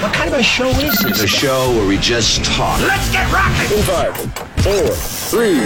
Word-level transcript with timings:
What 0.00 0.12
kind 0.12 0.28
of 0.28 0.40
a 0.40 0.42
show 0.42 0.68
is 0.70 0.98
this? 0.98 1.04
It's 1.04 1.22
a 1.22 1.26
show 1.26 1.70
where 1.70 1.86
we 1.86 1.98
just 1.98 2.44
talk. 2.44 2.80
Let's 2.80 3.12
get 3.12 3.32
rocking! 3.32 3.82
Five, 3.84 4.16
four, 4.64 4.90
three, 5.30 5.60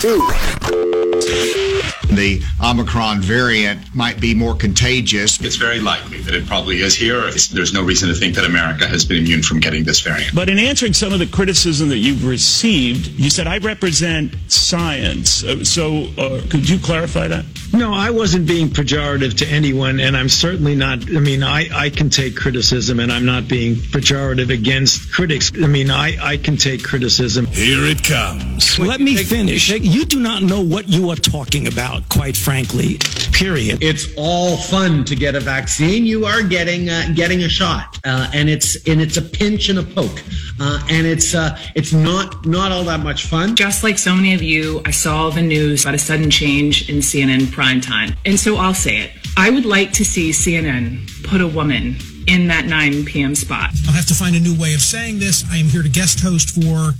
two. 0.00 1.69
The 2.10 2.42
Omicron 2.62 3.20
variant 3.20 3.94
might 3.94 4.20
be 4.20 4.34
more 4.34 4.54
contagious. 4.54 5.40
It's 5.40 5.56
very 5.56 5.80
likely 5.80 6.18
that 6.22 6.34
it 6.34 6.46
probably 6.46 6.80
is 6.82 6.94
here. 6.94 7.26
It's, 7.28 7.48
there's 7.48 7.72
no 7.72 7.82
reason 7.82 8.08
to 8.08 8.14
think 8.14 8.34
that 8.34 8.44
America 8.44 8.86
has 8.86 9.04
been 9.04 9.18
immune 9.18 9.42
from 9.42 9.60
getting 9.60 9.84
this 9.84 10.00
variant. 10.00 10.34
But 10.34 10.48
in 10.48 10.58
answering 10.58 10.92
some 10.92 11.12
of 11.12 11.18
the 11.18 11.26
criticism 11.26 11.88
that 11.90 11.98
you've 11.98 12.24
received, 12.26 13.08
you 13.08 13.30
said, 13.30 13.46
I 13.46 13.58
represent 13.58 14.34
science. 14.48 15.44
Uh, 15.44 15.64
so 15.64 16.04
uh, 16.18 16.42
could 16.50 16.68
you 16.68 16.78
clarify 16.78 17.28
that? 17.28 17.44
No, 17.72 17.92
I 17.92 18.10
wasn't 18.10 18.48
being 18.48 18.68
pejorative 18.68 19.36
to 19.38 19.46
anyone, 19.46 20.00
and 20.00 20.16
I'm 20.16 20.28
certainly 20.28 20.74
not. 20.74 21.08
I 21.08 21.20
mean, 21.20 21.44
I, 21.44 21.68
I 21.72 21.90
can 21.90 22.10
take 22.10 22.34
criticism, 22.34 22.98
and 22.98 23.12
I'm 23.12 23.24
not 23.24 23.46
being 23.46 23.76
pejorative 23.76 24.50
against 24.52 25.12
critics. 25.12 25.52
I 25.54 25.68
mean, 25.68 25.88
I, 25.88 26.16
I 26.20 26.36
can 26.36 26.56
take 26.56 26.82
criticism. 26.82 27.46
Here 27.46 27.86
it 27.86 28.02
comes. 28.02 28.76
Let 28.78 29.00
me 29.00 29.16
finish. 29.16 29.70
You 29.70 30.04
do 30.04 30.18
not 30.18 30.42
know 30.42 30.60
what 30.60 30.88
you 30.88 31.10
are 31.10 31.16
talking 31.16 31.68
about, 31.68 31.99
quite 32.08 32.36
frankly. 32.36 32.98
Period. 33.32 33.82
It's 33.82 34.08
all 34.16 34.56
fun 34.56 35.04
to 35.04 35.14
get 35.16 35.34
a 35.34 35.40
vaccine. 35.40 36.04
You 36.04 36.26
are 36.26 36.42
getting 36.42 36.88
uh, 36.88 37.08
getting 37.14 37.42
a 37.42 37.48
shot, 37.48 37.98
uh, 38.04 38.30
and 38.34 38.48
it's 38.48 38.76
and 38.88 39.00
it's 39.00 39.16
a 39.16 39.22
pinch 39.22 39.68
and 39.68 39.78
a 39.78 39.82
poke, 39.82 40.22
uh, 40.60 40.86
and 40.90 41.06
it's 41.06 41.34
uh, 41.34 41.58
it's 41.74 41.92
not 41.92 42.44
not 42.46 42.72
all 42.72 42.84
that 42.84 43.00
much 43.00 43.26
fun. 43.26 43.56
Just 43.56 43.82
like 43.82 43.98
so 43.98 44.14
many 44.14 44.34
of 44.34 44.42
you, 44.42 44.82
I 44.84 44.90
saw 44.90 45.30
the 45.30 45.42
news 45.42 45.84
about 45.84 45.94
a 45.94 45.98
sudden 45.98 46.30
change 46.30 46.88
in 46.88 46.96
CNN 46.96 47.50
prime 47.52 47.80
time, 47.80 48.14
and 48.24 48.38
so 48.38 48.56
I'll 48.56 48.74
say 48.74 48.98
it. 48.98 49.10
I 49.36 49.50
would 49.50 49.64
like 49.64 49.92
to 49.92 50.04
see 50.04 50.30
CNN 50.30 51.08
put 51.24 51.40
a 51.40 51.48
woman 51.48 51.96
in 52.26 52.48
that 52.48 52.66
9 52.66 53.04
p.m. 53.04 53.34
spot. 53.34 53.70
I'll 53.86 53.94
have 53.94 54.06
to 54.06 54.14
find 54.14 54.36
a 54.36 54.40
new 54.40 54.58
way 54.58 54.74
of 54.74 54.80
saying 54.80 55.18
this. 55.18 55.44
I 55.50 55.56
am 55.56 55.66
here 55.66 55.82
to 55.82 55.88
guest 55.88 56.20
host 56.20 56.50
for 56.50 56.92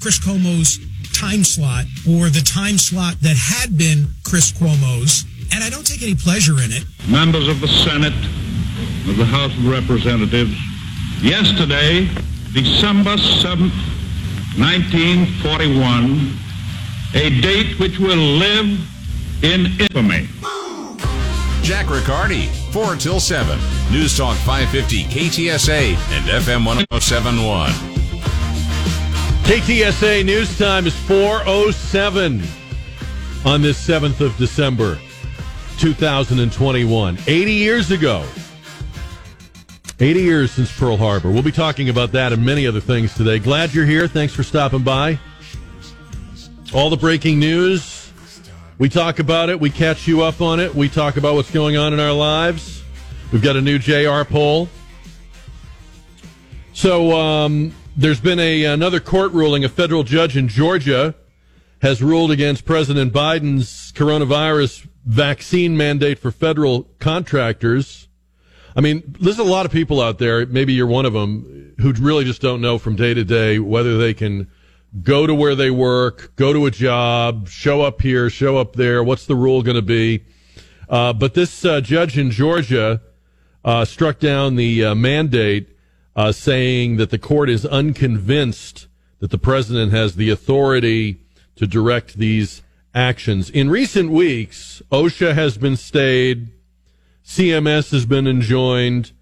Chris 0.00 0.18
Cuomo's 0.18 0.78
time 1.18 1.42
slot, 1.42 1.84
or 2.08 2.30
the 2.30 2.40
time 2.40 2.78
slot 2.78 3.16
that 3.22 3.36
had 3.36 3.76
been 3.76 4.06
Chris 4.22 4.52
Cuomo's, 4.52 5.24
and 5.52 5.64
I 5.64 5.70
don't 5.70 5.84
take 5.84 6.00
any 6.02 6.14
pleasure 6.14 6.62
in 6.62 6.70
it. 6.70 6.84
Members 7.08 7.48
of 7.48 7.60
the 7.60 7.66
Senate, 7.66 8.14
of 9.08 9.16
the 9.16 9.24
House 9.24 9.50
of 9.58 9.66
Representatives, 9.66 10.54
yesterday, 11.20 12.06
December 12.52 13.16
7th, 13.16 13.74
1941, 14.62 16.38
a 17.14 17.40
date 17.40 17.80
which 17.80 17.98
will 17.98 18.16
live 18.16 18.78
in 19.42 19.66
infamy. 19.80 20.28
Jack 21.62 21.90
Riccardi, 21.90 22.46
4 22.70 22.94
till 22.94 23.18
7. 23.18 23.58
News 23.90 24.16
Talk 24.16 24.36
550 24.38 25.02
KTSA 25.04 25.96
and 26.12 26.28
FM 26.28 26.64
1071. 26.64 27.97
KTSA 29.48 30.26
news 30.26 30.58
time 30.58 30.86
is 30.86 30.94
407 30.94 32.42
on 33.46 33.62
this 33.62 33.82
7th 33.82 34.20
of 34.20 34.36
December, 34.36 34.98
2021. 35.78 37.18
80 37.26 37.52
years 37.54 37.90
ago. 37.90 38.26
80 39.98 40.20
years 40.20 40.50
since 40.50 40.78
Pearl 40.78 40.98
Harbor. 40.98 41.30
We'll 41.30 41.42
be 41.42 41.50
talking 41.50 41.88
about 41.88 42.12
that 42.12 42.34
and 42.34 42.44
many 42.44 42.66
other 42.66 42.78
things 42.78 43.14
today. 43.14 43.38
Glad 43.38 43.72
you're 43.72 43.86
here. 43.86 44.06
Thanks 44.06 44.34
for 44.34 44.42
stopping 44.42 44.82
by. 44.82 45.18
All 46.74 46.90
the 46.90 46.98
breaking 46.98 47.38
news. 47.38 48.12
We 48.76 48.90
talk 48.90 49.18
about 49.18 49.48
it. 49.48 49.58
We 49.58 49.70
catch 49.70 50.06
you 50.06 50.24
up 50.24 50.42
on 50.42 50.60
it. 50.60 50.74
We 50.74 50.90
talk 50.90 51.16
about 51.16 51.36
what's 51.36 51.50
going 51.50 51.78
on 51.78 51.94
in 51.94 52.00
our 52.00 52.12
lives. 52.12 52.82
We've 53.32 53.42
got 53.42 53.56
a 53.56 53.62
new 53.62 53.78
JR 53.78 54.24
poll. 54.24 54.68
So, 56.74 57.16
um, 57.18 57.72
there's 57.98 58.20
been 58.20 58.38
a 58.38 58.62
another 58.64 59.00
court 59.00 59.32
ruling. 59.32 59.64
A 59.64 59.68
federal 59.68 60.04
judge 60.04 60.36
in 60.36 60.46
Georgia 60.46 61.16
has 61.82 62.00
ruled 62.00 62.30
against 62.30 62.64
President 62.64 63.12
Biden's 63.12 63.92
coronavirus 63.92 64.86
vaccine 65.04 65.76
mandate 65.76 66.20
for 66.20 66.30
federal 66.30 66.84
contractors. 67.00 68.06
I 68.76 68.82
mean, 68.82 69.16
there's 69.20 69.40
a 69.40 69.44
lot 69.44 69.66
of 69.66 69.72
people 69.72 70.00
out 70.00 70.18
there. 70.18 70.46
Maybe 70.46 70.74
you're 70.74 70.86
one 70.86 71.06
of 71.06 71.12
them 71.12 71.74
who 71.80 71.92
really 71.94 72.24
just 72.24 72.40
don't 72.40 72.60
know 72.60 72.78
from 72.78 72.94
day 72.94 73.14
to 73.14 73.24
day 73.24 73.58
whether 73.58 73.98
they 73.98 74.14
can 74.14 74.48
go 75.02 75.26
to 75.26 75.34
where 75.34 75.56
they 75.56 75.70
work, 75.70 76.36
go 76.36 76.52
to 76.52 76.66
a 76.66 76.70
job, 76.70 77.48
show 77.48 77.82
up 77.82 78.00
here, 78.00 78.30
show 78.30 78.58
up 78.58 78.74
there. 78.74 79.02
What's 79.02 79.26
the 79.26 79.34
rule 79.34 79.62
going 79.62 79.74
to 79.74 79.82
be? 79.82 80.24
Uh, 80.88 81.12
but 81.12 81.34
this 81.34 81.64
uh, 81.64 81.80
judge 81.80 82.16
in 82.16 82.30
Georgia 82.30 83.02
uh, 83.64 83.84
struck 83.84 84.20
down 84.20 84.54
the 84.54 84.84
uh, 84.84 84.94
mandate 84.94 85.77
uh, 86.18 86.32
saying 86.32 86.96
that 86.96 87.10
the 87.10 87.18
court 87.18 87.48
is 87.48 87.64
unconvinced 87.64 88.88
that 89.20 89.30
the 89.30 89.38
president 89.38 89.92
has 89.92 90.16
the 90.16 90.30
authority 90.30 91.20
to 91.54 91.64
direct 91.64 92.14
these 92.14 92.60
actions. 92.92 93.48
In 93.48 93.70
recent 93.70 94.10
weeks, 94.10 94.82
OSHA 94.90 95.34
has 95.34 95.56
been 95.56 95.76
stayed, 95.76 96.50
CMS 97.24 97.92
has 97.92 98.04
been 98.04 98.26
enjoined, 98.26 99.12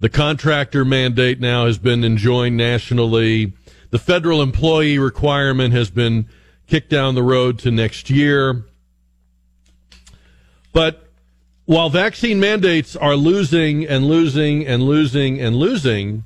the 0.00 0.08
contractor 0.08 0.86
mandate 0.86 1.38
now 1.38 1.66
has 1.66 1.76
been 1.76 2.02
enjoined 2.02 2.56
nationally, 2.56 3.52
the 3.90 3.98
federal 3.98 4.40
employee 4.40 4.98
requirement 4.98 5.74
has 5.74 5.90
been 5.90 6.30
kicked 6.66 6.88
down 6.88 7.14
the 7.14 7.22
road 7.22 7.58
to 7.58 7.70
next 7.70 8.08
year. 8.08 8.64
But 10.72 11.10
while 11.66 11.90
vaccine 11.90 12.40
mandates 12.40 12.96
are 12.96 13.16
losing 13.16 13.86
and 13.86 14.06
losing 14.06 14.66
and 14.66 14.82
losing 14.82 15.38
and 15.38 15.54
losing, 15.54 16.24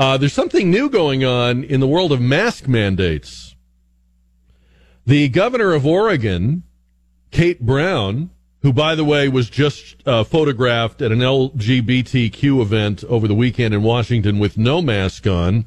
uh, 0.00 0.16
there's 0.16 0.32
something 0.32 0.70
new 0.70 0.88
going 0.88 1.26
on 1.26 1.62
in 1.62 1.78
the 1.78 1.86
world 1.86 2.10
of 2.10 2.22
mask 2.22 2.66
mandates. 2.66 3.54
The 5.04 5.28
governor 5.28 5.74
of 5.74 5.86
Oregon, 5.86 6.62
Kate 7.30 7.60
Brown, 7.60 8.30
who, 8.62 8.72
by 8.72 8.94
the 8.94 9.04
way, 9.04 9.28
was 9.28 9.50
just 9.50 9.96
uh, 10.08 10.24
photographed 10.24 11.02
at 11.02 11.12
an 11.12 11.18
LGBTQ 11.18 12.62
event 12.62 13.04
over 13.04 13.28
the 13.28 13.34
weekend 13.34 13.74
in 13.74 13.82
Washington 13.82 14.38
with 14.38 14.56
no 14.56 14.80
mask 14.80 15.26
on, 15.26 15.66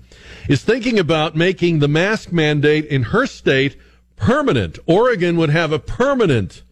is 0.50 0.64
thinking 0.64 0.98
about 0.98 1.36
making 1.36 1.78
the 1.78 1.88
mask 1.88 2.32
mandate 2.32 2.86
in 2.86 3.04
her 3.04 3.28
state 3.28 3.78
permanent. 4.16 4.80
Oregon 4.88 5.38
would 5.38 5.52
have 5.52 5.72
a 5.72 5.78
permanent 5.78 6.64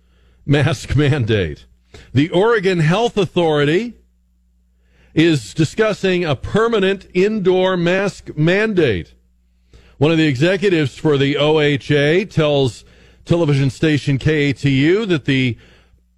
mask 0.47 0.95
mandate. 0.95 1.67
The 2.11 2.31
Oregon 2.31 2.79
Health 2.79 3.17
Authority 3.17 4.00
is 5.13 5.53
discussing 5.53 6.23
a 6.23 6.35
permanent 6.35 7.07
indoor 7.13 7.75
mask 7.75 8.29
mandate. 8.35 9.13
One 9.97 10.11
of 10.11 10.17
the 10.17 10.27
executives 10.27 10.97
for 10.97 11.17
the 11.17 11.35
OHA 11.35 12.29
tells 12.29 12.85
television 13.25 13.69
station 13.69 14.17
KATU 14.17 15.07
that 15.07 15.25
the 15.25 15.57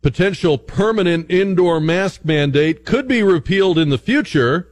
potential 0.01 0.57
permanent 0.57 1.29
indoor 1.29 1.79
mask 1.79 2.23
mandate 2.23 2.85
could 2.85 3.07
be 3.07 3.23
repealed 3.23 3.77
in 3.77 3.89
the 3.89 3.97
future. 3.97 4.69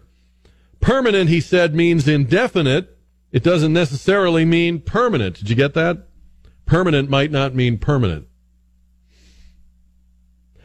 Permanent, 0.79 1.29
he 1.29 1.41
said, 1.41 1.73
means 1.73 2.07
indefinite. 2.07 2.97
It 3.31 3.43
doesn't 3.43 3.73
necessarily 3.73 4.45
mean 4.45 4.81
permanent. 4.81 5.37
Did 5.37 5.49
you 5.49 5.55
get 5.55 5.73
that? 5.73 6.07
Permanent 6.65 7.09
might 7.09 7.31
not 7.31 7.55
mean 7.55 7.77
permanent. 7.77 8.27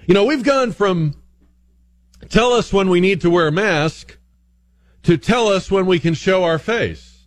You 0.06 0.14
know, 0.14 0.24
we've 0.24 0.44
gone 0.44 0.72
from 0.72 1.14
tell 2.28 2.52
us 2.52 2.72
when 2.72 2.88
we 2.88 3.00
need 3.00 3.20
to 3.22 3.30
wear 3.30 3.48
a 3.48 3.52
mask 3.52 4.18
to 5.04 5.16
tell 5.16 5.48
us 5.48 5.70
when 5.70 5.86
we 5.86 5.98
can 5.98 6.14
show 6.14 6.44
our 6.44 6.58
face. 6.58 7.26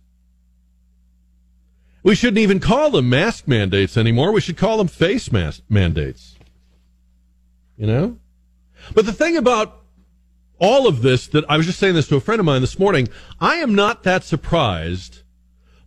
We 2.02 2.14
shouldn't 2.14 2.38
even 2.38 2.60
call 2.60 2.90
them 2.90 3.08
mask 3.08 3.46
mandates 3.46 3.96
anymore. 3.96 4.32
We 4.32 4.40
should 4.40 4.56
call 4.56 4.78
them 4.78 4.88
face 4.88 5.30
mask 5.30 5.62
mandates. 5.68 6.36
You 7.76 7.86
know? 7.86 8.18
But 8.94 9.06
the 9.06 9.12
thing 9.12 9.36
about 9.36 9.82
all 10.58 10.86
of 10.86 11.02
this 11.02 11.26
that 11.28 11.44
I 11.48 11.56
was 11.56 11.66
just 11.66 11.78
saying 11.78 11.94
this 11.94 12.08
to 12.08 12.16
a 12.16 12.20
friend 12.20 12.40
of 12.40 12.46
mine 12.46 12.60
this 12.60 12.78
morning, 12.78 13.08
I 13.40 13.56
am 13.56 13.74
not 13.74 14.02
that 14.04 14.24
surprised 14.24 15.22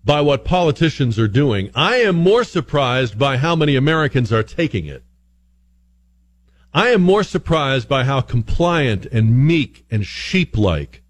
by 0.03 0.21
what 0.21 0.43
politicians 0.43 1.17
are 1.17 1.27
doing. 1.27 1.69
I 1.75 1.97
am 1.97 2.15
more 2.15 2.43
surprised 2.43 3.17
by 3.17 3.37
how 3.37 3.55
many 3.55 3.75
Americans 3.75 4.33
are 4.33 4.43
taking 4.43 4.85
it. 4.85 5.03
I 6.73 6.89
am 6.89 7.01
more 7.01 7.23
surprised 7.23 7.87
by 7.87 8.03
how 8.03 8.21
compliant 8.21 9.05
and 9.05 9.45
meek 9.45 9.85
and 9.91 10.05
sheep 10.05 10.57
like 10.57 11.03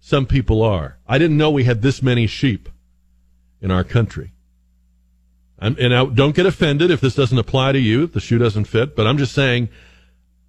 some 0.00 0.26
people 0.26 0.62
are. 0.62 0.98
I 1.08 1.18
didn't 1.18 1.36
know 1.36 1.50
we 1.50 1.64
had 1.64 1.82
this 1.82 2.02
many 2.02 2.26
sheep 2.26 2.68
in 3.60 3.70
our 3.70 3.82
country. 3.82 4.32
I'm, 5.58 5.76
and 5.78 5.94
I, 5.94 6.04
don't 6.04 6.36
get 6.36 6.46
offended 6.46 6.90
if 6.90 7.00
this 7.00 7.14
doesn't 7.14 7.38
apply 7.38 7.72
to 7.72 7.78
you, 7.78 8.04
if 8.04 8.12
the 8.12 8.20
shoe 8.20 8.38
doesn't 8.38 8.64
fit, 8.64 8.94
but 8.94 9.06
I'm 9.06 9.18
just 9.18 9.32
saying 9.32 9.68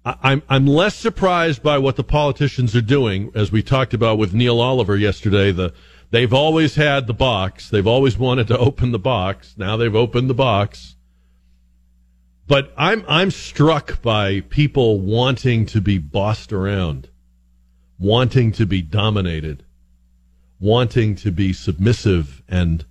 I, 0.04 0.16
I'm, 0.22 0.42
I'm 0.48 0.66
less 0.66 0.94
surprised 0.94 1.62
by 1.62 1.78
what 1.78 1.96
the 1.96 2.04
politicians 2.04 2.76
are 2.76 2.82
doing, 2.82 3.32
as 3.34 3.50
we 3.50 3.62
talked 3.62 3.94
about 3.94 4.18
with 4.18 4.34
Neil 4.34 4.60
Oliver 4.60 4.96
yesterday. 4.96 5.50
The, 5.50 5.72
they've 6.10 6.32
always 6.32 6.74
had 6.74 7.06
the 7.06 7.14
box. 7.14 7.70
They've 7.70 7.86
always 7.86 8.18
wanted 8.18 8.48
to 8.48 8.58
open 8.58 8.92
the 8.92 8.98
box. 8.98 9.54
Now 9.56 9.76
they've 9.76 9.94
opened 9.94 10.30
the 10.30 10.34
box. 10.34 10.96
But 12.46 12.72
I'm, 12.76 13.04
I'm 13.08 13.30
struck 13.30 14.02
by 14.02 14.40
people 14.40 15.00
wanting 15.00 15.66
to 15.66 15.80
be 15.80 15.98
bossed 15.98 16.52
around, 16.52 17.08
wanting 17.98 18.52
to 18.52 18.66
be 18.66 18.82
dominated, 18.82 19.64
wanting 20.60 21.16
to 21.16 21.30
be 21.30 21.52
submissive 21.52 22.42
and, 22.48 22.84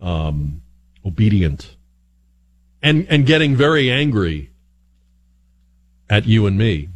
um, 0.00 0.62
obedient 1.04 1.76
and 2.82 3.06
and 3.08 3.26
getting 3.26 3.54
very 3.54 3.90
angry 3.90 4.50
at 6.10 6.26
you 6.26 6.46
and 6.46 6.58
me. 6.58 6.88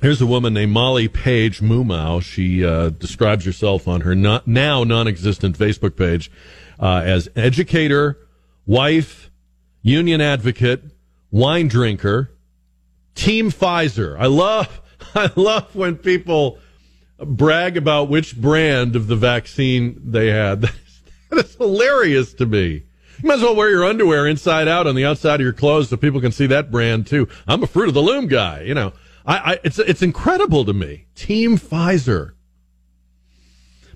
Here's 0.00 0.20
a 0.20 0.26
woman 0.26 0.54
named 0.54 0.72
Molly 0.72 1.08
Page 1.08 1.60
Mumau. 1.60 2.22
She 2.22 2.64
uh, 2.64 2.90
describes 2.90 3.44
herself 3.44 3.88
on 3.88 4.02
her 4.02 4.14
not, 4.14 4.46
now 4.46 4.84
non-existent 4.84 5.58
Facebook 5.58 5.96
page 5.96 6.30
uh, 6.78 7.02
as 7.04 7.28
educator, 7.34 8.18
wife, 8.66 9.30
union 9.86 10.20
advocate, 10.20 10.82
wine 11.30 11.68
drinker, 11.68 12.32
Team 13.14 13.50
Pfizer. 13.50 14.18
I 14.18 14.26
love 14.26 14.82
I 15.14 15.30
love 15.36 15.74
when 15.74 15.96
people 15.96 16.58
brag 17.18 17.76
about 17.76 18.08
which 18.08 18.36
brand 18.36 18.96
of 18.96 19.06
the 19.06 19.16
vaccine 19.16 20.00
they 20.04 20.28
had. 20.28 20.70
That 21.28 21.44
is 21.44 21.56
hilarious 21.56 22.34
to 22.34 22.46
me. 22.46 22.84
You 23.20 23.28
might 23.28 23.38
as 23.38 23.42
well 23.42 23.56
wear 23.56 23.68
your 23.68 23.84
underwear 23.84 24.28
inside 24.28 24.68
out 24.68 24.86
on 24.86 24.94
the 24.94 25.04
outside 25.04 25.34
of 25.34 25.40
your 25.40 25.52
clothes 25.52 25.88
so 25.88 25.96
people 25.96 26.20
can 26.20 26.30
see 26.30 26.46
that 26.46 26.70
brand 26.70 27.08
too. 27.08 27.26
I'm 27.48 27.64
a 27.64 27.66
fruit 27.66 27.88
of 27.88 27.94
the 27.94 28.00
loom 28.00 28.28
guy. 28.28 28.60
You 28.60 28.74
know, 28.74 28.92
I, 29.26 29.36
I 29.36 29.58
it's 29.64 29.80
it's 29.80 30.02
incredible 30.02 30.64
to 30.64 30.72
me. 30.72 31.06
Team 31.16 31.58
Pfizer. 31.58 32.34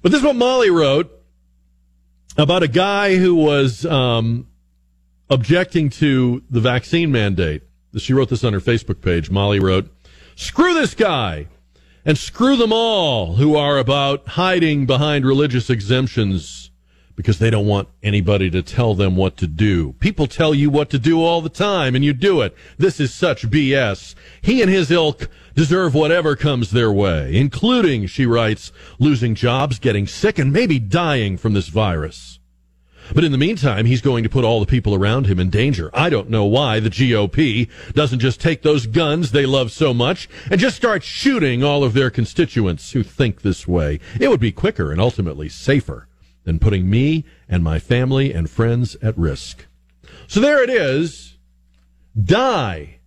But 0.02 0.10
this 0.10 0.22
is 0.22 0.26
what 0.26 0.34
Molly 0.34 0.70
wrote 0.70 1.08
about 2.37 2.64
a 2.64 2.69
guy 2.69 3.14
who 3.14 3.37
was 3.37 3.87
um, 3.87 4.48
objecting 5.30 5.88
to 5.88 6.42
the 6.50 6.60
vaccine 6.60 7.10
mandate. 7.10 7.62
She 7.96 8.12
wrote 8.12 8.28
this 8.28 8.44
on 8.44 8.52
her 8.52 8.60
Facebook 8.60 9.00
page. 9.00 9.30
Molly 9.30 9.60
wrote, 9.60 9.90
"Screw 10.34 10.74
this 10.74 10.94
guy." 10.94 11.46
And 12.04 12.16
screw 12.16 12.56
them 12.56 12.72
all 12.72 13.36
who 13.36 13.56
are 13.56 13.76
about 13.76 14.26
hiding 14.28 14.86
behind 14.86 15.26
religious 15.26 15.68
exemptions 15.68 16.70
because 17.14 17.38
they 17.38 17.50
don't 17.50 17.66
want 17.66 17.88
anybody 18.02 18.48
to 18.48 18.62
tell 18.62 18.94
them 18.94 19.16
what 19.16 19.36
to 19.36 19.46
do. 19.46 19.94
People 20.00 20.26
tell 20.26 20.54
you 20.54 20.70
what 20.70 20.88
to 20.88 20.98
do 20.98 21.22
all 21.22 21.42
the 21.42 21.50
time 21.50 21.94
and 21.94 22.02
you 22.02 22.14
do 22.14 22.40
it. 22.40 22.56
This 22.78 22.98
is 22.98 23.12
such 23.12 23.50
BS. 23.50 24.14
He 24.40 24.62
and 24.62 24.70
his 24.70 24.90
ilk 24.90 25.28
deserve 25.54 25.94
whatever 25.94 26.36
comes 26.36 26.70
their 26.70 26.90
way, 26.90 27.36
including, 27.36 28.06
she 28.06 28.24
writes, 28.24 28.72
losing 28.98 29.34
jobs, 29.34 29.78
getting 29.78 30.06
sick, 30.06 30.38
and 30.38 30.50
maybe 30.50 30.78
dying 30.78 31.36
from 31.36 31.52
this 31.52 31.68
virus. 31.68 32.29
But 33.14 33.24
in 33.24 33.32
the 33.32 33.38
meantime, 33.38 33.86
he's 33.86 34.00
going 34.00 34.22
to 34.24 34.30
put 34.30 34.44
all 34.44 34.60
the 34.60 34.66
people 34.66 34.94
around 34.94 35.26
him 35.26 35.40
in 35.40 35.50
danger. 35.50 35.90
I 35.92 36.10
don't 36.10 36.30
know 36.30 36.44
why 36.44 36.80
the 36.80 36.90
GOP 36.90 37.68
doesn't 37.92 38.20
just 38.20 38.40
take 38.40 38.62
those 38.62 38.86
guns 38.86 39.32
they 39.32 39.46
love 39.46 39.72
so 39.72 39.92
much 39.92 40.28
and 40.50 40.60
just 40.60 40.76
start 40.76 41.02
shooting 41.02 41.62
all 41.64 41.82
of 41.84 41.92
their 41.92 42.10
constituents 42.10 42.92
who 42.92 43.02
think 43.02 43.42
this 43.42 43.66
way. 43.66 44.00
It 44.18 44.28
would 44.28 44.40
be 44.40 44.52
quicker 44.52 44.92
and 44.92 45.00
ultimately 45.00 45.48
safer 45.48 46.08
than 46.44 46.58
putting 46.58 46.88
me 46.88 47.24
and 47.48 47.62
my 47.62 47.78
family 47.78 48.32
and 48.32 48.48
friends 48.48 48.96
at 49.02 49.18
risk. 49.18 49.66
So 50.26 50.40
there 50.40 50.62
it 50.62 50.70
is. 50.70 51.36
Die, 52.20 52.98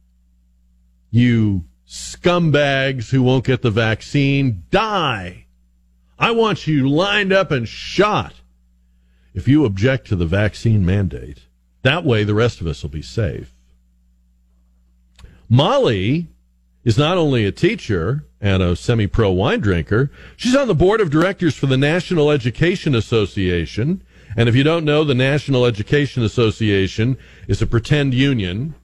you 1.11 1.65
scumbags 1.87 3.11
who 3.11 3.21
won't 3.21 3.45
get 3.45 3.61
the 3.61 3.69
vaccine. 3.69 4.63
Die. 4.71 5.45
I 6.17 6.31
want 6.31 6.67
you 6.67 6.89
lined 6.89 7.33
up 7.33 7.51
and 7.51 7.67
shot 7.67 8.33
if 9.33 9.47
you 9.47 9.65
object 9.65 10.07
to 10.07 10.15
the 10.15 10.25
vaccine 10.25 10.85
mandate. 10.85 11.47
That 11.81 12.05
way, 12.05 12.23
the 12.23 12.33
rest 12.33 12.61
of 12.61 12.67
us 12.67 12.81
will 12.81 12.89
be 12.89 13.01
safe. 13.01 13.53
Molly 15.49 16.27
is 16.83 16.97
not 16.97 17.17
only 17.17 17.45
a 17.45 17.51
teacher 17.51 18.25
and 18.41 18.61
a 18.61 18.75
semi 18.75 19.07
pro 19.07 19.31
wine 19.31 19.59
drinker, 19.59 20.11
she's 20.35 20.55
on 20.55 20.67
the 20.67 20.75
board 20.75 21.01
of 21.01 21.09
directors 21.09 21.55
for 21.55 21.67
the 21.67 21.77
National 21.77 22.31
Education 22.31 22.95
Association. 22.95 24.03
And 24.35 24.49
if 24.49 24.55
you 24.55 24.63
don't 24.63 24.85
know, 24.85 25.03
the 25.03 25.13
National 25.13 25.65
Education 25.65 26.23
Association 26.23 27.17
is 27.47 27.61
a 27.61 27.67
pretend 27.67 28.13
union 28.13 28.75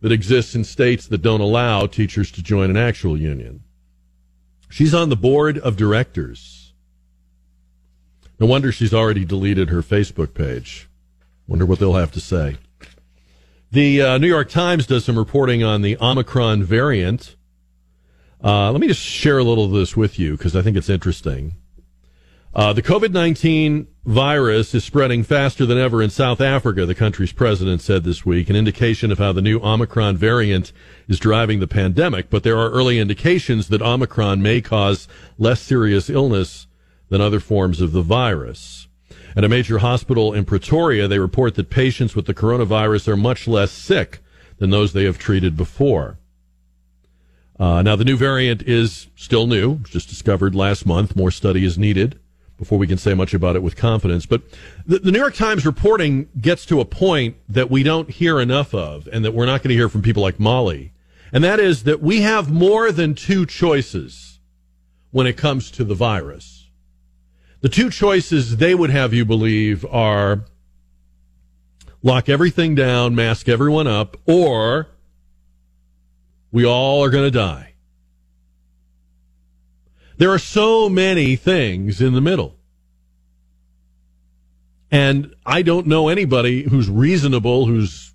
that 0.00 0.12
exists 0.12 0.54
in 0.54 0.64
states 0.64 1.06
that 1.08 1.22
don't 1.22 1.40
allow 1.40 1.86
teachers 1.86 2.30
to 2.32 2.42
join 2.42 2.70
an 2.70 2.76
actual 2.76 3.18
union. 3.18 3.62
She's 4.68 4.94
on 4.94 5.08
the 5.08 5.16
board 5.16 5.58
of 5.58 5.76
directors. 5.76 6.63
No 8.38 8.46
wonder 8.46 8.72
she's 8.72 8.94
already 8.94 9.24
deleted 9.24 9.70
her 9.70 9.82
Facebook 9.82 10.34
page. 10.34 10.88
Wonder 11.46 11.66
what 11.66 11.78
they'll 11.78 11.94
have 11.94 12.12
to 12.12 12.20
say. 12.20 12.56
The 13.70 14.02
uh, 14.02 14.18
New 14.18 14.28
York 14.28 14.48
Times 14.48 14.86
does 14.86 15.04
some 15.04 15.18
reporting 15.18 15.62
on 15.62 15.82
the 15.82 15.96
Omicron 16.00 16.62
variant. 16.62 17.36
Uh, 18.42 18.70
let 18.70 18.80
me 18.80 18.88
just 18.88 19.00
share 19.00 19.38
a 19.38 19.44
little 19.44 19.64
of 19.64 19.72
this 19.72 19.96
with 19.96 20.18
you 20.18 20.36
because 20.36 20.54
I 20.54 20.62
think 20.62 20.76
it's 20.76 20.88
interesting. 20.88 21.54
Uh, 22.54 22.72
the 22.72 22.82
COVID 22.82 23.10
19 23.10 23.88
virus 24.04 24.74
is 24.74 24.84
spreading 24.84 25.24
faster 25.24 25.66
than 25.66 25.76
ever 25.76 26.00
in 26.00 26.10
South 26.10 26.40
Africa, 26.40 26.86
the 26.86 26.94
country's 26.94 27.32
president 27.32 27.80
said 27.80 28.04
this 28.04 28.24
week, 28.24 28.48
an 28.48 28.54
indication 28.54 29.10
of 29.10 29.18
how 29.18 29.32
the 29.32 29.42
new 29.42 29.58
Omicron 29.58 30.16
variant 30.16 30.72
is 31.08 31.18
driving 31.18 31.58
the 31.58 31.66
pandemic. 31.66 32.30
But 32.30 32.44
there 32.44 32.56
are 32.56 32.70
early 32.70 33.00
indications 33.00 33.68
that 33.68 33.82
Omicron 33.82 34.40
may 34.40 34.60
cause 34.60 35.08
less 35.36 35.60
serious 35.60 36.08
illness 36.08 36.68
than 37.08 37.20
other 37.20 37.40
forms 37.40 37.80
of 37.80 37.92
the 37.92 38.02
virus. 38.02 38.88
At 39.36 39.44
a 39.44 39.48
major 39.48 39.78
hospital 39.78 40.32
in 40.32 40.44
Pretoria, 40.44 41.08
they 41.08 41.18
report 41.18 41.56
that 41.56 41.70
patients 41.70 42.14
with 42.14 42.26
the 42.26 42.34
coronavirus 42.34 43.08
are 43.08 43.16
much 43.16 43.48
less 43.48 43.72
sick 43.72 44.20
than 44.58 44.70
those 44.70 44.92
they 44.92 45.04
have 45.04 45.18
treated 45.18 45.56
before. 45.56 46.18
Uh, 47.58 47.82
now, 47.82 47.96
the 47.96 48.04
new 48.04 48.16
variant 48.16 48.62
is 48.62 49.08
still 49.16 49.46
new, 49.46 49.78
just 49.78 50.08
discovered 50.08 50.54
last 50.54 50.86
month. 50.86 51.14
More 51.14 51.30
study 51.30 51.64
is 51.64 51.78
needed 51.78 52.18
before 52.58 52.78
we 52.78 52.86
can 52.86 52.98
say 52.98 53.14
much 53.14 53.34
about 53.34 53.56
it 53.56 53.62
with 53.62 53.76
confidence. 53.76 54.26
But 54.26 54.42
the, 54.86 54.98
the 54.98 55.12
New 55.12 55.18
York 55.18 55.34
Times 55.34 55.66
reporting 55.66 56.28
gets 56.40 56.64
to 56.66 56.80
a 56.80 56.84
point 56.84 57.36
that 57.48 57.70
we 57.70 57.82
don't 57.82 58.10
hear 58.10 58.40
enough 58.40 58.74
of, 58.74 59.08
and 59.12 59.24
that 59.24 59.34
we're 59.34 59.46
not 59.46 59.62
going 59.62 59.70
to 59.70 59.74
hear 59.74 59.88
from 59.88 60.02
people 60.02 60.22
like 60.22 60.40
Molly. 60.40 60.92
And 61.32 61.42
that 61.42 61.58
is 61.58 61.82
that 61.84 62.00
we 62.00 62.20
have 62.20 62.50
more 62.50 62.92
than 62.92 63.14
two 63.14 63.46
choices 63.46 64.38
when 65.10 65.26
it 65.26 65.36
comes 65.36 65.70
to 65.72 65.84
the 65.84 65.94
virus. 65.94 66.63
The 67.64 67.70
two 67.70 67.88
choices 67.88 68.58
they 68.58 68.74
would 68.74 68.90
have 68.90 69.14
you 69.14 69.24
believe 69.24 69.86
are 69.86 70.44
lock 72.02 72.28
everything 72.28 72.74
down, 72.74 73.14
mask 73.14 73.48
everyone 73.48 73.86
up, 73.86 74.18
or 74.26 74.88
we 76.52 76.66
all 76.66 77.02
are 77.02 77.08
going 77.08 77.24
to 77.24 77.30
die. 77.30 77.72
There 80.18 80.30
are 80.30 80.38
so 80.38 80.90
many 80.90 81.36
things 81.36 82.02
in 82.02 82.12
the 82.12 82.20
middle. 82.20 82.54
And 84.90 85.34
I 85.46 85.62
don't 85.62 85.86
know 85.86 86.08
anybody 86.08 86.64
who's 86.64 86.90
reasonable, 86.90 87.64
who's 87.64 88.12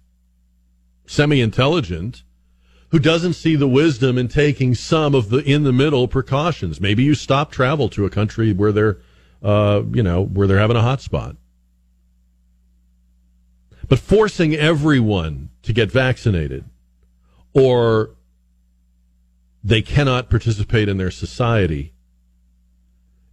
semi 1.08 1.42
intelligent, 1.42 2.22
who 2.90 3.00
doesn't 3.00 3.34
see 3.34 3.56
the 3.56 3.68
wisdom 3.68 4.20
in 4.20 4.28
taking 4.28 4.76
some 4.76 5.16
of 5.16 5.32
the 5.32 5.40
in 5.40 5.64
the 5.64 5.74
middle 5.74 6.08
precautions. 6.08 6.80
Maybe 6.80 7.02
you 7.02 7.16
stop 7.16 7.52
travel 7.52 7.90
to 7.90 8.06
a 8.06 8.12
country 8.12 8.54
where 8.54 8.72
they're 8.72 9.00
uh, 9.44 9.82
you 9.92 10.04
know, 10.04 10.24
where 10.24 10.48
they're 10.48 10.60
having 10.60 10.78
a 10.78 10.82
hot 10.82 11.02
spot. 11.02 11.36
But 13.88 14.00
forcing 14.00 14.54
everyone 14.56 15.50
to 15.64 15.74
get 15.74 15.92
vaccinated 15.92 16.66
or 17.54 18.12
they 19.64 19.82
cannot 19.82 20.30
participate 20.30 20.88
in 20.88 20.98
their 20.98 21.12
society 21.12 21.94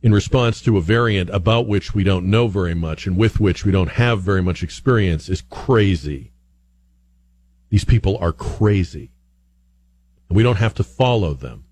in 0.03 0.13
response 0.13 0.61
to 0.63 0.77
a 0.77 0.81
variant 0.81 1.31
about 1.31 1.67
which 1.67 1.95
we 1.95 2.05
don't 2.05 2.27
know 2.27 2.49
very 2.49 2.75
much 2.75 3.07
and 3.07 3.17
with 3.17 3.41
which 3.41 3.65
we 3.65 3.73
don't 3.73 3.93
have 3.93 4.23
very 4.23 4.43
much 4.43 4.63
experience 4.63 5.29
is 5.29 5.43
crazy. 5.51 6.33
These 7.71 7.85
people 7.85 8.17
are 8.19 8.33
crazy. 8.33 9.11
And 10.29 10.37
we 10.37 10.43
don't 10.43 10.57
have 10.57 10.75
to 10.75 10.85
follow 10.85 11.35
them. 11.35 11.65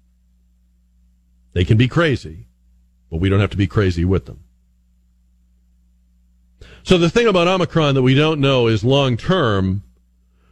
They 1.53 1.65
can 1.65 1.77
be 1.77 1.89
crazy, 1.89 2.47
but 3.15 3.21
we 3.21 3.29
don't 3.29 3.39
have 3.39 3.51
to 3.51 3.57
be 3.57 3.69
crazy 3.69 4.05
with 4.05 4.27
them. 4.27 4.41
So 6.83 6.99
the 6.99 7.09
thing 7.09 7.29
about 7.29 7.47
Omicron 7.47 7.95
that 7.95 8.03
we 8.03 8.13
don't 8.13 8.41
know 8.41 8.67
is 8.67 8.83
long 8.83 9.17
term, 9.17 9.85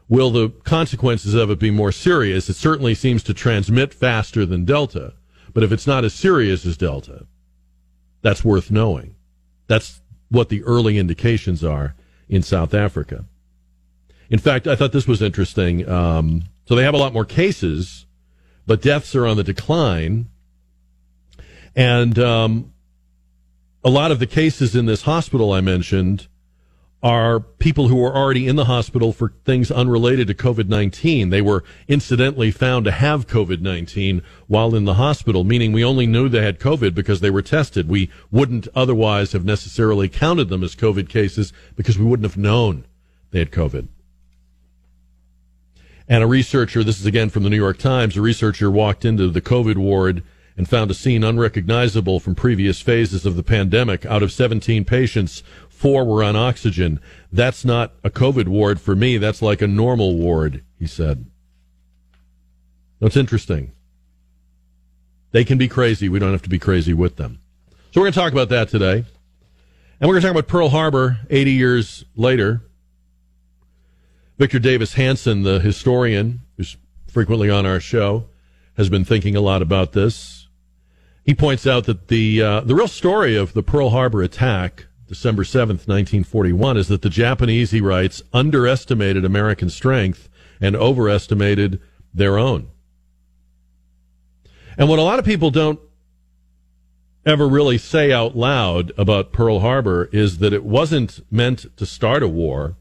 will 0.09 0.31
the 0.31 0.51
consequences 0.63 1.35
of 1.35 1.51
it 1.51 1.59
be 1.59 1.73
more 1.73 1.91
serious? 1.91 2.49
It 2.49 2.55
certainly 2.55 2.95
seems 2.95 3.25
to 3.25 3.35
transmit 3.35 3.93
faster 3.93 4.47
than 4.47 4.65
Delta, 4.65 5.15
but 5.53 5.65
if 5.65 5.73
it's 5.73 5.89
not 5.89 6.05
as 6.05 6.15
serious 6.15 6.65
as 6.65 6.77
Delta, 6.77 7.27
That's 8.21 8.45
worth 8.45 8.71
knowing. 8.71 9.17
That's 9.67 10.01
what 10.29 10.49
the 10.49 10.63
early 10.63 10.99
indications 10.99 11.65
are 11.65 11.97
in 12.29 12.43
South 12.43 12.75
Africa. 12.75 13.25
In 14.31 14.39
fact, 14.39 14.69
I 14.69 14.77
thought 14.77 14.93
this 14.93 15.09
was 15.09 15.21
interesting. 15.21 15.89
Um, 15.89 16.45
so 16.67 16.77
they 16.77 16.85
have 16.85 16.95
a 16.95 16.99
lot 16.99 17.13
more 17.13 17.25
cases, 17.25 18.07
but 18.69 18.81
deaths 18.81 19.17
are 19.17 19.27
on 19.27 19.37
the 19.37 19.43
decline. 19.43 20.29
And 21.75 22.19
um, 22.19 22.73
a 23.85 23.91
lot 23.91 24.11
of 24.11 24.19
the 24.19 24.27
cases 24.27 24.77
in 24.77 24.87
this 24.87 25.03
hospital 25.03 25.53
I 25.53 25.61
mentioned 25.61 26.29
are 27.03 27.41
people 27.41 27.89
who 27.89 27.97
were 27.97 28.15
already 28.15 28.47
in 28.47 28.55
the 28.55 28.67
hospital 28.67 29.13
for 29.13 29.33
things 29.45 29.73
unrelated 29.73 30.29
to 30.29 30.35
COVID 30.35 30.69
19. 30.69 31.31
They 31.31 31.43
were 31.43 31.65
incidentally 31.89 32.53
found 32.53 32.85
to 32.85 32.93
have 32.93 33.27
COVID 33.27 33.61
19 33.61 34.23
while 34.47 34.75
in 34.75 34.85
the 34.85 34.95
hospital, 34.95 35.43
meaning 35.43 35.73
we 35.73 35.85
only 35.85 36.07
knew 36.07 36.29
they 36.29 36.45
had 36.45 36.61
COVID 36.61 36.95
because 36.95 37.21
they 37.21 37.31
were 37.31 37.43
tested. 37.43 37.89
We 37.89 38.09
wouldn't 38.31 38.69
otherwise 38.75 39.33
have 39.33 39.45
necessarily 39.45 40.09
counted 40.09 40.49
them 40.49 40.63
as 40.63 40.77
COVID 40.77 41.09
cases 41.09 41.53
because 41.75 41.99
we 41.99 42.05
wouldn't 42.05 42.31
have 42.31 42.37
known 42.37 42.85
they 43.33 43.41
had 43.41 43.51
COVID. 43.51 43.89
And 46.09 46.23
a 46.23 46.27
researcher, 46.27 46.85
this 46.85 47.01
is 47.01 47.07
again 47.07 47.31
from 47.31 47.43
the 47.43 47.51
New 47.51 47.57
York 47.57 47.79
Times, 47.79 48.17
a 48.17 48.21
researcher 48.21 48.71
walked 48.71 49.05
into 49.05 49.29
the 49.29 49.41
COVID 49.41 49.77
ward 49.77 50.23
and 50.57 50.69
found 50.69 50.91
a 50.91 50.95
scene 50.95 51.25
unrecognizable 51.25 52.21
from 52.21 52.35
previous 52.35 52.81
phases 52.81 53.25
of 53.25 53.37
the 53.37 53.43
pandemic. 53.43 54.05
Out 54.07 54.23
of 54.23 54.33
17 54.33 54.85
patients, 54.85 55.43
four 55.69 56.05
were 56.05 56.23
on 56.23 56.37
oxygen. 56.37 57.01
That's 57.33 57.65
not 57.65 57.93
a 58.05 58.11
COVID 58.11 58.49
ward 58.49 58.81
for 58.81 58.95
me. 58.95 59.19
That's 59.19 59.43
like 59.43 59.63
a 59.63 59.67
normal 59.67 60.17
ward, 60.17 60.65
he 60.79 60.87
said. 60.87 61.27
That's 63.01 63.17
interesting. 63.17 63.73
They 65.33 65.45
can 65.45 65.59
be 65.59 65.69
crazy. 65.69 66.09
We 66.09 66.19
don't 66.19 66.33
have 66.33 66.43
to 66.43 66.49
be 66.49 66.59
crazy 66.59 66.95
with 66.95 67.17
them. 67.17 67.41
So 67.91 68.01
we're 68.01 68.05
going 68.05 68.13
to 68.13 68.21
talk 68.21 68.33
about 68.33 68.51
that 68.51 68.69
today. 68.69 69.05
And 70.01 70.09
we're 70.09 70.15
going 70.15 70.23
to 70.23 70.29
talk 70.29 70.37
about 70.37 70.49
Pearl 70.49 70.69
Harbor 70.69 71.19
80 71.31 71.51
years 71.53 72.05
later. 72.15 72.63
Victor 74.39 74.59
Davis 74.59 74.95
Hanson, 74.95 75.43
the 75.43 75.61
historian 75.61 76.41
who's 76.57 76.77
frequently 77.07 77.51
on 77.51 77.67
our 77.67 77.81
show, 77.81 78.27
has 78.77 78.89
been 78.89 79.05
thinking 79.05 79.37
a 79.37 79.41
lot 79.41 79.63
about 79.63 79.93
this. 79.93 80.42
He 81.25 81.35
points 81.35 81.67
out 81.67 81.85
that 81.85 82.09
the 82.09 82.43
uh, 82.43 82.61
the 82.61 82.75
real 82.75 82.89
story 82.89 83.37
of 83.37 83.53
the 83.53 83.63
Pearl 83.63 83.91
Harbor 83.91 84.23
attack 84.23 84.87
December 85.07 85.45
7th, 85.45 85.87
1941, 85.87 86.77
is 86.77 86.89
that 86.89 87.03
the 87.03 87.11
Japanese, 87.11 87.71
he 87.71 87.83
writes, 87.83 88.23
underestimated 88.33 89.25
American 89.25 89.69
strength 89.69 90.29
and 90.61 90.75
overestimated 90.75 91.81
their 92.15 92.39
own. 92.39 92.71
And 94.79 94.89
what 94.89 94.99
a 94.99 95.03
lot 95.03 95.19
of 95.19 95.25
people 95.25 95.51
don't 95.51 95.79
ever 97.27 97.47
really 97.47 97.79
say 97.79 98.11
out 98.11 98.37
loud 98.37 98.91
about 98.97 99.33
Pearl 99.33 99.61
Harbor 99.61 100.09
is 100.13 100.39
that 100.39 100.53
it 100.53 100.65
wasn't 100.65 101.21
meant 101.31 101.77
to 101.77 101.85
start 101.85 102.23
a 102.23 102.29
war. 102.29 102.77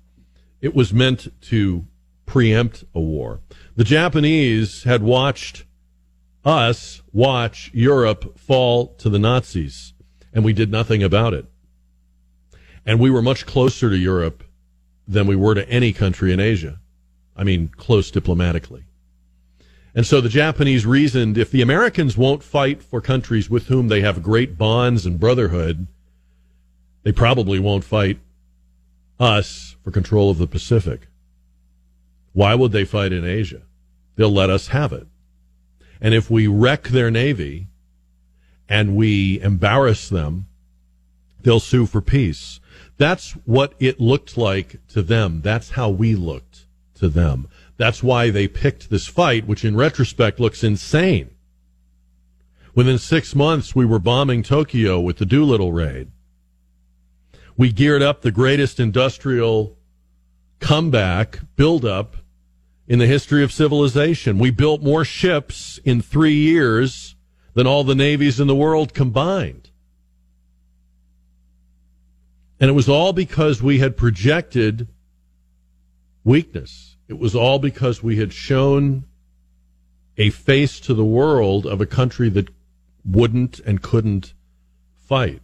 It 0.62 0.74
was 0.74 0.94
meant 0.94 1.28
to 1.50 1.86
preempt 2.26 2.86
a 2.96 3.00
war. 3.02 3.42
The 3.76 3.84
Japanese 3.84 4.84
had 4.84 5.04
watched 5.04 5.66
us 6.44 7.02
watch 7.14 7.72
Europe 7.74 8.38
fall 8.40 8.88
to 8.96 9.10
the 9.10 9.20
Nazis, 9.20 9.94
and 10.34 10.44
we 10.44 10.54
did 10.54 10.72
nothing 10.72 11.04
about 11.04 11.34
it. 11.34 11.46
And 12.86 13.00
we 13.00 13.12
were 13.12 13.22
much 13.22 13.46
closer 13.46 13.90
to 13.90 13.98
Europe 13.98 14.44
than 15.08 15.28
we 15.28 15.36
were 15.36 15.56
to 15.56 15.70
any 15.70 15.94
country 15.94 16.32
in 16.32 16.40
Asia. 16.40 16.80
I 17.36 17.44
mean, 17.44 17.70
close 17.70 18.12
diplomatically. 18.12 18.86
And 19.94 20.06
so 20.06 20.22
the 20.22 20.30
Japanese 20.30 20.86
reasoned 20.86 21.38
if 21.38 21.52
the 21.52 21.62
Americans 21.62 22.18
won't 22.18 22.44
fight 22.44 22.82
for 22.82 23.02
countries 23.02 23.50
with 23.50 23.68
whom 23.68 23.90
they 23.90 24.02
have 24.02 24.24
great 24.24 24.58
bonds 24.58 25.06
and 25.06 25.20
brotherhood, 25.20 25.88
they 27.04 27.12
probably 27.12 27.60
won't 27.60 27.84
fight 27.84 28.20
us 29.20 29.76
for 29.84 29.92
control 29.92 30.32
of 30.32 30.38
the 30.38 30.48
Pacific. 30.48 31.08
Why 32.34 32.56
would 32.56 32.72
they 32.72 32.86
fight 32.86 33.12
in 33.12 33.26
Asia? 33.26 33.64
They'll 34.16 34.32
let 34.32 34.50
us 34.50 34.68
have 34.68 34.94
it. 34.94 35.08
And 36.02 36.14
if 36.14 36.32
we 36.32 36.48
wreck 36.48 36.88
their 36.88 37.12
navy 37.12 37.68
and 38.68 38.96
we 38.96 39.40
embarrass 39.42 40.10
them, 40.10 40.48
they'll 41.42 41.60
sue 41.60 41.86
for 41.86 42.02
peace. 42.02 42.60
That's 42.98 43.32
what 43.46 43.74
it 43.80 44.00
looked 44.00 44.38
like 44.38 44.80
to 44.90 45.02
them. 45.02 45.42
That's 45.42 45.72
how 45.72 45.90
we 45.90 46.16
looked 46.16 46.66
to 46.96 47.08
them. 47.08 47.48
That's 47.78 48.04
why 48.04 48.30
they 48.30 48.48
picked 48.48 48.90
this 48.90 49.08
fight, 49.08 49.48
which 49.48 49.66
in 49.66 49.76
retrospect 49.76 50.40
looks 50.40 50.64
insane. 50.64 51.32
Within 52.74 52.98
six 52.98 53.36
months, 53.36 53.76
we 53.76 53.86
were 53.86 54.00
bombing 54.00 54.44
Tokyo 54.44 55.00
with 55.00 55.18
the 55.18 55.26
Doolittle 55.26 55.74
raid. 55.74 56.12
We 57.58 57.72
geared 57.72 58.02
up 58.02 58.22
the 58.22 58.32
greatest 58.32 58.80
industrial 58.80 59.78
comeback, 60.60 61.40
buildup 61.56 62.18
in 62.92 63.00
the 63.00 63.08
history 63.08 63.42
of 63.42 63.54
civilization. 63.54 64.38
We 64.38 64.52
built 64.52 64.84
more 64.84 65.06
ships 65.06 65.80
in 65.86 66.02
three 66.02 66.34
years 66.34 67.16
than 67.54 67.66
all 67.66 67.86
the 67.86 67.96
navies 67.96 68.38
in 68.38 68.48
the 68.48 68.56
world 68.56 68.94
combined. 68.94 69.70
And 72.60 72.70
it 72.70 72.74
was 72.74 72.90
all 72.90 73.14
because 73.14 73.64
we 73.64 73.80
had 73.80 73.96
projected 73.96 74.90
weakness. 76.26 76.98
It 77.08 77.18
was 77.18 77.34
all 77.34 77.60
because 77.60 78.04
we 78.04 78.18
had 78.18 78.34
shown 78.34 79.06
a 80.18 80.30
face 80.30 80.82
to 80.82 80.94
the 80.94 81.06
world 81.06 81.66
of 81.66 81.80
a 81.80 81.86
country 81.86 82.28
that 82.28 82.50
wouldn't 83.06 83.60
and 83.60 83.82
couldn't 83.82 84.34
fight. 85.08 85.42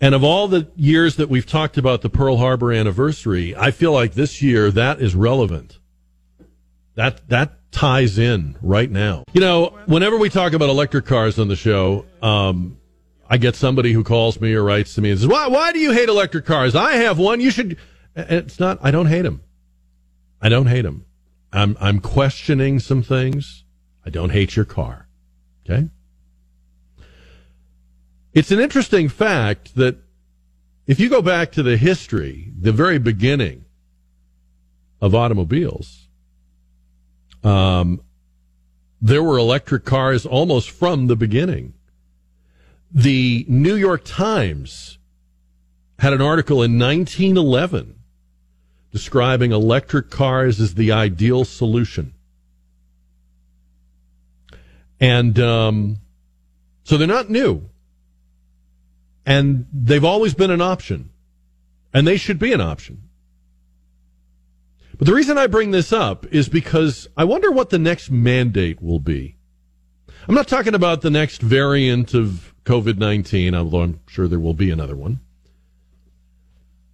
And 0.00 0.14
of 0.14 0.24
all 0.24 0.48
the 0.48 0.68
years 0.76 1.16
that 1.16 1.28
we've 1.28 1.46
talked 1.46 1.78
about 1.78 2.02
the 2.02 2.10
Pearl 2.10 2.36
Harbor 2.36 2.72
anniversary, 2.72 3.54
I 3.56 3.70
feel 3.70 3.92
like 3.92 4.14
this 4.14 4.42
year 4.42 4.70
that 4.70 5.00
is 5.00 5.14
relevant. 5.14 5.78
That 6.94 7.28
that 7.28 7.58
ties 7.72 8.18
in 8.18 8.56
right 8.62 8.90
now. 8.90 9.24
You 9.32 9.40
know, 9.40 9.78
whenever 9.86 10.16
we 10.16 10.28
talk 10.28 10.52
about 10.52 10.68
electric 10.68 11.06
cars 11.06 11.38
on 11.38 11.48
the 11.48 11.56
show, 11.56 12.06
um, 12.22 12.78
I 13.28 13.36
get 13.36 13.56
somebody 13.56 13.92
who 13.92 14.04
calls 14.04 14.40
me 14.40 14.54
or 14.54 14.62
writes 14.62 14.94
to 14.94 15.00
me 15.00 15.10
and 15.10 15.18
says, 15.18 15.28
"Why? 15.28 15.48
Why 15.48 15.72
do 15.72 15.78
you 15.78 15.92
hate 15.92 16.08
electric 16.08 16.44
cars? 16.44 16.74
I 16.74 16.92
have 16.92 17.18
one. 17.18 17.40
You 17.40 17.50
should." 17.50 17.78
It's 18.14 18.60
not. 18.60 18.78
I 18.82 18.90
don't 18.90 19.06
hate 19.06 19.22
them. 19.22 19.42
I 20.40 20.48
don't 20.48 20.66
hate 20.66 20.82
them. 20.82 21.06
I'm 21.52 21.76
I'm 21.80 22.00
questioning 22.00 22.80
some 22.80 23.02
things. 23.02 23.64
I 24.04 24.10
don't 24.10 24.30
hate 24.30 24.54
your 24.56 24.64
car. 24.64 25.08
Okay. 25.64 25.88
It's 28.34 28.50
an 28.50 28.58
interesting 28.58 29.08
fact 29.08 29.76
that 29.76 29.96
if 30.88 30.98
you 30.98 31.08
go 31.08 31.22
back 31.22 31.52
to 31.52 31.62
the 31.62 31.76
history, 31.76 32.52
the 32.60 32.72
very 32.72 32.98
beginning 32.98 33.64
of 35.00 35.14
automobiles, 35.14 36.08
um, 37.44 38.00
there 39.00 39.22
were 39.22 39.38
electric 39.38 39.84
cars 39.84 40.26
almost 40.26 40.70
from 40.70 41.06
the 41.06 41.14
beginning. 41.14 41.74
The 42.90 43.46
New 43.48 43.76
York 43.76 44.02
Times 44.04 44.98
had 46.00 46.12
an 46.12 46.20
article 46.20 46.60
in 46.60 46.76
1911 46.76 47.94
describing 48.90 49.52
electric 49.52 50.10
cars 50.10 50.60
as 50.60 50.74
the 50.74 50.90
ideal 50.90 51.44
solution. 51.44 52.14
And 54.98 55.38
um, 55.38 55.98
so 56.82 56.96
they're 56.96 57.06
not 57.06 57.30
new. 57.30 57.68
And 59.26 59.66
they've 59.72 60.04
always 60.04 60.34
been 60.34 60.50
an 60.50 60.60
option. 60.60 61.10
And 61.92 62.06
they 62.06 62.16
should 62.16 62.38
be 62.38 62.52
an 62.52 62.60
option. 62.60 63.02
But 64.98 65.06
the 65.06 65.14
reason 65.14 65.38
I 65.38 65.46
bring 65.46 65.70
this 65.70 65.92
up 65.92 66.26
is 66.32 66.48
because 66.48 67.08
I 67.16 67.24
wonder 67.24 67.50
what 67.50 67.70
the 67.70 67.78
next 67.78 68.10
mandate 68.10 68.80
will 68.82 69.00
be. 69.00 69.36
I'm 70.28 70.34
not 70.34 70.48
talking 70.48 70.74
about 70.74 71.02
the 71.02 71.10
next 71.10 71.42
variant 71.42 72.14
of 72.14 72.54
COVID 72.64 72.98
19, 72.98 73.54
although 73.54 73.82
I'm 73.82 74.00
sure 74.06 74.28
there 74.28 74.40
will 74.40 74.54
be 74.54 74.70
another 74.70 74.96
one. 74.96 75.20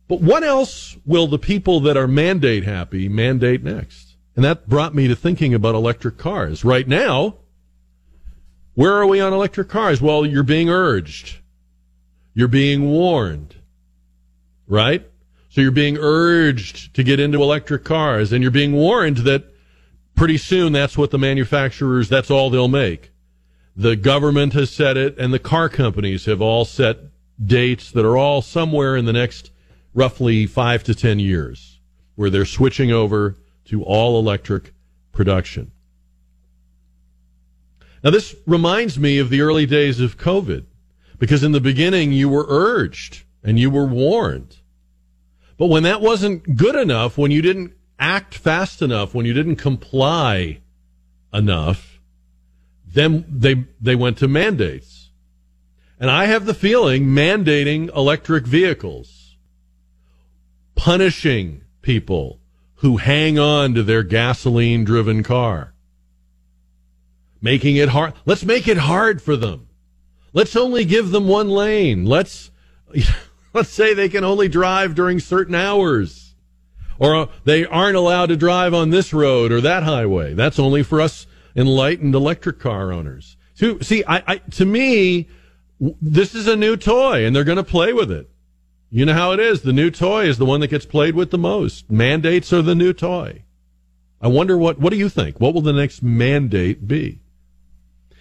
But 0.08 0.20
what 0.20 0.42
else 0.42 0.96
will 1.06 1.28
the 1.28 1.38
people 1.38 1.78
that 1.80 1.96
are 1.96 2.08
mandate 2.08 2.64
happy 2.64 3.08
mandate 3.08 3.62
next? 3.62 4.16
And 4.34 4.44
that 4.44 4.68
brought 4.68 4.94
me 4.94 5.06
to 5.06 5.14
thinking 5.14 5.54
about 5.54 5.74
electric 5.74 6.18
cars. 6.18 6.64
Right 6.64 6.88
now, 6.88 7.36
where 8.74 8.94
are 8.94 9.06
we 9.06 9.20
on 9.20 9.32
electric 9.32 9.68
cars? 9.68 10.00
Well, 10.00 10.26
you're 10.26 10.42
being 10.42 10.70
urged. 10.70 11.40
You're 12.40 12.48
being 12.48 12.90
warned. 12.90 13.56
Right? 14.66 15.06
So 15.50 15.60
you're 15.60 15.72
being 15.72 15.98
urged 15.98 16.94
to 16.94 17.02
get 17.02 17.20
into 17.20 17.42
electric 17.42 17.84
cars 17.84 18.32
and 18.32 18.40
you're 18.40 18.50
being 18.50 18.72
warned 18.72 19.18
that 19.18 19.44
pretty 20.14 20.38
soon 20.38 20.72
that's 20.72 20.96
what 20.96 21.10
the 21.10 21.18
manufacturers, 21.18 22.08
that's 22.08 22.30
all 22.30 22.48
they'll 22.48 22.66
make. 22.66 23.10
The 23.76 23.94
government 23.94 24.54
has 24.54 24.70
said 24.70 24.96
it 24.96 25.18
and 25.18 25.34
the 25.34 25.38
car 25.38 25.68
companies 25.68 26.24
have 26.24 26.40
all 26.40 26.64
set 26.64 26.96
dates 27.44 27.90
that 27.90 28.06
are 28.06 28.16
all 28.16 28.40
somewhere 28.40 28.96
in 28.96 29.04
the 29.04 29.12
next 29.12 29.50
roughly 29.92 30.46
five 30.46 30.82
to 30.84 30.94
10 30.94 31.18
years 31.18 31.78
where 32.14 32.30
they're 32.30 32.46
switching 32.46 32.90
over 32.90 33.36
to 33.66 33.84
all 33.84 34.18
electric 34.18 34.72
production. 35.12 35.72
Now, 38.02 38.08
this 38.08 38.34
reminds 38.46 38.98
me 38.98 39.18
of 39.18 39.28
the 39.28 39.42
early 39.42 39.66
days 39.66 40.00
of 40.00 40.16
COVID. 40.16 40.64
Because 41.20 41.44
in 41.44 41.52
the 41.52 41.60
beginning 41.60 42.10
you 42.10 42.28
were 42.28 42.46
urged 42.48 43.22
and 43.44 43.60
you 43.60 43.70
were 43.70 43.86
warned. 43.86 44.56
But 45.56 45.66
when 45.66 45.84
that 45.84 46.00
wasn't 46.00 46.56
good 46.56 46.74
enough, 46.74 47.18
when 47.18 47.30
you 47.30 47.42
didn't 47.42 47.74
act 47.98 48.34
fast 48.34 48.80
enough, 48.80 49.14
when 49.14 49.26
you 49.26 49.34
didn't 49.34 49.56
comply 49.56 50.62
enough, 51.32 52.00
then 52.86 53.26
they, 53.28 53.66
they 53.80 53.94
went 53.94 54.16
to 54.18 54.28
mandates. 54.28 55.10
And 56.00 56.10
I 56.10 56.24
have 56.24 56.46
the 56.46 56.54
feeling 56.54 57.04
mandating 57.04 57.94
electric 57.94 58.46
vehicles, 58.46 59.36
punishing 60.74 61.62
people 61.82 62.40
who 62.76 62.96
hang 62.96 63.38
on 63.38 63.74
to 63.74 63.82
their 63.82 64.02
gasoline 64.02 64.84
driven 64.84 65.22
car, 65.22 65.74
making 67.42 67.76
it 67.76 67.90
hard. 67.90 68.14
Let's 68.24 68.44
make 68.44 68.66
it 68.66 68.78
hard 68.78 69.20
for 69.20 69.36
them. 69.36 69.66
Let's 70.32 70.56
only 70.56 70.84
give 70.84 71.10
them 71.10 71.26
one 71.26 71.48
lane. 71.48 72.04
Let's, 72.04 72.50
let's 73.54 73.70
say 73.70 73.94
they 73.94 74.08
can 74.08 74.24
only 74.24 74.48
drive 74.48 74.94
during 74.94 75.18
certain 75.18 75.54
hours 75.54 76.30
or 77.00 77.16
uh, 77.16 77.26
they 77.44 77.66
aren't 77.66 77.96
allowed 77.96 78.26
to 78.26 78.36
drive 78.36 78.74
on 78.74 78.90
this 78.90 79.12
road 79.12 79.50
or 79.50 79.60
that 79.62 79.82
highway. 79.82 80.34
That's 80.34 80.60
only 80.60 80.84
for 80.84 81.00
us 81.00 81.26
enlightened 81.56 82.14
electric 82.14 82.60
car 82.60 82.92
owners. 82.92 83.36
So, 83.54 83.78
see, 83.80 84.04
I, 84.06 84.22
I, 84.26 84.36
to 84.36 84.64
me, 84.64 85.28
this 85.80 86.34
is 86.34 86.46
a 86.46 86.56
new 86.56 86.76
toy 86.76 87.24
and 87.24 87.34
they're 87.34 87.42
going 87.42 87.56
to 87.56 87.64
play 87.64 87.92
with 87.92 88.12
it. 88.12 88.30
You 88.90 89.06
know 89.06 89.14
how 89.14 89.32
it 89.32 89.40
is. 89.40 89.62
The 89.62 89.72
new 89.72 89.90
toy 89.90 90.26
is 90.26 90.38
the 90.38 90.44
one 90.44 90.60
that 90.60 90.68
gets 90.68 90.84
played 90.84 91.14
with 91.14 91.30
the 91.30 91.38
most. 91.38 91.90
Mandates 91.90 92.52
are 92.52 92.62
the 92.62 92.74
new 92.74 92.92
toy. 92.92 93.44
I 94.20 94.28
wonder 94.28 94.58
what, 94.58 94.78
what 94.78 94.92
do 94.92 94.98
you 94.98 95.08
think? 95.08 95.40
What 95.40 95.54
will 95.54 95.62
the 95.62 95.72
next 95.72 96.02
mandate 96.02 96.86
be? 96.86 97.19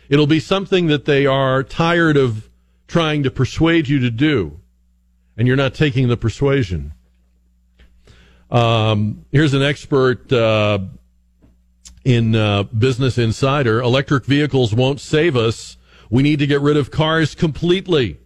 It'll 0.10 0.28
be 0.28 0.40
something 0.40 0.88
that 0.88 1.06
they 1.06 1.26
are 1.28 1.62
tired 1.64 2.18
of 2.18 2.50
trying 2.88 3.22
to 3.24 3.32
persuade 3.32 3.88
you 3.88 4.00
to 4.00 4.10
do, 4.10 4.60
and 5.38 5.48
you're 5.48 5.56
not 5.56 5.76
taking 5.76 6.08
the 6.08 6.18
persuasion. 6.18 6.94
Um, 8.50 9.26
here's 9.32 9.54
an 9.54 9.62
expert 9.62 10.34
uh, 10.34 10.80
in 12.04 12.36
uh, 12.36 12.64
Business 12.64 13.20
Insider. 13.20 13.80
Electric 13.80 14.26
vehicles 14.26 14.74
won't 14.74 15.00
save 15.00 15.36
us. 15.38 15.78
We 16.10 16.24
need 16.24 16.40
to 16.40 16.48
get 16.48 16.62
rid 16.62 16.76
of 16.76 16.90
cars 16.90 17.36
completely. 17.36 18.18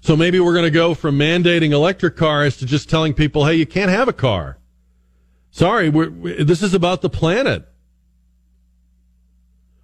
So 0.00 0.16
maybe 0.16 0.38
we're 0.38 0.52
going 0.52 0.64
to 0.64 0.70
go 0.70 0.94
from 0.94 1.18
mandating 1.18 1.72
electric 1.72 2.16
cars 2.16 2.56
to 2.58 2.66
just 2.66 2.88
telling 2.88 3.12
people, 3.12 3.46
hey, 3.46 3.56
you 3.56 3.66
can't 3.66 3.90
have 3.90 4.06
a 4.06 4.12
car. 4.12 4.58
Sorry, 5.50 5.90
this 5.90 6.62
is 6.62 6.72
about 6.72 7.02
the 7.02 7.10
planet. 7.10 7.66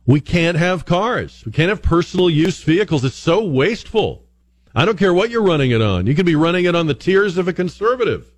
We 0.07 0.21
can't 0.21 0.59
have 0.59 0.85
cars. 0.85 1.43
We 1.47 1.53
can't 1.53 1.71
have 1.71 1.83
personal 1.83 2.29
use 2.29 2.63
vehicles. 2.63 3.05
It's 3.05 3.17
so 3.17 3.45
wasteful. 3.45 4.25
I 4.75 4.85
don't 4.85 4.99
care 4.99 5.15
what 5.15 5.31
you're 5.31 5.43
running 5.43 5.71
it 5.71 5.81
on. 5.81 6.07
You 6.07 6.15
can 6.15 6.27
be 6.27 6.35
running 6.35 6.65
it 6.65 6.75
on 6.75 6.87
the 6.87 6.95
tears 6.95 7.39
of 7.39 7.49
a 7.49 7.53
conservative. 7.53 8.31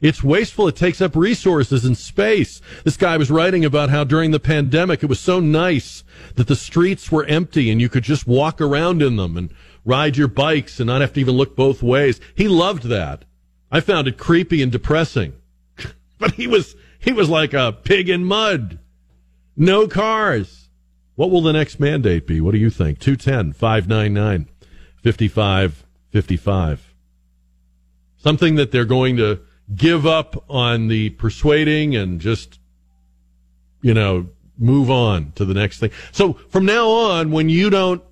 It's 0.00 0.22
wasteful. 0.22 0.66
It 0.66 0.76
takes 0.76 1.00
up 1.00 1.14
resources 1.14 1.84
and 1.84 1.96
space. 1.96 2.60
This 2.84 2.96
guy 2.96 3.16
was 3.16 3.30
writing 3.30 3.64
about 3.64 3.90
how 3.90 4.04
during 4.04 4.30
the 4.30 4.40
pandemic 4.40 5.02
it 5.02 5.08
was 5.08 5.20
so 5.20 5.40
nice 5.40 6.04
that 6.36 6.48
the 6.48 6.56
streets 6.56 7.12
were 7.12 7.24
empty 7.26 7.70
and 7.70 7.80
you 7.80 7.88
could 7.88 8.04
just 8.04 8.26
walk 8.26 8.60
around 8.60 9.02
in 9.02 9.16
them 9.16 9.36
and 9.36 9.52
ride 9.84 10.16
your 10.16 10.28
bikes 10.28 10.80
and 10.80 10.86
not 10.86 11.02
have 11.02 11.12
to 11.14 11.20
even 11.20 11.34
look 11.34 11.54
both 11.54 11.82
ways. 11.82 12.20
He 12.34 12.48
loved 12.48 12.84
that. 12.84 13.24
I 13.70 13.80
found 13.80 14.08
it 14.08 14.18
creepy 14.18 14.62
and 14.62 14.72
depressing. 14.72 15.34
but 16.18 16.32
he 16.32 16.46
was 16.46 16.74
he 16.98 17.12
was 17.12 17.28
like 17.28 17.52
a 17.52 17.72
pig 17.72 18.08
in 18.08 18.24
mud. 18.24 18.78
No 19.56 19.86
cars. 19.86 20.59
What 21.20 21.30
will 21.30 21.42
the 21.42 21.52
next 21.52 21.78
mandate 21.78 22.26
be? 22.26 22.40
What 22.40 22.52
do 22.52 22.58
you 22.58 22.70
think? 22.70 22.98
210 22.98 23.52
599 23.52 24.48
5555. 25.04 26.94
Something 28.16 28.54
that 28.54 28.70
they're 28.70 28.86
going 28.86 29.18
to 29.18 29.40
give 29.74 30.06
up 30.06 30.42
on 30.48 30.88
the 30.88 31.10
persuading 31.10 31.94
and 31.94 32.22
just, 32.22 32.58
you 33.82 33.92
know, 33.92 34.30
move 34.56 34.90
on 34.90 35.32
to 35.32 35.44
the 35.44 35.52
next 35.52 35.80
thing. 35.80 35.90
So 36.10 36.32
from 36.48 36.64
now 36.64 36.88
on, 36.88 37.30
when 37.30 37.50
you 37.50 37.68
don't 37.68 38.02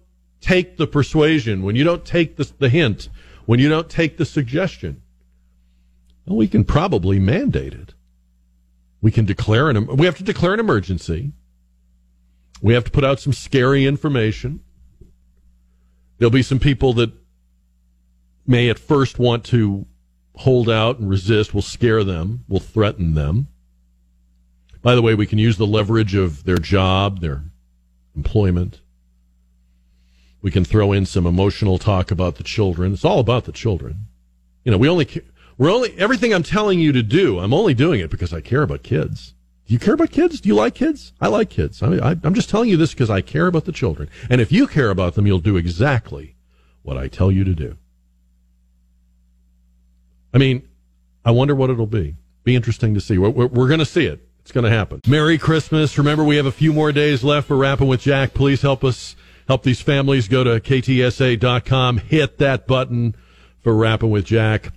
take 0.42 0.76
the 0.76 0.86
persuasion, 0.86 1.62
when 1.62 1.76
you 1.76 1.84
don't 1.84 2.04
take 2.04 2.36
the, 2.36 2.52
the 2.58 2.68
hint, 2.68 3.08
when 3.46 3.58
you 3.58 3.70
don't 3.70 3.88
take 3.88 4.18
the 4.18 4.26
suggestion, 4.26 5.00
well, 6.26 6.36
we 6.36 6.46
can 6.46 6.62
probably 6.62 7.18
mandate 7.18 7.72
it. 7.72 7.94
We 9.00 9.10
can 9.10 9.24
declare 9.24 9.70
an, 9.70 9.86
we 9.96 10.04
have 10.04 10.18
to 10.18 10.24
declare 10.24 10.52
an 10.52 10.60
emergency. 10.60 11.32
We 12.60 12.74
have 12.74 12.84
to 12.84 12.90
put 12.90 13.04
out 13.04 13.20
some 13.20 13.32
scary 13.32 13.86
information. 13.86 14.60
There'll 16.18 16.30
be 16.30 16.42
some 16.42 16.58
people 16.58 16.92
that 16.94 17.12
may 18.46 18.68
at 18.68 18.78
first 18.78 19.18
want 19.18 19.44
to 19.44 19.86
hold 20.34 20.68
out 20.68 20.98
and 20.98 21.08
resist. 21.08 21.54
We'll 21.54 21.62
scare 21.62 22.02
them. 22.02 22.44
We'll 22.48 22.60
threaten 22.60 23.14
them. 23.14 23.48
By 24.82 24.94
the 24.94 25.02
way, 25.02 25.14
we 25.14 25.26
can 25.26 25.38
use 25.38 25.56
the 25.56 25.66
leverage 25.66 26.14
of 26.14 26.44
their 26.44 26.58
job, 26.58 27.20
their 27.20 27.42
employment. 28.16 28.80
We 30.40 30.50
can 30.50 30.64
throw 30.64 30.92
in 30.92 31.04
some 31.06 31.26
emotional 31.26 31.78
talk 31.78 32.10
about 32.10 32.36
the 32.36 32.44
children. 32.44 32.92
It's 32.92 33.04
all 33.04 33.18
about 33.18 33.44
the 33.44 33.52
children. 33.52 34.06
You 34.64 34.72
know, 34.72 34.78
we 34.78 34.88
only, 34.88 35.08
we're 35.56 35.72
only, 35.72 35.98
everything 35.98 36.32
I'm 36.32 36.44
telling 36.44 36.78
you 36.78 36.92
to 36.92 37.02
do, 37.02 37.40
I'm 37.40 37.52
only 37.52 37.74
doing 37.74 38.00
it 38.00 38.10
because 38.10 38.32
I 38.32 38.40
care 38.40 38.62
about 38.62 38.82
kids. 38.82 39.34
Do 39.68 39.74
you 39.74 39.78
care 39.78 39.92
about 39.92 40.10
kids? 40.10 40.40
Do 40.40 40.48
you 40.48 40.54
like 40.54 40.74
kids? 40.74 41.12
I 41.20 41.28
like 41.28 41.50
kids. 41.50 41.82
I, 41.82 41.88
I, 41.98 42.16
I'm 42.24 42.32
just 42.32 42.48
telling 42.48 42.70
you 42.70 42.78
this 42.78 42.94
because 42.94 43.10
I 43.10 43.20
care 43.20 43.46
about 43.46 43.66
the 43.66 43.72
children. 43.72 44.08
And 44.30 44.40
if 44.40 44.50
you 44.50 44.66
care 44.66 44.88
about 44.88 45.14
them, 45.14 45.26
you'll 45.26 45.40
do 45.40 45.58
exactly 45.58 46.36
what 46.82 46.96
I 46.96 47.06
tell 47.06 47.30
you 47.30 47.44
to 47.44 47.54
do. 47.54 47.76
I 50.32 50.38
mean, 50.38 50.66
I 51.22 51.32
wonder 51.32 51.54
what 51.54 51.68
it'll 51.68 51.86
be. 51.86 52.16
Be 52.44 52.56
interesting 52.56 52.94
to 52.94 53.00
see. 53.00 53.18
We're, 53.18 53.28
we're, 53.28 53.46
we're 53.46 53.68
going 53.68 53.80
to 53.80 53.84
see 53.84 54.06
it. 54.06 54.26
It's 54.40 54.52
going 54.52 54.64
to 54.64 54.70
happen. 54.70 55.02
Merry 55.06 55.36
Christmas. 55.36 55.98
Remember, 55.98 56.24
we 56.24 56.36
have 56.36 56.46
a 56.46 56.52
few 56.52 56.72
more 56.72 56.90
days 56.90 57.22
left 57.22 57.48
for 57.48 57.58
Wrapping 57.58 57.88
with 57.88 58.00
Jack. 58.00 58.32
Please 58.32 58.62
help 58.62 58.82
us 58.82 59.16
help 59.48 59.64
these 59.64 59.82
families. 59.82 60.28
Go 60.28 60.44
to 60.44 60.60
ktsa.com. 60.60 61.98
Hit 61.98 62.38
that 62.38 62.66
button 62.66 63.14
for 63.60 63.76
Wrapping 63.76 64.10
with 64.10 64.24
Jack. 64.24 64.72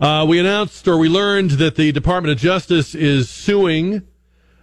Uh, 0.00 0.24
we 0.28 0.38
announced 0.38 0.86
or 0.86 0.96
we 0.96 1.08
learned 1.08 1.52
that 1.52 1.74
the 1.74 1.90
Department 1.90 2.30
of 2.30 2.38
Justice 2.38 2.94
is 2.94 3.28
suing 3.28 4.06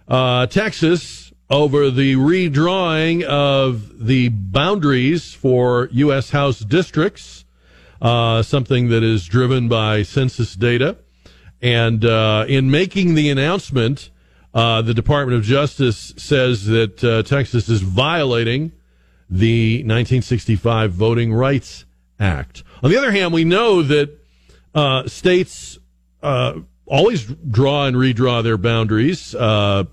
uh, 0.08 0.46
Texas 0.46 1.32
over 1.48 1.90
the 1.90 2.14
redrawing 2.14 3.22
of 3.22 4.06
the 4.06 4.28
boundaries 4.28 5.32
for 5.32 5.88
U.S. 5.92 6.30
House 6.30 6.60
districts, 6.60 7.44
uh, 8.02 8.42
something 8.42 8.88
that 8.88 9.02
is 9.02 9.26
driven 9.26 9.68
by 9.68 10.02
census 10.02 10.54
data. 10.54 10.96
And 11.62 12.04
uh, 12.04 12.44
in 12.48 12.70
making 12.70 13.14
the 13.14 13.30
announcement, 13.30 14.10
uh, 14.54 14.82
the 14.82 14.94
Department 14.94 15.38
of 15.38 15.44
Justice 15.44 16.14
says 16.16 16.66
that 16.66 17.02
uh, 17.04 17.22
Texas 17.22 17.68
is 17.68 17.82
violating 17.82 18.72
the 19.30 19.78
1965 19.78 20.92
Voting 20.92 21.32
Rights 21.32 21.84
Act. 22.18 22.62
On 22.82 22.90
the 22.90 22.96
other 22.96 23.12
hand, 23.12 23.32
we 23.32 23.44
know 23.44 23.82
that 23.82 24.18
uh, 24.74 25.06
states 25.06 25.78
always 26.86 27.24
draw 27.24 27.86
and 27.86 27.96
redraw 27.96 28.42
their 28.42 28.56
boundaries. 28.56 29.34
Uh, 29.34 29.84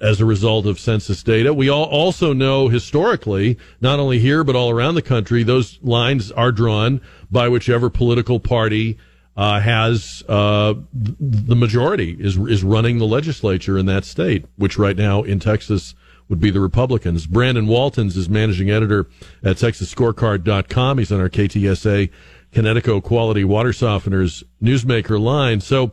as 0.00 0.20
a 0.20 0.24
result 0.24 0.66
of 0.66 0.78
census 0.78 1.22
data. 1.22 1.52
We 1.52 1.68
all 1.68 1.84
also 1.84 2.32
know 2.32 2.68
historically, 2.68 3.58
not 3.80 3.98
only 3.98 4.18
here, 4.18 4.44
but 4.44 4.56
all 4.56 4.70
around 4.70 4.94
the 4.94 5.02
country, 5.02 5.42
those 5.42 5.78
lines 5.82 6.30
are 6.32 6.52
drawn 6.52 7.00
by 7.30 7.48
whichever 7.48 7.90
political 7.90 8.40
party 8.40 8.98
uh, 9.36 9.60
has 9.60 10.24
uh, 10.28 10.74
the 10.92 11.54
majority, 11.54 12.16
is, 12.18 12.36
is 12.36 12.64
running 12.64 12.98
the 12.98 13.06
legislature 13.06 13.78
in 13.78 13.86
that 13.86 14.04
state, 14.04 14.44
which 14.56 14.76
right 14.76 14.96
now 14.96 15.22
in 15.22 15.38
Texas 15.38 15.94
would 16.28 16.40
be 16.40 16.50
the 16.50 16.60
Republicans. 16.60 17.26
Brandon 17.26 17.66
Waltens 17.66 18.16
is 18.16 18.28
managing 18.28 18.70
editor 18.70 19.08
at 19.42 19.56
TexasScorecard.com. 19.56 20.98
He's 20.98 21.12
on 21.12 21.20
our 21.20 21.28
KTSA 21.28 22.10
Connecticut 22.52 23.04
Quality 23.04 23.44
Water 23.44 23.70
Softeners 23.70 24.42
Newsmaker 24.62 25.20
line. 25.20 25.60
So, 25.60 25.92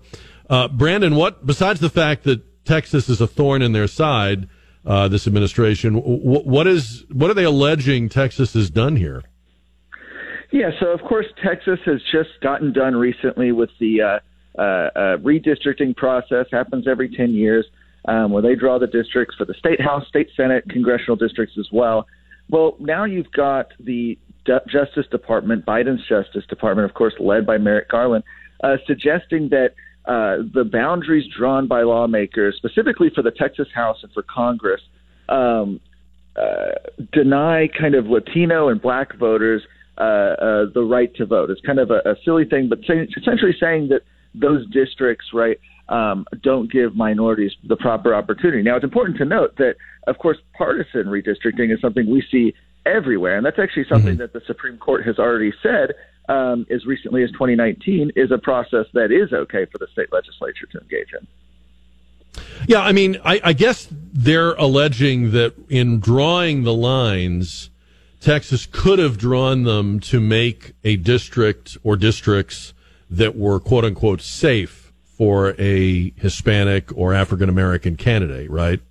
uh, 0.50 0.68
Brandon, 0.68 1.15
what, 1.15 1.46
besides 1.46 1.80
the 1.80 1.89
fact 1.89 2.24
that 2.24 2.41
Texas 2.65 3.08
is 3.10 3.21
a 3.21 3.28
thorn 3.28 3.62
in 3.62 3.71
their 3.71 3.88
side. 3.88 4.49
Uh, 4.86 5.08
this 5.08 5.25
administration. 5.25 5.95
What 5.95 6.67
is 6.67 7.06
what 7.12 7.32
are 7.32 7.34
they 7.34 7.43
alleging 7.43 8.08
Texas 8.08 8.54
has 8.54 8.69
done 8.69 8.95
here? 8.95 9.23
Yeah, 10.51 10.69
so 10.80 10.91
of 10.91 11.01
course 11.01 11.25
Texas 11.43 11.80
has 11.86 12.01
just 12.12 12.30
gotten 12.41 12.71
done 12.71 12.95
recently 12.95 13.51
with 13.51 13.71
the 13.80 14.01
uh, 14.01 14.19
uh, 14.58 14.62
uh, 14.62 15.17
redistricting 15.17 15.95
process. 15.95 16.45
Happens 16.51 16.88
every 16.88 17.10
ten 17.10 17.34
years, 17.34 17.65
um, 18.08 18.32
where 18.32 18.43
they 18.43 18.54
draw 18.54 18.78
the 18.78 18.86
districts 18.86 19.34
for 19.36 19.45
the 19.45 19.56
state 19.56 19.82
house, 19.82 20.08
state 20.08 20.30
senate, 20.38 20.63
congressional 20.69 21.15
districts 21.15 21.58
as 21.58 21.67
well. 21.71 22.06
Well, 22.49 22.75
now 22.80 23.06
you've 23.06 23.32
got 23.32 23.71
the 23.80 24.19
D- 24.45 24.58
Justice 24.67 25.08
Department, 25.10 25.65
Biden's 25.65 26.08
Justice 26.08 26.45
Department, 26.47 26.88
of 26.88 26.93
course, 26.93 27.15
led 27.19 27.45
by 27.47 27.58
Merrick 27.58 27.89
Garland, 27.89 28.23
uh, 28.63 28.78
suggesting 28.86 29.49
that 29.49 29.73
uh, 30.08 30.38
the 30.54 30.63
boundaries 30.72 31.26
drawn 31.38 31.68
by 31.68 31.82
lawmakers, 31.82 32.56
specifically 32.58 33.10
for 33.13 33.22
the 33.22 33.32
Texas 33.32 33.68
House 33.74 33.98
and 34.04 34.12
for 34.13 34.24
Congress, 34.24 34.82
um, 35.30 35.80
uh, 36.36 36.72
deny 37.12 37.68
kind 37.80 37.96
of 37.96 38.06
Latino 38.06 38.70
and 38.70 38.82
Black 38.82 39.18
voters 39.18 39.63
uh, 39.98 40.02
uh, 40.02 40.65
the 40.74 40.84
right 40.84 41.13
to 41.15 41.26
vote. 41.26 41.50
It's 41.50 41.62
kind 41.62 41.80
of 41.80 41.89
a, 41.89 42.02
a 42.06 42.15
silly 42.24 42.46
thing, 42.46 42.70
but 42.70 42.80
say, 42.86 43.08
essentially 43.18 43.56
saying 43.60 43.88
that 43.89 44.02
those 44.34 44.68
districts, 44.70 45.28
right, 45.34 45.58
um, 45.89 46.26
don't 46.44 46.72
give 46.72 46.96
minorities 46.96 47.54
the 47.68 47.78
proper 47.78 48.13
opportunity. 48.13 48.62
Now, 48.62 48.76
it's 48.76 48.84
important 48.84 49.18
to 49.20 49.26
note 49.26 49.56
that, 49.58 49.76
of 50.08 50.18
course, 50.18 50.38
partisan 50.58 51.06
redistricting 51.06 51.74
is 51.74 51.80
something 51.80 52.12
we 52.12 52.24
see 52.30 52.54
everywhere, 52.86 53.38
and 53.38 53.46
that's 53.46 53.60
actually 53.60 53.86
something 53.89 54.13
mm-hmm. 54.13 54.20
that 54.20 54.34
the 54.34 54.41
Supreme 54.46 54.78
Court 54.78 55.06
has 55.06 55.18
already 55.18 55.54
said 55.63 55.94
um, 56.29 56.65
as 56.69 56.85
recently 56.85 57.23
as 57.23 57.31
2019 57.31 58.11
is 58.15 58.31
a 58.31 58.38
process 58.38 58.85
that 58.93 59.11
is 59.11 59.31
okay 59.33 59.65
for 59.65 59.77
the 59.77 59.88
state 59.88 60.11
legislature 60.11 60.65
to 60.71 60.79
engage 60.79 61.13
in. 61.13 61.27
Yeah, 62.67 62.81
I 62.81 62.91
mean, 62.91 63.17
I, 63.23 63.39
I 63.43 63.53
guess 63.53 63.88
they're 63.91 64.53
alleging 64.53 65.31
that 65.31 65.53
in 65.69 65.99
drawing 65.99 66.63
the 66.63 66.73
lines, 66.73 67.69
Texas 68.19 68.65
could 68.65 68.99
have 68.99 69.17
drawn 69.17 69.63
them 69.63 69.99
to 70.01 70.19
make 70.19 70.73
a 70.83 70.95
district 70.97 71.77
or 71.83 71.95
districts 71.95 72.73
that 73.09 73.38
were 73.38 73.59
quote 73.59 73.85
unquote 73.85 74.21
safe 74.21 74.91
for 75.03 75.55
a 75.57 76.11
Hispanic 76.17 76.95
or 76.97 77.13
African 77.13 77.49
American 77.49 77.95
candidate, 77.95 78.49
right? 78.49 78.81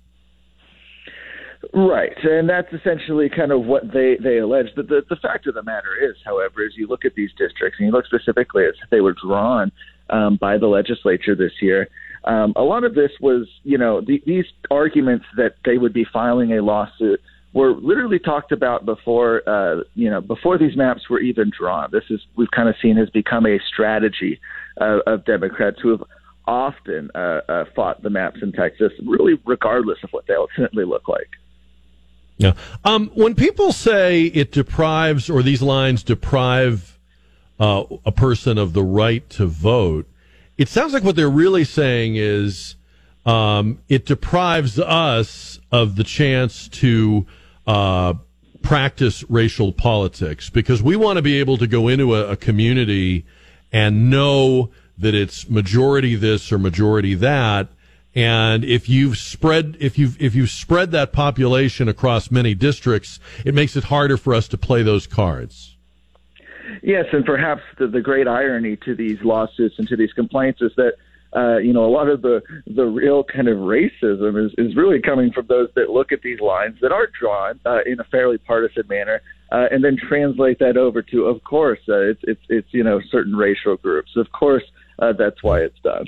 Right, 1.73 2.15
and 2.23 2.49
that's 2.49 2.71
essentially 2.73 3.29
kind 3.29 3.51
of 3.51 3.65
what 3.65 3.83
they 3.93 4.17
they 4.21 4.37
allege. 4.39 4.67
But 4.75 4.87
the 4.87 5.01
the 5.09 5.15
fact 5.15 5.47
of 5.47 5.55
the 5.55 5.63
matter 5.63 5.95
is, 5.99 6.15
however, 6.25 6.65
is 6.65 6.73
you 6.75 6.87
look 6.87 7.05
at 7.05 7.15
these 7.15 7.31
districts 7.37 7.77
and 7.79 7.87
you 7.87 7.91
look 7.91 8.05
specifically 8.05 8.65
as 8.65 8.75
they 8.91 9.01
were 9.01 9.13
drawn 9.13 9.71
um, 10.09 10.37
by 10.39 10.57
the 10.57 10.67
legislature 10.67 11.35
this 11.35 11.53
year. 11.61 11.87
Um, 12.25 12.53
a 12.55 12.63
lot 12.63 12.83
of 12.83 12.95
this 12.95 13.11
was, 13.21 13.47
you 13.63 13.77
know, 13.77 14.01
the, 14.01 14.21
these 14.25 14.45
arguments 14.71 15.25
that 15.37 15.55
they 15.63 15.77
would 15.77 15.93
be 15.93 16.05
filing 16.11 16.53
a 16.53 16.61
lawsuit 16.63 17.21
were 17.53 17.73
literally 17.73 18.19
talked 18.19 18.51
about 18.51 18.85
before, 18.85 19.47
uh, 19.47 19.83
you 19.93 20.09
know, 20.09 20.21
before 20.21 20.57
these 20.57 20.75
maps 20.75 21.09
were 21.09 21.19
even 21.19 21.51
drawn. 21.57 21.89
This 21.91 22.03
is 22.09 22.19
we've 22.35 22.51
kind 22.51 22.67
of 22.67 22.75
seen 22.81 22.97
has 22.97 23.09
become 23.11 23.45
a 23.45 23.59
strategy 23.71 24.39
of 24.77 25.23
Democrats 25.25 25.77
who 25.81 25.91
have 25.91 26.03
often 26.47 27.09
uh, 27.15 27.39
uh, 27.47 27.65
fought 27.75 28.03
the 28.03 28.09
maps 28.09 28.39
in 28.41 28.51
Texas, 28.51 28.91
really 29.05 29.33
regardless 29.45 29.97
of 30.03 30.09
what 30.11 30.25
they 30.27 30.35
ultimately 30.35 30.85
look 30.85 31.07
like. 31.07 31.29
Yeah. 32.37 32.53
Um, 32.83 33.11
when 33.13 33.35
people 33.35 33.71
say 33.71 34.23
it 34.25 34.51
deprives 34.51 35.29
or 35.29 35.41
these 35.41 35.61
lines 35.61 36.03
deprive 36.03 36.99
uh, 37.59 37.83
a 38.05 38.11
person 38.11 38.57
of 38.57 38.73
the 38.73 38.83
right 38.83 39.27
to 39.31 39.45
vote, 39.45 40.07
it 40.57 40.67
sounds 40.67 40.93
like 40.93 41.03
what 41.03 41.15
they're 41.15 41.29
really 41.29 41.63
saying 41.63 42.15
is 42.15 42.75
um, 43.25 43.79
it 43.87 44.05
deprives 44.05 44.79
us 44.79 45.59
of 45.71 45.95
the 45.95 46.03
chance 46.03 46.67
to 46.67 47.25
uh, 47.67 48.13
practice 48.61 49.23
racial 49.29 49.71
politics 49.71 50.49
because 50.49 50.81
we 50.83 50.95
want 50.95 51.17
to 51.17 51.21
be 51.21 51.39
able 51.39 51.57
to 51.57 51.67
go 51.67 51.87
into 51.87 52.15
a, 52.15 52.31
a 52.31 52.35
community 52.35 53.25
and 53.71 54.09
know 54.09 54.71
that 54.97 55.13
it's 55.13 55.49
majority 55.49 56.15
this 56.15 56.51
or 56.51 56.57
majority 56.57 57.15
that 57.15 57.67
and 58.15 58.63
if 58.63 58.87
you've 58.87 59.17
spread 59.17 59.77
if 59.81 59.97
you've 59.99 60.19
if 60.21 60.33
you've 60.33 60.49
spread 60.49 60.91
that 60.91 61.11
population 61.11 61.89
across 61.89 62.31
many 62.31 62.55
districts, 62.55 63.19
it 63.43 63.53
makes 63.53 63.75
it 63.75 63.85
harder 63.85 64.15
for 64.17 64.33
us 64.33 64.47
to 64.47 64.57
play 64.57 64.81
those 64.83 65.05
cards. 65.05 65.75
Yes, 66.81 67.05
and 67.11 67.25
perhaps 67.25 67.61
the, 67.77 67.87
the 67.87 68.01
great 68.01 68.27
irony 68.27 68.77
to 68.85 68.95
these 68.95 69.21
lawsuits 69.21 69.75
and 69.77 69.87
to 69.89 69.95
these 69.95 70.13
complaints 70.13 70.61
is 70.61 70.71
that 70.77 70.93
uh, 71.35 71.57
you 71.57 71.73
know 71.73 71.85
a 71.85 71.91
lot 71.91 72.07
of 72.07 72.21
the 72.21 72.41
the 72.67 72.85
real 72.85 73.23
kind 73.23 73.49
of 73.49 73.57
racism 73.57 74.45
is 74.45 74.53
is 74.57 74.75
really 74.77 75.01
coming 75.01 75.31
from 75.33 75.45
those 75.47 75.69
that 75.75 75.89
look 75.89 76.13
at 76.13 76.21
these 76.21 76.39
lines 76.39 76.77
that 76.81 76.93
are 76.93 77.07
drawn 77.19 77.59
uh, 77.65 77.79
in 77.85 77.99
a 77.99 78.03
fairly 78.05 78.37
partisan 78.37 78.87
manner. 78.87 79.21
Uh, 79.51 79.67
and 79.69 79.83
then 79.83 79.95
translate 79.95 80.57
that 80.57 80.75
over 80.75 81.03
to, 81.03 81.25
of 81.25 81.41
course, 81.43 81.79
uh, 81.87 81.99
it's 81.99 82.19
it's 82.23 82.41
it's 82.49 82.67
you 82.71 82.83
know 82.83 82.99
certain 83.11 83.35
racial 83.35 83.77
groups. 83.77 84.09
Of 84.15 84.31
course, 84.31 84.63
uh, 84.97 85.13
that's 85.13 85.43
why 85.43 85.59
it's 85.59 85.79
done. 85.83 86.07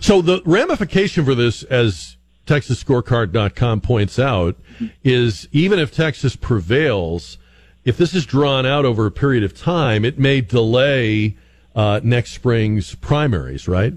So 0.00 0.22
the 0.22 0.42
ramification 0.44 1.24
for 1.24 1.34
this, 1.34 1.62
as 1.64 2.16
TexasScorecard.com 2.46 3.80
points 3.80 4.18
out, 4.18 4.56
is 5.04 5.48
even 5.52 5.78
if 5.78 5.94
Texas 5.94 6.36
prevails, 6.36 7.38
if 7.84 7.96
this 7.96 8.14
is 8.14 8.26
drawn 8.26 8.66
out 8.66 8.84
over 8.84 9.06
a 9.06 9.10
period 9.10 9.44
of 9.44 9.56
time, 9.56 10.04
it 10.04 10.18
may 10.18 10.40
delay 10.40 11.36
uh, 11.74 12.00
next 12.02 12.32
spring's 12.32 12.94
primaries, 12.96 13.68
right? 13.68 13.94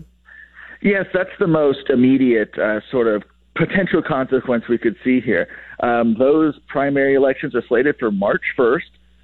Yes, 0.82 1.06
that's 1.14 1.30
the 1.40 1.48
most 1.48 1.90
immediate 1.90 2.58
uh, 2.58 2.82
sort 2.90 3.08
of 3.08 3.24
potential 3.56 4.02
consequence 4.02 4.68
we 4.68 4.78
could 4.78 4.96
see 5.04 5.22
here. 5.22 5.48
Um, 5.82 6.16
those 6.18 6.58
primary 6.68 7.16
elections 7.16 7.56
are 7.56 7.64
slated 7.68 7.98
for 8.00 8.12
March 8.12 8.44
1st. 8.58 8.82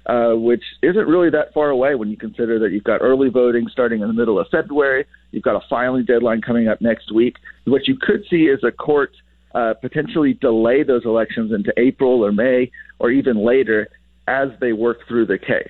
Uh, 0.08 0.32
which 0.32 0.62
isn't 0.82 1.06
really 1.06 1.28
that 1.28 1.52
far 1.52 1.68
away 1.68 1.94
when 1.94 2.08
you 2.08 2.16
consider 2.16 2.58
that 2.58 2.72
you've 2.72 2.82
got 2.82 3.02
early 3.02 3.28
voting 3.28 3.68
starting 3.70 4.00
in 4.00 4.08
the 4.08 4.14
middle 4.14 4.38
of 4.38 4.46
February. 4.48 5.04
You've 5.32 5.42
got 5.42 5.62
a 5.62 5.68
filing 5.68 6.06
deadline 6.06 6.40
coming 6.40 6.66
up 6.66 6.80
next 6.80 7.12
week. 7.12 7.36
What 7.66 7.86
you 7.86 7.94
could 8.00 8.24
see 8.30 8.46
is 8.46 8.64
a 8.64 8.72
court 8.72 9.12
uh, 9.54 9.74
potentially 9.74 10.32
delay 10.32 10.82
those 10.82 11.04
elections 11.04 11.52
into 11.52 11.74
April 11.76 12.24
or 12.24 12.32
May 12.32 12.70
or 12.98 13.10
even 13.10 13.36
later 13.36 13.88
as 14.26 14.48
they 14.60 14.72
work 14.72 15.06
through 15.06 15.26
the 15.26 15.36
case. 15.36 15.68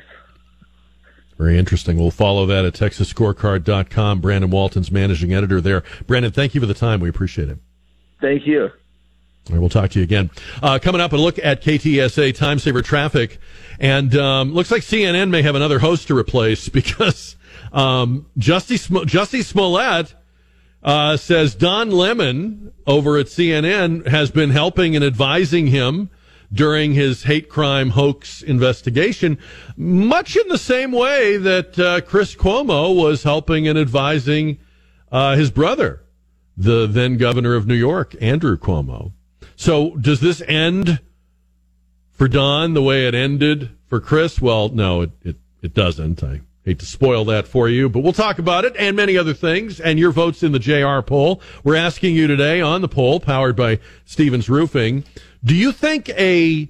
Very 1.36 1.58
interesting. 1.58 1.98
We'll 1.98 2.10
follow 2.12 2.46
that 2.46 2.64
at 2.64 2.74
TexasScorecard.com. 2.74 4.20
Brandon 4.20 4.50
Waltens 4.50 4.92
managing 4.92 5.32
editor 5.32 5.60
there. 5.60 5.82
Brandon, 6.06 6.30
thank 6.32 6.54
you 6.54 6.60
for 6.60 6.66
the 6.66 6.74
time. 6.74 7.00
We 7.00 7.08
appreciate 7.08 7.48
it. 7.48 7.58
Thank 8.20 8.46
you. 8.46 8.70
We'll 9.50 9.68
talk 9.68 9.90
to 9.90 9.98
you 9.98 10.02
again. 10.02 10.30
Uh, 10.62 10.78
coming 10.80 11.00
up, 11.00 11.12
a 11.12 11.16
look 11.16 11.38
at 11.38 11.62
KTSA 11.62 12.34
time 12.34 12.58
saver 12.58 12.82
traffic. 12.82 13.38
And 13.80 14.14
um, 14.16 14.52
looks 14.52 14.70
like 14.70 14.82
CNN 14.82 15.30
may 15.30 15.42
have 15.42 15.54
another 15.54 15.78
host 15.78 16.08
to 16.08 16.16
replace 16.16 16.68
because 16.68 17.36
um, 17.72 18.26
Jussie 18.38 19.44
Smollett 19.44 20.14
uh, 20.82 21.16
says 21.16 21.54
Don 21.54 21.90
Lemon 21.90 22.72
over 22.86 23.18
at 23.18 23.26
CNN 23.26 24.06
has 24.06 24.30
been 24.30 24.50
helping 24.50 24.94
and 24.94 25.04
advising 25.04 25.68
him 25.68 26.10
during 26.52 26.94
his 26.94 27.24
hate 27.24 27.48
crime 27.48 27.90
hoax 27.90 28.42
investigation, 28.42 29.38
much 29.76 30.34
in 30.34 30.48
the 30.48 30.58
same 30.58 30.92
way 30.92 31.36
that 31.36 31.78
uh, 31.78 32.00
Chris 32.00 32.34
Cuomo 32.34 32.94
was 32.94 33.22
helping 33.22 33.68
and 33.68 33.78
advising 33.78 34.58
uh, 35.12 35.36
his 35.36 35.50
brother, 35.50 36.04
the 36.56 36.86
then 36.86 37.18
governor 37.18 37.54
of 37.54 37.66
New 37.66 37.74
York, 37.74 38.14
Andrew 38.20 38.56
Cuomo. 38.56 39.12
So 39.58 39.96
does 39.96 40.20
this 40.20 40.40
end 40.46 41.00
for 42.12 42.28
Don 42.28 42.74
the 42.74 42.82
way 42.82 43.08
it 43.08 43.14
ended 43.14 43.70
for 43.88 43.98
Chris? 43.98 44.40
Well, 44.40 44.68
no, 44.68 45.00
it, 45.00 45.10
it, 45.24 45.36
it 45.60 45.74
doesn't. 45.74 46.22
I 46.22 46.42
hate 46.64 46.78
to 46.78 46.86
spoil 46.86 47.24
that 47.24 47.48
for 47.48 47.68
you, 47.68 47.88
but 47.88 48.04
we'll 48.04 48.12
talk 48.12 48.38
about 48.38 48.64
it 48.64 48.76
and 48.78 48.94
many 48.94 49.18
other 49.18 49.34
things 49.34 49.80
and 49.80 49.98
your 49.98 50.12
votes 50.12 50.44
in 50.44 50.52
the 50.52 50.60
JR 50.60 51.00
poll. 51.00 51.42
We're 51.64 51.74
asking 51.74 52.14
you 52.14 52.28
today 52.28 52.60
on 52.60 52.82
the 52.82 52.88
poll 52.88 53.18
powered 53.18 53.56
by 53.56 53.80
Stevens 54.04 54.48
Roofing. 54.48 55.02
Do 55.42 55.56
you 55.56 55.72
think 55.72 56.08
a 56.10 56.68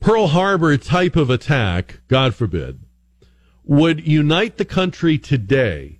Pearl 0.00 0.28
Harbor 0.28 0.78
type 0.78 1.16
of 1.16 1.28
attack, 1.28 2.00
God 2.08 2.34
forbid, 2.34 2.80
would 3.64 4.08
unite 4.08 4.56
the 4.56 4.64
country 4.64 5.18
today 5.18 5.98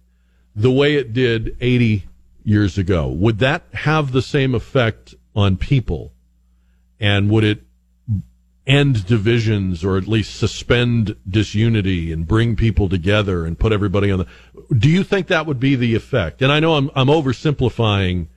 the 0.57 0.71
way 0.71 0.95
it 0.95 1.13
did 1.13 1.55
80 1.61 2.07
years 2.45 2.79
ago? 2.79 3.09
Would 3.09 3.41
that 3.41 3.65
have 3.75 4.13
the 4.13 4.23
same 4.23 4.55
effect 4.55 5.15
on 5.37 5.59
people 5.59 6.14
and 7.05 7.29
would 7.29 7.45
it 7.45 7.63
end 8.67 9.07
divisions 9.07 9.85
or 9.85 9.99
at 9.99 10.09
least 10.09 10.37
suspend 10.37 11.15
disunity 11.29 12.11
and 12.11 12.27
bring 12.27 12.57
people 12.57 12.89
together 12.89 13.45
and 13.45 13.59
put 13.59 13.73
everybody 13.73 14.11
on 14.11 14.21
the 14.21 14.27
do 14.79 14.89
you 14.89 15.05
think 15.05 15.27
that 15.27 15.45
would 15.45 15.61
be 15.61 15.77
the 15.77 15.95
effect? 15.95 16.41
And 16.41 16.51
i 16.51 16.61
know 16.61 16.77
i'm, 16.77 16.91
I'm 16.95 17.09
oversimplifying 17.09 18.29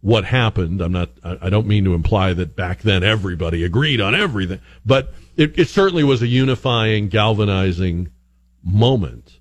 what 0.00 0.24
happened. 0.24 0.80
I'm 0.80 0.92
not 0.92 1.10
i 1.22 1.50
don't 1.50 1.66
mean 1.66 1.84
to 1.84 1.92
imply 1.92 2.32
that 2.32 2.56
back 2.56 2.80
then 2.80 3.04
everybody 3.04 3.62
agreed 3.62 4.00
on 4.00 4.14
everything 4.14 4.60
but 4.86 5.12
it, 5.36 5.58
it 5.58 5.68
certainly 5.68 6.04
was 6.04 6.22
a 6.22 6.28
unifying 6.28 7.08
galvanizing 7.08 8.10
moment. 8.62 9.40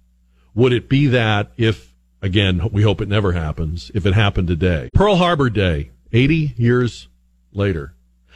Would 0.56 0.74
it 0.74 0.90
be 0.90 1.08
that 1.08 1.54
if 1.56 1.94
again 2.22 2.70
we 2.74 2.82
hope 2.82 3.00
it 3.00 3.08
never 3.08 3.32
happens 3.32 3.92
if 3.96 4.06
it 4.06 4.14
happened 4.14 4.50
today? 4.50 4.90
Pearl 4.94 5.16
harbor 5.16 5.50
day 5.50 5.92
80 6.12 6.56
years 6.58 7.08
later 7.54 7.94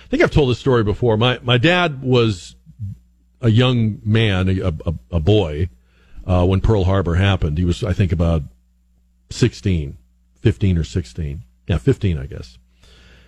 I 0.08 0.10
think 0.10 0.24
I've 0.24 0.32
told 0.32 0.50
this 0.50 0.60
story 0.60 0.86
before. 0.86 1.18
My 1.18 1.38
my 1.44 1.58
dad 1.58 2.02
was 2.02 2.56
a 3.42 3.50
young 3.50 4.00
man, 4.06 4.48
a, 4.48 4.68
a, 4.86 4.94
a 5.12 5.20
boy, 5.20 5.68
uh, 6.26 6.46
when 6.46 6.62
Pearl 6.62 6.86
Harbor 6.86 7.16
happened. 7.16 7.58
He 7.58 7.66
was, 7.66 7.84
I 7.84 7.92
think, 7.92 8.14
about 8.14 8.44
16, 9.32 9.98
15 10.42 10.78
or 10.78 10.86
16. 10.86 11.44
Yeah, 11.68 11.78
15, 11.78 12.18
I 12.18 12.26
guess. 12.26 12.58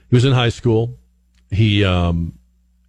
He 0.10 0.16
was 0.16 0.24
in 0.24 0.32
high 0.32 0.50
school. 0.50 0.98
He, 1.52 1.84
um, 1.84 2.40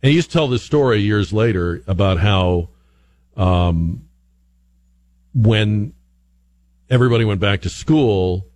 and 0.03 0.11
he 0.11 0.17
used 0.17 0.31
to 0.31 0.33
tell 0.33 0.47
this 0.47 0.63
story 0.63 1.01
years 1.01 1.33
later 1.33 1.83
about 1.89 2.19
how, 2.19 2.69
um, 3.37 4.09
when 5.35 5.95
everybody 6.89 7.25
went 7.25 7.41
back 7.41 7.63
to 7.63 7.69
school, 7.69 8.47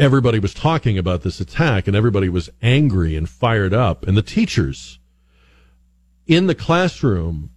everybody 0.00 0.38
was 0.38 0.54
talking 0.54 0.96
about 0.96 1.22
this 1.22 1.40
attack 1.40 1.86
and 1.86 1.94
everybody 1.94 2.30
was 2.30 2.48
angry 2.62 3.14
and 3.14 3.28
fired 3.28 3.74
up. 3.74 4.06
And 4.08 4.16
the 4.16 4.22
teachers 4.22 4.98
in 6.26 6.46
the 6.46 6.54
classroom 6.54 7.50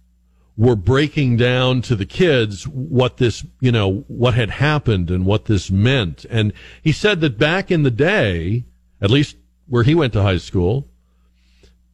were 0.54 0.76
breaking 0.76 1.38
down 1.38 1.80
to 1.80 1.96
the 1.96 2.04
kids 2.04 2.68
what 2.68 3.16
this, 3.16 3.46
you 3.60 3.72
know, 3.72 4.04
what 4.08 4.34
had 4.34 4.50
happened 4.50 5.10
and 5.10 5.24
what 5.24 5.46
this 5.46 5.70
meant. 5.70 6.26
And 6.28 6.52
he 6.82 6.92
said 6.92 7.22
that 7.22 7.38
back 7.38 7.70
in 7.70 7.82
the 7.82 7.90
day, 7.90 8.64
at 9.00 9.10
least 9.10 9.36
where 9.66 9.82
he 9.82 9.94
went 9.94 10.12
to 10.12 10.22
high 10.22 10.36
school, 10.36 10.86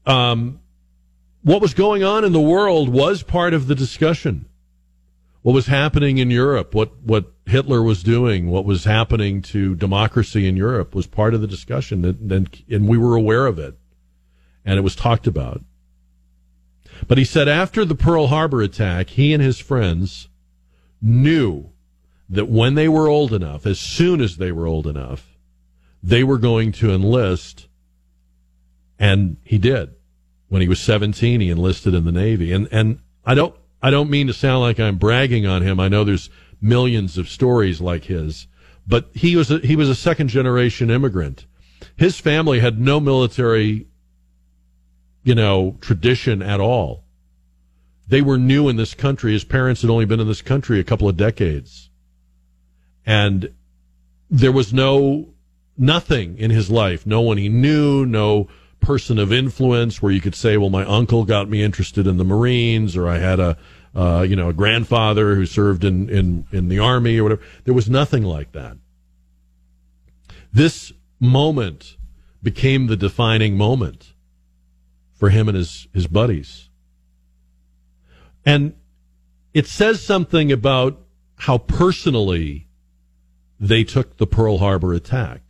um, 0.04 0.58
what 1.42 1.62
was 1.62 1.74
going 1.74 2.02
on 2.02 2.24
in 2.24 2.32
the 2.32 2.40
world 2.40 2.88
was 2.88 3.22
part 3.22 3.54
of 3.54 3.68
the 3.68 3.76
discussion. 3.76 4.46
What 5.42 5.52
was 5.52 5.66
happening 5.66 6.18
in 6.18 6.30
Europe, 6.30 6.74
what, 6.74 7.00
what 7.02 7.32
Hitler 7.50 7.82
was 7.82 8.02
doing, 8.02 8.48
what 8.48 8.64
was 8.64 8.84
happening 8.84 9.42
to 9.42 9.74
democracy 9.74 10.46
in 10.48 10.56
Europe 10.56 10.94
was 10.94 11.06
part 11.06 11.34
of 11.34 11.40
the 11.40 11.46
discussion, 11.46 12.04
and, 12.04 12.62
and, 12.68 12.88
we 12.88 12.96
were 12.96 13.16
aware 13.16 13.46
of 13.46 13.58
it, 13.58 13.76
and 14.64 14.78
it 14.78 14.82
was 14.82 14.96
talked 14.96 15.26
about. 15.26 15.60
But 17.06 17.18
he 17.18 17.24
said 17.24 17.48
after 17.48 17.84
the 17.84 17.94
Pearl 17.94 18.28
Harbor 18.28 18.62
attack, 18.62 19.10
he 19.10 19.32
and 19.32 19.42
his 19.42 19.58
friends 19.58 20.28
knew 21.02 21.70
that 22.28 22.48
when 22.48 22.74
they 22.74 22.88
were 22.88 23.08
old 23.08 23.32
enough, 23.32 23.66
as 23.66 23.80
soon 23.80 24.20
as 24.20 24.36
they 24.36 24.52
were 24.52 24.66
old 24.66 24.86
enough, 24.86 25.36
they 26.02 26.22
were 26.22 26.38
going 26.38 26.72
to 26.72 26.92
enlist. 26.92 27.68
And 28.98 29.38
he 29.44 29.58
did. 29.58 29.94
When 30.48 30.62
he 30.62 30.68
was 30.68 30.80
17, 30.80 31.40
he 31.40 31.50
enlisted 31.50 31.94
in 31.94 32.04
the 32.04 32.12
Navy. 32.12 32.52
And, 32.52 32.68
and 32.70 33.00
I 33.24 33.34
don't, 33.34 33.54
I 33.82 33.90
don't 33.90 34.10
mean 34.10 34.26
to 34.26 34.32
sound 34.32 34.60
like 34.60 34.78
I'm 34.78 34.96
bragging 34.96 35.46
on 35.46 35.62
him. 35.62 35.80
I 35.80 35.88
know 35.88 36.04
there's 36.04 36.30
millions 36.60 37.18
of 37.18 37.28
stories 37.28 37.80
like 37.80 38.04
his, 38.04 38.46
but 38.86 39.10
he 39.14 39.36
was 39.36 39.50
a, 39.50 39.58
he 39.58 39.76
was 39.76 39.88
a 39.88 39.94
second 39.94 40.28
generation 40.28 40.90
immigrant. 40.90 41.46
His 41.96 42.18
family 42.18 42.60
had 42.60 42.80
no 42.80 43.00
military 43.00 43.86
you 45.22 45.34
know, 45.34 45.76
tradition 45.80 46.42
at 46.42 46.60
all. 46.60 47.04
They 48.08 48.22
were 48.22 48.38
new 48.38 48.68
in 48.68 48.76
this 48.76 48.94
country. 48.94 49.32
His 49.32 49.44
parents 49.44 49.82
had 49.82 49.90
only 49.90 50.04
been 50.04 50.20
in 50.20 50.26
this 50.26 50.42
country 50.42 50.80
a 50.80 50.84
couple 50.84 51.08
of 51.08 51.16
decades. 51.16 51.90
And 53.06 53.52
there 54.28 54.52
was 54.52 54.72
no, 54.72 55.34
nothing 55.76 56.38
in 56.38 56.50
his 56.50 56.70
life. 56.70 57.06
No 57.06 57.20
one 57.20 57.36
he 57.36 57.48
knew, 57.48 58.04
no 58.04 58.48
person 58.80 59.18
of 59.18 59.32
influence 59.32 60.00
where 60.00 60.12
you 60.12 60.20
could 60.20 60.34
say, 60.34 60.56
well, 60.56 60.70
my 60.70 60.84
uncle 60.84 61.24
got 61.24 61.48
me 61.48 61.62
interested 61.62 62.06
in 62.06 62.16
the 62.16 62.24
Marines 62.24 62.96
or 62.96 63.06
I 63.06 63.18
had 63.18 63.38
a, 63.38 63.56
uh, 63.94 64.24
you 64.28 64.36
know, 64.36 64.48
a 64.48 64.52
grandfather 64.52 65.34
who 65.34 65.46
served 65.46 65.84
in, 65.84 66.08
in, 66.08 66.46
in 66.52 66.68
the 66.68 66.78
army 66.78 67.18
or 67.18 67.24
whatever. 67.24 67.42
There 67.64 67.74
was 67.74 67.90
nothing 67.90 68.22
like 68.22 68.52
that. 68.52 68.76
This 70.52 70.92
moment 71.18 71.96
became 72.42 72.86
the 72.86 72.96
defining 72.96 73.56
moment 73.56 74.14
for 75.12 75.30
him 75.30 75.48
and 75.48 75.56
his, 75.56 75.88
his 75.92 76.06
buddies. 76.06 76.68
And 78.44 78.74
it 79.52 79.66
says 79.66 80.02
something 80.02 80.50
about 80.50 80.98
how 81.36 81.58
personally 81.58 82.68
they 83.58 83.84
took 83.84 84.16
the 84.16 84.26
Pearl 84.26 84.58
Harbor 84.58 84.94
attack. 84.94 85.42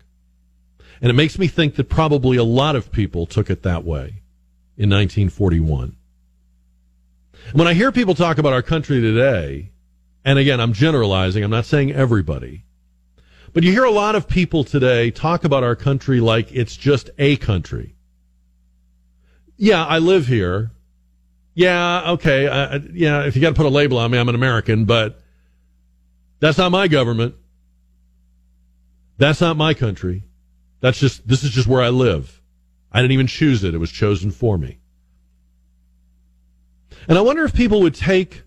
And 1.01 1.11
it 1.11 1.15
makes 1.15 1.39
me 1.39 1.47
think 1.47 1.77
that 1.77 1.89
probably 1.89 2.37
a 2.37 2.45
lot 2.45 2.77
of 2.77 2.91
people 2.91 3.27
took 3.27 3.49
it 3.49 3.63
that 3.63 3.85
way 3.85 4.23
in 4.77 4.91
1941. 4.91 5.97
When 7.53 7.67
I 7.67 7.75
hear 7.75 7.93
people 7.93 8.15
talk 8.15 8.39
about 8.39 8.53
our 8.53 8.63
country 8.63 9.01
today, 9.01 9.71
and 10.25 10.39
again, 10.39 10.61
I'm 10.61 10.73
generalizing, 10.73 11.43
I'm 11.43 11.51
not 11.51 11.65
saying 11.65 11.93
everybody, 11.93 12.65
but 13.53 13.65
you 13.65 13.73
hear 13.73 13.85
a 13.85 13.91
lot 13.91 14.15
of 14.15 14.29
people 14.29 14.65
today 14.65 15.11
talk 15.11 15.45
about 15.45 15.65
our 15.65 15.77
country 15.77 16.21
like 16.21 16.53
it's 16.53 16.77
just 16.77 17.11
a 17.19 17.37
country 17.37 17.97
yeah, 19.61 19.85
I 19.85 19.99
live 19.99 20.27
here. 20.27 20.71
Yeah, 21.53 22.13
okay. 22.13 22.45
Yeah, 22.95 23.25
if 23.25 23.37
you 23.37 23.43
got 23.43 23.51
to 23.51 23.55
put 23.55 23.67
a 23.67 23.69
label 23.69 23.99
on 23.99 24.11
me, 24.11 24.19
I'm 24.19 24.31
an 24.31 24.35
American, 24.35 24.87
but 24.87 25.21
that's 26.39 26.57
not 26.57 26.73
my 26.73 26.89
government. 26.89 27.35
That's 29.19 29.39
not 29.43 29.59
my 29.59 29.75
country. 29.75 30.23
That's 30.81 30.99
just, 30.99 31.29
this 31.29 31.45
is 31.45 31.51
just 31.51 31.67
where 31.67 31.83
I 31.83 31.91
live. 31.91 32.41
I 32.91 33.03
didn't 33.03 33.13
even 33.13 33.27
choose 33.27 33.63
it. 33.63 33.75
It 33.75 33.79
was 33.79 33.93
chosen 33.93 34.31
for 34.31 34.57
me. 34.57 34.80
And 37.09 37.19
I 37.19 37.21
wonder 37.21 37.45
if 37.45 37.55
people 37.55 37.81
would 37.83 37.95
take 37.95 38.43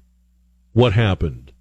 what 0.73 0.93
happened 0.93 1.51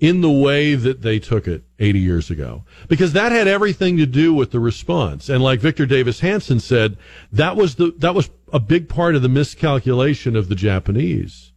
in 0.00 0.20
the 0.20 0.30
way 0.30 0.74
that 0.74 1.02
they 1.02 1.18
took 1.18 1.46
it 1.46 1.64
80 1.78 1.98
years 1.98 2.30
ago. 2.30 2.64
Because 2.88 3.12
that 3.12 3.32
had 3.32 3.48
everything 3.48 3.96
to 3.96 4.06
do 4.06 4.34
with 4.34 4.50
the 4.50 4.60
response. 4.60 5.28
And 5.28 5.42
like 5.42 5.60
Victor 5.60 5.86
Davis 5.86 6.20
Hanson 6.20 6.60
said, 6.60 6.96
that 7.32 7.56
was 7.56 7.76
the, 7.76 7.94
that 7.98 8.14
was 8.14 8.28
a 8.52 8.60
big 8.60 8.88
part 8.88 9.14
of 9.14 9.22
the 9.22 9.28
miscalculation 9.28 10.36
of 10.36 10.48
the 10.48 10.54
Japanese. 10.54 11.52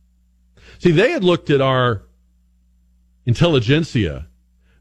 See, 0.79 0.91
they 0.91 1.11
had 1.11 1.23
looked 1.23 1.49
at 1.49 1.61
our 1.61 2.03
intelligentsia. 3.25 4.27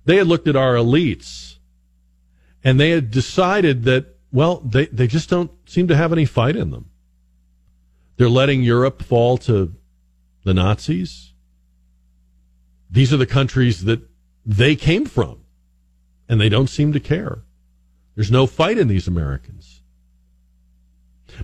They 0.05 0.17
had 0.17 0.27
looked 0.27 0.47
at 0.47 0.57
our 0.57 0.75
elites 0.75 1.57
and 2.63 2.79
they 2.79 2.91
had 2.91 3.11
decided 3.11 3.85
that, 3.85 4.17
well, 4.33 4.61
they, 4.61 4.87
they 4.87 5.07
just 5.07 5.31
don't 5.31 5.51
seem 5.67 5.89
to 5.89 5.97
have 5.97 6.13
any 6.13 6.25
fight 6.25 6.57
in 6.57 6.71
them. 6.71 6.91
They're 8.17 8.29
letting 8.29 8.63
Europe 8.63 9.03
fall 9.03 9.37
to 9.39 9.75
the 10.45 10.55
Nazis 10.55 11.35
these 12.91 13.13
are 13.13 13.17
the 13.19 13.27
countries 13.27 13.85
that 13.85 14.01
they 14.45 14.77
came 14.77 15.07
from, 15.07 15.41
and 16.29 16.41
they 16.41 16.49
don't 16.49 16.69
seem 16.69 16.93
to 16.93 17.01
care. 17.01 17.43
There's 18.15 18.31
no 18.31 18.47
fight 18.47 18.79
in 18.79 18.89
these 18.89 19.09
Americans. 19.09 19.83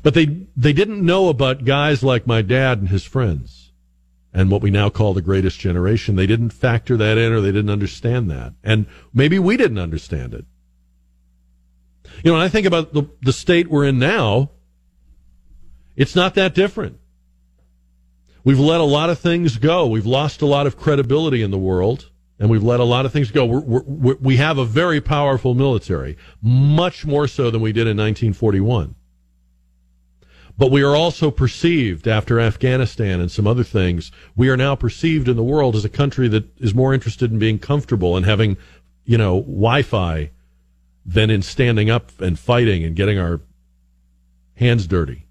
But 0.03 0.15
they, 0.15 0.47
they 0.57 0.73
didn't 0.73 1.05
know 1.05 1.29
about 1.29 1.65
guys 1.65 2.03
like 2.03 2.27
my 2.27 2.41
dad 2.41 2.79
and 2.79 2.89
his 2.89 3.05
friends 3.05 3.73
and 4.33 4.51
what 4.51 4.63
we 4.63 4.71
now 4.71 4.89
call 4.89 5.13
the 5.13 5.21
greatest 5.21 5.59
generation. 5.59 6.17
They 6.17 6.27
didn't 6.27 6.51
factor 6.51 6.97
that 6.97 7.19
in 7.19 7.33
or 7.33 7.43
they 7.43 7.53
didn't 7.53 7.69
understand 7.69 8.31
that. 8.31 8.55
And 8.65 8.87
maybe 9.13 9.39
we 9.39 9.59
didn't 9.59 9.79
understand 9.79 10.33
it. 10.33 10.47
You 12.25 12.31
know, 12.31 12.39
when 12.39 12.43
I 12.43 12.49
think 12.49 12.67
about 12.67 12.95
the, 12.95 13.11
the 13.21 13.33
state 13.33 13.69
we're 13.69 13.85
in 13.85 13.99
now, 13.99 14.52
it's 15.97 16.17
not 16.17 16.35
that 16.35 16.55
different. 16.55 16.99
We've 18.45 18.59
let 18.59 18.81
a 18.81 18.85
lot 18.85 19.11
of 19.11 19.19
things 19.19 19.57
go. 19.59 19.87
We've 19.87 20.07
lost 20.07 20.43
a 20.43 20.47
lot 20.47 20.67
of 20.67 20.77
credibility 20.77 21.43
in 21.43 21.51
the 21.51 21.59
world, 21.59 22.11
and 22.39 22.51
we've 22.51 22.63
let 22.63 22.81
a 22.81 22.85
lot 22.85 23.07
of 23.07 23.13
things 23.13 23.31
go. 23.31 23.47
We're, 23.47 23.83
we're, 23.83 24.17
we 24.17 24.37
have 24.39 24.59
a 24.59 24.65
very 24.65 25.01
powerful 25.01 25.55
military, 25.55 26.17
much 26.41 27.07
more 27.07 27.29
so 27.29 27.51
than 27.51 27.61
we 27.61 27.73
did 27.73 27.83
in 27.83 27.97
1941. 27.97 28.97
But 30.59 30.71
we 30.71 30.83
are 30.83 30.95
also 30.95 31.31
perceived 31.31 32.07
after 32.07 32.41
Afghanistan 32.41 33.21
and 33.21 33.31
some 33.31 33.47
other 33.47 33.65
things. 33.65 34.13
We 34.37 34.49
are 34.49 34.57
now 34.57 34.75
perceived 34.75 35.29
in 35.29 35.37
the 35.37 35.43
world 35.43 35.77
as 35.77 35.85
a 35.85 35.89
country 35.89 36.29
that 36.29 36.61
is 36.61 36.75
more 36.75 36.93
interested 36.93 37.31
in 37.31 37.39
being 37.39 37.59
comfortable 37.59 38.17
and 38.17 38.27
having, 38.27 38.57
you 39.05 39.17
know, 39.17 39.41
Wi-Fi 39.41 40.31
than 41.07 41.31
in 41.31 41.43
standing 41.43 41.91
up 41.91 42.21
and 42.21 42.39
fighting 42.39 42.85
and 42.85 42.95
getting 42.95 43.19
our 43.19 43.41
hands 44.57 44.87
dirty. 44.87 45.27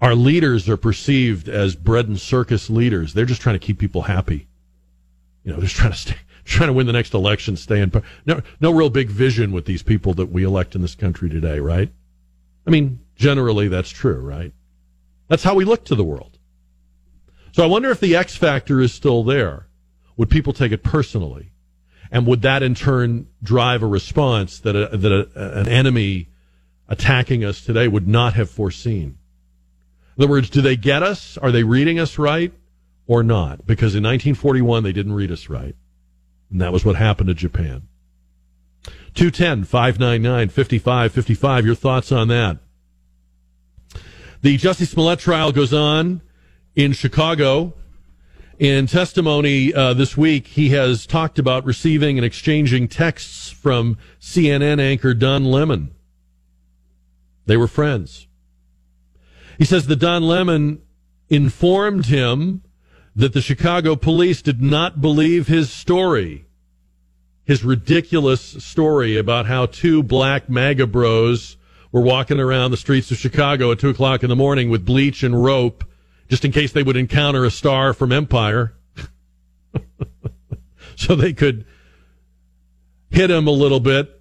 Our 0.00 0.14
leaders 0.14 0.68
are 0.68 0.76
perceived 0.76 1.48
as 1.48 1.76
bread 1.76 2.08
and 2.08 2.20
circus 2.20 2.68
leaders. 2.68 3.14
They're 3.14 3.24
just 3.24 3.40
trying 3.40 3.58
to 3.58 3.66
keep 3.66 3.78
people 3.78 4.02
happy. 4.02 4.48
You 5.44 5.52
know, 5.52 5.58
they're 5.58 5.68
just 5.68 5.76
trying 5.76 5.92
to 5.92 5.98
stay, 5.98 6.16
trying 6.44 6.68
to 6.68 6.72
win 6.72 6.86
the 6.86 6.92
next 6.92 7.14
election, 7.14 7.56
stay 7.56 7.80
in 7.80 7.90
power. 7.90 8.02
No, 8.26 8.42
no 8.60 8.72
real 8.72 8.90
big 8.90 9.08
vision 9.08 9.52
with 9.52 9.64
these 9.64 9.82
people 9.82 10.14
that 10.14 10.30
we 10.30 10.44
elect 10.44 10.74
in 10.74 10.82
this 10.82 10.94
country 10.94 11.28
today, 11.28 11.58
right? 11.58 11.90
I 12.66 12.70
mean, 12.70 13.00
generally 13.16 13.68
that's 13.68 13.90
true, 13.90 14.20
right? 14.20 14.52
That's 15.28 15.42
how 15.42 15.54
we 15.54 15.64
look 15.64 15.84
to 15.86 15.94
the 15.94 16.04
world. 16.04 16.38
So 17.52 17.62
I 17.62 17.66
wonder 17.66 17.90
if 17.90 18.00
the 18.00 18.16
X 18.16 18.36
factor 18.36 18.80
is 18.80 18.92
still 18.92 19.24
there. 19.24 19.66
Would 20.16 20.30
people 20.30 20.52
take 20.52 20.72
it 20.72 20.82
personally? 20.82 21.52
And 22.10 22.26
would 22.26 22.42
that 22.42 22.62
in 22.62 22.74
turn 22.74 23.28
drive 23.42 23.82
a 23.82 23.86
response 23.86 24.58
that, 24.60 24.76
a, 24.76 24.96
that 24.96 25.12
a, 25.12 25.60
an 25.60 25.68
enemy 25.68 26.28
attacking 26.88 27.44
us 27.44 27.62
today 27.62 27.88
would 27.88 28.06
not 28.06 28.34
have 28.34 28.50
foreseen? 28.50 29.18
In 30.16 30.24
other 30.24 30.30
words, 30.30 30.50
do 30.50 30.60
they 30.60 30.76
get 30.76 31.02
us? 31.02 31.38
Are 31.38 31.50
they 31.50 31.64
reading 31.64 31.98
us 31.98 32.18
right 32.18 32.52
or 33.06 33.22
not? 33.22 33.66
Because 33.66 33.94
in 33.94 34.02
1941, 34.02 34.82
they 34.82 34.92
didn't 34.92 35.14
read 35.14 35.30
us 35.30 35.48
right. 35.48 35.74
And 36.50 36.60
that 36.60 36.72
was 36.72 36.84
what 36.84 36.96
happened 36.96 37.28
to 37.28 37.34
Japan. 37.34 37.88
210 39.14 39.64
599 39.64 40.48
5555. 40.48 41.66
Your 41.66 41.74
thoughts 41.74 42.12
on 42.12 42.28
that? 42.28 42.58
The 44.42 44.58
Jussie 44.58 44.86
Smollett 44.86 45.20
trial 45.20 45.52
goes 45.52 45.72
on 45.72 46.20
in 46.74 46.92
Chicago. 46.92 47.74
In 48.58 48.86
testimony 48.86 49.74
uh, 49.74 49.94
this 49.94 50.16
week, 50.16 50.46
he 50.46 50.70
has 50.70 51.06
talked 51.06 51.38
about 51.38 51.64
receiving 51.64 52.18
and 52.18 52.24
exchanging 52.24 52.86
texts 52.86 53.50
from 53.50 53.98
CNN 54.20 54.78
anchor 54.78 55.14
Don 55.14 55.44
Lemon. 55.44 55.94
They 57.46 57.56
were 57.56 57.66
friends. 57.66 58.28
He 59.58 59.64
says 59.64 59.86
that 59.86 59.96
Don 59.96 60.22
Lemon 60.22 60.82
informed 61.28 62.06
him 62.06 62.62
that 63.14 63.32
the 63.32 63.40
Chicago 63.40 63.96
police 63.96 64.42
did 64.42 64.62
not 64.62 65.00
believe 65.00 65.46
his 65.46 65.70
story, 65.70 66.46
his 67.44 67.64
ridiculous 67.64 68.40
story 68.40 69.16
about 69.16 69.46
how 69.46 69.66
two 69.66 70.02
black 70.02 70.48
MAGA 70.48 70.86
bros 70.86 71.56
were 71.90 72.00
walking 72.00 72.40
around 72.40 72.70
the 72.70 72.76
streets 72.76 73.10
of 73.10 73.18
Chicago 73.18 73.70
at 73.70 73.78
two 73.78 73.90
o'clock 73.90 74.22
in 74.22 74.30
the 74.30 74.36
morning 74.36 74.70
with 74.70 74.84
bleach 74.84 75.22
and 75.22 75.44
rope, 75.44 75.84
just 76.28 76.44
in 76.44 76.52
case 76.52 76.72
they 76.72 76.82
would 76.82 76.96
encounter 76.96 77.44
a 77.44 77.50
star 77.50 77.92
from 77.92 78.12
Empire, 78.12 78.74
so 80.96 81.14
they 81.14 81.34
could 81.34 81.66
hit 83.10 83.30
him 83.30 83.46
a 83.46 83.50
little 83.50 83.80
bit 83.80 84.20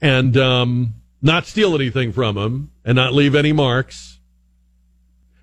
and 0.00 0.36
um, 0.36 0.94
not 1.20 1.46
steal 1.46 1.74
anything 1.74 2.12
from 2.12 2.38
him 2.38 2.70
and 2.84 2.94
not 2.94 3.12
leave 3.12 3.34
any 3.34 3.52
marks. 3.52 4.11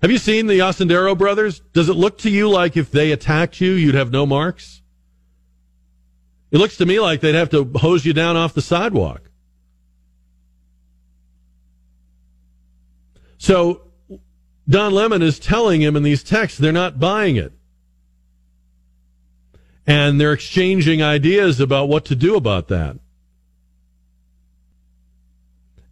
Have 0.02 0.10
you 0.10 0.18
seen 0.18 0.46
the 0.46 0.60
Osundairo 0.60 1.16
brothers? 1.16 1.60
Does 1.72 1.88
it 1.88 1.94
look 1.94 2.18
to 2.18 2.30
you 2.30 2.48
like 2.48 2.76
if 2.76 2.90
they 2.90 3.12
attacked 3.12 3.60
you, 3.60 3.72
you'd 3.72 3.94
have 3.94 4.10
no 4.10 4.24
marks? 4.24 4.80
It 6.50 6.58
looks 6.58 6.78
to 6.78 6.86
me 6.86 6.98
like 6.98 7.20
they'd 7.20 7.34
have 7.34 7.50
to 7.50 7.64
hose 7.76 8.04
you 8.04 8.12
down 8.12 8.36
off 8.36 8.54
the 8.54 8.62
sidewalk. 8.62 9.30
So 13.36 13.82
Don 14.68 14.92
Lemon 14.92 15.22
is 15.22 15.38
telling 15.38 15.80
him 15.80 15.96
in 15.96 16.02
these 16.02 16.22
texts 16.22 16.58
they're 16.58 16.72
not 16.72 16.98
buying 16.98 17.36
it. 17.36 17.52
And 19.86 20.20
they're 20.20 20.32
exchanging 20.32 21.02
ideas 21.02 21.60
about 21.60 21.88
what 21.88 22.04
to 22.06 22.14
do 22.14 22.36
about 22.36 22.68
that. 22.68 22.98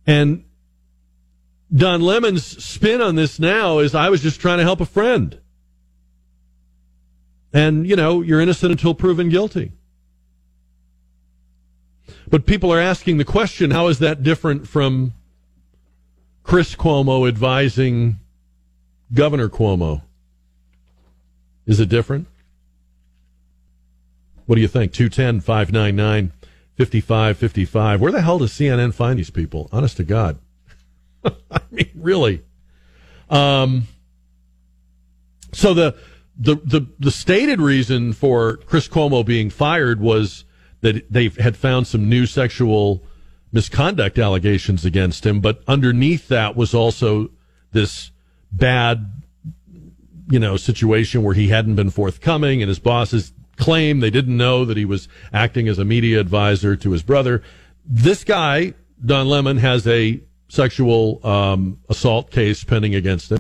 And 0.07 0.45
Don 1.75 2.01
Lemon's 2.01 2.45
spin 2.65 3.01
on 3.03 3.15
this 3.15 3.39
now 3.39 3.79
is 3.79 3.95
I 3.95 4.09
was 4.09 4.23
just 4.23 4.41
trying 4.41 4.59
to 4.59 4.65
help 4.65 4.81
a 4.81 4.87
friend. 4.87 5.39
And, 7.53 7.87
you 7.87 7.97
know, 7.97 8.23
you're 8.23 8.41
innocent 8.41 8.73
until 8.73 8.95
proven 8.95 9.29
guilty. 9.29 9.73
But 12.29 12.47
people 12.47 12.73
are 12.73 12.81
asking 12.81 13.19
the 13.19 13.25
question 13.25 13.71
how 13.71 13.89
is 13.89 13.99
that 14.01 14.23
different 14.23 14.69
from 14.69 15.15
Chris 16.43 16.75
Cuomo 16.75 17.27
advising 17.29 18.17
Governor 19.13 19.49
Cuomo? 19.49 20.03
Is 21.67 21.81
it 21.81 21.89
different? 21.89 22.27
What 24.47 24.55
do 24.55 24.63
you 24.63 24.69
think? 24.69 24.93
210 24.93 25.41
599 25.41 26.33
5555. 26.79 28.01
Where 28.01 28.13
the 28.13 28.23
hell 28.23 28.39
does 28.39 28.53
CNN 28.53 28.95
find 28.95 29.19
these 29.19 29.31
people? 29.31 29.69
Honest 29.73 29.99
to 29.99 30.05
God. 30.05 30.39
I 31.51 31.61
mean, 31.71 31.91
really. 31.95 32.43
Um, 33.31 33.87
so 35.53 35.75
the, 35.75 35.97
the, 36.39 36.57
the, 36.57 36.87
the 36.99 37.11
stated 37.11 37.61
reason 37.61 38.13
for 38.13 38.57
Chris 38.59 38.89
Cuomo 38.89 39.25
being 39.25 39.51
fired 39.51 40.01
was 40.01 40.45
that 40.81 41.11
they 41.13 41.29
had 41.29 41.57
found 41.57 41.87
some 41.87 42.09
new 42.09 42.27
sexual 42.27 43.03
misconduct 43.51 44.19
allegations 44.19 44.85
against 44.85 45.25
him, 45.25 45.41
but 45.41 45.63
underneath 45.67 46.29
that 46.29 46.55
was 46.55 46.75
also 46.75 47.31
this 47.73 48.13
bad, 48.53 49.23
you 50.31 50.39
know, 50.39 50.57
situation 50.57 51.23
where 51.23 51.35
he 51.35 51.49
hadn't 51.49 51.75
been 51.75 51.91
forthcoming 51.91 52.63
and 52.63 52.69
his 52.69 52.79
bosses 52.79 53.33
claimed 53.57 54.03
they 54.03 54.11
didn't 54.11 54.37
know 54.37 54.65
that 54.65 54.77
he 54.77 54.85
was 54.85 55.09
acting 55.33 55.69
as 55.69 55.79
a 55.79 55.85
media 55.85 56.21
advisor 56.21 56.77
to 56.77 56.93
his 56.93 57.03
brother. 57.03 57.43
This 57.85 58.23
guy, 58.23 58.75
Don 59.05 59.29
Lemon, 59.29 59.59
has 59.59 59.87
a 59.87 60.21
sexual 60.49 61.25
um, 61.27 61.79
assault 61.89 62.31
case 62.31 62.65
pending 62.65 62.95
against 62.95 63.31
him 63.31 63.39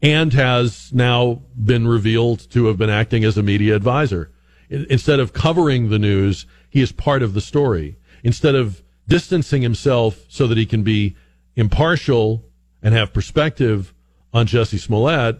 and 0.00 0.32
has 0.32 0.92
now 0.92 1.42
been 1.56 1.86
revealed 1.88 2.48
to 2.50 2.66
have 2.66 2.78
been 2.78 2.90
acting 2.90 3.24
as 3.24 3.36
a 3.36 3.42
media 3.42 3.74
advisor. 3.74 4.30
Instead 4.70 5.18
of 5.18 5.32
covering 5.32 5.88
the 5.88 5.98
news, 5.98 6.46
he 6.70 6.80
is 6.80 6.92
part 6.92 7.22
of 7.22 7.34
the 7.34 7.40
story. 7.40 7.96
Instead 8.22 8.54
of 8.54 8.82
distancing 9.08 9.62
himself 9.62 10.24
so 10.28 10.46
that 10.46 10.58
he 10.58 10.66
can 10.66 10.82
be 10.82 11.16
impartial 11.56 12.44
and 12.82 12.94
have 12.94 13.12
perspective 13.12 13.94
on 14.32 14.46
Jussie 14.46 14.78
Smollett, 14.78 15.38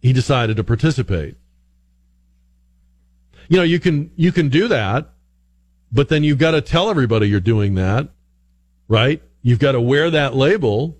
he 0.00 0.12
decided 0.12 0.56
to 0.56 0.64
participate. 0.64 1.36
You 3.48 3.58
know, 3.58 3.62
you 3.62 3.78
can 3.78 4.10
you 4.16 4.32
can 4.32 4.48
do 4.48 4.66
that, 4.68 5.10
but 5.92 6.08
then 6.08 6.24
you've 6.24 6.38
got 6.38 6.52
to 6.52 6.60
tell 6.60 6.88
everybody 6.88 7.28
you're 7.28 7.40
doing 7.40 7.74
that, 7.74 8.08
right? 8.88 9.22
You've 9.42 9.58
got 9.58 9.72
to 9.72 9.80
wear 9.80 10.10
that 10.10 10.34
label 10.34 10.98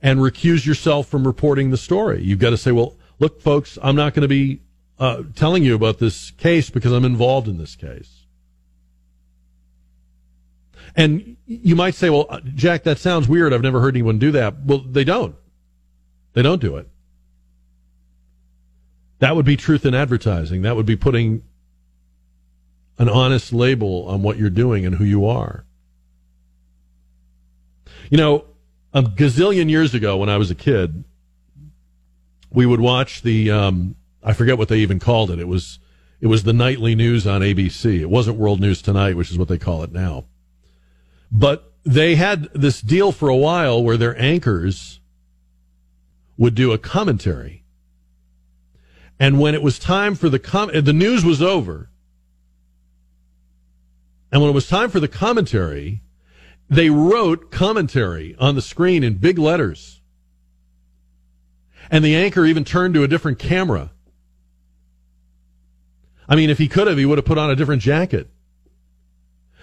and 0.00 0.20
recuse 0.20 0.64
yourself 0.64 1.08
from 1.08 1.26
reporting 1.26 1.70
the 1.70 1.76
story. 1.76 2.22
You've 2.22 2.38
got 2.38 2.50
to 2.50 2.56
say, 2.56 2.72
well, 2.72 2.96
look, 3.18 3.40
folks, 3.40 3.78
I'm 3.82 3.96
not 3.96 4.14
going 4.14 4.22
to 4.22 4.28
be 4.28 4.60
uh, 4.98 5.22
telling 5.34 5.64
you 5.64 5.74
about 5.74 5.98
this 5.98 6.30
case 6.32 6.70
because 6.70 6.92
I'm 6.92 7.04
involved 7.04 7.48
in 7.48 7.58
this 7.58 7.74
case. 7.74 8.26
And 10.96 11.36
you 11.46 11.74
might 11.74 11.94
say, 11.94 12.10
well, 12.10 12.40
Jack, 12.54 12.84
that 12.84 12.98
sounds 12.98 13.28
weird. 13.28 13.52
I've 13.52 13.62
never 13.62 13.80
heard 13.80 13.96
anyone 13.96 14.18
do 14.18 14.30
that. 14.32 14.64
Well, 14.64 14.78
they 14.78 15.02
don't. 15.02 15.34
They 16.34 16.42
don't 16.42 16.60
do 16.60 16.76
it. 16.76 16.88
That 19.18 19.34
would 19.34 19.46
be 19.46 19.56
truth 19.56 19.86
in 19.86 19.94
advertising. 19.94 20.62
That 20.62 20.76
would 20.76 20.86
be 20.86 20.96
putting 20.96 21.42
an 22.98 23.08
honest 23.08 23.52
label 23.52 24.06
on 24.06 24.22
what 24.22 24.36
you're 24.36 24.50
doing 24.50 24.86
and 24.86 24.96
who 24.96 25.04
you 25.04 25.26
are. 25.26 25.64
You 28.14 28.18
know, 28.18 28.44
a 28.92 29.02
gazillion 29.02 29.68
years 29.68 29.92
ago 29.92 30.16
when 30.18 30.28
I 30.28 30.36
was 30.36 30.48
a 30.48 30.54
kid, 30.54 31.02
we 32.48 32.64
would 32.64 32.78
watch 32.78 33.22
the, 33.22 33.50
um, 33.50 33.96
I 34.22 34.34
forget 34.34 34.56
what 34.56 34.68
they 34.68 34.76
even 34.76 35.00
called 35.00 35.32
it. 35.32 35.40
It 35.40 35.48
was, 35.48 35.80
it 36.20 36.28
was 36.28 36.44
the 36.44 36.52
nightly 36.52 36.94
news 36.94 37.26
on 37.26 37.40
ABC. 37.40 37.98
It 37.98 38.08
wasn't 38.08 38.36
World 38.36 38.60
News 38.60 38.80
Tonight, 38.82 39.16
which 39.16 39.32
is 39.32 39.36
what 39.36 39.48
they 39.48 39.58
call 39.58 39.82
it 39.82 39.90
now. 39.90 40.26
But 41.32 41.72
they 41.84 42.14
had 42.14 42.44
this 42.54 42.80
deal 42.80 43.10
for 43.10 43.28
a 43.28 43.36
while 43.36 43.82
where 43.82 43.96
their 43.96 44.16
anchors 44.16 45.00
would 46.36 46.54
do 46.54 46.70
a 46.70 46.78
commentary. 46.78 47.64
And 49.18 49.40
when 49.40 49.56
it 49.56 49.62
was 49.62 49.76
time 49.76 50.14
for 50.14 50.28
the 50.28 50.38
com- 50.38 50.70
the 50.72 50.92
news 50.92 51.24
was 51.24 51.42
over, 51.42 51.90
and 54.30 54.40
when 54.40 54.50
it 54.50 54.54
was 54.54 54.68
time 54.68 54.88
for 54.88 55.00
the 55.00 55.08
commentary, 55.08 56.03
they 56.68 56.90
wrote 56.90 57.50
commentary 57.50 58.34
on 58.38 58.54
the 58.54 58.62
screen 58.62 59.04
in 59.04 59.14
big 59.14 59.38
letters. 59.38 60.00
And 61.90 62.04
the 62.04 62.16
anchor 62.16 62.44
even 62.44 62.64
turned 62.64 62.94
to 62.94 63.02
a 63.02 63.08
different 63.08 63.38
camera. 63.38 63.90
I 66.28 66.36
mean, 66.36 66.50
if 66.50 66.58
he 66.58 66.68
could 66.68 66.86
have, 66.86 66.96
he 66.96 67.04
would 67.04 67.18
have 67.18 67.26
put 67.26 67.38
on 67.38 67.50
a 67.50 67.56
different 67.56 67.82
jacket. 67.82 68.30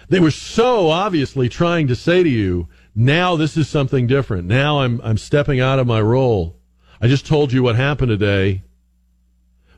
They 0.08 0.20
were 0.20 0.30
so 0.30 0.90
obviously 0.90 1.48
trying 1.48 1.88
to 1.88 1.96
say 1.96 2.22
to 2.22 2.28
you, 2.28 2.68
now 2.94 3.36
this 3.36 3.56
is 3.56 3.68
something 3.68 4.06
different. 4.06 4.46
Now 4.46 4.80
I'm, 4.80 5.00
I'm 5.02 5.18
stepping 5.18 5.60
out 5.60 5.78
of 5.78 5.86
my 5.86 6.00
role. 6.00 6.58
I 7.00 7.08
just 7.08 7.26
told 7.26 7.52
you 7.52 7.62
what 7.62 7.76
happened 7.76 8.10
today, 8.10 8.62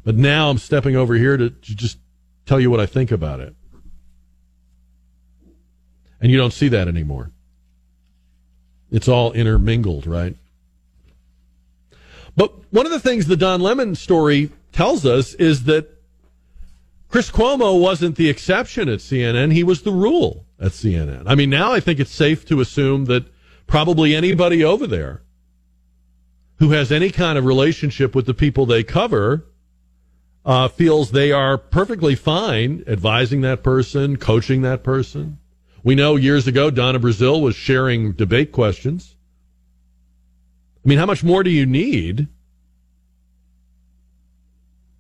but 0.05 0.17
now 0.17 0.51
I'm 0.51 0.59
stepping 0.59 0.97
over 0.97 1.15
here 1.15 1.37
to, 1.37 1.51
to 1.51 1.77
just 1.77 1.99
tell 2.45 2.61
you 2.61 2.71
what 2.71 2.81
I 2.81 2.87
think 2.87 3.11
about 3.11 3.41
it. 3.41 3.55
And 6.25 6.31
you 6.31 6.39
don't 6.39 6.55
see 6.55 6.69
that 6.69 6.89
anymore. 6.89 7.31
It's 8.91 9.09
all 9.09 9.33
intermingled, 9.33 10.07
right? 10.07 10.35
But 12.35 12.73
one 12.73 12.87
of 12.87 12.93
the 12.93 12.99
things 12.99 13.27
the 13.27 13.37
Don 13.37 13.61
Lemon 13.61 13.95
story 13.95 14.51
tells 14.73 15.05
us 15.05 15.35
is 15.35 15.65
that 15.65 15.87
Chris 17.11 17.31
Cuomo 17.31 17.79
wasn't 17.79 18.17
the 18.17 18.31
exception 18.31 18.89
at 18.89 19.01
CNN. 19.01 19.53
He 19.53 19.63
was 19.63 19.83
the 19.83 19.93
rule 19.93 20.47
at 20.59 20.73
CNN. 20.73 21.25
I 21.27 21.35
mean, 21.35 21.51
now 21.51 21.75
I 21.75 21.81
think 21.81 22.01
it's 22.01 22.11
safe 22.11 22.47
to 22.47 22.63
assume 22.63 23.05
that 23.05 23.27
probably 23.67 24.15
anybody 24.15 24.65
over 24.65 24.87
there 24.87 25.21
who 26.59 26.71
has 26.71 26.91
any 26.91 27.11
kind 27.11 27.37
of 27.37 27.45
relationship 27.45 28.15
with 28.15 28.25
the 28.25 28.33
people 28.33 28.65
they 28.65 28.83
cover 28.83 29.45
uh, 30.47 30.69
feels 30.69 31.11
they 31.11 31.33
are 31.33 31.59
perfectly 31.59 32.15
fine 32.15 32.83
advising 32.87 33.43
that 33.43 33.63
person, 33.63 34.17
coaching 34.17 34.63
that 34.63 34.83
person. 34.83 35.39
We 35.85 35.95
know 35.95 36.17
years 36.17 36.47
ago 36.47 36.71
Donna 36.71 36.99
Brazile 36.99 37.41
was 37.43 37.55
sharing 37.55 38.13
debate 38.13 38.51
questions. 38.51 39.15
I 40.85 40.89
mean, 40.89 40.99
how 40.99 41.07
much 41.07 41.23
more 41.23 41.43
do 41.43 41.51
you 41.51 41.67
need 41.67 42.27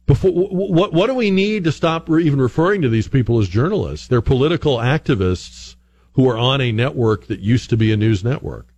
before, 0.06 0.30
what, 0.30 0.92
what 0.92 1.06
do 1.06 1.14
we 1.14 1.30
need 1.30 1.64
to 1.64 1.72
stop 1.72 2.10
even 2.10 2.40
referring 2.40 2.82
to 2.82 2.90
these 2.90 3.08
people 3.08 3.40
as 3.40 3.48
journalists? 3.48 4.06
They're 4.06 4.20
political 4.20 4.76
activists 4.76 5.76
who 6.12 6.28
are 6.28 6.36
on 6.36 6.60
a 6.60 6.70
network 6.70 7.26
that 7.28 7.40
used 7.40 7.70
to 7.70 7.78
be 7.78 7.90
a 7.90 7.96
news 7.96 8.22
network. 8.22 8.68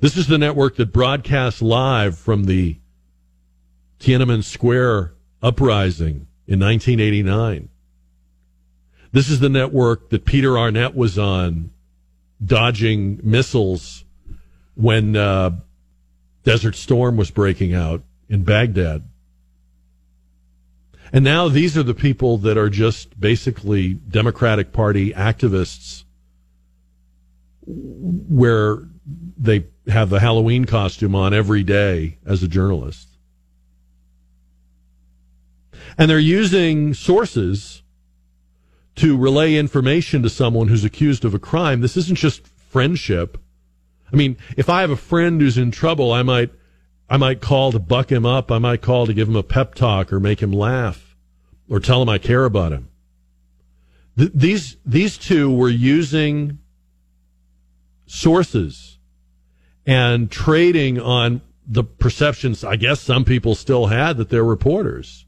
This 0.00 0.16
is 0.16 0.26
the 0.26 0.38
network 0.38 0.76
that 0.76 0.92
broadcasts 0.92 1.62
live 1.62 2.18
from 2.18 2.44
the 2.44 2.80
Tiananmen 4.00 4.42
Square 4.42 5.14
uprising 5.40 6.26
in 6.46 6.58
1989. 6.58 7.68
This 9.14 9.30
is 9.30 9.38
the 9.38 9.48
network 9.48 10.10
that 10.10 10.24
Peter 10.24 10.58
Arnett 10.58 10.96
was 10.96 11.20
on, 11.20 11.70
dodging 12.44 13.20
missiles 13.22 14.04
when 14.74 15.14
uh, 15.14 15.52
Desert 16.42 16.74
Storm 16.74 17.16
was 17.16 17.30
breaking 17.30 17.74
out 17.74 18.02
in 18.28 18.42
Baghdad. 18.42 19.04
And 21.12 21.24
now 21.24 21.46
these 21.48 21.78
are 21.78 21.84
the 21.84 21.94
people 21.94 22.38
that 22.38 22.58
are 22.58 22.68
just 22.68 23.20
basically 23.20 23.94
Democratic 23.94 24.72
Party 24.72 25.12
activists 25.12 26.02
where 27.64 28.78
they 29.38 29.66
have 29.86 30.10
the 30.10 30.18
Halloween 30.18 30.64
costume 30.64 31.14
on 31.14 31.32
every 31.32 31.62
day 31.62 32.18
as 32.26 32.42
a 32.42 32.48
journalist. 32.48 33.06
And 35.96 36.10
they're 36.10 36.18
using 36.18 36.94
sources 36.94 37.83
to 38.96 39.16
relay 39.16 39.56
information 39.56 40.22
to 40.22 40.30
someone 40.30 40.68
who's 40.68 40.84
accused 40.84 41.24
of 41.24 41.34
a 41.34 41.38
crime. 41.38 41.80
This 41.80 41.96
isn't 41.96 42.18
just 42.18 42.46
friendship. 42.46 43.38
I 44.12 44.16
mean, 44.16 44.36
if 44.56 44.68
I 44.68 44.82
have 44.82 44.90
a 44.90 44.96
friend 44.96 45.40
who's 45.40 45.58
in 45.58 45.70
trouble, 45.70 46.12
I 46.12 46.22
might, 46.22 46.50
I 47.08 47.16
might 47.16 47.40
call 47.40 47.72
to 47.72 47.78
buck 47.78 48.12
him 48.12 48.24
up. 48.24 48.52
I 48.52 48.58
might 48.58 48.82
call 48.82 49.06
to 49.06 49.14
give 49.14 49.28
him 49.28 49.36
a 49.36 49.42
pep 49.42 49.74
talk 49.74 50.12
or 50.12 50.20
make 50.20 50.40
him 50.40 50.52
laugh 50.52 51.16
or 51.68 51.80
tell 51.80 52.02
him 52.02 52.08
I 52.08 52.18
care 52.18 52.44
about 52.44 52.72
him. 52.72 52.88
Th- 54.16 54.30
these, 54.32 54.76
these 54.86 55.18
two 55.18 55.52
were 55.52 55.68
using 55.68 56.58
sources 58.06 58.98
and 59.86 60.30
trading 60.30 61.00
on 61.00 61.40
the 61.66 61.84
perceptions 61.84 62.62
I 62.62 62.76
guess 62.76 63.00
some 63.00 63.24
people 63.24 63.54
still 63.54 63.86
had 63.86 64.18
that 64.18 64.28
they're 64.28 64.44
reporters 64.44 65.23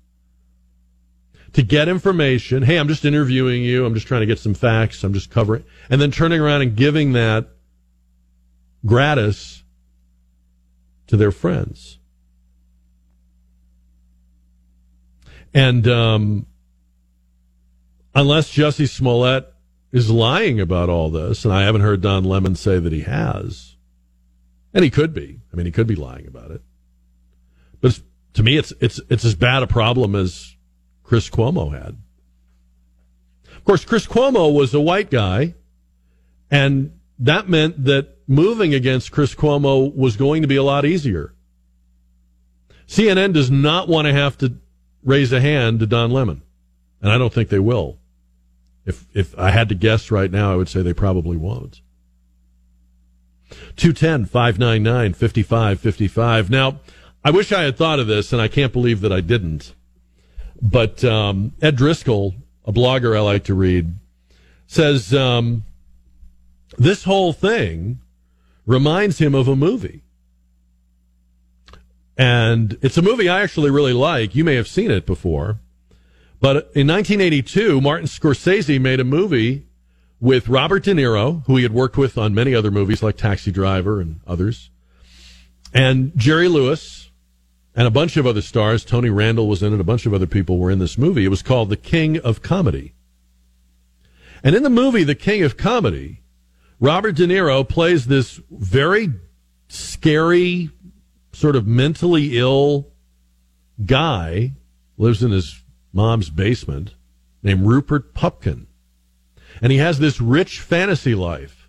to 1.56 1.62
get 1.62 1.88
information. 1.88 2.62
Hey, 2.62 2.76
I'm 2.76 2.86
just 2.86 3.06
interviewing 3.06 3.64
you. 3.64 3.86
I'm 3.86 3.94
just 3.94 4.06
trying 4.06 4.20
to 4.20 4.26
get 4.26 4.38
some 4.38 4.52
facts. 4.52 5.02
I'm 5.02 5.14
just 5.14 5.30
covering, 5.30 5.64
and 5.88 6.02
then 6.02 6.10
turning 6.10 6.38
around 6.38 6.60
and 6.60 6.76
giving 6.76 7.14
that 7.14 7.48
gratis 8.84 9.64
to 11.06 11.16
their 11.16 11.32
friends. 11.32 11.98
And 15.54 15.88
um, 15.88 16.46
unless 18.14 18.52
Jussie 18.52 18.86
Smollett 18.86 19.50
is 19.92 20.10
lying 20.10 20.60
about 20.60 20.90
all 20.90 21.08
this, 21.08 21.46
and 21.46 21.54
I 21.54 21.62
haven't 21.62 21.80
heard 21.80 22.02
Don 22.02 22.22
Lemon 22.22 22.54
say 22.54 22.78
that 22.78 22.92
he 22.92 23.00
has, 23.00 23.76
and 24.74 24.84
he 24.84 24.90
could 24.90 25.14
be. 25.14 25.40
I 25.50 25.56
mean, 25.56 25.64
he 25.64 25.72
could 25.72 25.86
be 25.86 25.96
lying 25.96 26.26
about 26.26 26.50
it. 26.50 26.60
But 27.80 27.98
to 28.34 28.42
me, 28.42 28.58
it's 28.58 28.74
it's 28.78 29.00
it's 29.08 29.24
as 29.24 29.34
bad 29.34 29.62
a 29.62 29.66
problem 29.66 30.14
as 30.14 30.55
Chris 31.06 31.30
Cuomo 31.30 31.72
had. 31.72 31.96
Of 33.56 33.64
course, 33.64 33.84
Chris 33.84 34.06
Cuomo 34.06 34.52
was 34.52 34.74
a 34.74 34.80
white 34.80 35.10
guy, 35.10 35.54
and 36.50 36.98
that 37.18 37.48
meant 37.48 37.84
that 37.84 38.18
moving 38.26 38.74
against 38.74 39.12
Chris 39.12 39.34
Cuomo 39.34 39.94
was 39.94 40.16
going 40.16 40.42
to 40.42 40.48
be 40.48 40.56
a 40.56 40.64
lot 40.64 40.84
easier. 40.84 41.32
CNN 42.88 43.32
does 43.32 43.50
not 43.50 43.88
want 43.88 44.06
to 44.06 44.12
have 44.12 44.36
to 44.38 44.54
raise 45.04 45.32
a 45.32 45.40
hand 45.40 45.80
to 45.80 45.86
Don 45.86 46.10
Lemon, 46.10 46.42
and 47.00 47.12
I 47.12 47.18
don't 47.18 47.32
think 47.32 47.48
they 47.48 47.60
will. 47.60 47.98
If 48.84 49.06
if 49.14 49.36
I 49.38 49.50
had 49.50 49.68
to 49.68 49.74
guess 49.74 50.10
right 50.10 50.30
now, 50.30 50.52
I 50.52 50.56
would 50.56 50.68
say 50.68 50.82
they 50.82 50.92
probably 50.92 51.36
won't. 51.36 51.80
210 53.76 54.26
599 54.26 55.14
5555. 55.14 56.50
Now, 56.50 56.80
I 57.24 57.30
wish 57.30 57.52
I 57.52 57.62
had 57.62 57.76
thought 57.76 58.00
of 58.00 58.08
this, 58.08 58.32
and 58.32 58.42
I 58.42 58.48
can't 58.48 58.72
believe 58.72 59.00
that 59.02 59.12
I 59.12 59.20
didn't. 59.20 59.74
But 60.60 61.04
um, 61.04 61.52
Ed 61.60 61.76
Driscoll, 61.76 62.34
a 62.64 62.72
blogger 62.72 63.16
I 63.16 63.20
like 63.20 63.44
to 63.44 63.54
read, 63.54 63.94
says 64.66 65.14
um, 65.14 65.64
this 66.78 67.04
whole 67.04 67.32
thing 67.32 68.00
reminds 68.64 69.18
him 69.18 69.34
of 69.34 69.48
a 69.48 69.56
movie. 69.56 70.02
And 72.18 72.78
it's 72.80 72.96
a 72.96 73.02
movie 73.02 73.28
I 73.28 73.42
actually 73.42 73.70
really 73.70 73.92
like. 73.92 74.34
You 74.34 74.44
may 74.44 74.54
have 74.54 74.68
seen 74.68 74.90
it 74.90 75.06
before. 75.06 75.60
But 76.40 76.56
in 76.74 76.86
1982, 76.86 77.80
Martin 77.80 78.06
Scorsese 78.06 78.80
made 78.80 79.00
a 79.00 79.04
movie 79.04 79.66
with 80.20 80.48
Robert 80.48 80.84
De 80.84 80.92
Niro, 80.92 81.44
who 81.46 81.56
he 81.56 81.62
had 81.62 81.72
worked 81.72 81.96
with 81.96 82.16
on 82.16 82.34
many 82.34 82.54
other 82.54 82.70
movies 82.70 83.02
like 83.02 83.16
Taxi 83.16 83.50
Driver 83.50 84.00
and 84.00 84.20
others, 84.26 84.70
and 85.74 86.12
Jerry 86.16 86.48
Lewis, 86.48 87.05
and 87.76 87.86
a 87.86 87.90
bunch 87.90 88.16
of 88.16 88.26
other 88.26 88.40
stars. 88.40 88.84
Tony 88.84 89.10
Randall 89.10 89.46
was 89.46 89.62
in 89.62 89.74
it. 89.74 89.80
A 89.80 89.84
bunch 89.84 90.06
of 90.06 90.14
other 90.14 90.26
people 90.26 90.58
were 90.58 90.70
in 90.70 90.78
this 90.78 90.96
movie. 90.96 91.26
It 91.26 91.28
was 91.28 91.42
called 91.42 91.68
The 91.68 91.76
King 91.76 92.18
of 92.18 92.42
Comedy. 92.42 92.94
And 94.42 94.56
in 94.56 94.62
the 94.62 94.70
movie 94.70 95.04
The 95.04 95.14
King 95.14 95.42
of 95.42 95.58
Comedy, 95.58 96.22
Robert 96.80 97.14
De 97.14 97.26
Niro 97.26 97.68
plays 97.68 98.06
this 98.06 98.40
very 98.50 99.12
scary, 99.68 100.70
sort 101.32 101.54
of 101.54 101.66
mentally 101.66 102.38
ill 102.38 102.88
guy, 103.84 104.54
lives 104.96 105.22
in 105.22 105.30
his 105.30 105.62
mom's 105.92 106.30
basement, 106.30 106.94
named 107.42 107.66
Rupert 107.66 108.14
Pupkin. 108.14 108.66
And 109.60 109.70
he 109.70 109.78
has 109.78 109.98
this 109.98 110.20
rich 110.20 110.60
fantasy 110.60 111.14
life 111.14 111.68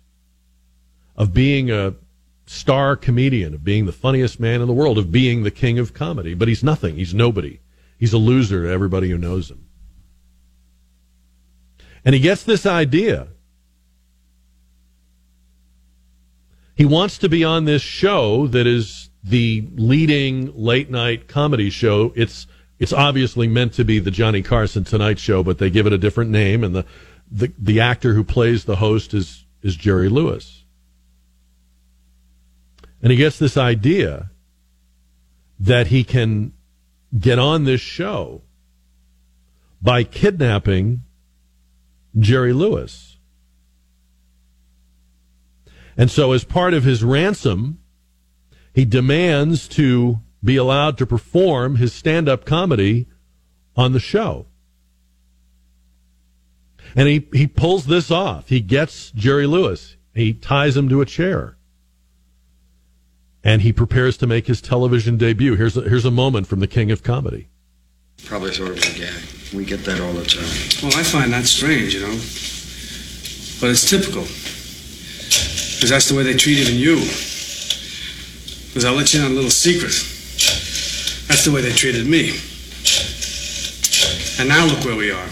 of 1.16 1.34
being 1.34 1.70
a 1.70 1.94
star 2.48 2.96
comedian, 2.96 3.54
of 3.54 3.64
being 3.64 3.86
the 3.86 3.92
funniest 3.92 4.40
man 4.40 4.60
in 4.60 4.66
the 4.66 4.72
world, 4.72 4.98
of 4.98 5.12
being 5.12 5.42
the 5.42 5.50
king 5.50 5.78
of 5.78 5.94
comedy. 5.94 6.34
But 6.34 6.48
he's 6.48 6.64
nothing. 6.64 6.96
He's 6.96 7.14
nobody. 7.14 7.60
He's 7.98 8.12
a 8.12 8.18
loser 8.18 8.64
to 8.64 8.70
everybody 8.70 9.10
who 9.10 9.18
knows 9.18 9.50
him. 9.50 9.66
And 12.04 12.14
he 12.14 12.20
gets 12.20 12.42
this 12.44 12.64
idea. 12.64 13.28
He 16.74 16.84
wants 16.84 17.18
to 17.18 17.28
be 17.28 17.42
on 17.44 17.64
this 17.64 17.82
show 17.82 18.46
that 18.46 18.66
is 18.66 19.10
the 19.22 19.66
leading 19.74 20.52
late 20.56 20.90
night 20.90 21.26
comedy 21.26 21.70
show. 21.70 22.12
It's 22.14 22.46
it's 22.78 22.92
obviously 22.92 23.48
meant 23.48 23.72
to 23.74 23.84
be 23.84 23.98
the 23.98 24.12
Johnny 24.12 24.40
Carson 24.40 24.84
Tonight 24.84 25.18
Show, 25.18 25.42
but 25.42 25.58
they 25.58 25.68
give 25.68 25.86
it 25.88 25.92
a 25.92 25.98
different 25.98 26.30
name, 26.30 26.62
and 26.62 26.74
the 26.74 26.84
the, 27.30 27.52
the 27.58 27.80
actor 27.80 28.14
who 28.14 28.22
plays 28.22 28.64
the 28.64 28.76
host 28.76 29.12
is 29.12 29.44
is 29.62 29.74
Jerry 29.74 30.08
Lewis. 30.08 30.57
And 33.02 33.12
he 33.12 33.16
gets 33.16 33.38
this 33.38 33.56
idea 33.56 34.30
that 35.58 35.88
he 35.88 36.04
can 36.04 36.52
get 37.18 37.38
on 37.38 37.64
this 37.64 37.80
show 37.80 38.42
by 39.80 40.04
kidnapping 40.04 41.02
Jerry 42.18 42.52
Lewis. 42.52 43.18
And 45.96 46.10
so, 46.10 46.32
as 46.32 46.44
part 46.44 46.74
of 46.74 46.84
his 46.84 47.02
ransom, 47.02 47.80
he 48.72 48.84
demands 48.84 49.66
to 49.68 50.20
be 50.42 50.56
allowed 50.56 50.96
to 50.98 51.06
perform 51.06 51.76
his 51.76 51.92
stand 51.92 52.28
up 52.28 52.44
comedy 52.44 53.08
on 53.76 53.92
the 53.92 54.00
show. 54.00 54.46
And 56.94 57.08
he, 57.08 57.28
he 57.32 57.46
pulls 57.46 57.86
this 57.86 58.10
off. 58.10 58.48
He 58.48 58.60
gets 58.60 59.10
Jerry 59.10 59.46
Lewis, 59.46 59.96
he 60.14 60.32
ties 60.32 60.76
him 60.76 60.88
to 60.88 61.00
a 61.00 61.06
chair 61.06 61.57
and 63.44 63.62
he 63.62 63.72
prepares 63.72 64.16
to 64.18 64.26
make 64.26 64.46
his 64.46 64.60
television 64.60 65.16
debut. 65.16 65.56
Here's 65.56 65.76
a, 65.76 65.82
here's 65.82 66.04
a 66.04 66.10
moment 66.10 66.46
from 66.46 66.60
the 66.60 66.66
King 66.66 66.90
of 66.90 67.02
Comedy. 67.02 67.48
Probably 68.24 68.52
sort 68.52 68.70
of 68.70 68.78
a 68.78 68.98
gag. 68.98 69.22
We 69.54 69.64
get 69.64 69.84
that 69.84 70.00
all 70.00 70.12
the 70.12 70.24
time. 70.24 70.44
Well, 70.82 70.98
I 70.98 71.02
find 71.02 71.32
that 71.32 71.46
strange, 71.46 71.94
you 71.94 72.00
know. 72.00 72.18
But 73.60 73.70
it's 73.70 73.88
typical. 73.88 74.22
Because 74.22 75.90
that's 75.90 76.08
the 76.08 76.16
way 76.16 76.24
they 76.24 76.34
treated 76.34 76.68
you. 76.68 76.96
Because 78.68 78.84
I'll 78.84 78.94
let 78.94 79.14
you 79.14 79.20
in 79.20 79.26
on 79.26 79.32
a 79.32 79.34
little 79.34 79.50
secret. 79.50 79.92
That's 81.28 81.44
the 81.44 81.52
way 81.52 81.62
they 81.62 81.72
treated 81.72 82.06
me. 82.06 82.38
And 84.40 84.48
now 84.48 84.66
look 84.66 84.84
where 84.84 84.96
we 84.96 85.10
are. 85.10 85.28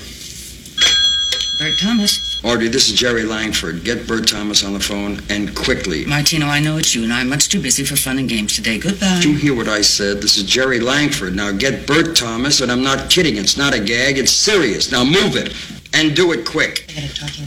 Bert 1.58 1.78
Thomas. 1.78 2.25
Audrey, 2.46 2.68
this 2.68 2.88
is 2.88 2.94
Jerry 2.94 3.24
Langford. 3.24 3.82
Get 3.82 4.06
Bert 4.06 4.28
Thomas 4.28 4.64
on 4.64 4.72
the 4.72 4.78
phone 4.78 5.20
and 5.30 5.52
quickly. 5.56 6.06
Martino, 6.06 6.46
I 6.46 6.60
know 6.60 6.76
it's 6.76 6.94
you, 6.94 7.02
and 7.02 7.12
I'm 7.12 7.28
much 7.28 7.48
too 7.48 7.60
busy 7.60 7.84
for 7.84 7.96
fun 7.96 8.20
and 8.20 8.28
games 8.28 8.54
today. 8.54 8.78
Goodbye. 8.78 9.18
Did 9.20 9.24
you 9.24 9.34
hear 9.36 9.56
what 9.56 9.66
I 9.66 9.80
said? 9.80 10.18
This 10.18 10.36
is 10.36 10.44
Jerry 10.44 10.78
Langford. 10.78 11.34
Now 11.34 11.50
get 11.50 11.88
Bert 11.88 12.14
Thomas, 12.14 12.60
and 12.60 12.70
I'm 12.70 12.84
not 12.84 13.10
kidding. 13.10 13.36
It's 13.36 13.56
not 13.56 13.74
a 13.74 13.80
gag. 13.80 14.16
It's 14.16 14.30
serious. 14.30 14.92
Now 14.92 15.02
move 15.02 15.34
it. 15.34 15.56
And 15.92 16.14
do 16.14 16.30
it 16.30 16.46
quick. 16.46 16.88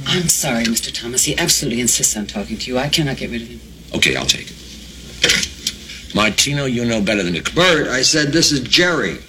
I'm 0.05 0.27
sorry, 0.27 0.65
Mr. 0.65 0.93
Thomas. 0.93 1.23
He 1.23 1.37
absolutely 1.37 1.79
insists 1.79 2.17
on 2.17 2.27
talking 2.27 2.57
to 2.57 2.69
you. 2.69 2.77
I 2.77 2.89
cannot 2.89 3.15
get 3.15 3.31
rid 3.31 3.43
of 3.43 3.47
him. 3.47 3.61
Okay, 3.95 4.17
I'll 4.17 4.25
take 4.25 4.51
it. 4.51 6.13
Martino, 6.13 6.65
you 6.65 6.83
know 6.83 7.01
better 7.01 7.23
than 7.23 7.35
to. 7.35 7.55
Bert, 7.55 7.87
I 7.87 8.01
said 8.01 8.33
this 8.33 8.51
is 8.51 8.59
Jerry. 8.67 9.19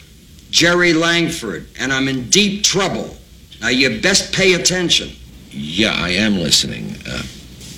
Jerry 0.51 0.95
Langford. 0.95 1.69
And 1.79 1.93
I'm 1.93 2.09
in 2.09 2.29
deep 2.29 2.65
trouble. 2.65 3.17
Now 3.61 3.69
you 3.69 4.01
best 4.01 4.35
pay 4.35 4.55
attention. 4.55 5.11
Yeah, 5.51 5.93
I 5.95 6.11
am 6.11 6.37
listening. 6.37 6.95
Uh, 7.09 7.23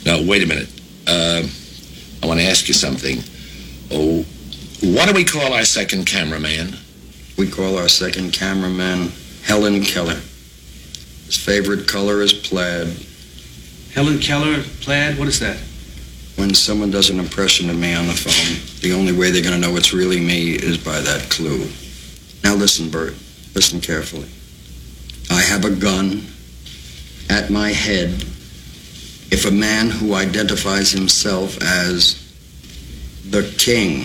now, 0.05 0.23
wait 0.23 0.43
a 0.43 0.47
minute. 0.47 0.69
Uh, 1.07 1.43
I 2.23 2.27
want 2.27 2.41
to 2.41 2.47
ask 2.47 2.69
you 2.69 2.75
something. 2.75 3.19
Oh, 3.91 4.25
what 4.83 5.09
do 5.09 5.15
we 5.15 5.25
call 5.25 5.53
our 5.53 5.65
second 5.65 6.07
cameraman? 6.07 6.77
We 7.39 7.49
call 7.49 7.79
our 7.79 7.89
second 7.89 8.33
cameraman 8.33 9.11
Helen 9.45 9.83
Keller. 9.83 10.21
His 11.27 11.37
favorite 11.37 11.89
color 11.89 12.21
is 12.21 12.33
plaid. 12.33 12.95
Helen 13.95 14.19
Keller, 14.19 14.63
plaid, 14.81 15.19
what 15.19 15.29
is 15.29 15.41
that? 15.41 15.59
When 16.37 16.55
someone 16.55 16.91
does 16.91 17.11
an 17.11 17.19
impression 17.19 17.71
of 17.71 17.79
me 17.79 17.95
on 17.95 18.07
the 18.07 18.13
phone, 18.13 18.81
the 18.81 18.95
only 18.95 19.13
way 19.13 19.31
they're 19.31 19.43
going 19.43 19.61
to 19.61 19.67
know 19.67 19.77
it's 19.77 19.93
really 19.93 20.21
me 20.21 20.53
is 20.53 20.79
by 20.79 21.01
that 21.01 21.31
clue. 21.31 21.69
Now 22.43 22.55
listen, 22.55 22.91
Bert. 22.91 23.15
Listen 23.55 23.81
carefully. 23.81 24.29
I 25.31 25.41
have 25.41 25.65
a 25.65 25.71
gun 25.71 26.27
at 27.31 27.51
my 27.51 27.71
head 27.71 28.25
if 29.33 29.47
a 29.47 29.51
man 29.51 29.89
who 29.89 30.15
identifies 30.15 30.93
himself 30.93 31.57
as 31.63 32.19
the 33.29 33.43
king, 33.57 34.05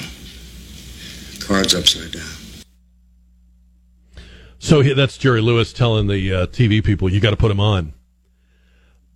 cards 1.45 1.75
upside 1.75 2.13
down. 2.13 2.37
So 4.59 4.81
that's 4.81 5.17
Jerry 5.17 5.41
Lewis 5.41 5.73
telling 5.73 6.07
the 6.07 6.33
uh, 6.33 6.47
TV 6.47 6.83
people, 6.83 7.11
you 7.11 7.19
got 7.19 7.31
to 7.31 7.37
put 7.37 7.51
him 7.51 7.59
on. 7.59 7.93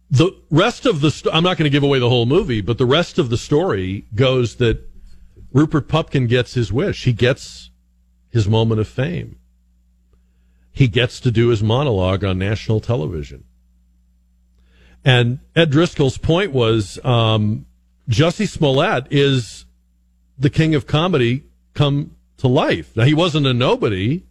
The 0.10 0.32
rest 0.50 0.86
of 0.86 1.00
the, 1.00 1.12
st- 1.12 1.34
I'm 1.34 1.44
not 1.44 1.58
going 1.58 1.64
to 1.64 1.70
give 1.70 1.84
away 1.84 2.00
the 2.00 2.10
whole 2.10 2.26
movie, 2.26 2.60
but 2.60 2.78
the 2.78 2.86
rest 2.86 3.18
of 3.18 3.30
the 3.30 3.38
story 3.38 4.06
goes 4.14 4.56
that 4.58 4.86
Rupert 5.54 5.88
Pupkin 5.88 6.28
gets 6.28 6.56
his 6.56 6.74
wish. 6.74 7.06
He 7.06 7.14
gets 7.14 7.72
his 8.30 8.50
moment 8.50 8.82
of 8.82 8.88
fame. 8.90 9.40
He 10.74 10.90
gets 10.90 11.22
to 11.22 11.32
do 11.32 11.48
his 11.48 11.64
monologue 11.64 12.26
on 12.26 12.38
national 12.38 12.82
television. 12.82 13.46
And 15.04 15.40
Ed 15.56 15.72
Driscoll's 15.72 16.18
point 16.18 16.52
was, 16.52 17.04
um, 17.04 17.66
Jussie 18.10 18.48
Smollett 18.48 19.08
is 19.10 19.66
the 20.38 20.50
king 20.50 20.76
of 20.76 20.86
comedy 20.86 21.44
come 21.74 22.16
to 22.38 22.48
life. 22.48 22.96
Now 22.96 23.04
he 23.04 23.14
wasn't 23.14 23.48
a 23.48 23.54
nobody, 23.54 24.24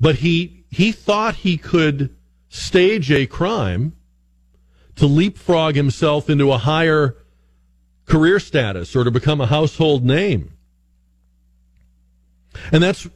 but 0.00 0.16
he 0.16 0.64
he 0.70 0.92
thought 0.92 1.36
he 1.36 1.56
could 1.56 2.14
stage 2.48 3.10
a 3.10 3.26
crime 3.26 3.94
to 4.96 5.06
leapfrog 5.06 5.74
himself 5.74 6.28
into 6.28 6.52
a 6.52 6.58
higher 6.58 7.16
career 8.06 8.40
status 8.40 8.96
or 8.96 9.04
to 9.04 9.10
become 9.10 9.40
a 9.40 9.46
household 9.46 10.04
name. 10.04 10.52
And 12.72 12.82
that's 12.82 13.06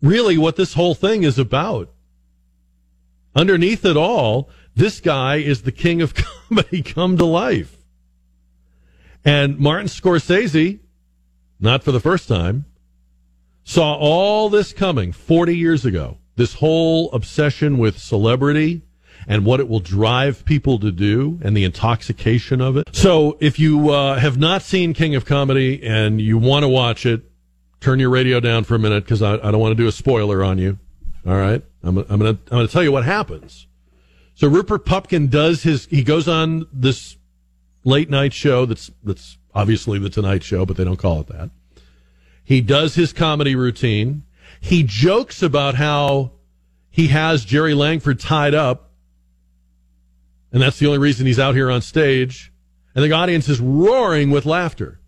really 0.00 0.38
what 0.38 0.56
this 0.56 0.74
whole 0.74 0.94
thing 0.94 1.22
is 1.22 1.38
about. 1.38 1.90
Underneath 3.34 3.84
it 3.84 3.96
all, 3.96 4.48
this 4.74 5.00
guy 5.00 5.36
is 5.36 5.62
the 5.62 5.72
king 5.72 6.02
of 6.02 6.14
comedy 6.48 6.82
come 6.82 7.16
to 7.18 7.24
life. 7.24 7.76
And 9.24 9.58
Martin 9.58 9.86
Scorsese, 9.86 10.80
not 11.60 11.84
for 11.84 11.92
the 11.92 12.00
first 12.00 12.28
time, 12.28 12.64
saw 13.64 13.94
all 13.94 14.48
this 14.48 14.72
coming 14.72 15.12
40 15.12 15.56
years 15.56 15.84
ago. 15.84 16.18
This 16.34 16.54
whole 16.54 17.12
obsession 17.12 17.78
with 17.78 17.98
celebrity 17.98 18.82
and 19.28 19.44
what 19.44 19.60
it 19.60 19.68
will 19.68 19.80
drive 19.80 20.44
people 20.44 20.78
to 20.80 20.90
do 20.90 21.38
and 21.42 21.56
the 21.56 21.64
intoxication 21.64 22.60
of 22.60 22.76
it. 22.76 22.88
So 22.92 23.36
if 23.40 23.58
you 23.58 23.90
uh, 23.90 24.18
have 24.18 24.38
not 24.38 24.62
seen 24.62 24.94
King 24.94 25.14
of 25.14 25.24
Comedy 25.24 25.82
and 25.84 26.20
you 26.20 26.38
want 26.38 26.64
to 26.64 26.68
watch 26.68 27.06
it, 27.06 27.22
turn 27.80 28.00
your 28.00 28.10
radio 28.10 28.40
down 28.40 28.64
for 28.64 28.74
a 28.74 28.78
minute 28.78 29.04
because 29.04 29.22
I, 29.22 29.34
I 29.34 29.50
don't 29.50 29.60
want 29.60 29.76
to 29.76 29.82
do 29.82 29.86
a 29.86 29.92
spoiler 29.92 30.42
on 30.42 30.58
you. 30.58 30.78
All 31.26 31.34
right. 31.34 31.62
I'm, 31.84 31.98
I'm 31.98 32.18
going 32.18 32.36
to, 32.36 32.42
I'm 32.46 32.58
going 32.58 32.66
to 32.66 32.72
tell 32.72 32.82
you 32.82 32.92
what 32.92 33.04
happens. 33.04 33.66
So 34.34 34.48
Rupert 34.48 34.84
Pupkin 34.84 35.28
does 35.28 35.62
his, 35.62 35.86
he 35.86 36.02
goes 36.02 36.26
on 36.26 36.66
this 36.72 37.16
late 37.84 38.10
night 38.10 38.32
show 38.32 38.66
that's, 38.66 38.90
that's 39.04 39.38
obviously 39.54 39.98
the 39.98 40.10
Tonight 40.10 40.42
Show, 40.42 40.64
but 40.64 40.76
they 40.76 40.84
don't 40.84 40.96
call 40.96 41.20
it 41.20 41.26
that. 41.28 41.50
He 42.44 42.60
does 42.60 42.94
his 42.94 43.12
comedy 43.12 43.54
routine. 43.54 44.24
He 44.60 44.82
jokes 44.82 45.42
about 45.42 45.74
how 45.74 46.32
he 46.90 47.08
has 47.08 47.44
Jerry 47.44 47.74
Langford 47.74 48.20
tied 48.20 48.54
up, 48.54 48.90
and 50.52 50.60
that's 50.60 50.78
the 50.78 50.86
only 50.86 50.98
reason 50.98 51.26
he's 51.26 51.38
out 51.38 51.54
here 51.54 51.70
on 51.70 51.80
stage. 51.80 52.52
And 52.94 53.02
the 53.04 53.12
audience 53.12 53.48
is 53.48 53.58
roaring 53.60 54.30
with 54.30 54.44
laughter. 54.44 55.00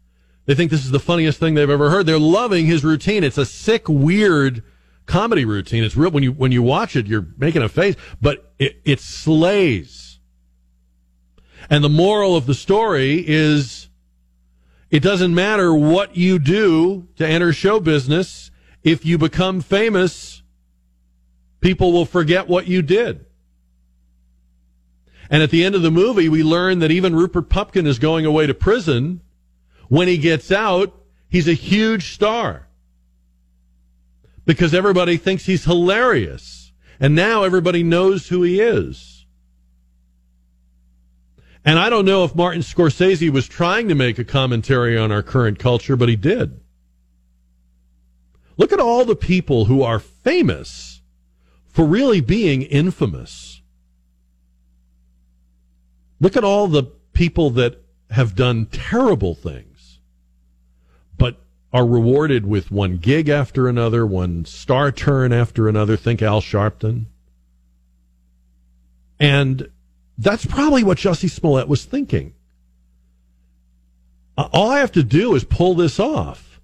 They 0.46 0.54
think 0.54 0.70
this 0.70 0.84
is 0.84 0.90
the 0.90 1.00
funniest 1.00 1.38
thing 1.38 1.54
they've 1.54 1.68
ever 1.68 1.90
heard. 1.90 2.06
They're 2.06 2.18
loving 2.18 2.66
his 2.66 2.84
routine. 2.84 3.24
It's 3.24 3.38
a 3.38 3.44
sick, 3.44 3.88
weird 3.88 4.62
comedy 5.06 5.44
routine. 5.44 5.84
It's 5.84 5.96
real 5.96 6.10
when 6.10 6.22
you 6.22 6.32
when 6.32 6.52
you 6.52 6.62
watch 6.62 6.96
it, 6.96 7.06
you're 7.06 7.26
making 7.36 7.62
a 7.62 7.68
face, 7.68 7.96
but 8.20 8.52
it, 8.58 8.80
it 8.84 9.00
slays. 9.00 10.18
And 11.70 11.82
the 11.82 11.88
moral 11.88 12.36
of 12.36 12.46
the 12.46 12.54
story 12.54 13.24
is 13.26 13.88
it 14.90 15.02
doesn't 15.02 15.34
matter 15.34 15.74
what 15.74 16.16
you 16.16 16.38
do 16.38 17.08
to 17.16 17.26
enter 17.26 17.52
show 17.52 17.80
business. 17.80 18.50
If 18.82 19.06
you 19.06 19.16
become 19.16 19.60
famous, 19.60 20.42
people 21.60 21.92
will 21.92 22.04
forget 22.04 22.48
what 22.48 22.66
you 22.66 22.82
did. 22.82 23.24
And 25.30 25.42
at 25.42 25.50
the 25.50 25.64
end 25.64 25.74
of 25.74 25.80
the 25.80 25.90
movie, 25.90 26.28
we 26.28 26.42
learn 26.42 26.80
that 26.80 26.90
even 26.90 27.16
Rupert 27.16 27.48
Pupkin 27.48 27.86
is 27.86 27.98
going 27.98 28.26
away 28.26 28.46
to 28.46 28.52
prison. 28.52 29.22
When 29.88 30.06
he 30.06 30.18
gets 30.18 30.52
out, 30.52 30.94
he's 31.28 31.48
a 31.48 31.54
huge 31.54 32.12
star 32.12 32.68
because 34.44 34.74
everybody 34.74 35.16
thinks 35.16 35.46
he's 35.46 35.64
hilarious. 35.64 36.72
And 37.00 37.14
now 37.14 37.42
everybody 37.42 37.82
knows 37.82 38.28
who 38.28 38.42
he 38.42 38.60
is. 38.60 39.26
And 41.64 41.78
I 41.78 41.88
don't 41.88 42.04
know 42.04 42.24
if 42.24 42.34
Martin 42.34 42.60
Scorsese 42.60 43.30
was 43.30 43.48
trying 43.48 43.88
to 43.88 43.94
make 43.94 44.18
a 44.18 44.24
commentary 44.24 44.98
on 44.98 45.10
our 45.10 45.22
current 45.22 45.58
culture, 45.58 45.96
but 45.96 46.10
he 46.10 46.16
did. 46.16 46.60
Look 48.56 48.72
at 48.72 48.80
all 48.80 49.04
the 49.04 49.16
people 49.16 49.64
who 49.64 49.82
are 49.82 49.98
famous 49.98 51.00
for 51.66 51.84
really 51.84 52.20
being 52.20 52.62
infamous. 52.62 53.62
Look 56.20 56.36
at 56.36 56.44
all 56.44 56.68
the 56.68 56.84
people 57.12 57.50
that 57.50 57.82
have 58.10 58.36
done 58.36 58.66
terrible 58.66 59.34
things, 59.34 59.73
are 61.74 61.84
rewarded 61.84 62.46
with 62.46 62.70
one 62.70 62.98
gig 62.98 63.28
after 63.28 63.68
another, 63.68 64.06
one 64.06 64.44
star 64.44 64.92
turn 64.92 65.32
after 65.32 65.68
another. 65.68 65.96
Think 65.96 66.22
Al 66.22 66.40
Sharpton. 66.40 67.06
And 69.18 69.68
that's 70.16 70.46
probably 70.46 70.84
what 70.84 70.98
Jussie 70.98 71.28
Smollett 71.28 71.66
was 71.66 71.84
thinking. 71.84 72.32
Uh, 74.38 74.48
All 74.52 74.70
I 74.70 74.78
have 74.78 74.92
to 74.92 75.02
do 75.02 75.34
is 75.34 75.42
pull 75.42 75.74
this 75.74 75.98
off. 75.98 76.60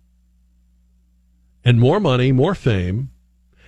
And 1.65 1.81
more 1.81 1.99
money, 1.99 2.31
more 2.31 2.55
fame. 2.55 3.11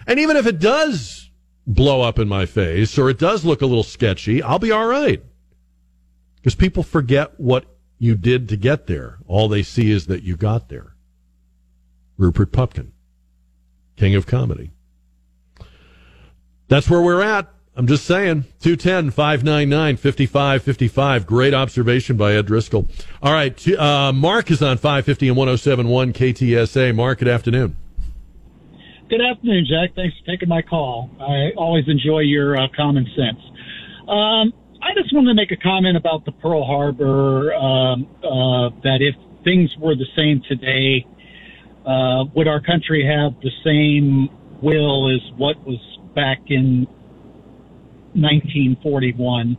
And 0.07 0.20
even 0.20 0.36
if 0.36 0.47
it 0.47 0.61
does 0.61 1.28
blow 1.66 2.03
up 2.03 2.20
in 2.20 2.28
my 2.28 2.47
face 2.47 2.97
or 2.97 3.11
it 3.11 3.18
does 3.18 3.45
look 3.45 3.62
a 3.62 3.66
little 3.66 3.82
sketchy, 3.82 4.45
I'll 4.45 4.61
be 4.61 4.70
all 4.70 4.86
right. 4.86 5.22
Because 6.36 6.55
people 6.55 6.84
forget 6.84 7.38
what 7.40 7.64
you 7.99 8.14
did 8.14 8.49
to 8.51 8.57
get 8.57 8.86
there. 8.86 9.18
All 9.26 9.49
they 9.49 9.64
see 9.64 9.90
is 9.90 10.07
that 10.07 10.22
you 10.22 10.36
got 10.36 10.68
there. 10.68 10.91
Rupert 12.22 12.52
Pupkin, 12.52 12.92
king 13.96 14.14
of 14.14 14.26
comedy. 14.26 14.70
That's 16.68 16.88
where 16.88 17.02
we're 17.02 17.20
at. 17.20 17.52
I'm 17.74 17.88
just 17.88 18.04
saying. 18.04 18.44
210 18.60 19.10
599 19.10 19.96
5555. 19.96 21.26
Great 21.26 21.52
observation 21.52 22.16
by 22.16 22.34
Ed 22.34 22.46
Driscoll. 22.46 22.86
All 23.22 23.32
right. 23.32 23.68
Uh, 23.68 24.12
Mark 24.12 24.50
is 24.52 24.62
on 24.62 24.76
550 24.76 25.28
and 25.28 25.36
1071 25.36 26.12
KTSA. 26.12 26.94
Mark, 26.94 27.18
good 27.18 27.28
afternoon. 27.28 27.76
Good 29.08 29.20
afternoon, 29.20 29.66
Jack. 29.68 29.96
Thanks 29.96 30.16
for 30.18 30.30
taking 30.30 30.48
my 30.48 30.62
call. 30.62 31.10
I 31.20 31.50
always 31.56 31.84
enjoy 31.88 32.20
your 32.20 32.56
uh, 32.56 32.68
common 32.76 33.04
sense. 33.16 33.40
Um, 34.08 34.52
I 34.80 34.94
just 34.94 35.12
wanted 35.12 35.30
to 35.30 35.34
make 35.34 35.50
a 35.50 35.56
comment 35.56 35.96
about 35.96 36.24
the 36.24 36.32
Pearl 36.32 36.64
Harbor. 36.64 37.52
Um, 37.52 38.06
uh, 38.22 38.70
that 38.84 38.98
if 39.00 39.16
things 39.44 39.74
were 39.78 39.94
the 39.94 40.06
same 40.16 40.42
today, 40.48 41.06
uh, 41.87 42.24
would 42.35 42.49
our 42.49 42.61
country 42.61 43.05
have 43.05 43.41
the 43.43 43.51
same 43.64 44.28
will 44.62 45.11
as 45.14 45.20
what 45.37 45.57
was 45.66 45.80
back 46.14 46.39
in 46.47 46.87
1941, 48.14 49.57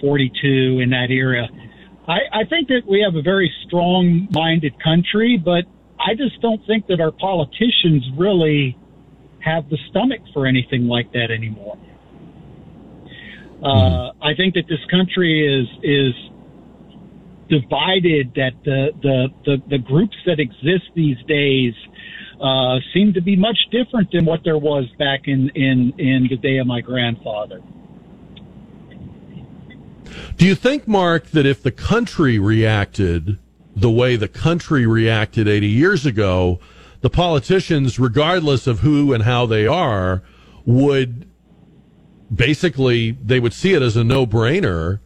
42 0.00 0.80
in 0.82 0.90
that 0.90 1.10
era? 1.10 1.46
I, 2.08 2.40
I 2.40 2.44
think 2.48 2.68
that 2.68 2.82
we 2.88 3.02
have 3.02 3.14
a 3.14 3.22
very 3.22 3.52
strong-minded 3.66 4.82
country, 4.82 5.40
but 5.42 5.64
I 6.00 6.14
just 6.16 6.40
don't 6.40 6.64
think 6.66 6.86
that 6.86 7.00
our 7.00 7.12
politicians 7.12 8.04
really 8.16 8.76
have 9.44 9.68
the 9.68 9.78
stomach 9.90 10.20
for 10.32 10.46
anything 10.46 10.88
like 10.88 11.12
that 11.12 11.30
anymore. 11.30 11.76
Uh, 13.62 14.12
I 14.22 14.34
think 14.36 14.54
that 14.54 14.64
this 14.68 14.78
country 14.90 15.42
is 15.42 15.66
is 15.82 16.14
divided. 17.48 18.32
That 18.34 18.52
the 18.64 18.90
the 19.02 19.28
the, 19.44 19.62
the 19.70 19.78
groups 19.78 20.16
that 20.26 20.38
exist 20.38 20.84
these 20.94 21.18
days 21.26 21.74
uh, 22.40 22.78
seem 22.94 23.12
to 23.14 23.20
be 23.20 23.36
much 23.36 23.58
different 23.70 24.10
than 24.12 24.24
what 24.24 24.40
there 24.44 24.58
was 24.58 24.84
back 24.98 25.22
in 25.26 25.50
in 25.54 25.92
in 25.98 26.26
the 26.30 26.36
day 26.36 26.58
of 26.58 26.66
my 26.66 26.80
grandfather. 26.80 27.60
Do 30.36 30.46
you 30.46 30.54
think, 30.54 30.86
Mark, 30.86 31.26
that 31.32 31.46
if 31.46 31.62
the 31.62 31.72
country 31.72 32.38
reacted 32.38 33.38
the 33.74 33.90
way 33.90 34.16
the 34.16 34.28
country 34.28 34.86
reacted 34.86 35.46
80 35.46 35.68
years 35.68 36.06
ago, 36.06 36.58
the 37.00 37.10
politicians, 37.10 37.98
regardless 37.98 38.66
of 38.66 38.80
who 38.80 39.12
and 39.12 39.22
how 39.22 39.46
they 39.46 39.66
are, 39.66 40.22
would 40.64 41.28
basically 42.34 43.12
they 43.12 43.40
would 43.40 43.52
see 43.52 43.74
it 43.74 43.82
as 43.82 43.96
a 43.96 44.04
no-brainer. 44.04 45.00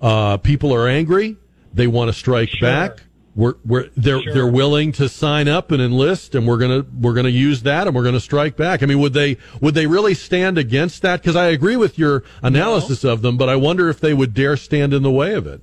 Uh, 0.00 0.36
people 0.36 0.72
are 0.72 0.88
angry; 0.88 1.36
they 1.74 1.86
want 1.86 2.08
to 2.08 2.12
strike 2.12 2.50
back. 2.60 3.02
we're, 3.34 3.54
we're 3.64 3.88
they're 3.96 4.22
Sure. 4.22 4.32
they're 4.32 4.46
willing 4.46 4.92
to 4.92 5.08
sign 5.08 5.48
up 5.48 5.72
and 5.72 5.82
enlist, 5.82 6.34
and 6.36 6.46
we're 6.46 6.56
gonna 6.58 6.84
we're 7.00 7.14
gonna 7.14 7.28
use 7.28 7.62
that, 7.64 7.86
and 7.88 7.94
we're 7.96 8.04
gonna 8.04 8.20
strike 8.20 8.56
back. 8.56 8.82
I 8.82 8.86
mean, 8.86 9.00
would 9.00 9.12
they 9.12 9.36
would 9.60 9.74
they 9.74 9.86
really 9.86 10.14
stand 10.14 10.56
against 10.56 11.02
that? 11.02 11.20
Because 11.20 11.34
I 11.36 11.46
agree 11.48 11.76
with 11.76 11.98
your 11.98 12.22
analysis 12.42 13.02
of 13.04 13.22
them, 13.22 13.36
but 13.36 13.48
I 13.48 13.56
wonder 13.56 13.88
if 13.88 13.98
they 14.00 14.14
would 14.14 14.34
dare 14.34 14.56
stand 14.56 14.94
in 14.94 15.02
the 15.02 15.10
way 15.10 15.34
of 15.34 15.46
it. 15.48 15.60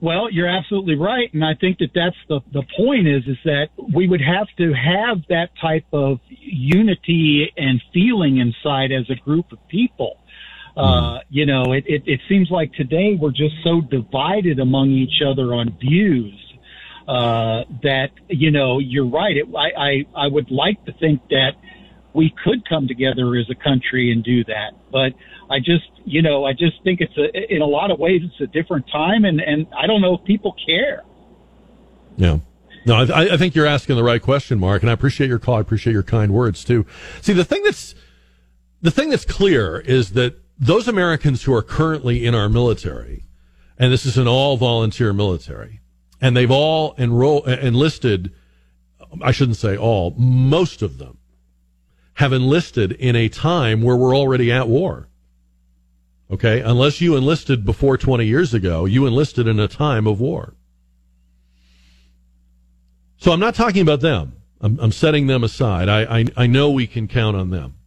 Well, 0.00 0.30
you're 0.30 0.46
absolutely 0.48 0.94
right, 0.94 1.28
and 1.34 1.44
I 1.44 1.54
think 1.60 1.78
that 1.78 1.90
that's 1.92 2.14
the 2.28 2.38
the 2.52 2.62
point 2.76 3.08
is 3.08 3.24
is 3.26 3.38
that 3.44 3.70
we 3.92 4.06
would 4.06 4.20
have 4.20 4.46
to 4.58 4.72
have 4.72 5.18
that 5.28 5.50
type 5.60 5.86
of 5.92 6.20
unity 6.28 7.52
and 7.56 7.82
feeling 7.92 8.36
inside 8.36 8.92
as 8.92 9.10
a 9.10 9.16
group 9.16 9.50
of 9.50 9.58
people. 9.66 10.17
Uh, 10.78 11.18
you 11.28 11.44
know, 11.44 11.72
it, 11.72 11.84
it 11.86 12.02
it 12.06 12.20
seems 12.28 12.50
like 12.50 12.72
today 12.74 13.18
we're 13.20 13.30
just 13.30 13.54
so 13.64 13.80
divided 13.80 14.60
among 14.60 14.90
each 14.90 15.22
other 15.26 15.52
on 15.52 15.76
views 15.80 16.34
uh, 17.08 17.64
that 17.82 18.10
you 18.28 18.50
know 18.50 18.78
you're 18.78 19.08
right. 19.08 19.36
It, 19.36 19.46
I, 19.56 19.80
I 19.80 20.24
I 20.24 20.28
would 20.28 20.50
like 20.50 20.84
to 20.84 20.92
think 20.92 21.20
that 21.30 21.52
we 22.14 22.32
could 22.44 22.68
come 22.68 22.86
together 22.86 23.34
as 23.36 23.50
a 23.50 23.54
country 23.56 24.12
and 24.12 24.22
do 24.22 24.44
that, 24.44 24.72
but 24.92 25.14
I 25.50 25.58
just 25.58 25.90
you 26.04 26.22
know 26.22 26.44
I 26.44 26.52
just 26.52 26.82
think 26.84 27.00
it's 27.00 27.16
a 27.16 27.52
in 27.52 27.60
a 27.60 27.66
lot 27.66 27.90
of 27.90 27.98
ways 27.98 28.22
it's 28.22 28.40
a 28.40 28.46
different 28.46 28.86
time, 28.92 29.24
and 29.24 29.40
and 29.40 29.66
I 29.76 29.86
don't 29.86 30.00
know 30.00 30.14
if 30.14 30.24
people 30.24 30.54
care. 30.64 31.02
Yeah. 32.16 32.38
No, 32.86 32.94
I, 32.94 33.34
I 33.34 33.36
think 33.36 33.54
you're 33.54 33.66
asking 33.66 33.96
the 33.96 34.04
right 34.04 34.22
question, 34.22 34.58
Mark, 34.58 34.82
and 34.82 34.88
I 34.88 34.92
appreciate 34.92 35.26
your 35.26 35.38
call. 35.38 35.56
I 35.56 35.60
appreciate 35.60 35.92
your 35.92 36.04
kind 36.04 36.32
words 36.32 36.64
too. 36.64 36.86
See, 37.20 37.32
the 37.32 37.44
thing 37.44 37.62
that's 37.64 37.94
the 38.80 38.90
thing 38.90 39.10
that's 39.10 39.24
clear 39.24 39.80
is 39.80 40.12
that 40.12 40.36
those 40.58 40.88
Americans 40.88 41.44
who 41.44 41.54
are 41.54 41.62
currently 41.62 42.24
in 42.24 42.34
our 42.34 42.48
military, 42.48 43.24
and 43.78 43.92
this 43.92 44.04
is 44.04 44.18
an 44.18 44.26
all 44.26 44.56
volunteer 44.56 45.12
military, 45.12 45.80
and 46.20 46.36
they've 46.36 46.50
all 46.50 46.94
enroll 46.98 47.44
uh, 47.46 47.56
enlisted. 47.60 48.32
I 49.22 49.30
shouldn't 49.30 49.56
say 49.56 49.76
all. 49.76 50.14
Most 50.18 50.82
of 50.82 50.98
them 50.98 51.18
have 52.14 52.32
enlisted 52.32 52.92
in 52.92 53.14
a 53.14 53.28
time 53.28 53.82
where 53.82 53.96
we're 53.96 54.16
already 54.16 54.50
at 54.50 54.68
war. 54.68 55.08
Okay, 56.30 56.60
unless 56.60 57.00
you 57.00 57.16
enlisted 57.16 57.64
before 57.64 57.96
20 57.96 58.26
years 58.26 58.52
ago, 58.52 58.84
you 58.84 59.06
enlisted 59.06 59.46
in 59.46 59.58
a 59.58 59.68
time 59.68 60.06
of 60.06 60.20
war. 60.20 60.54
So 63.16 63.32
I'm 63.32 63.40
not 63.40 63.54
talking 63.54 63.80
about 63.80 64.00
them. 64.00 64.34
I'm, 64.60 64.78
I'm 64.80 64.92
setting 64.92 65.26
them 65.26 65.42
aside. 65.42 65.88
I, 65.88 66.18
I, 66.18 66.24
I 66.36 66.46
know 66.46 66.70
we 66.70 66.86
can 66.86 67.08
count 67.08 67.36
on 67.36 67.50
them. 67.50 67.77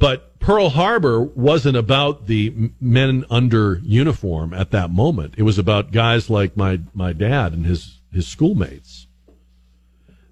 But 0.00 0.40
Pearl 0.40 0.70
Harbor 0.70 1.20
wasn't 1.20 1.76
about 1.76 2.26
the 2.26 2.70
men 2.80 3.26
under 3.28 3.80
uniform 3.84 4.54
at 4.54 4.70
that 4.70 4.90
moment. 4.90 5.34
It 5.36 5.42
was 5.42 5.58
about 5.58 5.92
guys 5.92 6.30
like 6.30 6.56
my, 6.56 6.80
my 6.94 7.12
dad 7.12 7.52
and 7.52 7.66
his, 7.66 8.00
his 8.10 8.26
schoolmates. 8.26 9.06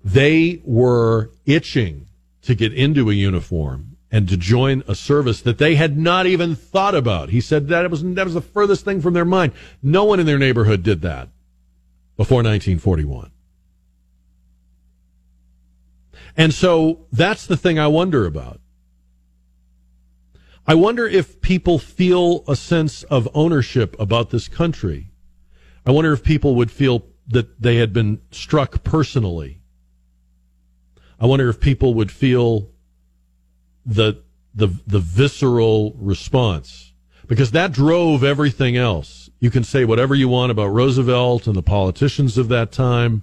They 0.03 0.62
were 0.64 1.31
itching 1.45 2.07
to 2.43 2.55
get 2.55 2.73
into 2.73 3.11
a 3.11 3.12
uniform 3.12 3.99
and 4.11 4.27
to 4.31 4.39
join 4.39 4.83
a 4.89 4.95
service 4.95 5.43
that 5.43 5.59
they 5.59 5.75
had 5.75 5.99
not 5.99 6.25
even 6.25 6.57
thought 6.57 6.95
about. 6.95 7.29
He 7.29 7.43
said 7.43 7.69
that 7.69 7.85
it 7.85 7.91
was, 7.91 8.03
that 8.03 8.25
was 8.25 8.33
the 8.33 8.41
furthest 8.41 8.87
thing 8.87 9.03
from 9.03 9.12
their 9.12 9.27
mind. 9.27 9.53
No 9.83 10.05
one 10.05 10.19
in 10.19 10.25
their 10.25 10.39
neighborhood 10.39 10.83
did 10.83 11.03
that 11.03 11.29
before 12.16 12.39
1941. 12.39 13.31
And 16.39 16.55
so 16.55 17.05
that's 17.12 17.47
the 17.47 17.57
thing 17.59 17.79
I 17.79 17.89
wonder 17.89 18.25
about. 18.25 18.62
I 20.69 20.75
wonder 20.75 21.07
if 21.07 21.41
people 21.41 21.79
feel 21.79 22.45
a 22.47 22.55
sense 22.55 23.03
of 23.05 23.27
ownership 23.33 23.97
about 23.99 24.29
this 24.29 24.49
country. 24.49 25.11
I 25.87 25.93
wonder 25.93 26.12
if 26.12 26.23
people 26.23 26.57
would 26.57 26.71
feel 26.71 27.07
that 27.29 27.62
they 27.62 27.77
had 27.77 27.95
been 27.95 28.21
struck 28.31 28.85
personally. 28.85 29.62
I 31.19 31.25
wonder 31.25 31.49
if 31.49 31.59
people 31.59 31.95
would 31.95 32.12
feel 32.12 32.69
the 33.87 34.23
the 34.55 34.69
the 34.87 34.99
visceral 34.99 35.95
response 35.97 36.93
because 37.27 37.53
that 37.53 37.73
drove 37.73 38.23
everything 38.23 38.77
else. 38.77 39.31
You 39.41 39.51
can 39.51 39.64
say 39.64 39.87
whatever 39.87 40.14
you 40.14 40.29
want 40.29 40.53
about 40.53 40.69
Roosevelt 40.69 41.47
and 41.47 41.57
the 41.57 41.62
politicians 41.62 42.37
of 42.37 42.49
that 42.49 42.73
time, 42.73 43.23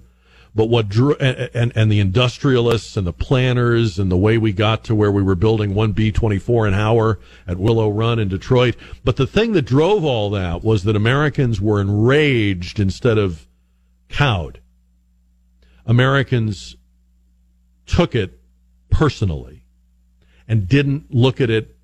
but 0.56 0.70
what 0.70 0.88
drew 0.88 1.14
and, 1.16 1.70
and, 1.76 1.92
the 1.92 2.00
industrialists 2.00 2.96
and 2.96 3.06
the 3.06 3.12
planners 3.12 3.98
and 3.98 4.10
the 4.10 4.16
way 4.16 4.38
we 4.38 4.52
got 4.52 4.82
to 4.84 4.94
where 4.94 5.12
we 5.12 5.22
were 5.22 5.34
building 5.34 5.74
one 5.74 5.92
B 5.92 6.10
twenty 6.10 6.38
four 6.38 6.66
an 6.66 6.72
hour 6.72 7.20
at 7.46 7.58
Willow 7.58 7.90
Run 7.90 8.18
in 8.18 8.28
Detroit. 8.28 8.74
But 9.04 9.16
the 9.16 9.26
thing 9.26 9.52
that 9.52 9.62
drove 9.62 10.02
all 10.02 10.30
that 10.30 10.64
was 10.64 10.84
that 10.84 10.96
Americans 10.96 11.60
were 11.60 11.78
enraged 11.78 12.80
instead 12.80 13.18
of 13.18 13.46
cowed. 14.08 14.60
Americans 15.84 16.76
took 17.84 18.14
it 18.14 18.40
personally 18.88 19.66
and 20.48 20.66
didn't 20.66 21.14
look 21.14 21.38
at 21.38 21.50
it 21.50 21.76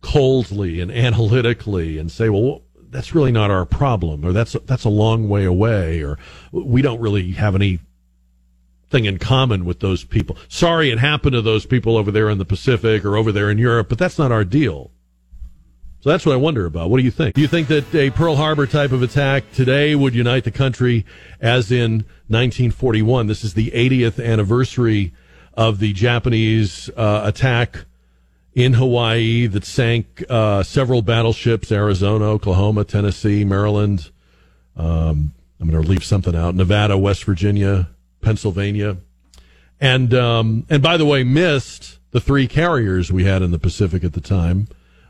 coldly 0.00 0.80
and 0.80 0.90
analytically 0.90 1.98
and 1.98 2.10
say, 2.10 2.30
well, 2.30 2.62
that's 2.88 3.14
really 3.14 3.32
not 3.32 3.50
our 3.50 3.66
problem, 3.66 4.24
or 4.24 4.32
that's 4.32 4.56
that's 4.64 4.84
a 4.84 4.88
long 4.88 5.28
way 5.28 5.44
away, 5.44 6.02
or 6.02 6.18
we 6.50 6.80
don't 6.80 7.00
really 7.00 7.32
have 7.32 7.54
any 7.54 7.80
thing 8.90 9.04
in 9.04 9.18
common 9.18 9.64
with 9.64 9.80
those 9.80 10.04
people. 10.04 10.36
Sorry, 10.48 10.90
it 10.90 10.98
happened 10.98 11.32
to 11.32 11.42
those 11.42 11.66
people 11.66 11.96
over 11.96 12.10
there 12.10 12.30
in 12.30 12.38
the 12.38 12.44
Pacific 12.44 13.04
or 13.04 13.16
over 13.16 13.32
there 13.32 13.50
in 13.50 13.58
Europe, 13.58 13.88
but 13.88 13.98
that's 13.98 14.18
not 14.18 14.32
our 14.32 14.44
deal. 14.44 14.90
So 16.00 16.10
that's 16.10 16.24
what 16.24 16.34
I 16.34 16.36
wonder 16.36 16.66
about. 16.66 16.88
What 16.88 16.98
do 16.98 17.04
you 17.04 17.10
think? 17.10 17.34
Do 17.34 17.40
you 17.40 17.48
think 17.48 17.66
that 17.66 17.92
a 17.92 18.10
Pearl 18.10 18.36
Harbor 18.36 18.66
type 18.66 18.92
of 18.92 19.02
attack 19.02 19.50
today 19.52 19.96
would 19.96 20.14
unite 20.14 20.44
the 20.44 20.52
country 20.52 21.04
as 21.40 21.72
in 21.72 22.04
1941? 22.28 23.26
This 23.26 23.42
is 23.42 23.54
the 23.54 23.72
80th 23.72 24.24
anniversary 24.24 25.12
of 25.54 25.80
the 25.80 25.92
Japanese 25.92 26.88
uh, 26.96 27.22
attack 27.24 27.86
in 28.54 28.74
Hawaii 28.74 29.46
that 29.48 29.64
sank 29.64 30.24
uh, 30.30 30.62
several 30.62 31.02
battleships 31.02 31.72
Arizona, 31.72 32.26
Oklahoma, 32.26 32.84
Tennessee, 32.84 33.44
Maryland. 33.44 34.10
Um, 34.76 35.32
I'm 35.58 35.68
going 35.68 35.82
to 35.82 35.88
leave 35.88 36.04
something 36.04 36.36
out 36.36 36.54
Nevada, 36.54 36.96
West 36.96 37.24
Virginia, 37.24 37.88
Pennsylvania. 38.26 38.96
And, 39.80 40.12
um, 40.12 40.66
and 40.68 40.82
by 40.82 40.96
the 40.96 41.06
way, 41.06 41.22
missed 41.22 42.00
the 42.10 42.20
three 42.20 42.48
carriers 42.48 43.12
we 43.12 43.22
had 43.22 43.40
in 43.40 43.52
the 43.52 43.58
Pacific 43.58 44.02
at 44.02 44.14
the 44.14 44.20
time, 44.20 44.66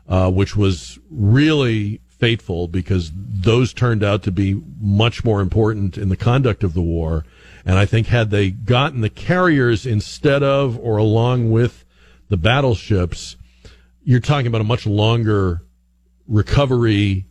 uh, 0.07 0.29
which 0.29 0.55
was 0.55 0.99
really 1.09 1.99
fateful 2.09 2.67
because 2.67 3.11
those 3.15 3.73
turned 3.73 4.03
out 4.03 4.21
to 4.21 4.31
be 4.31 4.61
much 4.79 5.23
more 5.23 5.41
important 5.41 5.97
in 5.97 6.09
the 6.09 6.15
conduct 6.15 6.63
of 6.63 6.75
the 6.75 6.81
war. 6.81 7.25
And 7.65 7.79
I 7.79 7.87
think 7.87 8.05
had 8.05 8.29
they 8.29 8.51
gotten 8.51 9.01
the 9.01 9.09
carriers 9.09 9.87
instead 9.87 10.43
of 10.43 10.77
or 10.77 10.97
along 10.97 11.49
with 11.49 11.85
the 12.29 12.37
battleships, 12.37 13.35
you're 14.03 14.19
talking 14.19 14.45
about 14.45 14.61
a 14.61 14.63
much 14.75 14.85
longer 14.85 15.63
recovery 16.27 17.25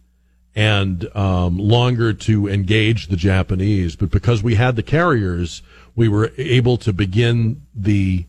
and 0.57 1.15
um, 1.15 1.59
longer 1.59 2.15
to 2.15 2.49
engage 2.49 3.09
the 3.09 3.17
Japanese. 3.17 3.95
But 3.95 4.11
because 4.11 4.43
we 4.43 4.55
had 4.55 4.75
the 4.75 4.83
carriers, 4.83 5.63
we 5.95 6.09
were 6.09 6.33
able 6.39 6.79
to 6.79 6.95
begin 6.95 7.63
the, 7.75 8.25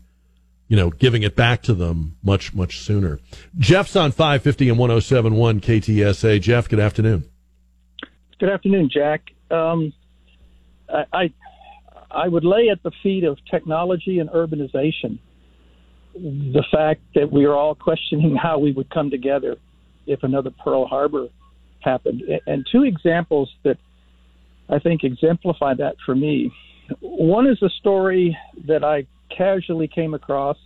you 0.68 0.76
know, 0.76 0.90
giving 0.90 1.22
it 1.22 1.34
back 1.34 1.62
to 1.62 1.74
them 1.74 2.16
much, 2.22 2.52
much 2.52 2.80
sooner. 2.80 3.18
Jeff's 3.58 3.96
on 3.96 4.12
550 4.12 4.68
and 4.68 4.78
1071 4.78 5.60
KTSA. 5.62 6.40
Jeff, 6.42 6.68
good 6.68 6.80
afternoon. 6.80 7.24
Good 8.38 8.50
afternoon, 8.50 8.90
Jack. 8.92 9.22
Um, 9.50 9.94
I, 10.88 11.04
I 11.12 11.32
I 12.10 12.26
would 12.28 12.44
lay 12.44 12.70
at 12.70 12.82
the 12.82 12.90
feet 13.02 13.24
of 13.24 13.38
technology 13.50 14.18
and 14.18 14.30
urbanization 14.30 15.18
the 16.14 16.64
fact 16.72 17.02
that 17.14 17.30
we 17.30 17.44
are 17.44 17.54
all 17.54 17.74
questioning 17.74 18.34
how 18.42 18.58
we 18.58 18.72
would 18.72 18.90
come 18.90 19.10
together 19.10 19.56
if 20.06 20.22
another 20.22 20.50
Pearl 20.50 20.86
Harbor 20.86 21.28
happened. 21.80 22.22
And 22.46 22.66
two 22.70 22.84
examples 22.84 23.50
that 23.64 23.76
I 24.68 24.78
think 24.78 25.04
exemplify 25.04 25.74
that 25.74 25.96
for 26.04 26.14
me. 26.14 26.52
One 27.00 27.46
is 27.46 27.62
a 27.62 27.70
story 27.80 28.36
that 28.66 28.84
I 28.84 29.06
casually 29.34 29.88
came 29.88 30.14
across. 30.14 30.56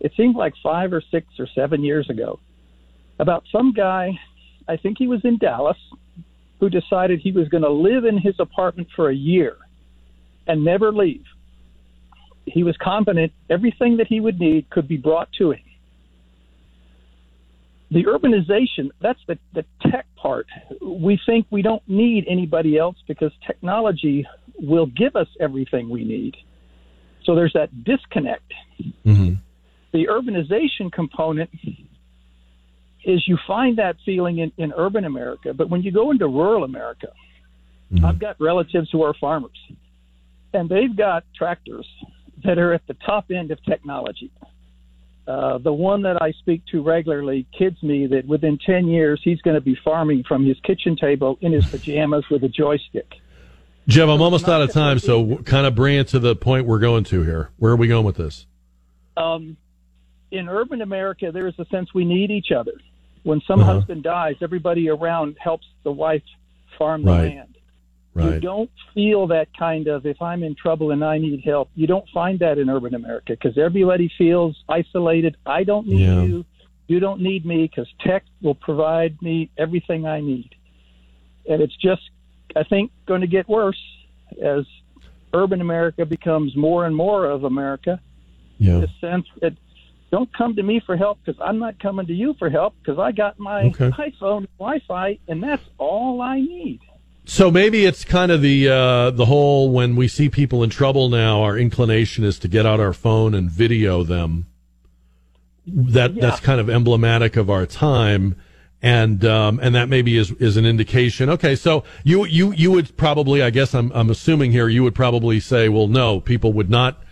It 0.00 0.12
seemed 0.16 0.36
like 0.36 0.54
five 0.62 0.92
or 0.92 1.02
six 1.10 1.26
or 1.38 1.48
seven 1.54 1.84
years 1.84 2.08
ago 2.08 2.38
about 3.18 3.44
some 3.50 3.72
guy, 3.72 4.18
I 4.68 4.76
think 4.76 4.96
he 4.98 5.08
was 5.08 5.20
in 5.24 5.38
Dallas, 5.38 5.76
who 6.60 6.70
decided 6.70 7.20
he 7.20 7.32
was 7.32 7.48
going 7.48 7.62
to 7.62 7.70
live 7.70 8.04
in 8.04 8.18
his 8.18 8.34
apartment 8.38 8.88
for 8.94 9.10
a 9.10 9.14
year 9.14 9.56
and 10.46 10.64
never 10.64 10.92
leave. 10.92 11.24
He 12.46 12.62
was 12.62 12.76
confident 12.82 13.32
everything 13.50 13.98
that 13.98 14.06
he 14.06 14.20
would 14.20 14.40
need 14.40 14.70
could 14.70 14.88
be 14.88 14.96
brought 14.96 15.28
to 15.38 15.52
him. 15.52 15.60
The 17.90 18.04
urbanization, 18.04 18.90
that's 19.00 19.20
the, 19.26 19.38
the 19.54 19.64
tech 19.90 20.06
part. 20.16 20.46
We 20.82 21.18
think 21.24 21.46
we 21.50 21.62
don't 21.62 21.82
need 21.88 22.26
anybody 22.28 22.76
else 22.76 22.96
because 23.06 23.32
technology 23.46 24.26
will 24.58 24.86
give 24.86 25.16
us 25.16 25.28
everything 25.40 25.88
we 25.88 26.04
need. 26.04 26.36
So 27.24 27.34
there's 27.34 27.52
that 27.54 27.84
disconnect. 27.84 28.52
Mm-hmm. 29.06 29.34
The 29.92 30.06
urbanization 30.06 30.92
component 30.92 31.50
is 33.04 33.24
you 33.26 33.38
find 33.46 33.78
that 33.78 33.96
feeling 34.04 34.38
in, 34.38 34.52
in 34.58 34.72
urban 34.76 35.04
America, 35.04 35.54
but 35.54 35.70
when 35.70 35.82
you 35.82 35.90
go 35.90 36.10
into 36.10 36.26
rural 36.26 36.64
America, 36.64 37.08
I've 38.04 38.18
got 38.18 38.38
relatives 38.38 38.90
who 38.92 39.02
are 39.02 39.14
farmers, 39.14 39.58
and 40.52 40.68
they've 40.68 40.94
got 40.94 41.24
tractors 41.34 41.86
that 42.44 42.58
are 42.58 42.74
at 42.74 42.86
the 42.86 42.94
top 43.06 43.30
end 43.30 43.50
of 43.50 43.64
technology. 43.64 44.30
Uh, 45.28 45.58
the 45.58 45.72
one 45.72 46.00
that 46.02 46.22
I 46.22 46.32
speak 46.32 46.62
to 46.72 46.82
regularly 46.82 47.46
kids 47.56 47.82
me 47.82 48.06
that 48.06 48.26
within 48.26 48.58
10 48.64 48.86
years 48.88 49.20
he's 49.22 49.38
going 49.42 49.56
to 49.56 49.60
be 49.60 49.76
farming 49.84 50.24
from 50.26 50.46
his 50.46 50.56
kitchen 50.64 50.96
table 50.96 51.36
in 51.42 51.52
his 51.52 51.66
pajamas 51.66 52.24
with 52.30 52.42
a 52.44 52.48
joystick. 52.48 53.06
Jeff, 53.86 54.08
I'm 54.08 54.22
almost 54.22 54.48
out 54.48 54.62
of 54.62 54.72
time, 54.72 54.98
so 54.98 55.36
kind 55.38 55.66
of 55.66 55.74
bring 55.74 55.98
it 55.98 56.08
to 56.08 56.18
the 56.18 56.34
point 56.34 56.64
we're 56.66 56.78
going 56.78 57.04
to 57.04 57.22
here. 57.24 57.50
Where 57.58 57.72
are 57.72 57.76
we 57.76 57.88
going 57.88 58.06
with 58.06 58.16
this? 58.16 58.46
Um, 59.18 59.58
in 60.30 60.48
urban 60.48 60.80
America, 60.80 61.30
there 61.30 61.46
is 61.46 61.54
a 61.58 61.66
sense 61.66 61.92
we 61.94 62.06
need 62.06 62.30
each 62.30 62.50
other. 62.50 62.72
When 63.24 63.42
some 63.46 63.60
Uh-huh. 63.60 63.74
husband 63.80 64.04
dies, 64.04 64.36
everybody 64.40 64.88
around 64.88 65.36
helps 65.38 65.66
the 65.84 65.92
wife 65.92 66.22
farm 66.78 67.02
the 67.02 67.10
Right. 67.10 67.34
land. 67.36 67.57
You 68.24 68.40
don't 68.40 68.70
feel 68.94 69.26
that 69.28 69.48
kind 69.56 69.86
of, 69.88 70.06
if 70.06 70.20
I'm 70.20 70.42
in 70.42 70.54
trouble 70.54 70.90
and 70.90 71.04
I 71.04 71.18
need 71.18 71.42
help, 71.44 71.70
you 71.74 71.86
don't 71.86 72.08
find 72.12 72.38
that 72.40 72.58
in 72.58 72.68
urban 72.68 72.94
America 72.94 73.32
because 73.32 73.56
everybody 73.58 74.10
feels 74.18 74.56
isolated. 74.68 75.36
I 75.46 75.64
don't 75.64 75.86
need 75.86 76.00
Yeah. 76.00 76.22
you. 76.22 76.44
You 76.88 77.00
don't 77.00 77.20
need 77.20 77.44
me 77.44 77.66
because 77.66 77.86
tech 78.00 78.24
will 78.40 78.54
provide 78.54 79.20
me 79.20 79.50
everything 79.58 80.06
I 80.06 80.20
need. 80.20 80.54
And 81.48 81.60
it's 81.60 81.76
just, 81.76 82.02
I 82.56 82.62
think, 82.64 82.90
going 83.06 83.20
to 83.20 83.26
get 83.26 83.48
worse 83.48 83.80
as 84.42 84.64
urban 85.34 85.60
America 85.60 86.06
becomes 86.06 86.56
more 86.56 86.86
and 86.86 86.96
more 86.96 87.26
of 87.26 87.44
America. 87.44 88.00
Yeah. 88.58 88.80
The 88.80 88.88
sense 89.00 89.26
that 89.42 89.52
don't 90.10 90.32
come 90.32 90.56
to 90.56 90.62
me 90.62 90.80
for 90.80 90.96
help 90.96 91.18
because 91.24 91.40
I'm 91.44 91.58
not 91.58 91.78
coming 91.78 92.06
to 92.06 92.14
you 92.14 92.34
for 92.38 92.48
help 92.48 92.74
because 92.82 92.98
I 92.98 93.12
got 93.12 93.38
my 93.38 93.64
Okay. 93.64 93.90
iPhone 93.90 94.46
Wi-Fi 94.58 95.18
and 95.28 95.42
that's 95.42 95.64
all 95.76 96.22
I 96.22 96.40
need. 96.40 96.80
So 97.28 97.50
maybe 97.50 97.84
it's 97.84 98.06
kind 98.06 98.32
of 98.32 98.40
the 98.40 98.70
uh, 98.70 99.10
the 99.10 99.26
whole 99.26 99.70
when 99.70 99.96
we 99.96 100.08
see 100.08 100.30
people 100.30 100.62
in 100.62 100.70
trouble 100.70 101.10
now, 101.10 101.42
our 101.42 101.58
inclination 101.58 102.24
is 102.24 102.38
to 102.38 102.48
get 102.48 102.64
out 102.64 102.80
our 102.80 102.94
phone 102.94 103.34
and 103.34 103.50
video 103.50 104.02
them. 104.02 104.46
That 105.66 106.14
that's 106.14 106.40
kind 106.40 106.58
of 106.58 106.70
emblematic 106.70 107.36
of 107.36 107.50
our 107.50 107.66
time, 107.66 108.40
and 108.80 109.26
um, 109.26 109.60
and 109.62 109.74
that 109.74 109.90
maybe 109.90 110.16
is 110.16 110.30
is 110.40 110.56
an 110.56 110.64
indication. 110.64 111.28
Okay, 111.28 111.54
so 111.54 111.84
you 112.02 112.24
you 112.24 112.52
you 112.52 112.70
would 112.70 112.96
probably, 112.96 113.42
I 113.42 113.50
guess 113.50 113.74
I'm 113.74 113.92
I'm 113.92 114.08
assuming 114.08 114.50
here, 114.50 114.66
you 114.66 114.82
would 114.82 114.94
probably 114.94 115.38
say, 115.38 115.68
well, 115.68 115.86
no, 115.86 116.20
people 116.20 116.54
would 116.54 116.70
not 116.70 117.02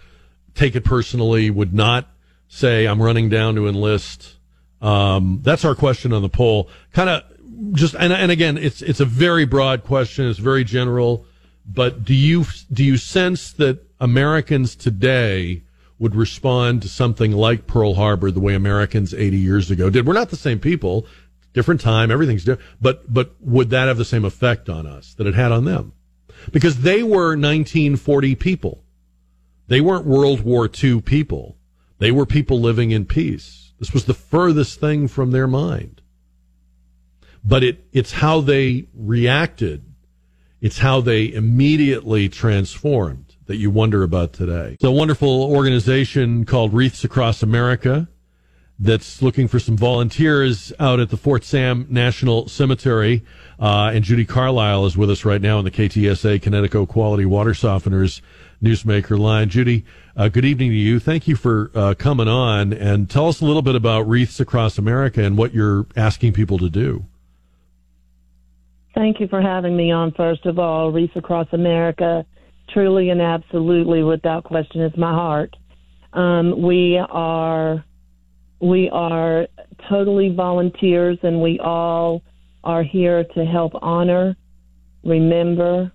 take 0.55 0.75
it 0.75 0.83
personally, 0.83 1.51
would 1.51 1.75
not 1.75 2.09
say 2.49 2.87
I'm 2.87 3.03
running 3.03 3.29
down 3.29 3.55
to 3.57 3.69
enlist. 3.69 4.39
Um, 4.81 5.41
that's 5.43 5.65
our 5.67 5.75
question 5.75 6.15
on 6.15 6.23
the 6.23 6.31
poll. 6.31 6.71
Kind 6.95 7.11
of 7.11 7.23
just 7.73 7.95
and 7.95 8.13
and 8.13 8.31
again, 8.31 8.59
it's 8.59 8.83
it's 8.83 9.01
a 9.01 9.05
very 9.05 9.45
broad 9.45 9.85
question. 9.85 10.29
It's 10.29 10.39
very 10.39 10.65
general. 10.65 11.27
But 11.67 12.05
do 12.05 12.15
you 12.15 12.45
do 12.73 12.85
you 12.85 12.97
sense 12.97 13.53
that 13.53 13.85
Americans 14.01 14.77
today 14.77 15.63
would 15.99 16.15
respond 16.15 16.83
to 16.83 16.89
something 16.89 17.33
like 17.33 17.67
Pearl 17.67 17.95
Harbor 17.95 18.31
the 18.31 18.41
way 18.41 18.55
Americans 18.55 19.15
80 19.15 19.37
years 19.37 19.71
ago 19.71 19.91
did? 19.91 20.07
We're 20.07 20.13
not 20.13 20.31
the 20.31 20.37
same 20.37 20.59
people, 20.59 21.07
different 21.55 21.81
time, 21.81 22.11
everything's 22.11 22.45
different. 22.45 22.69
But 22.81 23.13
but 23.13 23.35
would 23.41 23.71
that 23.71 23.89
have 23.89 23.99
the 23.99 24.05
same 24.05 24.25
effect 24.25 24.69
on 24.69 24.87
us 24.87 25.15
that 25.15 25.27
it 25.27 25.35
had 25.35 25.53
on 25.53 25.65
them? 25.65 25.93
Because 26.53 26.81
they 26.81 27.03
were 27.03 27.37
1940 27.37 28.35
people. 28.37 28.85
They 29.69 29.81
weren't 29.81 30.07
World 30.07 30.43
War 30.43 30.71
II 30.73 31.01
people. 31.01 31.57
They 31.99 32.13
were 32.13 32.27
people 32.27 32.61
living 32.61 32.93
in 32.93 33.07
peace. 33.07 33.73
This 33.81 33.93
was 33.93 34.05
the 34.05 34.15
furthest 34.15 34.79
thing 34.79 35.09
from 35.09 35.33
their 35.33 35.49
mind. 35.49 36.03
But 37.47 37.63
it, 37.63 37.85
it's 37.93 38.13
how 38.13 38.41
they 38.41 38.89
reacted. 38.95 39.85
It's 40.61 40.79
how 40.79 41.01
they 41.01 41.33
immediately 41.33 42.29
transformed 42.29 43.37
that 43.47 43.57
you 43.57 43.71
wonder 43.71 44.03
about 44.03 44.33
today. 44.33 44.73
It's 44.75 44.85
a 44.85 44.91
wonderful 44.91 45.45
organization 45.45 46.45
called 46.45 46.75
Wreaths 46.75 47.05
Across 47.05 47.45
America 47.45 48.09
that's 48.79 49.23
looking 49.23 49.49
for 49.49 49.59
some 49.59 49.77
volunteers 49.77 50.73
out 50.79 51.01
at 51.01 51.09
the 51.11 51.17
Fort 51.17 51.45
Sam 51.45 51.87
National 51.89 52.49
Cemetery. 52.49 53.25
Uh, 53.59 53.93
and 53.95 54.05
Judy 54.05 54.25
Carlisle 54.25 54.85
is 54.87 54.97
with 54.97 55.11
us 55.11 55.25
right 55.25 55.41
now 55.41 55.59
on 55.59 55.65
the 55.65 55.71
KTSA 55.71 56.41
Kinetico 56.41 56.87
Quality 56.87 57.25
Water 57.25 57.53
Softeners 57.53 58.21
Newsmaker 58.63 59.19
line. 59.19 59.49
Judy, 59.49 59.85
uh, 60.17 60.29
good 60.29 60.45
evening 60.45 60.71
to 60.71 60.77
you. 60.77 60.99
Thank 60.99 61.29
you 61.29 61.37
for 61.37 61.71
uh, 61.75 61.95
coming 61.97 62.29
on 62.29 62.73
and 62.73 63.09
tell 63.09 63.29
us 63.29 63.41
a 63.41 63.45
little 63.45 63.63
bit 63.63 63.77
about 63.77 64.09
Wreaths 64.09 64.41
Across 64.41 64.79
America 64.79 65.23
and 65.23 65.39
what 65.39 65.55
you're 65.55 65.87
asking 65.97 66.33
people 66.33 66.59
to 66.59 66.69
do. 66.69 67.05
Thank 68.97 69.21
you 69.21 69.29
for 69.29 69.43
having 69.43 69.77
me 69.77 69.93
on, 69.93 70.13
first 70.13 70.47
of 70.47 70.59
all. 70.59 70.91
Wreath 70.91 71.15
Across 71.17 71.49
America, 71.53 72.25
truly 72.71 73.11
and 73.11 73.21
absolutely, 73.21 74.03
without 74.03 74.43
question, 74.43 74.81
is 74.81 74.97
my 74.97 75.13
heart. 75.13 75.55
Um, 76.15 76.63
we 76.63 76.97
are 76.97 77.85
we 78.63 78.89
are 78.89 79.49
totally 79.91 80.35
volunteers, 80.35 81.19
and 81.23 81.43
we 81.43 81.61
all 81.61 82.23
are 82.65 82.83
here 82.83 83.23
to 83.35 83.45
help 83.45 83.73
honor, 83.83 84.35
remember, 85.05 85.93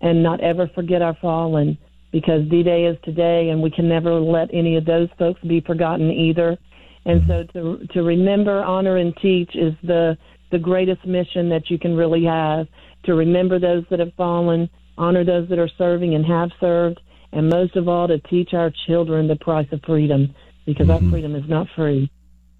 and 0.00 0.22
not 0.22 0.40
ever 0.40 0.70
forget 0.74 1.02
our 1.02 1.16
fallen. 1.20 1.76
Because 2.10 2.48
D-Day 2.48 2.86
is 2.86 2.96
today, 3.04 3.50
and 3.50 3.62
we 3.62 3.70
can 3.70 3.86
never 3.86 4.14
let 4.14 4.48
any 4.54 4.76
of 4.76 4.86
those 4.86 5.08
folks 5.18 5.42
be 5.42 5.60
forgotten 5.60 6.10
either. 6.10 6.56
And 7.04 7.22
so, 7.28 7.44
to 7.52 7.86
to 7.92 8.02
remember, 8.02 8.62
honor, 8.64 8.96
and 8.96 9.14
teach 9.20 9.54
is 9.54 9.74
the 9.82 10.16
the 10.52 10.58
greatest 10.58 11.04
mission 11.04 11.48
that 11.48 11.68
you 11.68 11.78
can 11.78 11.96
really 11.96 12.24
have 12.24 12.68
to 13.04 13.14
remember 13.14 13.58
those 13.58 13.84
that 13.90 13.98
have 13.98 14.14
fallen, 14.16 14.70
honor 14.96 15.24
those 15.24 15.48
that 15.48 15.58
are 15.58 15.70
serving 15.76 16.14
and 16.14 16.24
have 16.24 16.50
served, 16.60 17.00
and 17.32 17.48
most 17.48 17.74
of 17.74 17.88
all, 17.88 18.06
to 18.06 18.18
teach 18.20 18.50
our 18.52 18.70
children 18.86 19.26
the 19.26 19.36
price 19.36 19.66
of 19.72 19.80
freedom 19.84 20.34
because 20.66 20.88
our 20.88 20.98
mm-hmm. 20.98 21.10
freedom 21.10 21.34
is 21.34 21.48
not 21.48 21.66
free. 21.74 22.10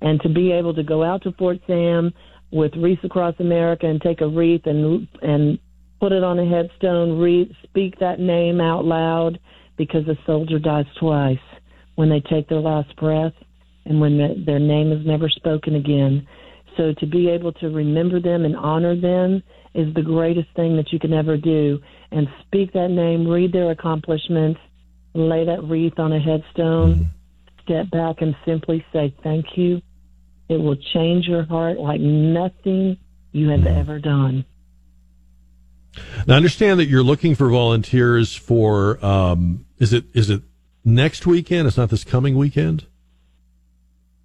And 0.01 0.21
to 0.23 0.29
be 0.29 0.51
able 0.51 0.75
to 0.75 0.83
go 0.83 1.05
out 1.05 1.23
to 1.23 1.33
Fort 1.33 1.59
Sam 1.67 2.13
with 2.51 2.73
wreaths 2.77 3.05
across 3.05 3.35
America 3.39 3.87
and 3.87 4.01
take 4.01 4.21
a 4.21 4.27
wreath 4.27 4.67
and 4.67 5.07
and 5.23 5.59
put 6.01 6.11
it 6.11 6.25
on 6.25 6.39
a 6.39 6.45
headstone, 6.45 7.21
read, 7.21 7.55
speak 7.63 8.01
that 8.01 8.19
name 8.19 8.61
out 8.61 8.85
loud 8.85 9.39
because 9.77 10.07
a 10.09 10.19
soldier 10.27 10.59
dies 10.59 10.87
twice 10.99 11.39
when 11.95 12.09
they 12.09 12.21
take 12.21 12.49
their 12.49 12.59
last 12.59 12.95
breath 12.97 13.33
and 13.85 14.01
when 14.01 14.19
the, 14.19 14.43
their 14.45 14.59
name 14.59 14.91
is 14.91 15.07
never 15.07 15.29
spoken 15.29 15.77
again. 15.77 16.27
So 16.77 16.95
to 16.99 17.07
be 17.07 17.29
able 17.29 17.53
to 17.55 17.69
remember 17.69 18.21
them 18.21 18.45
and 18.45 18.57
honor 18.57 18.99
them 18.99 19.43
is 19.75 19.93
the 19.95 20.03
greatest 20.03 20.49
thing 20.55 20.77
that 20.77 20.93
you 20.93 20.99
can 20.99 21.13
ever 21.13 21.37
do. 21.37 21.81
And 22.11 22.29
speak 22.47 22.73
that 22.73 22.91
name, 22.91 23.27
read 23.27 23.53
their 23.53 23.71
accomplishments, 23.71 24.61
lay 25.15 25.45
that 25.45 25.63
wreath 25.65 25.99
on 25.99 26.13
a 26.13 26.21
headstone, 26.21 27.07
step 27.63 27.91
back 27.91 28.21
and 28.21 28.35
simply 28.45 28.85
say 28.93 29.15
thank 29.23 29.57
you. 29.57 29.81
It 30.49 30.57
will 30.57 30.77
change 30.77 31.27
your 31.27 31.45
heart 31.45 31.79
like 31.79 32.01
nothing 32.01 32.99
you 33.33 33.49
have 33.49 33.67
ever 33.67 33.99
done. 33.99 34.45
Now, 36.27 36.37
understand 36.37 36.81
that 36.81 36.87
you're 36.87 37.03
looking 37.03 37.35
for 37.35 37.51
volunteers 37.51 38.35
for. 38.35 39.05
Um, 39.05 39.67
is 39.79 39.93
it 39.93 40.05
is 40.15 40.31
it 40.31 40.43
next 40.85 41.27
weekend? 41.27 41.69
It's 41.69 41.77
not 41.77 41.91
this 41.91 42.05
coming 42.05 42.37
weekend. 42.37 42.87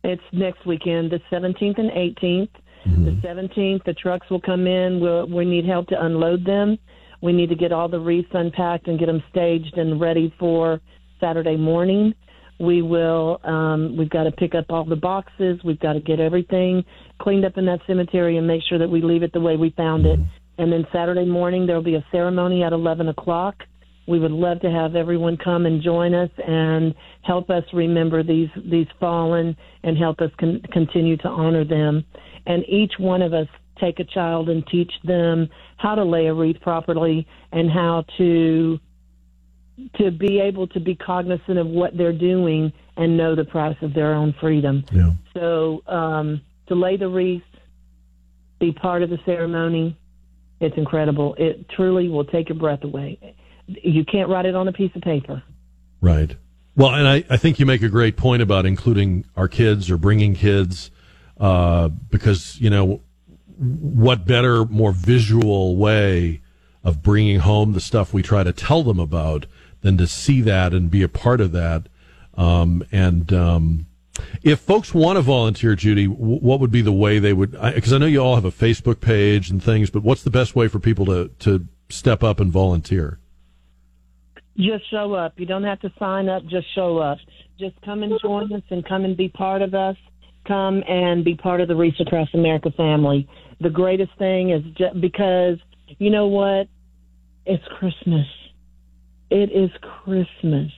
It's 0.08 0.24
next 0.32 0.66
weekend, 0.66 1.12
the 1.12 1.20
17th 1.30 1.78
and 1.80 1.92
18th. 1.92 2.50
The 2.86 3.28
17th, 3.28 3.84
the 3.84 3.94
trucks 3.94 4.30
will 4.30 4.40
come 4.40 4.66
in. 4.66 5.02
We'll, 5.02 5.28
we 5.28 5.44
need 5.44 5.66
help 5.66 5.88
to 5.88 6.02
unload 6.02 6.46
them. 6.46 6.78
We 7.22 7.34
need 7.34 7.50
to 7.50 7.56
get 7.56 7.74
all 7.74 7.90
the 7.90 8.00
wreaths 8.00 8.30
unpacked 8.32 8.88
and 8.88 8.98
get 8.98 9.08
them 9.08 9.22
staged 9.30 9.78
and 9.78 10.00
ready 10.00 10.34
for 10.40 10.80
Saturday 11.20 11.58
morning. 11.58 12.14
We 12.58 12.82
will. 12.82 13.42
Um, 13.44 13.98
we've 13.98 14.10
got 14.10 14.24
to 14.24 14.32
pick 14.32 14.56
up 14.56 14.68
all 14.70 14.86
the 14.86 14.96
boxes. 14.96 15.60
We've 15.66 15.80
got 15.80 15.94
to 15.94 16.00
get 16.00 16.22
everything 16.22 16.86
cleaned 17.20 17.44
up 17.44 17.58
in 17.58 17.66
that 17.66 17.82
cemetery 17.86 18.38
and 18.38 18.48
make 18.48 18.62
sure 18.70 18.80
that 18.80 18.90
we 18.90 19.02
leave 19.02 19.24
it 19.24 19.34
the 19.34 19.42
way 19.42 19.58
we 19.58 19.72
found 19.72 20.06
it. 20.06 20.20
And 20.58 20.72
then 20.72 20.88
Saturday 20.94 21.26
morning 21.26 21.68
there 21.68 21.76
will 21.76 21.84
be 21.84 21.96
a 21.96 22.06
ceremony 22.14 22.64
at 22.64 22.72
11 22.72 23.10
o'clock. 23.10 23.56
We 24.08 24.20
would 24.20 24.32
love 24.32 24.62
to 24.62 24.72
have 24.72 24.96
everyone 24.96 25.38
come 25.38 25.66
and 25.66 25.82
join 25.82 26.14
us 26.14 26.30
and 26.46 26.96
help 27.24 27.50
us 27.50 27.64
remember 27.74 28.24
these 28.24 28.50
these 28.66 28.88
fallen 29.00 29.56
and 29.84 29.98
help 29.98 30.22
us 30.22 30.32
con- 30.40 30.62
continue 30.72 31.18
to 31.18 31.28
honor 31.28 31.66
them. 31.66 32.06
And 32.46 32.64
each 32.68 32.94
one 32.98 33.22
of 33.22 33.34
us 33.34 33.48
take 33.80 34.00
a 34.00 34.06
child 34.06 34.50
and 34.50 34.66
teach 34.68 34.92
them 35.04 35.50
how 35.78 35.96
to 35.96 36.04
lay 36.04 36.28
a 36.28 36.34
wreath 36.34 36.60
properly 36.62 37.28
and 37.52 37.70
how 37.70 38.06
to 38.18 38.80
to 39.98 40.10
be 40.10 40.40
able 40.40 40.68
to 40.68 40.80
be 40.80 40.96
cognizant 40.96 41.58
of 41.60 41.68
what 41.68 41.96
they're 41.96 42.18
doing 42.18 42.72
and 42.96 43.16
know 43.16 43.36
the 43.36 43.46
price 43.46 43.78
of 43.82 43.94
their 43.94 44.14
own 44.14 44.34
freedom. 44.40 44.84
Yeah. 44.92 45.12
So 45.36 45.84
um, 45.86 46.42
to 46.68 46.76
lay 46.76 46.98
the 46.98 47.08
wreath, 47.08 47.44
be 48.60 48.72
part 48.72 49.04
of 49.04 49.12
the 49.12 49.20
ceremony, 49.24 49.96
it's 50.60 50.76
incredible. 50.78 51.36
It 51.38 51.70
truly 51.70 52.10
will 52.10 52.26
take 52.26 52.50
your 52.50 52.58
breath 52.58 52.84
away. 52.84 53.36
You 53.68 54.06
can't 54.06 54.30
write 54.30 54.46
it 54.46 54.56
on 54.56 54.68
a 54.68 54.74
piece 54.74 54.96
of 54.96 55.02
paper. 55.02 55.44
Right. 56.02 56.36
Well, 56.76 56.94
and 56.94 57.08
I, 57.08 57.24
I 57.30 57.38
think 57.38 57.60
you 57.60 57.66
make 57.66 57.82
a 57.82 57.90
great 57.90 58.18
point 58.18 58.42
about 58.42 58.66
including 58.66 59.26
our 59.36 59.48
kids 59.48 59.92
or 59.92 59.98
bringing 59.98 60.36
kids, 60.36 60.92
uh, 61.40 61.88
because, 61.88 62.60
you 62.62 62.70
know, 62.70 63.02
what 63.58 64.26
better, 64.26 64.66
more 64.66 64.92
visual 64.92 65.76
way 65.76 66.42
of 66.84 67.02
bringing 67.02 67.40
home 67.40 67.74
the 67.74 67.82
stuff 67.82 68.14
we 68.14 68.22
try 68.22 68.44
to 68.44 68.54
tell 68.54 68.84
them 68.84 69.00
about 69.00 69.46
than 69.82 69.98
to 69.98 70.08
see 70.08 70.42
that 70.42 70.74
and 70.74 70.90
be 70.92 71.02
a 71.02 71.10
part 71.10 71.42
of 71.42 71.52
that. 71.52 71.88
Um, 72.36 72.84
and 72.92 73.34
um, 73.34 73.88
if 74.44 74.60
folks 74.60 74.94
want 74.94 75.18
to 75.18 75.22
volunteer, 75.22 75.76
Judy, 75.76 76.08
w- 76.08 76.40
what 76.40 76.60
would 76.60 76.72
be 76.72 76.82
the 76.82 76.92
way 76.92 77.20
they 77.20 77.34
would? 77.34 77.52
Because 77.52 77.92
I, 77.92 77.96
I 77.96 78.00
know 78.00 78.06
you 78.06 78.20
all 78.20 78.36
have 78.36 78.46
a 78.46 78.52
Facebook 78.52 79.00
page 79.00 79.50
and 79.50 79.62
things, 79.62 79.90
but 79.90 80.04
what's 80.04 80.24
the 80.24 80.30
best 80.30 80.56
way 80.56 80.68
for 80.68 80.80
people 80.80 81.06
to 81.08 81.30
to 81.40 81.68
step 81.90 82.24
up 82.24 82.40
and 82.40 82.52
volunteer? 82.52 83.20
Just 84.58 84.90
show 84.90 85.14
up. 85.14 85.34
You 85.38 85.46
don't 85.46 85.64
have 85.64 85.80
to 85.82 85.92
sign 86.00 86.30
up. 86.30 86.44
Just 86.44 86.74
show 86.74 86.98
up. 86.98 87.18
Just 87.60 87.76
come 87.86 88.04
and 88.04 88.20
join 88.22 88.52
us 88.54 88.64
and 88.70 88.88
come 88.88 89.06
and 89.06 89.16
be 89.16 89.30
part 89.30 89.62
of 89.62 89.74
us. 89.74 89.96
Come 90.48 90.84
and 90.88 91.24
be 91.24 91.36
part 91.36 91.62
of 91.62 91.68
the 91.68 91.76
Wreath 91.76 92.00
Across 92.00 92.30
America 92.34 92.72
family. 92.76 93.28
The 93.60 93.70
greatest 93.70 94.12
thing 94.18 94.52
is 94.52 94.64
just 94.78 95.00
because 95.02 95.58
you 96.00 96.10
know 96.10 96.28
what? 96.28 96.68
It's 97.46 97.64
Christmas. 97.80 98.26
It 99.30 99.52
is 99.52 99.70
Christmas. 100.04 100.72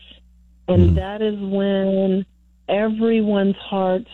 And 0.67 0.89
hmm. 0.89 0.95
that 0.95 1.21
is 1.21 1.35
when 1.39 2.25
everyone's 2.67 3.55
hearts 3.57 4.09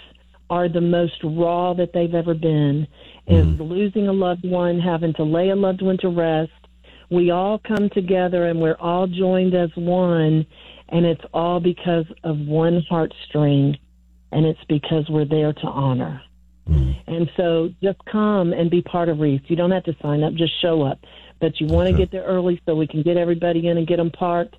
are 0.49 0.69
the 0.69 0.81
most 0.81 1.15
raw 1.23 1.73
that 1.73 1.91
they've 1.93 2.13
ever 2.13 2.33
been. 2.33 2.87
Is 3.27 3.45
hmm. 3.45 3.61
losing 3.61 4.07
a 4.07 4.13
loved 4.13 4.45
one, 4.45 4.79
having 4.79 5.13
to 5.15 5.23
lay 5.23 5.49
a 5.49 5.55
loved 5.55 5.81
one 5.81 5.97
to 5.99 6.09
rest. 6.09 6.51
We 7.09 7.31
all 7.31 7.59
come 7.59 7.89
together 7.89 8.47
and 8.47 8.59
we're 8.59 8.77
all 8.79 9.07
joined 9.07 9.53
as 9.53 9.69
one, 9.75 10.45
and 10.89 11.05
it's 11.05 11.23
all 11.33 11.59
because 11.59 12.05
of 12.23 12.37
one 12.39 12.85
heartstring, 12.89 13.77
and 14.31 14.45
it's 14.45 14.63
because 14.67 15.09
we're 15.09 15.25
there 15.25 15.53
to 15.53 15.67
honor. 15.67 16.21
Mm-hmm. 16.69 17.13
And 17.13 17.29
so 17.37 17.69
just 17.81 17.99
come 18.11 18.53
and 18.53 18.71
be 18.71 18.81
part 18.81 19.09
of 19.09 19.19
Wreath. 19.19 19.41
You 19.47 19.55
don't 19.55 19.71
have 19.71 19.83
to 19.83 19.95
sign 20.01 20.23
up, 20.23 20.33
just 20.33 20.59
show 20.61 20.81
up. 20.81 20.99
But 21.39 21.59
you 21.59 21.67
want 21.67 21.89
to 21.89 21.93
get 21.93 22.11
there 22.11 22.23
early 22.23 22.61
so 22.65 22.75
we 22.75 22.87
can 22.87 23.03
get 23.03 23.17
everybody 23.17 23.67
in 23.67 23.77
and 23.77 23.85
get 23.85 23.97
them 23.97 24.09
parked. 24.09 24.55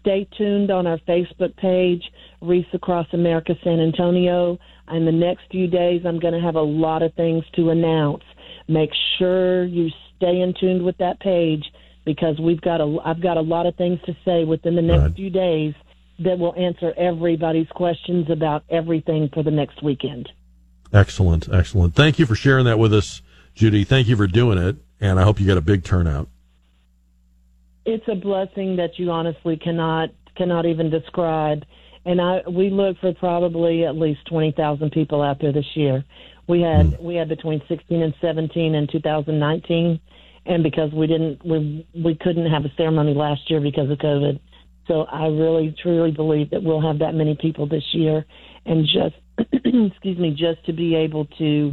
Stay 0.00 0.28
tuned 0.36 0.70
on 0.70 0.86
our 0.86 0.98
Facebook 0.98 1.56
page, 1.56 2.02
Wreaths 2.40 2.68
Across 2.74 3.08
America 3.12 3.54
San 3.64 3.80
Antonio. 3.80 4.58
In 4.92 5.04
the 5.04 5.12
next 5.12 5.42
few 5.50 5.66
days, 5.66 6.02
I'm 6.04 6.20
going 6.20 6.34
to 6.34 6.40
have 6.40 6.54
a 6.54 6.62
lot 6.62 7.02
of 7.02 7.14
things 7.14 7.44
to 7.56 7.70
announce. 7.70 8.22
Make 8.68 8.90
sure 9.18 9.64
you 9.64 9.88
stay 10.16 10.40
in 10.40 10.54
tuned 10.60 10.84
with 10.84 10.98
that 10.98 11.18
page 11.20 11.64
because 12.12 12.40
we've 12.40 12.62
got 12.62 12.80
a, 12.80 12.88
I've 13.04 13.20
got 13.20 13.36
a 13.36 13.42
lot 13.42 13.66
of 13.66 13.76
things 13.76 14.00
to 14.06 14.16
say 14.24 14.44
within 14.44 14.74
the 14.76 14.82
next 14.82 15.14
few 15.16 15.28
days 15.28 15.74
that 16.20 16.38
will 16.38 16.54
answer 16.56 16.94
everybody's 16.96 17.68
questions 17.68 18.30
about 18.30 18.64
everything 18.70 19.28
for 19.34 19.42
the 19.42 19.50
next 19.50 19.82
weekend. 19.82 20.24
Excellent, 20.90 21.48
excellent. 21.52 21.94
Thank 21.94 22.18
you 22.18 22.24
for 22.24 22.34
sharing 22.34 22.64
that 22.64 22.78
with 22.78 22.94
us, 22.94 23.20
Judy. 23.54 23.84
Thank 23.84 24.08
you 24.08 24.16
for 24.16 24.26
doing 24.26 24.56
it, 24.56 24.76
and 25.00 25.20
I 25.20 25.22
hope 25.24 25.38
you 25.38 25.44
get 25.44 25.58
a 25.58 25.66
big 25.72 25.84
turnout. 25.84 26.28
it's 27.84 28.08
a 28.08 28.14
blessing 28.14 28.76
that 28.76 28.98
you 28.98 29.10
honestly 29.10 29.56
cannot 29.56 30.10
cannot 30.36 30.66
even 30.66 30.90
describe. 30.90 31.64
And 32.04 32.20
I 32.20 32.42
we 32.48 32.70
look 32.70 32.98
for 33.00 33.12
probably 33.14 33.84
at 33.84 33.96
least 33.96 34.20
twenty 34.26 34.52
thousand 34.52 34.92
people 34.92 35.20
out 35.22 35.40
there 35.40 35.52
this 35.52 35.70
year. 35.74 36.04
We 36.46 36.62
had 36.62 36.86
hmm. 36.86 37.04
we 37.04 37.16
had 37.16 37.28
between 37.28 37.60
sixteen 37.68 38.02
and 38.02 38.14
seventeen 38.20 38.74
in 38.74 38.86
two 38.86 39.00
thousand 39.00 39.38
nineteen, 39.38 40.00
and 40.48 40.62
because 40.62 40.90
we 40.92 41.06
didn't 41.06 41.44
we 41.44 41.86
we 41.94 42.16
couldn't 42.16 42.50
have 42.50 42.64
a 42.64 42.72
ceremony 42.76 43.14
last 43.14 43.48
year 43.48 43.60
because 43.60 43.90
of 43.90 43.98
COVID. 43.98 44.40
So 44.88 45.02
I 45.02 45.26
really 45.26 45.76
truly 45.82 46.10
believe 46.10 46.50
that 46.50 46.62
we'll 46.62 46.80
have 46.80 47.00
that 47.00 47.14
many 47.14 47.36
people 47.38 47.68
this 47.68 47.84
year, 47.92 48.24
and 48.64 48.86
just 48.86 49.14
excuse 49.52 50.18
me, 50.18 50.30
just 50.30 50.64
to 50.66 50.72
be 50.72 50.94
able 50.94 51.26
to 51.38 51.70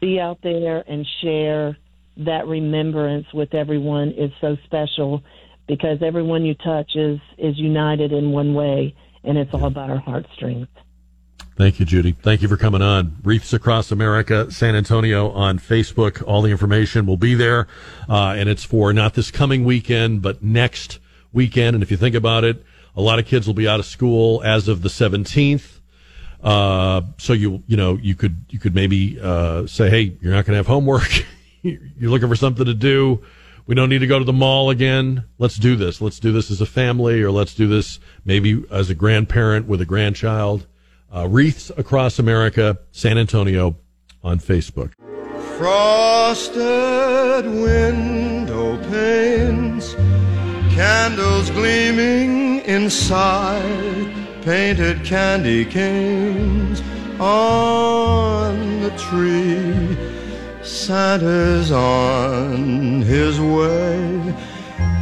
be 0.00 0.20
out 0.20 0.38
there 0.42 0.84
and 0.88 1.06
share 1.20 1.76
that 2.18 2.46
remembrance 2.46 3.26
with 3.34 3.52
everyone 3.54 4.10
is 4.10 4.30
so 4.40 4.56
special 4.64 5.22
because 5.66 5.98
everyone 6.02 6.44
you 6.44 6.54
touch 6.54 6.92
is 6.94 7.18
is 7.38 7.58
united 7.58 8.12
in 8.12 8.30
one 8.30 8.52
way 8.52 8.94
and 9.24 9.38
it's 9.38 9.52
all 9.54 9.64
about 9.64 9.88
our 9.88 9.98
heartstrings 9.98 10.66
Thank 11.56 11.78
you, 11.78 11.84
Judy. 11.84 12.12
Thank 12.12 12.40
you 12.40 12.48
for 12.48 12.56
coming 12.56 12.80
on. 12.80 13.18
Wreaths 13.22 13.52
Across 13.52 13.92
America, 13.92 14.50
San 14.50 14.74
Antonio 14.74 15.30
on 15.30 15.58
Facebook. 15.58 16.26
All 16.26 16.40
the 16.40 16.50
information 16.50 17.04
will 17.04 17.18
be 17.18 17.34
there. 17.34 17.68
Uh, 18.08 18.34
and 18.36 18.48
it's 18.48 18.64
for 18.64 18.92
not 18.94 19.12
this 19.14 19.30
coming 19.30 19.64
weekend, 19.64 20.22
but 20.22 20.42
next 20.42 20.98
weekend. 21.30 21.74
And 21.74 21.82
if 21.82 21.90
you 21.90 21.98
think 21.98 22.14
about 22.14 22.44
it, 22.44 22.64
a 22.96 23.02
lot 23.02 23.18
of 23.18 23.26
kids 23.26 23.46
will 23.46 23.54
be 23.54 23.68
out 23.68 23.80
of 23.80 23.86
school 23.86 24.42
as 24.42 24.66
of 24.66 24.80
the 24.80 24.88
17th. 24.88 25.80
Uh, 26.42 27.02
so 27.18 27.34
you, 27.34 27.62
you 27.66 27.76
know, 27.76 27.98
you 27.98 28.14
could, 28.14 28.46
you 28.48 28.58
could 28.58 28.74
maybe, 28.74 29.20
uh, 29.20 29.66
say, 29.66 29.90
Hey, 29.90 30.16
you're 30.22 30.32
not 30.32 30.46
going 30.46 30.54
to 30.54 30.56
have 30.56 30.66
homework. 30.66 31.24
you're 31.62 32.10
looking 32.10 32.28
for 32.28 32.36
something 32.36 32.64
to 32.64 32.74
do. 32.74 33.22
We 33.66 33.74
don't 33.74 33.90
need 33.90 34.00
to 34.00 34.06
go 34.06 34.18
to 34.18 34.24
the 34.24 34.32
mall 34.32 34.70
again. 34.70 35.24
Let's 35.38 35.56
do 35.56 35.76
this. 35.76 36.00
Let's 36.00 36.18
do 36.18 36.32
this 36.32 36.50
as 36.50 36.62
a 36.62 36.66
family 36.66 37.22
or 37.22 37.30
let's 37.30 37.54
do 37.54 37.68
this 37.68 38.00
maybe 38.24 38.64
as 38.70 38.88
a 38.88 38.94
grandparent 38.94 39.68
with 39.68 39.82
a 39.82 39.86
grandchild. 39.86 40.66
Uh, 41.14 41.28
Wreaths 41.28 41.70
Across 41.76 42.18
America, 42.18 42.78
San 42.90 43.18
Antonio 43.18 43.76
on 44.24 44.38
Facebook. 44.38 44.92
Frosted 45.58 47.44
window 47.44 48.78
panes, 48.88 49.94
candles 50.74 51.50
gleaming 51.50 52.60
inside, 52.60 54.10
painted 54.42 55.04
candy 55.04 55.66
canes 55.66 56.80
on 57.20 58.80
the 58.80 58.90
tree. 58.96 59.96
Santa's 60.62 61.70
on 61.70 63.02
his 63.02 63.38
way. 63.38 64.34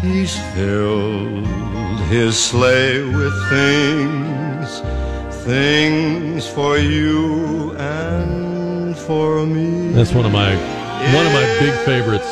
He's 0.03 0.37
filled 0.55 1.47
his 2.09 2.37
sleigh 2.37 3.05
with 3.05 3.49
things, 3.49 4.81
things 5.45 6.49
for 6.49 6.79
you 6.79 7.73
and 7.77 8.97
for 8.97 9.47
me. 9.47 9.93
That's 9.93 10.13
one 10.13 10.27
of 10.27 10.33
my 10.33 10.55
one 10.55 11.27
of 11.27 11.33
my 11.33 11.57
big 11.59 11.73
favorites. 11.85 12.27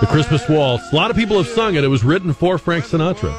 The 0.00 0.06
Christmas 0.06 0.48
Waltz. 0.48 0.92
A 0.92 0.96
lot 0.96 1.10
of 1.10 1.16
people 1.16 1.36
have 1.36 1.48
sung 1.48 1.74
it. 1.74 1.84
It 1.84 1.88
was 1.88 2.04
written 2.04 2.32
for 2.32 2.58
Frank 2.58 2.84
Sinatra. 2.84 3.34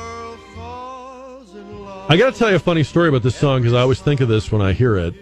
I 2.10 2.18
got 2.18 2.34
to 2.34 2.40
tell 2.40 2.50
you 2.50 2.56
a 2.56 2.60
funny 2.60 2.84
story 2.84 3.10
about 3.10 3.24
this 3.24 3.36
song 3.36 3.62
because 3.62 3.74
I 3.74 3.82
always 3.82 4.02
think 4.02 4.20
of 4.20 4.28
this 4.28 4.52
when 4.52 4.62
I 4.62 4.74
hear 4.74 4.98
it. 4.98 5.14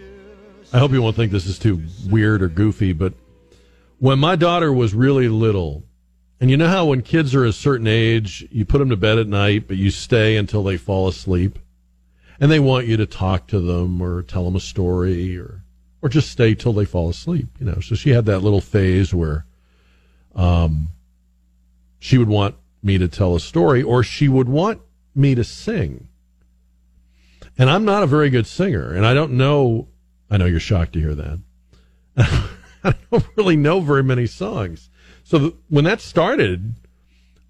I 0.74 0.80
hope 0.80 0.92
you 0.92 1.02
won't 1.02 1.16
think 1.16 1.32
this 1.32 1.46
is 1.46 1.60
too 1.60 1.82
weird 2.10 2.42
or 2.42 2.48
goofy, 2.48 2.94
but 2.94 3.14
when 4.00 4.20
my 4.20 4.36
daughter 4.36 4.72
was 4.72 4.94
really 4.94 5.28
little, 5.28 5.84
and 6.40 6.52
you 6.52 6.58
know 6.58 6.68
how 6.68 6.86
when 6.86 7.02
kids 7.02 7.34
are 7.34 7.46
a 7.46 7.54
certain 7.54 7.88
age, 7.88 8.48
you 8.52 8.64
put 8.64 8.78
them 8.78 8.90
to 8.90 8.98
bed 8.98 9.18
at 9.18 9.28
night, 9.28 9.68
but 9.68 9.78
you 9.78 9.90
stay 9.90 10.38
until 10.38 10.64
they 10.64 10.78
fall 10.78 11.08
asleep, 11.08 11.58
and 12.40 12.52
they 12.52 12.60
want 12.60 12.88
you 12.88 12.98
to 12.98 13.06
talk 13.06 13.48
to 13.48 13.60
them 13.60 14.02
or 14.02 14.22
tell 14.22 14.46
them 14.46 14.56
a 14.56 14.60
story 14.60 15.38
or 15.38 15.64
or 16.02 16.10
just 16.10 16.30
stay 16.30 16.54
till 16.54 16.74
they 16.74 16.86
fall 16.86 17.10
asleep. 17.10 17.48
You 17.60 17.66
know, 17.66 17.80
so 17.80 17.96
she 17.96 18.12
had 18.12 18.26
that 18.26 18.40
little 18.40 18.62
phase 18.62 19.14
where, 19.14 19.46
um, 20.36 20.90
she 22.00 22.18
would 22.18 22.30
want 22.30 22.56
me 22.84 22.98
to 23.00 23.08
tell 23.08 23.36
a 23.36 23.40
story 23.40 23.82
or 23.82 24.04
she 24.04 24.28
would 24.28 24.48
want 24.48 24.80
me 25.16 25.34
to 25.34 25.44
sing. 25.44 26.08
And 27.58 27.70
I'm 27.70 27.86
not 27.86 28.04
a 28.04 28.08
very 28.08 28.30
good 28.30 28.46
singer, 28.46 28.94
and 28.94 29.06
I 29.06 29.16
don't 29.16 29.32
know. 29.32 29.88
I 30.30 30.38
know 30.38 30.46
you're 30.46 30.60
shocked 30.60 30.94
to 30.94 31.00
hear 31.00 31.16
that. 31.16 31.40
I 32.84 32.94
don't 33.12 33.26
really 33.36 33.56
know 33.56 33.80
very 33.80 34.04
many 34.04 34.28
songs. 34.28 34.90
So 35.24 35.40
th- 35.40 35.56
when 35.68 35.86
that 35.86 36.00
started, 36.00 36.76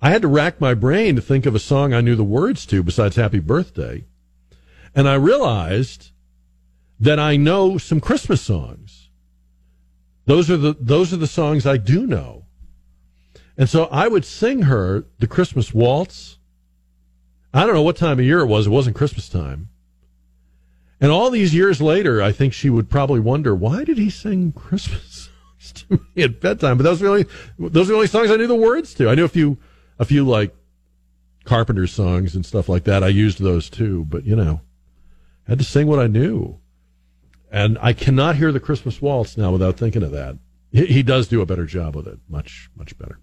I 0.01 0.09
had 0.09 0.21
to 0.21 0.27
rack 0.27 0.61
my 0.61 0.73
brain 0.73 1.15
to 1.17 1.21
think 1.21 1.45
of 1.45 1.55
a 1.55 1.59
song 1.59 1.93
I 1.93 2.01
knew 2.01 2.15
the 2.15 2.23
words 2.23 2.65
to 2.67 2.81
besides 2.83 3.17
Happy 3.17 3.39
Birthday. 3.39 4.05
And 4.97 5.07
I 5.07 5.13
realized 5.13 6.09
that 6.99 7.19
I 7.19 7.37
know 7.37 7.77
some 7.77 8.01
Christmas 8.01 8.41
songs. 8.41 9.09
Those 10.25 10.49
are 10.49 10.57
the 10.57 10.75
those 10.79 11.13
are 11.13 11.17
the 11.17 11.27
songs 11.27 11.67
I 11.67 11.77
do 11.77 12.07
know. 12.07 12.45
And 13.55 13.69
so 13.69 13.85
I 13.85 14.07
would 14.07 14.25
sing 14.25 14.63
her 14.63 15.05
the 15.19 15.27
Christmas 15.27 15.71
waltz. 15.71 16.39
I 17.53 17.63
don't 17.63 17.75
know 17.75 17.83
what 17.83 17.95
time 17.95 18.17
of 18.17 18.25
year 18.25 18.39
it 18.39 18.47
was. 18.47 18.65
It 18.65 18.71
wasn't 18.71 18.95
Christmas 18.95 19.29
time. 19.29 19.69
And 20.99 21.11
all 21.11 21.29
these 21.29 21.53
years 21.53 21.79
later, 21.79 22.19
I 22.19 22.31
think 22.31 22.53
she 22.53 22.71
would 22.71 22.89
probably 22.89 23.19
wonder 23.19 23.53
why 23.53 23.83
did 23.83 23.99
he 23.99 24.09
sing 24.09 24.51
Christmas 24.51 25.29
songs 25.59 25.73
to 25.73 26.01
me 26.15 26.23
at 26.23 26.41
bedtime? 26.41 26.75
But 26.77 26.83
those 26.85 27.01
were 27.01 27.05
the 27.05 27.11
only 27.11 27.69
those 27.69 27.87
are 27.87 27.91
the 27.91 27.97
only 27.97 28.07
songs 28.07 28.31
I 28.31 28.35
knew 28.35 28.47
the 28.47 28.55
words 28.55 28.95
to. 28.95 29.09
I 29.09 29.13
knew 29.13 29.25
a 29.25 29.29
few 29.29 29.59
a 29.99 30.05
few 30.05 30.25
like 30.25 30.55
Carpenter 31.43 31.85
songs 31.85 32.33
and 32.33 32.43
stuff 32.43 32.67
like 32.67 32.85
that. 32.85 33.03
I 33.03 33.09
used 33.09 33.39
those 33.39 33.69
too, 33.69 34.03
but 34.09 34.25
you 34.25 34.35
know, 34.35 34.61
had 35.47 35.59
to 35.59 35.63
sing 35.63 35.87
what 35.87 35.99
I 35.99 36.07
knew. 36.07 36.59
And 37.51 37.77
I 37.81 37.93
cannot 37.93 38.35
hear 38.35 38.51
the 38.51 38.59
Christmas 38.59 39.01
waltz 39.01 39.37
now 39.37 39.51
without 39.51 39.77
thinking 39.77 40.03
of 40.03 40.11
that. 40.11 40.37
He, 40.71 40.85
he 40.85 41.03
does 41.03 41.27
do 41.27 41.41
a 41.41 41.45
better 41.45 41.65
job 41.65 41.95
with 41.95 42.07
it, 42.07 42.19
much 42.27 42.69
much 42.75 42.97
better. 42.97 43.19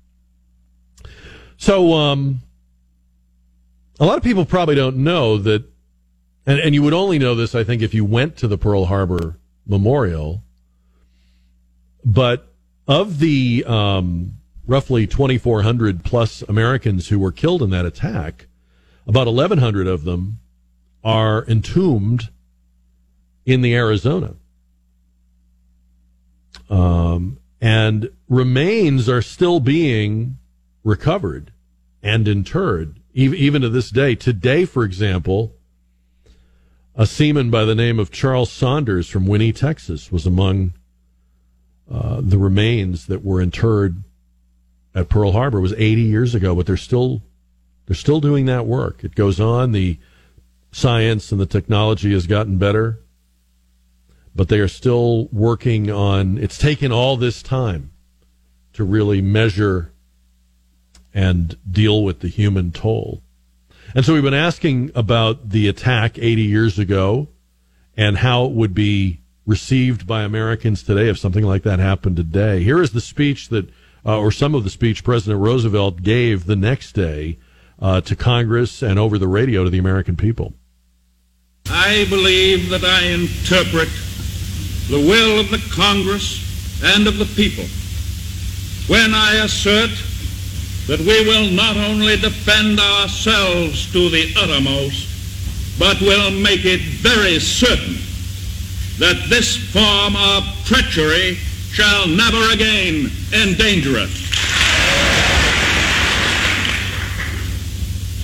So, 1.57 1.93
um, 1.93 2.41
a 4.01 4.07
lot 4.07 4.17
of 4.17 4.25
people 4.25 4.45
probably 4.45 4.75
don't 4.75 4.97
know 4.97 5.39
that 5.39 5.65
and, 6.47 6.61
and 6.61 6.75
you 6.75 6.83
would 6.83 6.93
only 6.93 7.19
know 7.19 7.35
this, 7.35 7.55
I 7.55 7.65
think, 7.65 7.83
if 7.83 7.95
you 7.95 8.05
went 8.05 8.37
to 8.39 8.49
the 8.49 8.59
Pearl 8.59 8.87
Harbor 8.87 9.39
Memorial. 9.67 10.43
But 12.05 12.53
of 12.87 13.19
the 13.19 13.65
um, 13.67 14.39
roughly 14.67 15.07
2,400 15.07 16.05
plus 16.05 16.43
Americans 16.43 17.09
who 17.09 17.19
were 17.19 17.33
killed 17.33 17.63
in 17.63 17.71
that 17.71 17.87
attack, 17.87 18.47
about 19.07 19.27
1,100 19.27 19.87
of 19.87 20.05
them 20.05 20.41
are 21.05 21.45
entombed 21.47 22.31
in 23.45 23.61
the 23.61 23.75
Arizona. 23.75 24.35
Um, 26.71 27.39
and 27.61 28.11
remains 28.29 29.09
are 29.09 29.23
still 29.23 29.61
being 29.61 30.39
recovered 30.83 31.53
and 32.03 32.27
interred, 32.27 33.01
even, 33.13 33.63
to 33.63 33.69
this 33.69 33.91
day. 33.91 34.15
Today, 34.15 34.65
for 34.65 34.85
example, 34.85 35.55
a 36.95 37.07
seaman 37.07 37.51
by 37.51 37.65
the 37.65 37.75
name 37.75 37.99
of 37.99 38.11
Charles 38.11 38.51
Saunders 38.51 39.09
from 39.09 39.27
Winnie, 39.27 39.53
Texas, 39.53 40.11
was 40.11 40.27
among 40.27 40.73
uh, 41.91 42.21
the 42.23 42.39
remains 42.39 43.07
that 43.07 43.25
were 43.25 43.41
interred 43.41 44.03
at 44.95 45.09
Pearl 45.09 45.33
Harbor. 45.33 45.59
It 45.59 45.63
was 45.63 45.73
80 45.75 46.03
years 46.03 46.35
ago, 46.35 46.55
but 46.55 46.67
they're 46.67 46.77
still 46.77 47.23
they're 47.87 47.97
still 47.97 48.21
doing 48.21 48.47
that 48.47 48.67
work. 48.67 49.05
It 49.05 49.15
goes 49.15 49.39
on. 49.39 49.73
The 49.73 49.99
science 50.75 51.31
and 51.31 51.41
the 51.41 51.47
technology 51.47 52.13
has 52.13 52.27
gotten 52.27 52.59
better, 52.59 52.99
but 54.35 54.49
they 54.49 54.59
are 54.59 54.69
still 54.69 55.27
working 55.27 55.91
on. 55.91 56.37
It's 56.37 56.59
taken 56.59 56.91
all 56.91 57.17
this 57.17 57.43
time 57.43 57.93
to 58.73 58.83
really 58.83 59.23
measure 59.23 59.93
and 61.15 61.57
deal 61.71 62.03
with 62.03 62.21
the 62.21 62.29
human 62.29 62.73
toll. 62.73 63.23
And 63.95 64.05
so 64.05 64.15
we've 64.15 64.23
been 64.25 64.35
asking 64.35 64.91
about 64.97 65.51
the 65.51 65.69
attack 65.69 66.19
80 66.19 66.43
years 66.43 66.79
ago 66.79 67.29
and 67.97 68.19
how 68.19 68.47
it 68.47 68.51
would 68.51 68.75
be 68.75 69.21
received 69.47 70.09
by 70.09 70.23
Americans 70.23 70.83
today 70.83 71.09
if 71.09 71.19
something 71.19 71.45
like 71.45 71.63
that 71.63 71.79
happened 71.79 72.17
today. 72.17 72.65
Here 72.65 72.83
is 72.83 72.91
the 72.91 73.01
speech 73.01 73.51
that, 73.51 73.69
uh, 74.05 74.19
or 74.19 74.33
some 74.33 74.57
of 74.57 74.65
the 74.65 74.71
speech 74.71 75.05
President 75.05 75.41
Roosevelt 75.41 76.03
gave 76.03 76.47
the 76.47 76.57
next 76.57 76.93
day 76.93 77.39
uh, 77.79 78.01
to 78.01 78.17
Congress 78.17 78.83
and 78.83 78.99
over 78.99 79.19
the 79.19 79.29
radio 79.29 79.63
to 79.63 79.71
the 79.71 79.79
American 79.79 80.17
people. 80.17 80.55
I 81.71 82.07
believe 82.11 82.71
that 82.71 82.85
I 82.85 83.05
interpret 83.07 83.89
the 84.89 84.99
will 84.99 85.41
of 85.41 85.51
the 85.51 85.63
Congress 85.73 86.41
and 86.85 87.07
of 87.07 87.19
the 87.19 87.25
people 87.25 87.65
when 88.87 89.15
I 89.15 89.45
assert 89.45 89.91
that 90.87 91.01
we 91.01 91.25
will 91.27 91.51
not 91.51 91.77
only 91.77 92.17
defend 92.17 92.79
ourselves 92.79 93.91
to 93.93 94.11
the 94.11 94.35
uttermost, 94.37 95.09
but 95.79 96.01
will 96.01 96.31
make 96.31 96.65
it 96.65 96.81
very 96.81 97.39
certain 97.39 97.97
that 98.99 99.29
this 99.29 99.57
form 99.57 100.17
of 100.17 100.45
treachery 100.67 101.37
shall 101.73 102.07
never 102.07 102.53
again 102.53 103.11
endanger 103.33 103.99
us. 103.99 104.31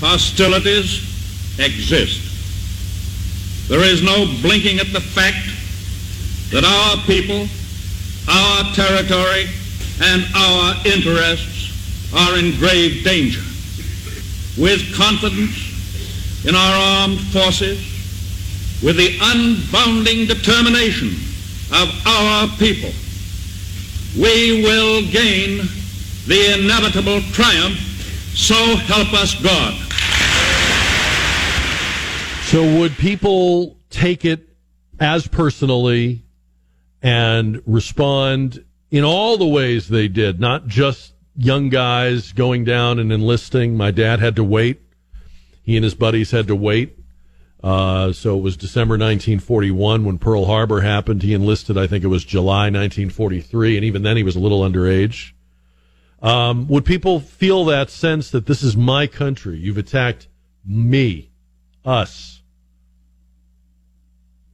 Hostilities 0.00 1.58
exist. 1.58 2.29
There 3.70 3.84
is 3.84 4.02
no 4.02 4.26
blinking 4.42 4.80
at 4.80 4.92
the 4.92 5.00
fact 5.00 5.46
that 6.50 6.64
our 6.64 6.96
people, 7.06 7.46
our 8.26 8.64
territory, 8.74 9.46
and 10.02 10.26
our 10.34 10.74
interests 10.84 12.10
are 12.12 12.36
in 12.36 12.58
grave 12.58 13.04
danger. 13.04 13.42
With 14.58 14.92
confidence 14.96 15.54
in 16.44 16.56
our 16.56 16.74
armed 16.98 17.20
forces, 17.30 17.78
with 18.82 18.96
the 18.96 19.16
unbounding 19.18 20.26
determination 20.26 21.10
of 21.70 21.94
our 22.06 22.48
people, 22.58 22.90
we 24.18 24.64
will 24.64 25.02
gain 25.12 25.68
the 26.26 26.58
inevitable 26.58 27.20
triumph, 27.30 27.78
so 28.34 28.56
help 28.90 29.14
us 29.14 29.40
God. 29.40 29.89
So, 32.50 32.80
would 32.80 32.98
people 32.98 33.76
take 33.90 34.24
it 34.24 34.48
as 34.98 35.28
personally 35.28 36.24
and 37.00 37.62
respond 37.64 38.64
in 38.90 39.04
all 39.04 39.36
the 39.36 39.46
ways 39.46 39.86
they 39.86 40.08
did, 40.08 40.40
not 40.40 40.66
just 40.66 41.14
young 41.36 41.68
guys 41.68 42.32
going 42.32 42.64
down 42.64 42.98
and 42.98 43.12
enlisting? 43.12 43.76
My 43.76 43.92
dad 43.92 44.18
had 44.18 44.34
to 44.34 44.42
wait. 44.42 44.80
He 45.62 45.76
and 45.76 45.84
his 45.84 45.94
buddies 45.94 46.32
had 46.32 46.48
to 46.48 46.56
wait. 46.56 46.98
Uh, 47.62 48.10
so 48.10 48.36
it 48.36 48.42
was 48.42 48.56
December 48.56 48.94
1941 48.94 50.04
when 50.04 50.18
Pearl 50.18 50.46
Harbor 50.46 50.80
happened. 50.80 51.22
He 51.22 51.34
enlisted, 51.34 51.78
I 51.78 51.86
think 51.86 52.02
it 52.02 52.08
was 52.08 52.24
July 52.24 52.64
1943, 52.64 53.76
and 53.76 53.84
even 53.84 54.02
then 54.02 54.16
he 54.16 54.24
was 54.24 54.34
a 54.34 54.40
little 54.40 54.62
underage. 54.62 55.34
Um, 56.20 56.66
would 56.66 56.84
people 56.84 57.20
feel 57.20 57.64
that 57.66 57.90
sense 57.90 58.28
that 58.32 58.46
this 58.46 58.64
is 58.64 58.76
my 58.76 59.06
country? 59.06 59.56
You've 59.56 59.78
attacked 59.78 60.26
me, 60.66 61.30
us 61.84 62.38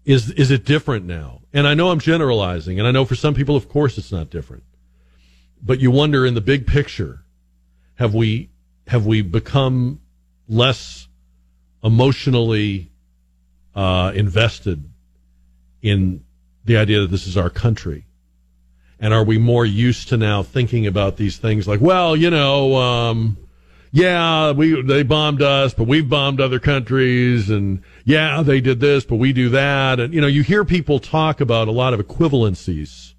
is 0.06 0.30
is 0.30 0.50
it 0.50 0.64
different 0.64 1.04
now? 1.04 1.42
And 1.52 1.66
I 1.66 1.74
know 1.74 1.90
I'm 1.90 2.00
generalizing, 2.00 2.78
and 2.78 2.86
I 2.86 2.92
know 2.92 3.04
for 3.04 3.16
some 3.16 3.34
people, 3.34 3.56
of 3.56 3.68
course, 3.68 3.98
it's 3.98 4.12
not 4.12 4.30
different. 4.30 4.62
But 5.60 5.80
you 5.80 5.90
wonder, 5.90 6.24
in 6.24 6.34
the 6.34 6.40
big 6.40 6.66
picture, 6.66 7.24
have 7.96 8.14
we 8.14 8.50
have 8.86 9.04
we 9.04 9.20
become 9.20 10.00
less 10.48 11.08
emotionally 11.82 12.92
uh, 13.74 14.12
invested 14.14 14.88
in 15.82 16.24
the 16.64 16.76
idea 16.76 17.00
that 17.00 17.10
this 17.10 17.26
is 17.26 17.36
our 17.36 17.50
country? 17.50 18.06
And 19.00 19.12
are 19.12 19.24
we 19.24 19.38
more 19.38 19.66
used 19.66 20.08
to 20.08 20.16
now 20.16 20.42
thinking 20.42 20.86
about 20.86 21.16
these 21.16 21.36
things 21.36 21.66
like, 21.66 21.80
well, 21.80 22.16
you 22.16 22.30
know, 22.30 22.76
um, 22.76 23.36
yeah, 23.92 24.52
we 24.52 24.82
they 24.82 25.02
bombed 25.02 25.42
us, 25.42 25.74
but 25.74 25.86
we've 25.86 26.08
bombed 26.08 26.40
other 26.40 26.58
countries, 26.58 27.50
and 27.50 27.82
yeah, 28.04 28.42
they 28.42 28.60
did 28.60 28.80
this, 28.80 29.04
but 29.04 29.16
we 29.16 29.32
do 29.32 29.48
that, 29.50 30.00
and 30.00 30.12
you 30.12 30.20
know, 30.20 30.26
you 30.26 30.42
hear 30.42 30.64
people 30.64 30.98
talk 30.98 31.40
about 31.40 31.68
a 31.68 31.72
lot 31.72 31.94
of 31.94 32.00
equivalencies, 32.00 33.14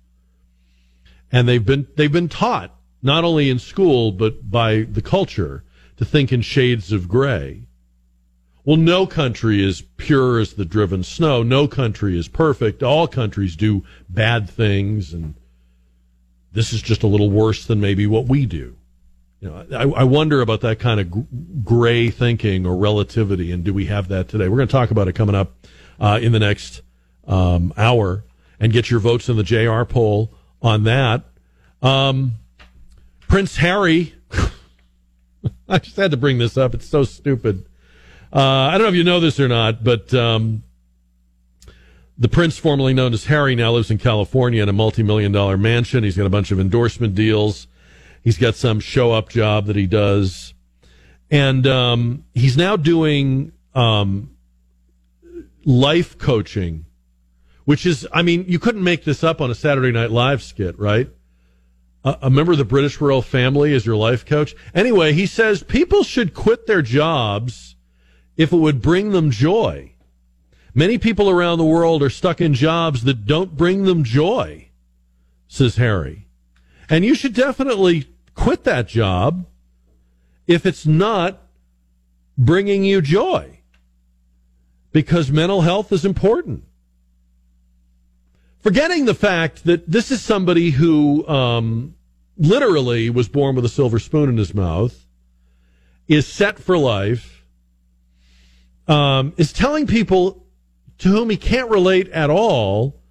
and 1.31 1.47
they've 1.47 1.65
been 1.65 1.87
they've 1.95 2.11
been 2.11 2.29
taught 2.29 2.73
not 3.01 3.23
only 3.23 3.49
in 3.49 3.59
school 3.59 4.11
but 4.11 4.49
by 4.49 4.81
the 4.81 5.01
culture 5.01 5.63
to 5.97 6.05
think 6.05 6.31
in 6.31 6.41
shades 6.41 6.91
of 6.91 7.07
gray. 7.07 7.63
Well, 8.63 8.77
no 8.77 9.07
country 9.07 9.63
is 9.63 9.81
pure 9.81 10.39
as 10.39 10.53
the 10.53 10.65
driven 10.65 11.03
snow. 11.03 11.41
No 11.41 11.67
country 11.67 12.19
is 12.19 12.27
perfect. 12.27 12.83
All 12.83 13.07
countries 13.07 13.55
do 13.55 13.83
bad 14.09 14.49
things, 14.49 15.13
and 15.13 15.35
this 16.51 16.73
is 16.73 16.81
just 16.81 17.01
a 17.01 17.07
little 17.07 17.29
worse 17.29 17.65
than 17.65 17.79
maybe 17.79 18.05
what 18.05 18.25
we 18.25 18.45
do. 18.45 18.76
You 19.39 19.49
know, 19.49 19.65
I, 19.71 20.01
I 20.01 20.03
wonder 20.03 20.41
about 20.41 20.61
that 20.61 20.79
kind 20.79 20.99
of 20.99 21.63
gray 21.63 22.09
thinking 22.09 22.65
or 22.65 22.75
relativity, 22.75 23.51
and 23.51 23.63
do 23.63 23.73
we 23.73 23.85
have 23.85 24.07
that 24.07 24.29
today? 24.29 24.49
We're 24.49 24.57
going 24.57 24.67
to 24.67 24.71
talk 24.71 24.89
about 24.89 25.07
it 25.07 25.13
coming 25.13 25.35
up 25.35 25.53
uh, 25.99 26.19
in 26.21 26.31
the 26.31 26.39
next 26.39 26.81
um, 27.27 27.71
hour 27.77 28.23
and 28.59 28.73
get 28.73 28.89
your 28.89 28.99
votes 28.99 29.29
in 29.29 29.37
the 29.37 29.43
JR 29.43 29.83
poll 29.83 30.33
on 30.61 30.85
that. 30.85 31.23
Um, 31.83 32.33
Prince 33.27 33.57
Harry, 33.57 34.15
I 35.69 35.77
just 35.77 35.97
had 35.97 36.11
to 36.11 36.17
bring 36.17 36.39
this 36.39 36.57
up. 36.57 36.73
It's 36.73 36.87
so 36.87 37.03
stupid. 37.03 37.67
Uh, 38.33 38.39
I 38.39 38.71
don't 38.71 38.81
know 38.81 38.89
if 38.89 38.95
you 38.95 39.03
know 39.03 39.19
this 39.19 39.39
or 39.39 39.47
not, 39.47 39.83
but 39.83 40.13
um, 40.15 40.63
the 42.17 42.27
prince, 42.27 42.57
formerly 42.57 42.95
known 42.95 43.13
as 43.13 43.25
Harry, 43.25 43.53
now 43.53 43.71
lives 43.71 43.91
in 43.91 43.99
California 43.99 44.63
in 44.63 44.69
a 44.69 44.73
multi-million 44.73 45.31
dollar 45.31 45.57
mansion. 45.57 46.03
He's 46.03 46.17
got 46.17 46.25
a 46.25 46.29
bunch 46.29 46.49
of 46.49 46.59
endorsement 46.59 47.13
deals. 47.13 47.67
He's 48.23 48.37
got 48.37 48.55
some 48.55 48.79
show 48.79 49.11
up 49.11 49.29
job 49.29 49.65
that 49.65 49.75
he 49.75 49.87
does. 49.87 50.53
And 51.29 51.67
um, 51.67 52.25
he's 52.33 52.57
now 52.57 52.75
doing 52.75 53.51
um, 53.75 54.35
life 55.65 56.17
coaching, 56.17 56.85
which 57.65 57.85
is, 57.85 58.07
I 58.13 58.21
mean, 58.21 58.45
you 58.47 58.59
couldn't 58.59 58.83
make 58.83 59.03
this 59.03 59.23
up 59.23 59.41
on 59.41 59.51
a 59.51 59.55
Saturday 59.55 59.91
Night 59.91 60.11
Live 60.11 60.41
skit, 60.41 60.79
right? 60.79 61.09
A, 62.03 62.17
a 62.23 62.29
member 62.29 62.53
of 62.53 62.57
the 62.57 62.65
British 62.65 63.01
royal 63.01 63.21
family 63.21 63.73
is 63.73 63.85
your 63.85 63.97
life 63.97 64.25
coach. 64.25 64.55
Anyway, 64.73 65.13
he 65.13 65.25
says 65.25 65.63
people 65.63 66.03
should 66.03 66.33
quit 66.33 66.67
their 66.67 66.81
jobs 66.81 67.75
if 68.37 68.53
it 68.53 68.57
would 68.57 68.81
bring 68.81 69.11
them 69.11 69.31
joy. 69.31 69.93
Many 70.73 70.97
people 70.97 71.29
around 71.29 71.57
the 71.57 71.65
world 71.65 72.03
are 72.03 72.09
stuck 72.09 72.39
in 72.39 72.53
jobs 72.53 73.03
that 73.03 73.25
don't 73.25 73.57
bring 73.57 73.83
them 73.83 74.03
joy, 74.03 74.69
says 75.47 75.75
Harry. 75.77 76.26
And 76.89 77.03
you 77.03 77.15
should 77.15 77.33
definitely 77.33 78.07
quit 78.33 78.63
that 78.63 78.87
job 78.87 79.45
if 80.45 80.65
it's 80.65 80.85
not 80.85 81.41
bringing 82.37 82.83
you 82.83 83.01
joy 83.01 83.59
because 84.91 85.31
mental 85.31 85.61
health 85.61 85.91
is 85.91 86.05
important. 86.05 86.63
Forgetting 88.59 89.05
the 89.05 89.13
fact 89.13 89.65
that 89.65 89.89
this 89.89 90.11
is 90.11 90.21
somebody 90.21 90.71
who 90.71 91.27
um, 91.27 91.95
literally 92.37 93.09
was 93.09 93.27
born 93.27 93.55
with 93.55 93.65
a 93.65 93.69
silver 93.69 93.99
spoon 93.99 94.29
in 94.29 94.37
his 94.37 94.53
mouth, 94.53 95.05
is 96.07 96.25
set 96.25 96.57
for 96.57 96.77
life, 96.77 97.43
um, 98.87 99.33
is 99.37 99.51
telling 99.51 99.87
people 99.87 100.45
to 100.99 101.09
whom 101.09 101.29
he 101.29 101.37
can't 101.37 101.69
relate 101.69 102.09
at 102.09 102.29
all 102.29 103.01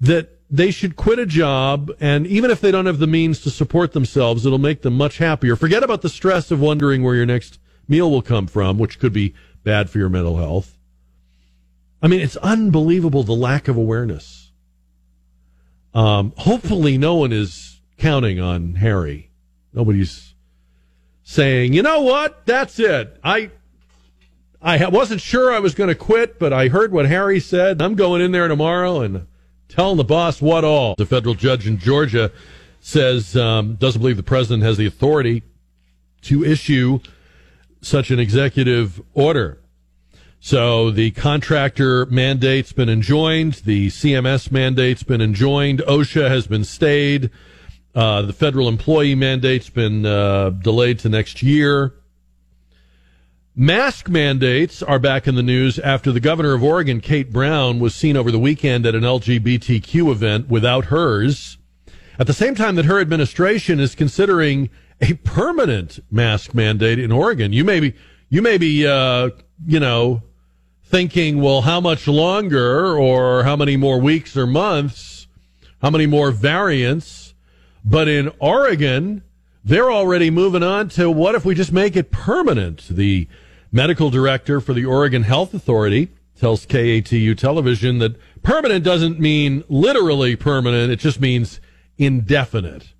that 0.00 0.35
they 0.50 0.70
should 0.70 0.96
quit 0.96 1.18
a 1.18 1.26
job, 1.26 1.90
and 2.00 2.26
even 2.26 2.50
if 2.50 2.60
they 2.60 2.70
don't 2.70 2.86
have 2.86 2.98
the 2.98 3.06
means 3.06 3.40
to 3.40 3.50
support 3.50 3.92
themselves, 3.92 4.46
it'll 4.46 4.58
make 4.58 4.82
them 4.82 4.94
much 4.94 5.18
happier. 5.18 5.56
Forget 5.56 5.82
about 5.82 6.02
the 6.02 6.08
stress 6.08 6.50
of 6.50 6.60
wondering 6.60 7.02
where 7.02 7.14
your 7.14 7.26
next 7.26 7.58
meal 7.88 8.10
will 8.10 8.22
come 8.22 8.46
from, 8.46 8.78
which 8.78 8.98
could 8.98 9.12
be 9.12 9.34
bad 9.64 9.90
for 9.90 9.98
your 9.98 10.08
mental 10.08 10.36
health. 10.36 10.78
I 12.00 12.08
mean, 12.08 12.20
it's 12.20 12.36
unbelievable 12.36 13.24
the 13.24 13.32
lack 13.32 13.66
of 13.68 13.76
awareness. 13.76 14.52
Um, 15.94 16.32
hopefully, 16.36 16.98
no 16.98 17.16
one 17.16 17.32
is 17.32 17.80
counting 17.98 18.38
on 18.38 18.74
Harry. 18.74 19.30
Nobody's 19.72 20.34
saying, 21.22 21.72
you 21.72 21.82
know 21.82 22.02
what, 22.02 22.46
that's 22.46 22.78
it. 22.78 23.18
I 23.24 23.50
I 24.62 24.88
wasn't 24.88 25.20
sure 25.20 25.52
I 25.52 25.58
was 25.58 25.74
going 25.74 25.88
to 25.88 25.94
quit, 25.94 26.38
but 26.38 26.52
I 26.52 26.68
heard 26.68 26.92
what 26.92 27.06
Harry 27.06 27.40
said. 27.40 27.80
I'm 27.80 27.94
going 27.94 28.20
in 28.20 28.32
there 28.32 28.48
tomorrow 28.48 29.00
and 29.00 29.26
telling 29.68 29.96
the 29.96 30.04
boss 30.04 30.40
what 30.40 30.64
all. 30.64 30.94
The 30.96 31.06
federal 31.06 31.34
judge 31.34 31.66
in 31.66 31.78
Georgia 31.78 32.32
says 32.80 33.36
um, 33.36 33.74
doesn't 33.76 34.00
believe 34.00 34.16
the 34.16 34.22
president 34.22 34.62
has 34.62 34.76
the 34.76 34.86
authority 34.86 35.42
to 36.22 36.44
issue 36.44 37.00
such 37.80 38.10
an 38.10 38.18
executive 38.18 39.00
order. 39.14 39.58
So 40.40 40.90
the 40.90 41.10
contractor 41.12 42.06
mandate's 42.06 42.72
been 42.72 42.88
enjoined, 42.88 43.54
the 43.64 43.88
CMS 43.88 44.50
mandate's 44.52 45.02
been 45.02 45.20
enjoined, 45.20 45.80
OSHA 45.80 46.28
has 46.28 46.46
been 46.46 46.62
stayed, 46.62 47.30
uh, 47.94 48.22
the 48.22 48.32
federal 48.32 48.68
employee 48.68 49.14
mandate's 49.14 49.70
been 49.70 50.04
uh, 50.04 50.50
delayed 50.50 50.98
to 51.00 51.08
next 51.08 51.42
year. 51.42 51.94
Mask 53.58 54.10
mandates 54.10 54.82
are 54.82 54.98
back 54.98 55.26
in 55.26 55.34
the 55.34 55.42
news 55.42 55.78
after 55.78 56.12
the 56.12 56.20
governor 56.20 56.52
of 56.52 56.62
Oregon, 56.62 57.00
Kate 57.00 57.32
Brown, 57.32 57.80
was 57.80 57.94
seen 57.94 58.14
over 58.14 58.30
the 58.30 58.38
weekend 58.38 58.84
at 58.84 58.94
an 58.94 59.00
LGBTQ 59.00 60.10
event 60.10 60.50
without 60.50 60.86
hers. 60.86 61.56
At 62.18 62.26
the 62.26 62.34
same 62.34 62.54
time 62.54 62.74
that 62.74 62.84
her 62.84 63.00
administration 63.00 63.80
is 63.80 63.94
considering 63.94 64.68
a 65.00 65.14
permanent 65.14 66.00
mask 66.10 66.52
mandate 66.52 66.98
in 66.98 67.10
Oregon. 67.10 67.54
You 67.54 67.64
may 67.64 67.80
be, 67.80 67.94
you 68.28 68.42
may 68.42 68.58
be, 68.58 68.86
uh, 68.86 69.30
you 69.66 69.80
know, 69.80 70.20
thinking, 70.84 71.40
well, 71.40 71.62
how 71.62 71.80
much 71.80 72.06
longer 72.06 72.94
or 72.94 73.44
how 73.44 73.56
many 73.56 73.78
more 73.78 73.98
weeks 73.98 74.36
or 74.36 74.46
months, 74.46 75.28
how 75.80 75.88
many 75.88 76.04
more 76.04 76.30
variants? 76.30 77.32
But 77.82 78.06
in 78.06 78.30
Oregon, 78.38 79.22
they're 79.64 79.90
already 79.90 80.30
moving 80.30 80.62
on 80.62 80.90
to 80.90 81.10
what 81.10 81.34
if 81.34 81.46
we 81.46 81.54
just 81.54 81.72
make 81.72 81.96
it 81.96 82.10
permanent? 82.10 82.86
The 82.90 83.28
medical 83.76 84.08
director 84.08 84.58
for 84.58 84.72
the 84.72 84.86
Oregon 84.86 85.22
Health 85.22 85.52
Authority 85.52 86.08
tells 86.40 86.64
KATU 86.64 87.36
television 87.36 87.98
that 87.98 88.16
permanent 88.42 88.82
doesn't 88.82 89.20
mean 89.20 89.64
literally 89.68 90.34
permanent, 90.34 90.90
it 90.90 90.98
just 90.98 91.20
means 91.20 91.60
indefinite. 91.98 92.94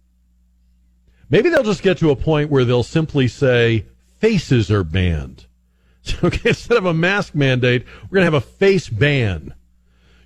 Maybe 1.31 1.49
they'll 1.49 1.63
just 1.63 1.83
get 1.83 1.97
to 1.99 2.11
a 2.11 2.17
point 2.17 2.51
where 2.51 2.67
they'll 2.67 2.83
simply 2.83 3.27
say 3.27 3.87
faces 4.19 4.71
are 4.71 4.85
banned. 4.85 5.47
Okay, 6.23 6.51
instead 6.51 6.79
of 6.79 6.85
a 6.85 6.95
mask 6.95 7.35
mandate, 7.35 7.85
we're 8.05 8.21
going 8.21 8.31
to 8.31 8.33
have 8.33 8.35
a 8.35 8.41
face 8.41 8.89
ban. 8.89 9.55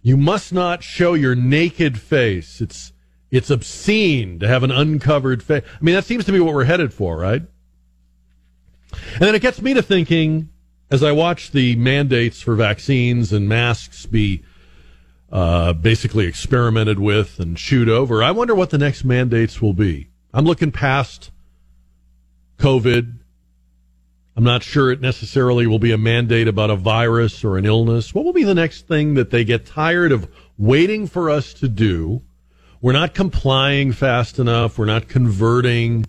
You 0.03 0.19
must 0.19 0.53
not 0.53 0.83
show 0.83 1.15
your 1.15 1.35
naked 1.35 1.99
face. 1.99 2.61
It's 2.61 2.93
it's 3.31 3.49
obscene 3.49 4.39
to 4.41 4.49
have 4.49 4.63
an 4.63 4.71
uncovered 4.71 5.43
face. 5.43 5.63
I 5.65 5.83
mean, 5.83 5.95
that 5.95 6.05
seems 6.05 6.27
to 6.27 6.33
be 6.33 6.41
what 6.41 6.53
we're 6.53 6.65
headed 6.65 6.93
for, 6.93 7.17
right? 7.17 7.43
And 8.93 9.21
then 9.21 9.35
it 9.35 9.43
gets 9.43 9.61
me 9.61 9.75
to 9.75 9.83
thinking 9.83 10.49
as 10.91 11.03
I 11.03 11.13
watch 11.13 11.53
the 11.53 11.77
mandates 11.77 12.41
for 12.43 12.55
vaccines 12.55 13.33
and 13.33 13.49
masks 13.49 14.07
be 14.07 14.43
uh, 15.31 15.73
basically 15.73 16.27
experimented 16.27 16.99
with 16.99 17.39
and 17.39 17.57
chewed 17.57 17.89
over. 17.89 18.23
I 18.23 18.33
wonder 18.33 18.55
what 18.55 18.71
the 18.71 18.79
next 18.79 19.05
mandates 19.05 19.63
will 19.63 19.75
be. 19.75 20.09
I'm 20.35 20.45
looking 20.45 20.73
past 20.73 21.31
COVID. 22.59 23.19
I'm 24.37 24.45
not 24.45 24.63
sure 24.63 24.91
it 24.91 25.01
necessarily 25.01 25.67
will 25.67 25.79
be 25.79 25.93
a 25.93 25.99
mandate 25.99 26.49
about 26.49 26.71
a 26.71 26.77
virus 26.77 27.45
or 27.45 27.57
an 27.59 27.65
illness. 27.65 28.15
What 28.15 28.25
will 28.25 28.33
be 28.33 28.45
the 28.45 28.55
next 28.55 28.89
thing 28.89 29.15
that 29.15 29.31
they 29.31 29.45
get 29.45 29.67
tired 29.67 30.13
of 30.13 30.29
waiting 30.57 31.07
for 31.07 31.31
us 31.31 31.53
to 31.55 31.69
do? 31.69 32.23
We're 32.81 32.93
not 32.93 33.15
complying 33.15 33.93
fast 33.93 34.39
enough. 34.39 34.79
We're 34.79 34.87
not 34.87 35.09
converting 35.09 36.07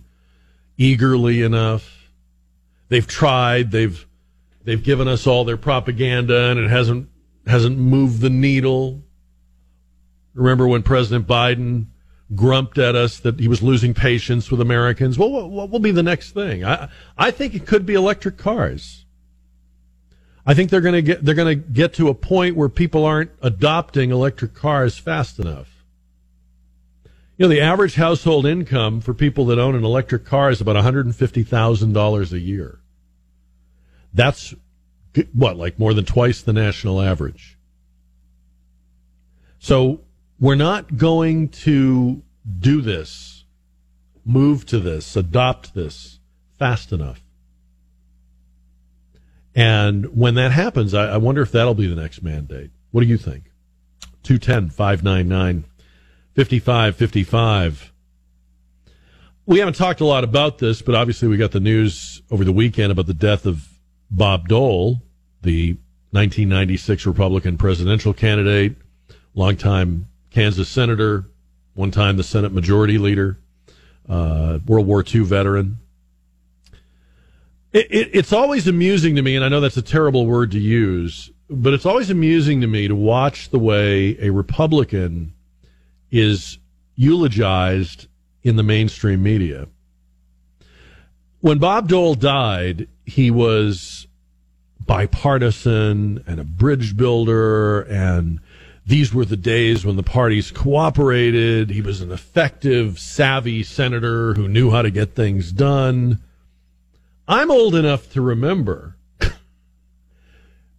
eagerly 0.77 1.41
enough. 1.41 2.00
They've 2.91 3.07
tried. 3.07 3.71
They've 3.71 4.05
they've 4.65 4.83
given 4.83 5.07
us 5.07 5.25
all 5.25 5.45
their 5.45 5.55
propaganda, 5.55 6.49
and 6.49 6.59
it 6.59 6.69
hasn't 6.69 7.07
hasn't 7.47 7.77
moved 7.77 8.19
the 8.19 8.29
needle. 8.29 9.01
Remember 10.33 10.67
when 10.67 10.83
President 10.83 11.25
Biden 11.25 11.85
grumped 12.35 12.77
at 12.77 12.93
us 12.93 13.17
that 13.19 13.39
he 13.39 13.47
was 13.47 13.63
losing 13.63 13.93
patience 13.93 14.51
with 14.51 14.59
Americans. 14.59 15.17
Well, 15.17 15.31
what, 15.31 15.49
what 15.49 15.69
will 15.69 15.79
be 15.79 15.91
the 15.91 16.03
next 16.03 16.31
thing? 16.31 16.65
I, 16.65 16.89
I 17.17 17.31
think 17.31 17.55
it 17.55 17.65
could 17.65 17.85
be 17.85 17.93
electric 17.93 18.37
cars. 18.37 19.05
I 20.45 20.53
think 20.53 20.69
they're 20.69 20.81
going 20.81 20.95
to 20.95 21.01
get 21.01 21.23
they're 21.23 21.33
going 21.33 21.61
to 21.61 21.69
get 21.71 21.93
to 21.93 22.09
a 22.09 22.13
point 22.13 22.57
where 22.57 22.67
people 22.67 23.05
aren't 23.05 23.31
adopting 23.41 24.11
electric 24.11 24.53
cars 24.53 24.97
fast 24.97 25.39
enough. 25.39 25.85
You 27.37 27.45
know, 27.45 27.47
the 27.47 27.61
average 27.61 27.95
household 27.95 28.45
income 28.45 28.99
for 28.99 29.13
people 29.13 29.45
that 29.45 29.59
own 29.59 29.75
an 29.75 29.85
electric 29.85 30.25
car 30.25 30.49
is 30.49 30.59
about 30.59 30.75
$150,000 30.75 32.31
a 32.33 32.39
year. 32.39 32.80
That's 34.13 34.53
what, 35.33 35.57
like 35.57 35.79
more 35.79 35.93
than 35.93 36.05
twice 36.05 36.41
the 36.41 36.53
national 36.53 37.01
average. 37.01 37.57
So 39.59 40.01
we're 40.39 40.55
not 40.55 40.97
going 40.97 41.49
to 41.49 42.23
do 42.59 42.81
this, 42.81 43.45
move 44.25 44.65
to 44.67 44.79
this, 44.79 45.15
adopt 45.15 45.73
this 45.75 46.19
fast 46.57 46.91
enough. 46.91 47.21
And 49.53 50.17
when 50.17 50.35
that 50.35 50.51
happens, 50.51 50.93
I, 50.93 51.13
I 51.13 51.17
wonder 51.17 51.41
if 51.41 51.51
that'll 51.51 51.75
be 51.75 51.87
the 51.87 51.99
next 51.99 52.23
mandate. 52.23 52.71
What 52.91 53.01
do 53.01 53.07
you 53.07 53.17
think? 53.17 53.51
210 54.23 54.69
599 54.69 55.65
5555. 56.35 57.91
We 59.45 59.59
haven't 59.59 59.75
talked 59.75 60.01
a 60.01 60.05
lot 60.05 60.23
about 60.23 60.59
this, 60.59 60.81
but 60.81 60.95
obviously 60.95 61.27
we 61.27 61.35
got 61.37 61.51
the 61.51 61.59
news 61.59 62.21
over 62.31 62.43
the 62.43 62.53
weekend 62.53 62.91
about 62.91 63.07
the 63.07 63.13
death 63.13 63.45
of 63.45 63.67
Bob 64.11 64.49
Dole, 64.49 65.01
the 65.41 65.73
1996 66.11 67.05
Republican 67.05 67.57
presidential 67.57 68.13
candidate, 68.13 68.75
longtime 69.33 70.07
Kansas 70.29 70.67
senator, 70.67 71.25
one 71.73 71.91
time 71.91 72.17
the 72.17 72.23
Senate 72.23 72.51
Majority 72.51 72.97
Leader, 72.97 73.39
uh, 74.09 74.59
World 74.67 74.85
War 74.85 75.03
II 75.03 75.21
veteran. 75.21 75.77
It, 77.71 77.87
it, 77.89 78.09
it's 78.13 78.33
always 78.33 78.67
amusing 78.67 79.15
to 79.15 79.21
me, 79.21 79.37
and 79.37 79.45
I 79.45 79.47
know 79.47 79.61
that's 79.61 79.77
a 79.77 79.81
terrible 79.81 80.25
word 80.25 80.51
to 80.51 80.59
use, 80.59 81.31
but 81.49 81.73
it's 81.73 81.85
always 81.85 82.09
amusing 82.09 82.59
to 82.61 82.67
me 82.67 82.89
to 82.89 82.95
watch 82.95 83.49
the 83.49 83.59
way 83.59 84.17
a 84.19 84.29
Republican 84.31 85.33
is 86.11 86.57
eulogized 86.95 88.07
in 88.43 88.57
the 88.57 88.63
mainstream 88.63 89.23
media. 89.23 89.67
When 91.39 91.57
Bob 91.57 91.87
Dole 91.87 92.15
died, 92.15 92.87
he 93.11 93.29
was 93.29 94.07
bipartisan 94.79 96.23
and 96.25 96.39
a 96.39 96.43
bridge 96.43 96.95
builder 96.95 97.81
and 97.81 98.39
these 98.85 99.13
were 99.13 99.25
the 99.25 99.37
days 99.37 99.85
when 99.85 99.95
the 99.95 100.03
parties 100.03 100.49
cooperated. 100.49 101.69
He 101.69 101.81
was 101.81 102.01
an 102.01 102.11
effective, 102.11 102.99
savvy 102.99 103.63
senator 103.63 104.33
who 104.33 104.47
knew 104.47 104.71
how 104.71 104.81
to 104.81 104.89
get 104.89 105.13
things 105.13 105.51
done. 105.51 106.19
I'm 107.27 107.51
old 107.51 107.75
enough 107.75 108.11
to 108.13 108.21
remember 108.21 108.95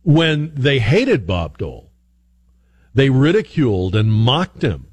when 0.02 0.52
they 0.54 0.78
hated 0.80 1.26
Bob 1.26 1.59
Dole. 1.59 1.90
They 2.94 3.09
ridiculed 3.09 3.94
and 3.94 4.12
mocked 4.12 4.62
him. 4.62 4.88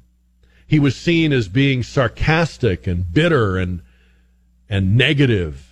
He 0.66 0.78
was 0.78 0.94
seen 0.94 1.32
as 1.32 1.48
being 1.48 1.82
sarcastic 1.82 2.86
and 2.86 3.12
bitter 3.12 3.56
and 3.56 3.82
and 4.68 4.96
negative. 4.96 5.69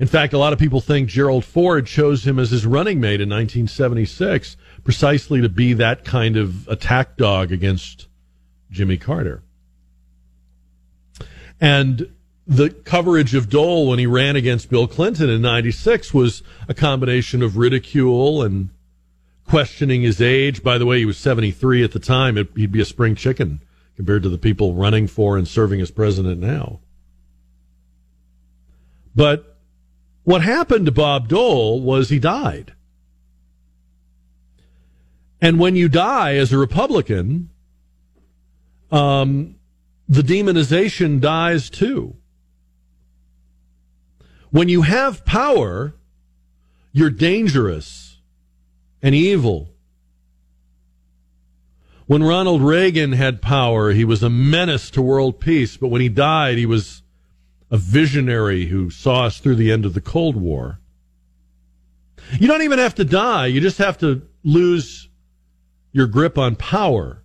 In 0.00 0.06
fact, 0.06 0.32
a 0.32 0.38
lot 0.38 0.54
of 0.54 0.58
people 0.58 0.80
think 0.80 1.10
Gerald 1.10 1.44
Ford 1.44 1.86
chose 1.86 2.26
him 2.26 2.38
as 2.38 2.50
his 2.50 2.64
running 2.64 3.00
mate 3.00 3.20
in 3.20 3.28
1976 3.28 4.56
precisely 4.82 5.42
to 5.42 5.48
be 5.50 5.74
that 5.74 6.06
kind 6.06 6.38
of 6.38 6.66
attack 6.68 7.18
dog 7.18 7.52
against 7.52 8.08
Jimmy 8.70 8.96
Carter. 8.96 9.42
And 11.60 12.14
the 12.46 12.70
coverage 12.70 13.34
of 13.34 13.50
Dole 13.50 13.88
when 13.88 13.98
he 13.98 14.06
ran 14.06 14.36
against 14.36 14.70
Bill 14.70 14.86
Clinton 14.88 15.28
in 15.28 15.42
96 15.42 16.14
was 16.14 16.42
a 16.66 16.72
combination 16.72 17.42
of 17.42 17.58
ridicule 17.58 18.42
and 18.42 18.70
questioning 19.46 20.00
his 20.00 20.22
age. 20.22 20.62
By 20.62 20.78
the 20.78 20.86
way, 20.86 21.00
he 21.00 21.04
was 21.04 21.18
73 21.18 21.84
at 21.84 21.92
the 21.92 21.98
time. 21.98 22.38
It, 22.38 22.48
he'd 22.56 22.72
be 22.72 22.80
a 22.80 22.86
spring 22.86 23.14
chicken 23.14 23.60
compared 23.96 24.22
to 24.22 24.30
the 24.30 24.38
people 24.38 24.72
running 24.72 25.06
for 25.06 25.36
and 25.36 25.46
serving 25.46 25.82
as 25.82 25.90
president 25.90 26.40
now. 26.40 26.80
But 29.14 29.49
what 30.24 30.42
happened 30.42 30.86
to 30.86 30.92
Bob 30.92 31.28
Dole 31.28 31.80
was 31.80 32.08
he 32.08 32.18
died. 32.18 32.74
And 35.40 35.58
when 35.58 35.74
you 35.74 35.88
die 35.88 36.34
as 36.36 36.52
a 36.52 36.58
Republican, 36.58 37.50
um, 38.90 39.56
the 40.08 40.22
demonization 40.22 41.20
dies 41.20 41.70
too. 41.70 42.16
When 44.50 44.68
you 44.68 44.82
have 44.82 45.24
power, 45.24 45.94
you're 46.92 47.10
dangerous 47.10 48.18
and 49.00 49.14
evil. 49.14 49.70
When 52.06 52.24
Ronald 52.24 52.60
Reagan 52.60 53.12
had 53.12 53.40
power, 53.40 53.92
he 53.92 54.04
was 54.04 54.22
a 54.22 54.28
menace 54.28 54.90
to 54.90 55.02
world 55.02 55.38
peace, 55.38 55.76
but 55.76 55.88
when 55.88 56.00
he 56.00 56.08
died, 56.08 56.58
he 56.58 56.66
was 56.66 56.99
a 57.70 57.76
visionary 57.76 58.66
who 58.66 58.90
saw 58.90 59.26
us 59.26 59.38
through 59.38 59.54
the 59.56 59.70
end 59.70 59.84
of 59.84 59.94
the 59.94 60.00
Cold 60.00 60.36
War. 60.36 60.80
You 62.38 62.46
don't 62.46 62.62
even 62.62 62.78
have 62.78 62.94
to 62.96 63.04
die, 63.04 63.46
you 63.46 63.60
just 63.60 63.78
have 63.78 63.98
to 63.98 64.22
lose 64.42 65.08
your 65.92 66.06
grip 66.06 66.38
on 66.38 66.56
power. 66.56 67.22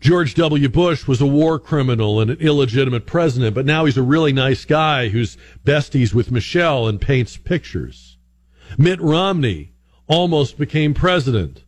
George 0.00 0.34
W. 0.34 0.68
Bush 0.68 1.08
was 1.08 1.20
a 1.20 1.26
war 1.26 1.58
criminal 1.58 2.20
and 2.20 2.30
an 2.30 2.38
illegitimate 2.38 3.04
president, 3.04 3.54
but 3.54 3.66
now 3.66 3.84
he's 3.84 3.96
a 3.96 4.02
really 4.02 4.32
nice 4.32 4.64
guy 4.64 5.08
who's 5.08 5.36
besties 5.64 6.14
with 6.14 6.30
Michelle 6.30 6.86
and 6.86 7.00
paints 7.00 7.36
pictures. 7.36 8.16
Mitt 8.76 9.00
Romney 9.00 9.72
almost 10.06 10.56
became 10.56 10.94
president, 10.94 11.64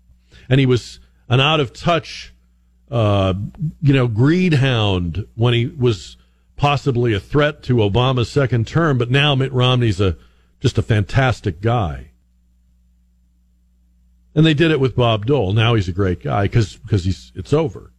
and 0.48 0.60
he 0.60 0.66
was 0.66 1.01
an 1.28 1.40
out 1.40 1.59
of 1.59 1.72
touch, 1.72 2.32
uh, 2.90 3.34
you 3.82 3.92
know, 3.92 4.06
greed 4.06 4.55
hound 4.55 5.26
when 5.34 5.55
he 5.55 5.66
was 5.66 6.16
possibly 6.60 7.14
a 7.14 7.18
threat 7.18 7.62
to 7.62 7.76
Obama's 7.76 8.30
second 8.30 8.66
term, 8.66 8.98
but 8.98 9.10
now 9.10 9.34
Mitt 9.34 9.50
Romney's 9.50 9.98
a 9.98 10.18
just 10.60 10.76
a 10.76 10.82
fantastic 10.82 11.62
guy. 11.62 12.10
And 14.34 14.44
they 14.44 14.52
did 14.52 14.70
it 14.70 14.78
with 14.78 14.94
Bob 14.94 15.24
Dole. 15.24 15.54
Now 15.54 15.74
he's 15.74 15.88
a 15.88 15.92
great 15.92 16.22
guy 16.22 16.42
because 16.42 16.76
because 16.76 17.06
he's 17.06 17.32
it's 17.34 17.54
over. 17.54 17.94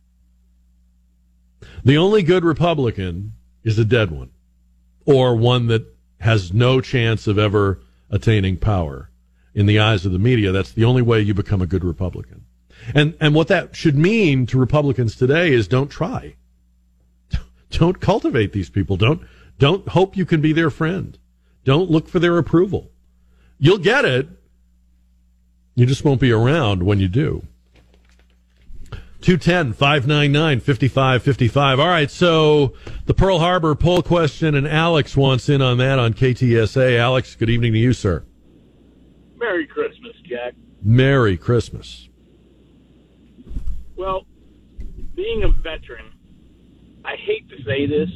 The 1.84 1.98
only 1.98 2.22
good 2.22 2.46
Republican 2.46 3.34
is 3.64 3.80
a 3.80 3.84
dead 3.84 4.12
one, 4.12 4.30
or 5.06 5.36
one 5.36 5.66
that 5.68 5.88
has 6.20 6.54
no 6.54 6.82
chance 6.82 7.26
of 7.26 7.40
ever 7.40 7.82
attaining 8.12 8.58
power. 8.58 9.10
In 9.56 9.66
the 9.66 9.80
eyes 9.80 10.06
of 10.06 10.12
the 10.12 10.20
media, 10.20 10.52
that's 10.52 10.72
the 10.72 10.86
only 10.86 11.02
way 11.02 11.20
you 11.20 11.34
become 11.34 11.64
a 11.64 11.68
good 11.68 11.84
Republican. 11.84 12.46
And 12.94 13.18
and 13.20 13.34
what 13.34 13.48
that 13.48 13.76
should 13.76 13.98
mean 13.98 14.46
to 14.46 14.60
Republicans 14.60 15.16
today 15.16 15.52
is 15.52 15.68
don't 15.68 15.90
try. 15.90 16.36
Don't 17.72 18.00
cultivate 18.00 18.54
these 18.54 18.70
people. 18.70 18.98
Don't 18.98 19.22
don't 19.58 19.88
hope 19.90 20.18
you 20.18 20.26
can 20.26 20.42
be 20.42 20.54
their 20.54 20.70
friend. 20.70 21.18
Don't 21.64 21.90
look 21.90 22.08
for 22.08 22.20
their 22.20 22.38
approval. 22.38 22.92
You'll 23.58 23.78
get 23.78 24.06
it. 24.06 24.28
You 25.76 25.86
just 25.86 26.04
won't 26.04 26.20
be 26.20 26.32
around 26.32 26.84
when 26.84 27.00
you 27.00 27.08
do. 27.08 27.46
210 29.22 29.74
599 29.74 30.60
5555. 30.60 31.80
All 31.80 31.88
right, 31.88 32.10
so 32.10 32.74
the 33.06 33.14
Pearl 33.14 33.38
Harbor 33.38 33.76
poll 33.76 34.02
question, 34.02 34.56
and 34.56 34.68
Alex 34.68 35.16
wants 35.16 35.48
in 35.48 35.62
on 35.62 35.78
that 35.78 36.00
on 36.00 36.14
KTSA. 36.14 36.98
Alex, 36.98 37.36
good 37.36 37.50
evening 37.50 37.74
to 37.74 37.80
you, 37.80 37.94
sir. 37.94 38.26
Merry 39.38 39.68
Christmas, 39.68 40.16
Jack. 40.24 40.54
Merry 40.82 41.38
Christmas. 41.38 42.10
Well, 43.96 44.26
being 45.14 45.44
a 45.44 45.50
veteran, 45.50 46.11
I 47.06 47.16
hate 47.16 47.50
to 47.50 47.64
say 47.64 47.86
this, 47.86 48.10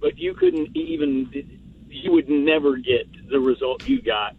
but 0.00 0.18
you 0.18 0.34
couldn't 0.34 0.76
even, 0.76 1.30
you 1.88 2.12
would 2.12 2.28
never 2.28 2.76
get 2.76 3.06
the 3.30 3.38
result 3.38 3.86
you 3.88 4.02
got 4.02 4.34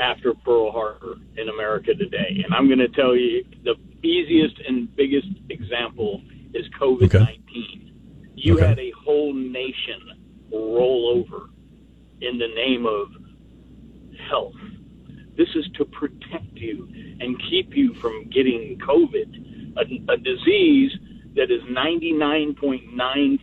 after 0.00 0.32
Pearl 0.34 0.70
Harbor 0.70 1.16
in 1.36 1.48
America 1.48 1.94
today. 1.94 2.42
And 2.44 2.54
I'm 2.54 2.66
going 2.68 2.78
to 2.78 2.88
tell 2.88 3.16
you 3.16 3.44
the 3.64 3.74
easiest 4.02 4.60
and 4.60 4.94
biggest 4.94 5.28
example 5.50 6.22
is 6.54 6.66
COVID 6.80 7.12
19. 7.12 7.18
Okay. 7.18 7.92
You 8.34 8.54
okay. 8.54 8.66
had 8.66 8.78
a 8.78 8.92
whole 8.92 9.34
nation 9.34 10.00
roll 10.52 11.12
over 11.16 11.50
in 12.20 12.38
the 12.38 12.48
name 12.48 12.86
of 12.86 13.08
health. 14.28 14.54
This 15.36 15.48
is 15.54 15.68
to 15.74 15.84
protect 15.84 16.52
you 16.54 16.88
and 17.20 17.40
keep 17.50 17.76
you 17.76 17.94
from 17.94 18.28
getting 18.30 18.78
COVID, 18.78 19.76
a, 19.76 20.12
a 20.12 20.16
disease 20.16 20.92
that 21.38 21.50
is 21.52 21.62
99.95 21.62 23.38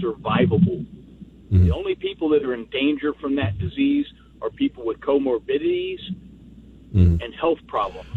survivable. 0.00 0.86
Mm-hmm. 0.86 1.64
The 1.64 1.74
only 1.74 1.96
people 1.96 2.28
that 2.30 2.44
are 2.44 2.54
in 2.54 2.66
danger 2.66 3.12
from 3.20 3.34
that 3.36 3.58
disease 3.58 4.06
are 4.40 4.50
people 4.50 4.86
with 4.86 5.00
comorbidities 5.00 5.98
mm-hmm. 6.94 7.20
and 7.20 7.34
health 7.34 7.58
problems. 7.66 8.16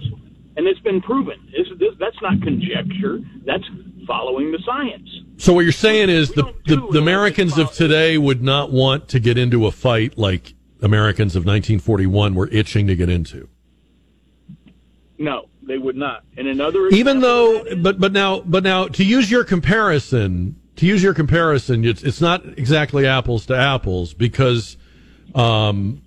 And 0.57 0.67
it's 0.67 0.79
been 0.81 1.01
proven. 1.01 1.37
This, 1.51 1.67
this, 1.79 1.95
that's 1.99 2.21
not 2.21 2.39
conjecture. 2.41 3.19
That's 3.45 3.63
following 4.07 4.51
the 4.51 4.59
science. 4.63 5.09
So 5.37 5.53
what 5.53 5.61
you're 5.61 5.71
saying 5.71 6.09
is 6.09 6.31
the, 6.31 6.53
the, 6.65 6.87
the 6.91 6.99
Americans 6.99 7.57
of 7.57 7.71
today 7.71 8.17
would 8.17 8.43
not 8.43 8.71
want 8.71 9.09
to 9.09 9.19
get 9.19 9.37
into 9.37 9.65
a 9.65 9.71
fight 9.71 10.17
like 10.17 10.53
Americans 10.81 11.35
of 11.35 11.41
1941 11.41 12.35
were 12.35 12.47
itching 12.49 12.87
to 12.87 12.95
get 12.95 13.09
into. 13.09 13.49
No, 15.17 15.47
they 15.65 15.77
would 15.77 15.95
not. 15.95 16.23
And 16.37 16.47
in 16.47 16.59
another, 16.59 16.87
even 16.89 17.19
though, 17.19 17.63
but 17.77 17.99
but 17.99 18.11
now, 18.11 18.41
but 18.41 18.63
now, 18.63 18.87
to 18.87 19.03
use 19.03 19.29
your 19.29 19.43
comparison, 19.43 20.59
to 20.77 20.85
use 20.85 21.01
your 21.01 21.13
comparison, 21.13 21.85
it's 21.85 22.03
it's 22.03 22.21
not 22.21 22.45
exactly 22.57 23.05
apples 23.05 23.45
to 23.47 23.55
apples 23.55 24.13
because 24.13 24.77
um, 25.33 26.01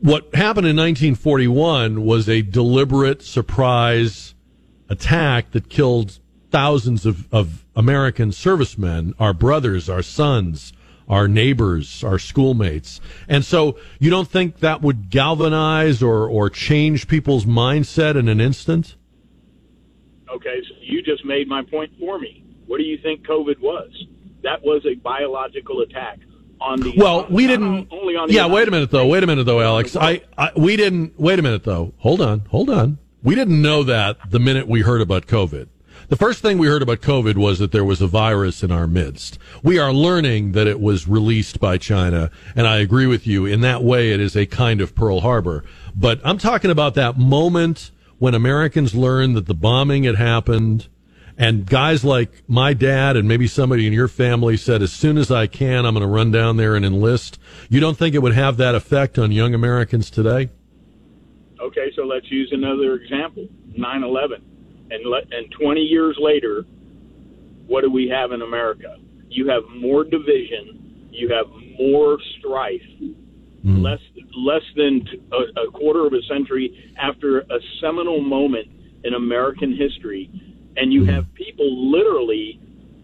what 0.00 0.34
happened 0.34 0.66
in 0.66 0.76
1941 0.76 2.04
was 2.04 2.28
a 2.28 2.42
deliberate 2.42 3.22
surprise 3.22 4.34
attack 4.88 5.50
that 5.52 5.68
killed 5.68 6.18
thousands 6.50 7.04
of, 7.04 7.32
of 7.32 7.64
American 7.76 8.32
servicemen, 8.32 9.14
our 9.18 9.34
brothers, 9.34 9.88
our 9.88 10.02
sons, 10.02 10.72
our 11.08 11.26
neighbors, 11.26 12.04
our 12.04 12.18
schoolmates. 12.18 13.00
And 13.28 13.44
so 13.44 13.78
you 13.98 14.10
don't 14.10 14.28
think 14.28 14.60
that 14.60 14.82
would 14.82 15.10
galvanize 15.10 16.02
or, 16.02 16.28
or 16.28 16.50
change 16.50 17.08
people's 17.08 17.44
mindset 17.44 18.16
in 18.16 18.28
an 18.28 18.40
instant? 18.40 18.96
Okay, 20.34 20.60
so 20.68 20.74
you 20.80 21.02
just 21.02 21.24
made 21.24 21.48
my 21.48 21.62
point 21.62 21.92
for 21.98 22.18
me. 22.18 22.44
What 22.66 22.78
do 22.78 22.84
you 22.84 22.98
think 22.98 23.26
COVID 23.26 23.60
was? 23.60 23.90
That 24.42 24.62
was 24.62 24.84
a 24.86 24.94
biological 24.94 25.80
attack 25.80 26.18
on 26.60 26.80
the 26.80 26.92
well 26.96 27.26
we 27.30 27.46
didn't 27.46 27.88
only 27.90 28.16
on 28.16 28.30
yeah 28.30 28.46
wait 28.46 28.66
a 28.68 28.70
minute 28.70 28.90
though 28.90 29.06
wait 29.06 29.22
a 29.22 29.26
minute 29.26 29.44
though 29.44 29.60
alex. 29.60 29.96
I, 29.96 30.22
I 30.36 30.50
we 30.56 30.76
didn't 30.76 31.18
wait 31.18 31.38
a 31.38 31.42
minute 31.42 31.64
though. 31.64 31.92
Hold 31.98 32.20
on 32.20 32.40
hold 32.50 32.70
on. 32.70 32.98
We 33.22 33.34
didn't 33.34 33.60
know 33.60 33.82
that 33.84 34.30
the 34.30 34.38
minute 34.38 34.68
we 34.68 34.82
heard 34.82 35.00
about 35.00 35.26
covid. 35.26 35.68
The 36.08 36.16
first 36.16 36.40
thing 36.40 36.58
we 36.58 36.66
heard 36.66 36.82
about 36.82 37.00
covid 37.00 37.36
was 37.36 37.58
that 37.58 37.72
there 37.72 37.84
was 37.84 38.00
a 38.00 38.06
virus 38.06 38.62
in 38.62 38.72
our 38.72 38.86
midst. 38.86 39.38
We 39.62 39.78
are 39.78 39.92
learning 39.92 40.52
that 40.52 40.66
it 40.66 40.80
was 40.80 41.06
released 41.06 41.60
by 41.60 41.78
china 41.78 42.30
and 42.56 42.66
i 42.66 42.78
agree 42.78 43.06
with 43.06 43.26
you. 43.26 43.46
In 43.46 43.60
that 43.60 43.82
way 43.82 44.10
it 44.10 44.20
is 44.20 44.36
a 44.36 44.46
kind 44.46 44.80
of 44.80 44.94
pearl 44.94 45.20
harbor. 45.20 45.64
But 45.94 46.20
i'm 46.24 46.38
talking 46.38 46.70
about 46.70 46.94
that 46.94 47.18
moment 47.18 47.90
when 48.18 48.34
americans 48.34 48.94
learned 48.94 49.36
that 49.36 49.46
the 49.46 49.54
bombing 49.54 50.04
had 50.04 50.16
happened 50.16 50.88
and 51.38 51.64
guys 51.64 52.04
like 52.04 52.42
my 52.48 52.74
dad 52.74 53.16
and 53.16 53.28
maybe 53.28 53.46
somebody 53.46 53.86
in 53.86 53.92
your 53.92 54.08
family 54.08 54.56
said, 54.56 54.82
as 54.82 54.92
soon 54.92 55.16
as 55.16 55.30
I 55.30 55.46
can, 55.46 55.86
I'm 55.86 55.94
going 55.94 56.02
to 56.02 56.12
run 56.12 56.32
down 56.32 56.56
there 56.56 56.74
and 56.74 56.84
enlist. 56.84 57.38
You 57.70 57.78
don't 57.78 57.96
think 57.96 58.16
it 58.16 58.18
would 58.18 58.34
have 58.34 58.56
that 58.56 58.74
effect 58.74 59.20
on 59.20 59.30
young 59.30 59.54
Americans 59.54 60.10
today? 60.10 60.50
Okay, 61.60 61.92
so 61.94 62.02
let's 62.02 62.28
use 62.28 62.50
another 62.50 62.94
example 62.94 63.46
9 63.76 64.02
11. 64.02 64.44
And, 64.90 65.06
let, 65.06 65.32
and 65.32 65.48
20 65.52 65.80
years 65.80 66.16
later, 66.20 66.64
what 67.68 67.82
do 67.82 67.90
we 67.90 68.08
have 68.08 68.32
in 68.32 68.42
America? 68.42 68.96
You 69.28 69.48
have 69.48 69.62
more 69.68 70.02
division, 70.02 71.08
you 71.12 71.32
have 71.32 71.46
more 71.78 72.18
strife. 72.38 72.82
Mm. 73.64 73.82
Less 73.82 74.00
less 74.36 74.62
than 74.76 75.06
a, 75.32 75.62
a 75.62 75.70
quarter 75.72 76.06
of 76.06 76.12
a 76.12 76.22
century 76.28 76.92
after 76.96 77.40
a 77.40 77.58
seminal 77.80 78.20
moment 78.20 78.68
in 79.02 79.14
American 79.14 79.76
history, 79.76 80.30
and 80.76 80.92
you 80.92 81.04
have 81.06 81.32
people 81.34 81.90
literally 81.90 82.60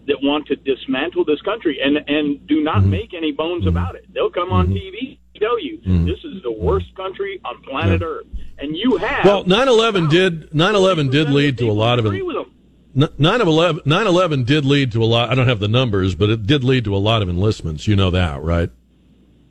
that 0.07 0.17
want 0.21 0.47
to 0.47 0.55
dismantle 0.55 1.25
this 1.25 1.41
country 1.41 1.79
and 1.83 1.97
and 2.07 2.47
do 2.47 2.63
not 2.63 2.77
mm-hmm. 2.77 2.91
make 2.91 3.13
any 3.13 3.31
bones 3.31 3.61
mm-hmm. 3.61 3.69
about 3.69 3.95
it. 3.95 4.05
They'll 4.13 4.29
come 4.29 4.51
on 4.51 4.67
mm-hmm. 4.67 4.75
TV 4.75 5.19
tell 5.39 5.59
you 5.61 5.77
mm-hmm. 5.79 6.05
this 6.05 6.19
is 6.23 6.41
the 6.43 6.51
worst 6.51 6.93
country 6.95 7.41
on 7.43 7.61
planet 7.63 8.01
yeah. 8.01 8.07
Earth, 8.07 8.27
and 8.57 8.75
you 8.75 8.97
have 8.97 9.25
well 9.25 9.43
9/11 9.43 10.09
did 10.09 10.49
9/11 10.51 11.11
did 11.11 11.29
lead 11.29 11.57
to 11.57 11.69
a 11.69 11.73
lot 11.73 11.99
of 11.99 12.05
9/11 12.05 13.83
9/11 13.83 14.45
did 14.45 14.65
lead 14.65 14.91
to 14.93 15.03
a 15.03 15.05
lot. 15.05 15.29
I 15.29 15.35
don't 15.35 15.47
have 15.47 15.59
the 15.59 15.67
numbers, 15.67 16.15
but 16.15 16.29
it 16.29 16.47
did 16.47 16.63
lead 16.63 16.85
to 16.85 16.95
a 16.95 16.97
lot 16.97 17.21
of 17.21 17.29
enlistments. 17.29 17.87
You 17.87 17.95
know 17.95 18.11
that, 18.11 18.41
right? 18.41 18.69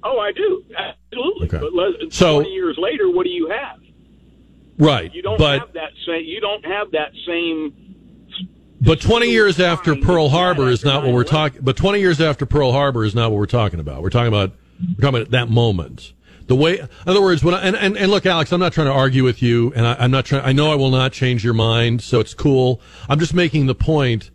Oh, 0.05 0.19
I 0.19 0.33
do 0.33 0.63
absolutely. 0.77 1.49
Okay. 1.49 1.59
But 1.59 2.13
so, 2.13 2.41
twenty 2.41 2.53
years 2.55 2.77
later, 2.79 3.11
what 3.11 3.25
do 3.25 3.31
you 3.31 3.49
have? 3.49 3.81
Right, 4.77 5.13
you 5.15 5.23
don't 5.23 5.39
but, 5.39 5.61
have 5.61 5.73
that 5.75 5.93
same. 6.07 6.25
You 6.25 6.41
don't 6.41 6.65
have 6.67 6.91
that 6.93 7.13
same 7.27 7.85
but 8.81 9.01
20 9.01 9.31
years 9.31 9.61
after 9.61 9.97
Pearl 9.97 10.29
Harbor 10.29 10.69
is 10.69 10.85
not 10.85 11.05
what 11.05 11.15
we're 11.15 11.25
talking. 11.25 11.63
But 11.63 11.77
20 11.77 12.01
years 12.01 12.21
after 12.21 12.45
Pearl 12.45 12.73
Harbor 12.73 13.05
is 13.05 13.15
not 13.15 13.31
what 13.31 13.39
we're 13.39 13.47
talking 13.47 13.81
about. 13.81 14.03
We're 14.03 14.11
talking 14.11 14.29
about 14.29 14.53
we're 14.81 15.01
talking 15.01 15.21
about 15.21 15.31
that 15.31 15.49
moment. 15.49 16.13
The 16.47 16.55
way, 16.55 16.79
in 16.81 16.89
other 17.07 17.23
words, 17.23 17.43
when 17.43 17.55
I, 17.55 17.63
and, 17.63 17.75
and, 17.75 17.97
and 17.97 18.11
look, 18.11 18.27
Alex, 18.27 18.53
I'm 18.53 18.61
not 18.61 18.75
trying 18.75 18.89
to 18.89 18.93
argue 18.93 19.25
with 19.25 19.43
you, 19.43 19.73
and 19.75 19.87
I, 19.87 19.97
I'm 19.99 20.11
not 20.11 20.27
trying. 20.27 20.45
I 20.45 20.53
know 20.53 20.71
I 20.71 20.75
will 20.75 20.91
not 20.91 21.13
change 21.13 21.43
your 21.43 21.55
mind, 21.55 22.03
so 22.03 22.21
it's 22.21 22.35
cool. 22.35 22.83
I'm 23.09 23.19
just 23.19 23.33
making 23.33 23.67
the 23.67 23.75
point. 23.75 24.31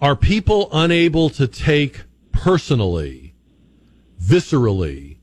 are 0.00 0.16
people 0.16 0.70
unable 0.72 1.28
to 1.30 1.46
take 1.46 2.04
personally, 2.32 3.23
viscerally, 4.24 5.18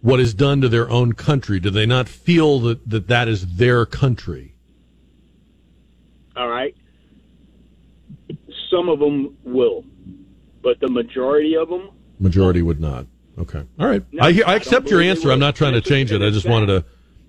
what 0.00 0.20
is 0.20 0.34
done 0.34 0.60
to 0.60 0.68
their 0.68 0.88
own 0.90 1.14
country? 1.14 1.58
Do 1.58 1.70
they 1.70 1.86
not 1.86 2.08
feel 2.08 2.60
that 2.60 2.88
that, 2.88 3.08
that 3.08 3.28
is 3.28 3.56
their 3.56 3.86
country? 3.86 4.54
All 6.36 6.48
right. 6.48 6.74
Some 8.70 8.88
of 8.88 8.98
them 8.98 9.36
will, 9.44 9.84
but 10.62 10.80
the 10.80 10.88
majority 10.88 11.56
of 11.56 11.68
them. 11.68 11.90
Majority 12.18 12.62
would 12.62 12.80
not. 12.80 13.06
Okay. 13.38 13.64
All 13.78 13.86
right. 13.86 14.02
No, 14.12 14.24
I, 14.24 14.28
I 14.28 14.52
I 14.52 14.54
accept 14.56 14.90
your 14.90 15.00
answer. 15.00 15.30
I'm 15.30 15.38
not 15.38 15.56
trying 15.56 15.74
to 15.74 15.80
change 15.80 16.12
it. 16.12 16.22
I 16.22 16.30
just 16.30 16.48
wanted 16.48 16.66
to. 16.66 16.84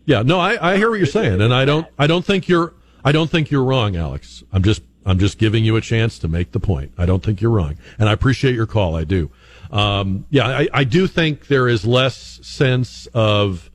Yeah. 0.05 0.21
No, 0.21 0.39
I, 0.39 0.73
I 0.73 0.77
hear 0.77 0.89
what 0.89 0.97
you're 0.97 1.05
saying, 1.07 1.41
and 1.41 1.53
I 1.53 1.65
don't. 1.65 1.87
I 1.97 2.07
don't 2.07 2.25
think 2.25 2.47
you're. 2.47 2.73
I 3.03 3.11
don't 3.11 3.29
think 3.29 3.51
you're 3.51 3.63
wrong, 3.63 3.95
Alex. 3.95 4.43
I'm 4.51 4.63
just. 4.63 4.81
I'm 5.07 5.19
just 5.19 5.37
giving 5.37 5.63
you 5.63 5.75
a 5.75 5.81
chance 5.81 6.17
to 6.19 6.27
make 6.27 6.51
the 6.51 6.59
point. 6.59 6.91
I 6.97 7.05
don't 7.05 7.23
think 7.23 7.39
you're 7.39 7.51
wrong, 7.51 7.77
and 7.99 8.09
I 8.09 8.11
appreciate 8.11 8.55
your 8.55 8.65
call. 8.65 8.95
I 8.95 9.03
do. 9.03 9.29
Um, 9.75 10.25
yeah, 10.29 10.47
I, 10.47 10.67
I 10.73 10.83
do 10.85 11.05
think 11.05 11.47
there 11.47 11.67
is 11.67 11.85
less 11.85 12.39
sense 12.41 13.07
of 13.13 13.69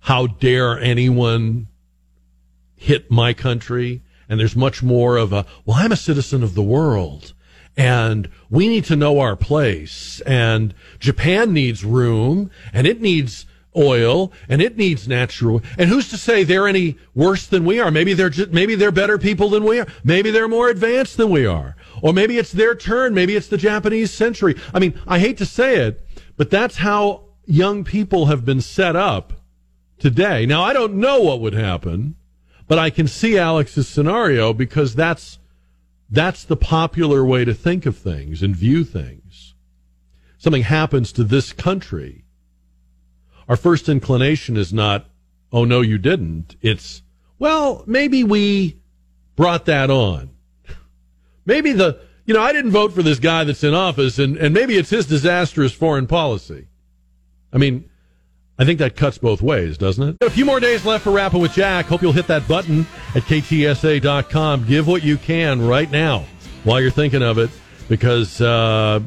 how 0.00 0.26
dare 0.26 0.76
anyone 0.80 1.68
hit 2.74 3.12
my 3.12 3.32
country, 3.32 4.02
and 4.28 4.40
there's 4.40 4.56
much 4.56 4.82
more 4.82 5.16
of 5.16 5.32
a 5.32 5.46
well, 5.64 5.76
I'm 5.76 5.92
a 5.92 5.96
citizen 5.96 6.42
of 6.42 6.56
the 6.56 6.64
world, 6.64 7.32
and 7.76 8.28
we 8.50 8.66
need 8.66 8.86
to 8.86 8.96
know 8.96 9.20
our 9.20 9.36
place, 9.36 10.20
and 10.26 10.74
Japan 10.98 11.52
needs 11.52 11.84
room, 11.84 12.50
and 12.72 12.84
it 12.84 13.00
needs 13.00 13.46
oil, 13.76 14.32
and 14.48 14.60
it 14.60 14.76
needs 14.76 15.06
natural. 15.06 15.62
And 15.78 15.88
who's 15.88 16.08
to 16.08 16.16
say 16.16 16.42
they're 16.42 16.66
any 16.66 16.96
worse 17.14 17.46
than 17.46 17.64
we 17.64 17.78
are? 17.78 17.92
Maybe 17.92 18.14
they're 18.14 18.30
just, 18.30 18.50
maybe 18.50 18.74
they're 18.74 18.90
better 18.90 19.18
people 19.18 19.50
than 19.50 19.64
we 19.64 19.78
are. 19.78 19.86
Maybe 20.02 20.32
they're 20.32 20.48
more 20.48 20.70
advanced 20.70 21.18
than 21.18 21.30
we 21.30 21.46
are, 21.46 21.76
or 22.06 22.12
maybe 22.12 22.38
it's 22.38 22.52
their 22.52 22.76
turn. 22.76 23.14
Maybe 23.14 23.34
it's 23.34 23.48
the 23.48 23.56
Japanese 23.56 24.12
century. 24.12 24.54
I 24.72 24.78
mean, 24.78 24.96
I 25.08 25.18
hate 25.18 25.38
to 25.38 25.44
say 25.44 25.78
it, 25.78 26.06
but 26.36 26.50
that's 26.50 26.76
how 26.76 27.24
young 27.46 27.82
people 27.82 28.26
have 28.26 28.44
been 28.44 28.60
set 28.60 28.94
up 28.94 29.32
today. 29.98 30.46
Now, 30.46 30.62
I 30.62 30.72
don't 30.72 30.94
know 30.94 31.20
what 31.20 31.40
would 31.40 31.52
happen, 31.52 32.14
but 32.68 32.78
I 32.78 32.90
can 32.90 33.08
see 33.08 33.36
Alex's 33.36 33.88
scenario 33.88 34.52
because 34.52 34.94
that's 34.94 35.40
that's 36.08 36.44
the 36.44 36.56
popular 36.56 37.24
way 37.24 37.44
to 37.44 37.52
think 37.52 37.86
of 37.86 37.98
things 37.98 38.40
and 38.40 38.54
view 38.54 38.84
things. 38.84 39.56
Something 40.38 40.62
happens 40.62 41.10
to 41.10 41.24
this 41.24 41.52
country. 41.52 42.24
Our 43.48 43.56
first 43.56 43.88
inclination 43.88 44.56
is 44.56 44.72
not, 44.72 45.10
oh 45.50 45.64
no, 45.64 45.80
you 45.80 45.98
didn't. 45.98 46.54
It's, 46.62 47.02
well, 47.40 47.82
maybe 47.84 48.22
we 48.22 48.80
brought 49.34 49.64
that 49.64 49.90
on. 49.90 50.35
Maybe 51.46 51.72
the, 51.72 52.00
you 52.26 52.34
know, 52.34 52.42
I 52.42 52.52
didn't 52.52 52.72
vote 52.72 52.92
for 52.92 53.02
this 53.02 53.18
guy 53.18 53.44
that's 53.44 53.64
in 53.64 53.72
office 53.72 54.18
and, 54.18 54.36
and 54.36 54.52
maybe 54.52 54.76
it's 54.76 54.90
his 54.90 55.06
disastrous 55.06 55.72
foreign 55.72 56.06
policy. 56.06 56.66
I 57.52 57.58
mean, 57.58 57.88
I 58.58 58.64
think 58.64 58.78
that 58.80 58.96
cuts 58.96 59.18
both 59.18 59.42
ways, 59.42 59.78
doesn't 59.78 60.08
it? 60.08 60.16
A 60.26 60.30
few 60.30 60.44
more 60.44 60.60
days 60.60 60.84
left 60.84 61.04
for 61.04 61.12
Wrapping 61.12 61.40
with 61.40 61.52
Jack. 61.52 61.86
Hope 61.86 62.02
you'll 62.02 62.12
hit 62.12 62.26
that 62.26 62.48
button 62.48 62.86
at 63.14 63.22
ktsa.com. 63.22 64.66
Give 64.66 64.86
what 64.86 65.02
you 65.02 65.18
can 65.18 65.66
right 65.66 65.90
now 65.90 66.24
while 66.64 66.80
you're 66.80 66.90
thinking 66.90 67.22
of 67.22 67.38
it 67.38 67.50
because, 67.88 68.40
uh, 68.40 69.00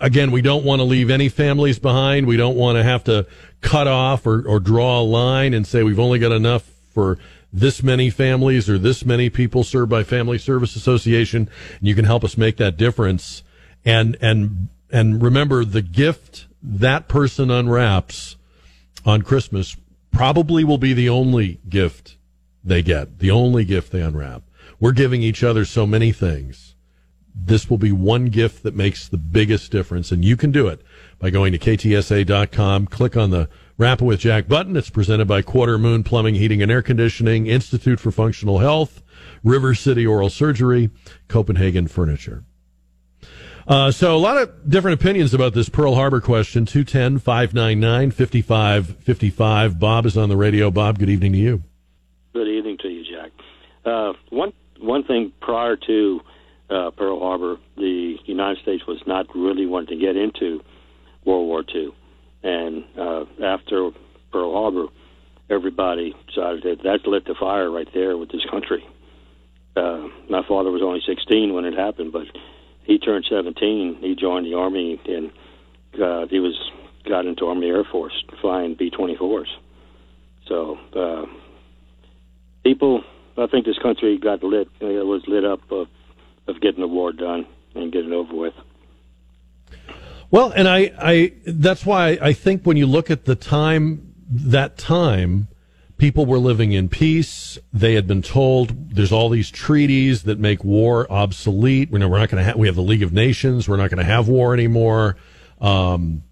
again, 0.00 0.32
we 0.32 0.42
don't 0.42 0.64
want 0.64 0.80
to 0.80 0.84
leave 0.84 1.08
any 1.08 1.28
families 1.28 1.78
behind. 1.78 2.26
We 2.26 2.36
don't 2.36 2.56
want 2.56 2.76
to 2.76 2.82
have 2.82 3.04
to 3.04 3.26
cut 3.60 3.86
off 3.86 4.26
or, 4.26 4.46
or 4.46 4.58
draw 4.58 5.00
a 5.00 5.04
line 5.04 5.54
and 5.54 5.66
say 5.66 5.82
we've 5.82 6.00
only 6.00 6.18
got 6.18 6.32
enough 6.32 6.68
for 6.92 7.18
this 7.52 7.82
many 7.82 8.10
families 8.10 8.68
or 8.68 8.78
this 8.78 9.04
many 9.04 9.28
people 9.30 9.64
served 9.64 9.90
by 9.90 10.02
Family 10.02 10.38
Service 10.38 10.76
Association. 10.76 11.48
And 11.78 11.88
you 11.88 11.94
can 11.94 12.04
help 12.04 12.24
us 12.24 12.36
make 12.36 12.56
that 12.58 12.76
difference. 12.76 13.42
And, 13.84 14.16
and, 14.20 14.68
and 14.90 15.22
remember 15.22 15.64
the 15.64 15.82
gift 15.82 16.46
that 16.62 17.08
person 17.08 17.50
unwraps 17.50 18.36
on 19.04 19.22
Christmas 19.22 19.76
probably 20.12 20.64
will 20.64 20.78
be 20.78 20.92
the 20.92 21.08
only 21.08 21.60
gift 21.68 22.16
they 22.62 22.82
get, 22.82 23.18
the 23.18 23.30
only 23.30 23.64
gift 23.64 23.92
they 23.92 24.02
unwrap. 24.02 24.42
We're 24.78 24.92
giving 24.92 25.22
each 25.22 25.42
other 25.42 25.64
so 25.64 25.86
many 25.86 26.12
things. 26.12 26.74
This 27.34 27.70
will 27.70 27.78
be 27.78 27.92
one 27.92 28.26
gift 28.26 28.62
that 28.64 28.74
makes 28.74 29.08
the 29.08 29.16
biggest 29.16 29.70
difference, 29.70 30.10
and 30.10 30.24
you 30.24 30.36
can 30.36 30.50
do 30.50 30.66
it 30.66 30.82
by 31.18 31.30
going 31.30 31.52
to 31.52 31.58
ktsa.com, 31.58 32.86
click 32.86 33.16
on 33.16 33.30
the 33.30 33.48
Wrapping 33.80 34.06
with 34.06 34.20
Jack 34.20 34.46
button. 34.46 34.76
It's 34.76 34.90
presented 34.90 35.26
by 35.26 35.40
Quarter 35.40 35.78
Moon 35.78 36.04
Plumbing, 36.04 36.34
Heating, 36.34 36.60
and 36.60 36.70
Air 36.70 36.82
Conditioning, 36.82 37.46
Institute 37.46 37.98
for 37.98 38.10
Functional 38.10 38.58
Health, 38.58 39.02
River 39.42 39.74
City 39.74 40.06
Oral 40.06 40.28
Surgery, 40.28 40.90
Copenhagen 41.28 41.88
Furniture. 41.88 42.44
Uh, 43.66 43.90
so 43.90 44.14
a 44.14 44.18
lot 44.18 44.36
of 44.36 44.68
different 44.68 45.00
opinions 45.00 45.32
about 45.32 45.54
this 45.54 45.70
Pearl 45.70 45.94
Harbor 45.94 46.20
question. 46.20 46.66
210 46.66 47.20
599 47.20 48.10
5555. 48.10 49.78
Bob 49.78 50.04
is 50.04 50.14
on 50.14 50.28
the 50.28 50.36
radio. 50.36 50.70
Bob, 50.70 50.98
good 50.98 51.08
evening 51.08 51.32
to 51.32 51.38
you. 51.38 51.62
Good 52.34 52.48
evening 52.48 52.76
to 52.82 52.88
you, 52.88 53.02
Jack. 53.02 53.30
Uh, 53.86 54.12
one 54.28 54.52
one 54.78 55.04
thing 55.04 55.32
prior 55.40 55.76
to 55.76 56.20
uh, 56.68 56.90
Pearl 56.90 57.18
Harbor, 57.18 57.56
the 57.78 58.18
United 58.26 58.60
States 58.60 58.86
was 58.86 59.00
not 59.06 59.34
really 59.34 59.64
wanting 59.64 59.98
to 59.98 60.04
get 60.04 60.16
into 60.16 60.60
World 61.24 61.46
War 61.46 61.64
II, 61.74 61.94
and 62.42 62.84
uh, 62.98 63.24
after 63.42 63.90
Pearl 64.32 64.52
Harbor, 64.52 64.86
everybody 65.48 66.14
decided 66.28 66.62
that 66.62 66.82
that 66.84 67.06
lit 67.06 67.24
the 67.26 67.34
fire 67.34 67.70
right 67.70 67.88
there 67.92 68.16
with 68.16 68.30
this 68.30 68.44
country. 68.50 68.86
Uh, 69.76 70.08
my 70.28 70.42
father 70.46 70.70
was 70.70 70.82
only 70.82 71.00
16 71.06 71.54
when 71.54 71.64
it 71.64 71.74
happened, 71.74 72.12
but 72.12 72.26
he 72.84 72.98
turned 72.98 73.26
17. 73.28 73.98
He 74.00 74.14
joined 74.14 74.46
the 74.46 74.54
army, 74.54 75.00
and 75.06 75.30
uh, 76.02 76.26
he 76.26 76.40
was 76.40 76.58
got 77.08 77.26
into 77.26 77.46
Army 77.46 77.68
Air 77.68 77.84
Force 77.84 78.24
flying 78.40 78.74
B-24s. 78.74 79.46
So. 80.46 80.78
Uh, 80.94 81.26
people, 82.64 83.02
I 83.36 83.46
think 83.46 83.66
this 83.66 83.78
country 83.78 84.18
got 84.18 84.42
lit. 84.42 84.68
It 84.80 85.06
was 85.06 85.22
lit 85.26 85.44
up 85.44 85.60
of, 85.70 85.88
of 86.46 86.60
getting 86.60 86.80
the 86.80 86.88
war 86.88 87.12
done 87.12 87.46
and 87.74 87.92
getting 87.92 88.12
over 88.12 88.34
with. 88.34 88.54
Well, 90.30 90.52
and 90.52 90.68
I, 90.68 90.92
I, 90.98 91.32
that's 91.44 91.84
why 91.84 92.18
I 92.22 92.32
think 92.32 92.64
when 92.64 92.76
you 92.76 92.86
look 92.86 93.10
at 93.10 93.24
the 93.24 93.34
time, 93.34 94.14
that 94.30 94.78
time, 94.78 95.48
people 95.96 96.24
were 96.24 96.38
living 96.38 96.72
in 96.72 96.88
peace. 96.88 97.58
They 97.72 97.94
had 97.94 98.06
been 98.06 98.22
told 98.22 98.94
there's 98.94 99.12
all 99.12 99.28
these 99.28 99.50
treaties 99.50 100.22
that 100.22 100.38
make 100.38 100.62
war 100.62 101.10
obsolete. 101.10 101.90
We 101.90 101.98
know 101.98 102.08
we're 102.08 102.20
not 102.20 102.30
going 102.30 102.42
to 102.42 102.44
have, 102.44 102.56
we 102.56 102.68
have 102.68 102.76
the 102.76 102.82
League 102.82 103.02
of 103.02 103.12
Nations. 103.12 103.68
We're 103.68 103.76
not 103.76 103.90
going 103.90 103.98
to 103.98 104.04
have 104.04 104.28
war 104.28 104.54
anymore. 104.54 105.16
Um, 105.60 106.22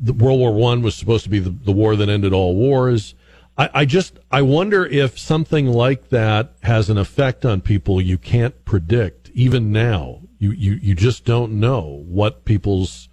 the 0.00 0.12
World 0.12 0.38
War 0.40 0.52
One 0.52 0.80
was 0.80 0.94
supposed 0.94 1.24
to 1.24 1.30
be 1.30 1.38
the, 1.38 1.50
the 1.50 1.72
war 1.72 1.96
that 1.96 2.08
ended 2.08 2.32
all 2.32 2.56
wars. 2.56 3.14
I, 3.58 3.70
I 3.74 3.84
just, 3.84 4.18
I 4.30 4.42
wonder 4.42 4.86
if 4.86 5.18
something 5.18 5.66
like 5.66 6.08
that 6.08 6.54
has 6.62 6.88
an 6.88 6.96
effect 6.96 7.44
on 7.44 7.60
people 7.60 8.00
you 8.00 8.16
can't 8.16 8.64
predict 8.64 9.30
even 9.34 9.70
now. 9.70 10.22
You, 10.38 10.52
you, 10.52 10.72
you 10.74 10.94
just 10.94 11.24
don't 11.24 11.52
know 11.52 12.04
what 12.06 12.44
people's, 12.44 13.08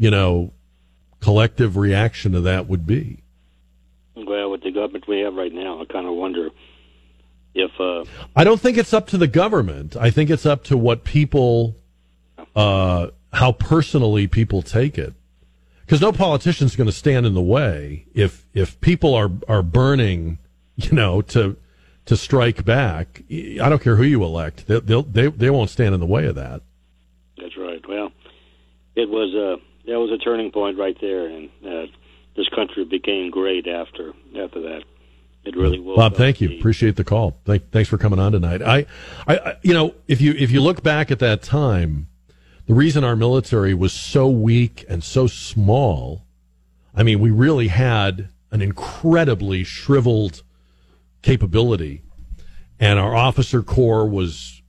you 0.00 0.10
know, 0.10 0.50
collective 1.20 1.76
reaction 1.76 2.32
to 2.32 2.40
that 2.40 2.66
would 2.66 2.86
be. 2.86 3.22
Well, 4.16 4.50
with 4.50 4.62
the 4.62 4.72
government 4.72 5.06
we 5.06 5.20
have 5.20 5.34
right 5.34 5.52
now, 5.52 5.82
I 5.82 5.84
kind 5.84 6.06
of 6.06 6.14
wonder 6.14 6.48
if. 7.54 7.70
Uh, 7.78 8.06
I 8.34 8.42
don't 8.42 8.58
think 8.58 8.78
it's 8.78 8.94
up 8.94 9.08
to 9.08 9.18
the 9.18 9.26
government. 9.26 9.96
I 9.96 10.10
think 10.10 10.30
it's 10.30 10.46
up 10.46 10.64
to 10.64 10.78
what 10.78 11.04
people, 11.04 11.76
uh, 12.56 13.08
how 13.34 13.52
personally 13.52 14.26
people 14.26 14.62
take 14.62 14.96
it. 14.96 15.12
Because 15.80 16.00
no 16.00 16.12
politician's 16.12 16.76
going 16.76 16.86
to 16.86 16.96
stand 16.96 17.26
in 17.26 17.34
the 17.34 17.42
way 17.42 18.06
if 18.14 18.46
if 18.54 18.80
people 18.80 19.14
are 19.14 19.30
are 19.48 19.62
burning, 19.62 20.38
you 20.76 20.92
know, 20.92 21.20
to 21.22 21.58
to 22.06 22.16
strike 22.16 22.64
back. 22.64 23.22
I 23.30 23.68
don't 23.68 23.82
care 23.82 23.96
who 23.96 24.04
you 24.04 24.24
elect; 24.24 24.66
they 24.66 24.80
they'll, 24.80 25.02
they 25.02 25.26
they 25.26 25.50
won't 25.50 25.68
stand 25.68 25.92
in 25.92 26.00
the 26.00 26.06
way 26.06 26.24
of 26.24 26.36
that. 26.36 26.62
that's 27.36 27.58
right. 27.58 27.86
Well, 27.86 28.12
it 28.94 29.10
was 29.10 29.34
a 29.34 29.69
that 29.90 29.98
was 29.98 30.12
a 30.12 30.18
turning 30.18 30.52
point 30.52 30.78
right 30.78 30.96
there, 31.00 31.26
and 31.26 31.50
uh, 31.66 31.86
this 32.36 32.48
country 32.54 32.84
became 32.84 33.30
great 33.30 33.66
after 33.66 34.12
after 34.38 34.60
that. 34.62 34.84
It 35.44 35.56
really 35.56 35.80
will. 35.80 35.96
Bob, 35.96 36.14
thank 36.14 36.40
you. 36.40 36.58
Appreciate 36.58 36.96
the 36.96 37.04
call. 37.04 37.36
Thank, 37.44 37.70
thanks 37.70 37.88
for 37.88 37.98
coming 37.98 38.18
on 38.18 38.32
tonight. 38.32 38.62
I, 38.62 38.86
I, 39.26 39.56
you 39.62 39.74
know, 39.74 39.94
if 40.06 40.20
you 40.20 40.32
if 40.32 40.50
you 40.50 40.60
look 40.60 40.82
back 40.82 41.10
at 41.10 41.18
that 41.18 41.42
time, 41.42 42.06
the 42.66 42.74
reason 42.74 43.02
our 43.02 43.16
military 43.16 43.74
was 43.74 43.92
so 43.92 44.28
weak 44.28 44.84
and 44.88 45.02
so 45.02 45.26
small, 45.26 46.24
I 46.94 47.02
mean, 47.02 47.18
we 47.18 47.30
really 47.30 47.68
had 47.68 48.28
an 48.52 48.62
incredibly 48.62 49.64
shriveled 49.64 50.42
capability, 51.22 52.02
and 52.78 52.98
our 53.00 53.16
officer 53.16 53.62
corps 53.62 54.06
was 54.06 54.59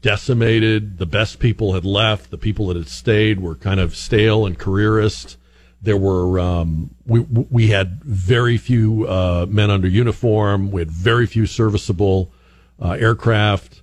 decimated. 0.00 0.98
The 0.98 1.06
best 1.06 1.38
people 1.38 1.74
had 1.74 1.84
left. 1.84 2.30
The 2.30 2.38
people 2.38 2.66
that 2.68 2.76
had 2.76 2.88
stayed 2.88 3.40
were 3.40 3.54
kind 3.54 3.80
of 3.80 3.96
stale 3.96 4.46
and 4.46 4.58
careerist. 4.58 5.36
There 5.80 5.96
were 5.96 6.38
um, 6.38 6.94
we 7.06 7.20
we 7.20 7.68
had 7.68 8.02
very 8.04 8.56
few 8.56 9.06
uh, 9.08 9.46
men 9.48 9.70
under 9.70 9.88
uniform. 9.88 10.70
We 10.70 10.80
had 10.80 10.90
very 10.90 11.26
few 11.26 11.46
serviceable 11.46 12.32
uh, 12.80 12.92
aircraft. 12.92 13.82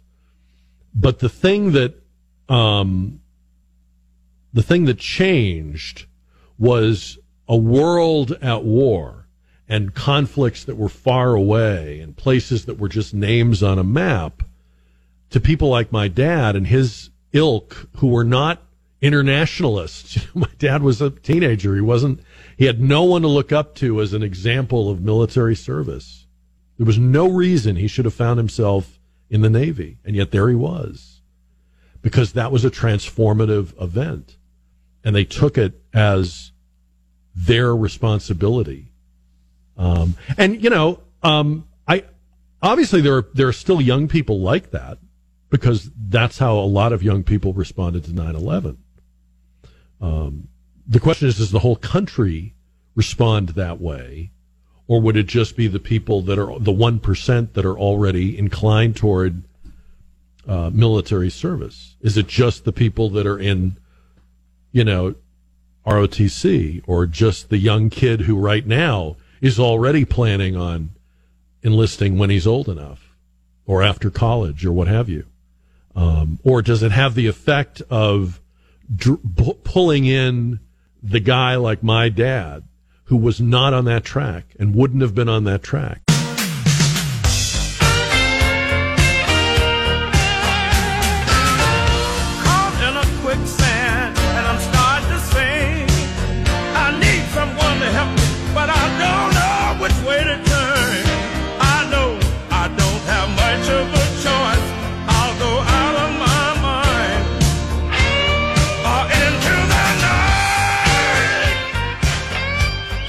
But 0.93 1.19
the 1.19 1.29
thing 1.29 1.73
that 1.73 2.01
um, 2.47 3.21
the 4.53 4.63
thing 4.63 4.85
that 4.85 4.97
changed 4.97 6.05
was 6.57 7.17
a 7.47 7.57
world 7.57 8.31
at 8.41 8.63
war 8.63 9.27
and 9.67 9.93
conflicts 9.93 10.63
that 10.63 10.75
were 10.75 10.89
far 10.89 11.35
away 11.35 11.99
and 11.99 12.17
places 12.17 12.65
that 12.65 12.79
were 12.79 12.89
just 12.89 13.13
names 13.13 13.61
on 13.61 13.77
a 13.77 13.83
map 13.83 14.43
to 15.29 15.39
people 15.39 15.69
like 15.69 15.91
my 15.91 16.07
dad 16.07 16.55
and 16.55 16.67
his 16.67 17.09
ilk 17.33 17.87
who 17.97 18.07
were 18.07 18.23
not 18.23 18.61
internationalists. 19.01 20.17
my 20.33 20.49
dad 20.57 20.81
was 20.81 21.01
a 21.01 21.09
teenager. 21.09 21.75
He 21.75 21.81
wasn't, 21.81 22.21
he 22.57 22.65
had 22.65 22.81
no 22.81 23.03
one 23.03 23.21
to 23.21 23.27
look 23.27 23.51
up 23.51 23.75
to 23.75 24.01
as 24.01 24.13
an 24.13 24.23
example 24.23 24.89
of 24.89 25.01
military 25.01 25.55
service. 25.55 26.27
There 26.77 26.85
was 26.85 26.97
no 26.97 27.29
reason 27.29 27.75
he 27.75 27.87
should 27.87 28.05
have 28.05 28.13
found 28.13 28.37
himself 28.37 28.99
in 29.29 29.41
the 29.41 29.49
Navy. 29.49 29.99
And 30.05 30.15
yet 30.15 30.31
there 30.31 30.49
he 30.49 30.55
was 30.55 31.21
because 32.01 32.33
that 32.33 32.51
was 32.51 32.65
a 32.65 32.71
transformative 32.71 33.79
event. 33.81 34.37
And 35.03 35.15
they 35.15 35.25
took 35.25 35.57
it 35.57 35.81
as 35.93 36.51
their 37.35 37.75
responsibility. 37.75 38.91
Um, 39.77 40.15
and, 40.37 40.61
you 40.61 40.69
know, 40.69 41.01
um, 41.23 41.67
I, 41.87 42.03
obviously 42.61 43.01
there 43.01 43.15
are, 43.17 43.27
there 43.33 43.47
are 43.47 43.53
still 43.53 43.79
young 43.79 44.07
people 44.07 44.41
like 44.41 44.71
that 44.71 44.97
because 45.49 45.89
that's 45.95 46.37
how 46.37 46.57
a 46.57 46.61
lot 46.61 46.93
of 46.93 47.03
young 47.03 47.23
people 47.23 47.53
responded 47.53 48.03
to 48.05 48.11
9-11. 48.11 48.77
Um, 50.01 50.47
the 50.87 50.99
question 50.99 51.27
is, 51.27 51.37
does 51.37 51.51
the 51.51 51.59
whole 51.59 51.75
country 51.75 52.53
respond 52.95 53.49
that 53.49 53.79
way? 53.79 54.31
Or 54.87 54.99
would 55.01 55.15
it 55.15 55.27
just 55.27 55.55
be 55.55 55.67
the 55.67 55.79
people 55.79 56.21
that 56.23 56.39
are 56.39 56.59
the 56.59 56.71
1% 56.71 57.53
that 57.53 57.65
are 57.65 57.77
already 57.77 58.37
inclined 58.37 58.95
toward 58.95 59.43
uh, 60.47 60.71
military 60.71 61.29
service? 61.29 61.95
Is 62.01 62.17
it 62.17 62.27
just 62.27 62.65
the 62.65 62.71
people 62.71 63.09
that 63.11 63.27
are 63.27 63.37
in, 63.37 63.77
you 64.71 64.83
know, 64.83 65.15
ROTC 65.85 66.81
or 66.87 67.05
just 67.05 67.49
the 67.49 67.57
young 67.57 67.89
kid 67.89 68.21
who 68.21 68.37
right 68.37 68.65
now 68.65 69.15
is 69.41 69.59
already 69.59 70.05
planning 70.05 70.55
on 70.55 70.89
enlisting 71.61 72.17
when 72.17 72.29
he's 72.29 72.47
old 72.47 72.67
enough 72.67 73.15
or 73.65 73.83
after 73.83 74.09
college 74.09 74.65
or 74.65 74.71
what 74.71 74.87
have 74.87 75.07
you? 75.07 75.25
Um, 75.95 76.39
or 76.43 76.61
does 76.61 76.83
it 76.83 76.91
have 76.91 77.15
the 77.15 77.27
effect 77.27 77.81
of 77.89 78.39
dr- 78.93 79.19
pulling 79.63 80.05
in 80.05 80.59
the 81.01 81.19
guy 81.19 81.55
like 81.55 81.83
my 81.83 82.09
dad 82.09 82.63
who 83.05 83.17
was 83.17 83.41
not 83.41 83.73
on 83.73 83.85
that 83.85 84.03
track 84.03 84.55
and 84.59 84.75
wouldn't 84.75 85.01
have 85.01 85.15
been 85.15 85.29
on 85.29 85.43
that 85.45 85.63
track? 85.63 86.08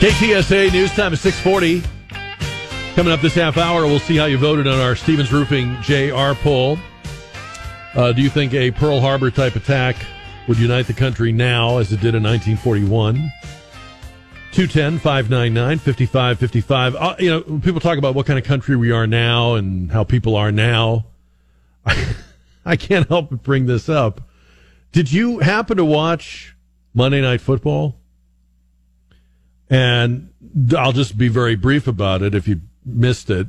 KTSA 0.00 0.72
News 0.72 0.90
Time 0.92 1.12
is 1.12 1.20
640. 1.20 1.82
Coming 2.94 3.12
up 3.12 3.20
this 3.20 3.34
half 3.34 3.58
hour, 3.58 3.84
we'll 3.84 3.98
see 3.98 4.16
how 4.16 4.24
you 4.24 4.38
voted 4.38 4.66
on 4.66 4.80
our 4.80 4.96
Stevens 4.96 5.30
Roofing 5.30 5.76
JR 5.82 6.32
poll. 6.42 6.78
Uh, 7.94 8.10
do 8.10 8.22
you 8.22 8.30
think 8.30 8.54
a 8.54 8.70
Pearl 8.70 9.00
Harbor 9.00 9.30
type 9.30 9.56
attack 9.56 9.96
would 10.48 10.58
unite 10.58 10.86
the 10.86 10.94
country 10.94 11.32
now 11.32 11.76
as 11.76 11.92
it 11.92 12.00
did 12.00 12.14
in 12.14 12.22
1941? 12.22 13.30
210 14.52 14.98
599 15.00 15.78
5555. 15.80 16.96
Uh, 16.96 17.16
you 17.18 17.28
know, 17.28 17.42
people 17.58 17.78
talk 17.78 17.98
about 17.98 18.14
what 18.14 18.24
kind 18.24 18.38
of 18.38 18.44
country 18.46 18.76
we 18.76 18.90
are 18.92 19.06
now 19.06 19.56
and 19.56 19.92
how 19.92 20.02
people 20.02 20.34
are 20.34 20.50
now. 20.50 21.04
I, 21.84 22.14
I 22.64 22.76
can't 22.76 23.06
help 23.06 23.28
but 23.28 23.42
bring 23.42 23.66
this 23.66 23.90
up. 23.90 24.22
Did 24.92 25.12
you 25.12 25.40
happen 25.40 25.76
to 25.76 25.84
watch 25.84 26.56
Monday 26.94 27.20
Night 27.20 27.42
Football? 27.42 27.99
And 29.70 30.30
I'll 30.76 30.92
just 30.92 31.16
be 31.16 31.28
very 31.28 31.54
brief 31.54 31.86
about 31.86 32.22
it 32.22 32.34
if 32.34 32.48
you 32.48 32.60
missed 32.84 33.30
it. 33.30 33.46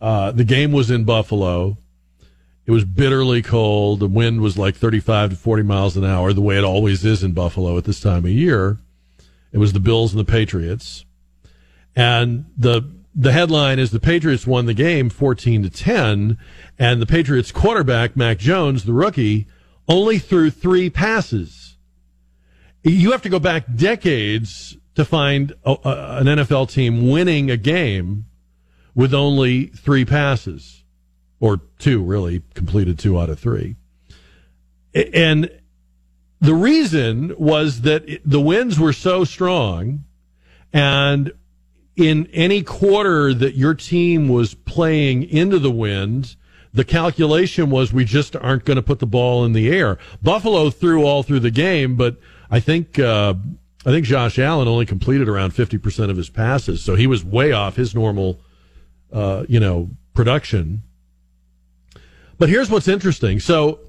Uh, 0.00 0.30
the 0.30 0.44
game 0.44 0.70
was 0.70 0.90
in 0.90 1.02
Buffalo. 1.04 1.76
It 2.64 2.70
was 2.70 2.84
bitterly 2.84 3.42
cold. 3.42 3.98
The 3.98 4.06
wind 4.06 4.40
was 4.40 4.56
like 4.56 4.76
35 4.76 5.30
to 5.30 5.36
40 5.36 5.62
miles 5.64 5.96
an 5.96 6.04
hour, 6.04 6.32
the 6.32 6.40
way 6.40 6.56
it 6.56 6.64
always 6.64 7.04
is 7.04 7.24
in 7.24 7.32
Buffalo 7.32 7.76
at 7.76 7.84
this 7.84 7.98
time 7.98 8.24
of 8.24 8.30
year. 8.30 8.78
It 9.52 9.58
was 9.58 9.72
the 9.72 9.80
Bills 9.80 10.12
and 10.12 10.20
the 10.20 10.30
Patriots. 10.30 11.04
And 11.96 12.44
the 12.56 12.82
the 13.14 13.32
headline 13.32 13.80
is 13.80 13.90
the 13.90 13.98
Patriots 13.98 14.46
won 14.46 14.66
the 14.66 14.74
game 14.74 15.10
14 15.10 15.64
to 15.64 15.70
10 15.70 16.38
and 16.78 17.02
the 17.02 17.06
Patriots 17.06 17.50
quarterback 17.50 18.16
Mac 18.16 18.38
Jones, 18.38 18.84
the 18.84 18.92
rookie, 18.92 19.48
only 19.88 20.20
threw 20.20 20.50
3 20.50 20.88
passes. 20.90 21.76
You 22.84 23.10
have 23.10 23.22
to 23.22 23.28
go 23.28 23.40
back 23.40 23.64
decades 23.74 24.76
to 24.98 25.04
find 25.04 25.54
a, 25.64 25.76
a, 25.84 26.18
an 26.18 26.26
NFL 26.26 26.68
team 26.72 27.08
winning 27.08 27.52
a 27.52 27.56
game 27.56 28.24
with 28.96 29.14
only 29.14 29.66
three 29.66 30.04
passes, 30.04 30.82
or 31.38 31.60
two, 31.78 32.02
really, 32.02 32.42
completed 32.54 32.98
two 32.98 33.16
out 33.16 33.30
of 33.30 33.38
three. 33.38 33.76
And 34.92 35.52
the 36.40 36.54
reason 36.54 37.32
was 37.38 37.82
that 37.82 38.22
the 38.24 38.40
winds 38.40 38.80
were 38.80 38.92
so 38.92 39.22
strong, 39.22 40.02
and 40.72 41.30
in 41.94 42.28
any 42.32 42.64
quarter 42.64 43.32
that 43.32 43.54
your 43.54 43.74
team 43.74 44.28
was 44.28 44.54
playing 44.54 45.22
into 45.22 45.60
the 45.60 45.70
wind, 45.70 46.34
the 46.74 46.84
calculation 46.84 47.70
was 47.70 47.92
we 47.92 48.04
just 48.04 48.34
aren't 48.34 48.64
going 48.64 48.74
to 48.74 48.82
put 48.82 48.98
the 48.98 49.06
ball 49.06 49.44
in 49.44 49.52
the 49.52 49.68
air. 49.68 49.96
Buffalo 50.20 50.70
threw 50.70 51.04
all 51.04 51.22
through 51.22 51.40
the 51.40 51.52
game, 51.52 51.94
but 51.94 52.16
I 52.50 52.58
think 52.58 52.98
uh, 52.98 53.34
I 53.88 53.90
think 53.90 54.04
Josh 54.04 54.38
Allen 54.38 54.68
only 54.68 54.84
completed 54.84 55.30
around 55.30 55.54
50% 55.54 56.10
of 56.10 56.18
his 56.18 56.28
passes, 56.28 56.82
so 56.82 56.94
he 56.94 57.06
was 57.06 57.24
way 57.24 57.52
off 57.52 57.76
his 57.76 57.94
normal, 57.94 58.38
uh, 59.10 59.46
you 59.48 59.58
know, 59.58 59.88
production. 60.12 60.82
But 62.36 62.50
here's 62.50 62.68
what's 62.68 62.86
interesting. 62.86 63.40
So 63.40 63.80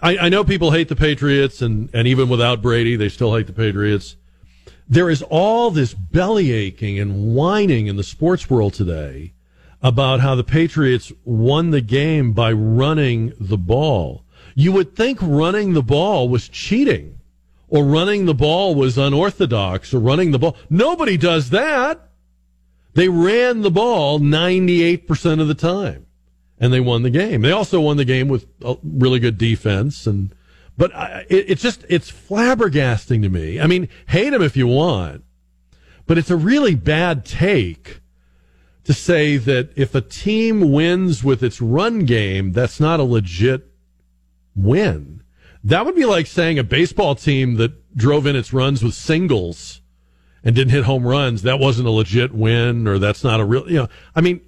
I, 0.00 0.16
I 0.16 0.28
know 0.30 0.44
people 0.44 0.70
hate 0.70 0.88
the 0.88 0.96
Patriots, 0.96 1.60
and, 1.60 1.90
and 1.92 2.08
even 2.08 2.30
without 2.30 2.62
Brady, 2.62 2.96
they 2.96 3.10
still 3.10 3.36
hate 3.36 3.46
the 3.46 3.52
Patriots. 3.52 4.16
There 4.88 5.10
is 5.10 5.20
all 5.20 5.70
this 5.70 5.92
belly 5.92 6.50
aching 6.50 6.98
and 6.98 7.34
whining 7.34 7.86
in 7.86 7.96
the 7.96 8.02
sports 8.02 8.48
world 8.48 8.72
today 8.72 9.34
about 9.82 10.20
how 10.20 10.34
the 10.34 10.42
Patriots 10.42 11.12
won 11.22 11.68
the 11.68 11.82
game 11.82 12.32
by 12.32 12.50
running 12.50 13.34
the 13.38 13.58
ball. 13.58 14.24
You 14.54 14.72
would 14.72 14.96
think 14.96 15.18
running 15.20 15.74
the 15.74 15.82
ball 15.82 16.30
was 16.30 16.48
cheating 16.48 17.18
or 17.68 17.84
running 17.84 18.26
the 18.26 18.34
ball 18.34 18.74
was 18.74 18.98
unorthodox 18.98 19.92
or 19.92 19.98
running 19.98 20.30
the 20.30 20.38
ball. 20.38 20.56
Nobody 20.68 21.16
does 21.16 21.50
that. 21.50 22.10
They 22.94 23.08
ran 23.08 23.62
the 23.62 23.70
ball 23.70 24.20
98% 24.20 25.40
of 25.40 25.48
the 25.48 25.54
time 25.54 26.06
and 26.58 26.72
they 26.72 26.80
won 26.80 27.02
the 27.02 27.10
game. 27.10 27.42
They 27.42 27.50
also 27.50 27.80
won 27.80 27.96
the 27.96 28.04
game 28.04 28.28
with 28.28 28.46
a 28.64 28.76
really 28.82 29.18
good 29.18 29.38
defense 29.38 30.06
and 30.06 30.34
but 30.76 30.94
I, 30.94 31.24
it, 31.28 31.50
it's 31.50 31.62
just 31.62 31.84
it's 31.88 32.10
flabbergasting 32.10 33.22
to 33.22 33.28
me. 33.28 33.60
I 33.60 33.66
mean, 33.66 33.88
hate 34.08 34.30
them 34.30 34.42
if 34.42 34.56
you 34.56 34.66
want, 34.66 35.24
but 36.06 36.18
it's 36.18 36.30
a 36.30 36.36
really 36.36 36.74
bad 36.74 37.24
take 37.24 38.00
to 38.84 38.92
say 38.92 39.36
that 39.36 39.70
if 39.76 39.94
a 39.94 40.00
team 40.00 40.72
wins 40.72 41.24
with 41.24 41.42
its 41.42 41.60
run 41.60 42.04
game, 42.04 42.52
that's 42.52 42.80
not 42.80 43.00
a 43.00 43.04
legit 43.04 43.68
win. 44.54 45.22
That 45.64 45.86
would 45.86 45.94
be 45.94 46.04
like 46.04 46.26
saying 46.26 46.58
a 46.58 46.64
baseball 46.64 47.14
team 47.14 47.54
that 47.54 47.96
drove 47.96 48.26
in 48.26 48.36
its 48.36 48.52
runs 48.52 48.84
with 48.84 48.94
singles 48.94 49.80
and 50.44 50.54
didn't 50.54 50.72
hit 50.72 50.84
home 50.84 51.06
runs. 51.06 51.42
That 51.42 51.58
wasn't 51.58 51.88
a 51.88 51.90
legit 51.90 52.34
win, 52.34 52.86
or 52.86 52.98
that's 52.98 53.24
not 53.24 53.40
a 53.40 53.44
real. 53.44 53.66
You 53.68 53.78
know, 53.78 53.88
I 54.14 54.20
mean, 54.20 54.42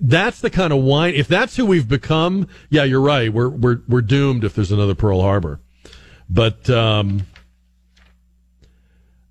that's 0.00 0.40
the 0.40 0.50
kind 0.50 0.72
of 0.72 0.80
wine. 0.82 1.14
If 1.14 1.26
that's 1.26 1.56
who 1.56 1.64
we've 1.64 1.88
become, 1.88 2.48
yeah, 2.68 2.84
you're 2.84 3.00
right. 3.00 3.32
We're 3.32 3.48
we're 3.48 3.80
we're 3.88 4.02
doomed 4.02 4.44
if 4.44 4.54
there's 4.54 4.70
another 4.70 4.94
Pearl 4.94 5.22
Harbor. 5.22 5.60
But 6.28 6.68
um, 6.68 7.26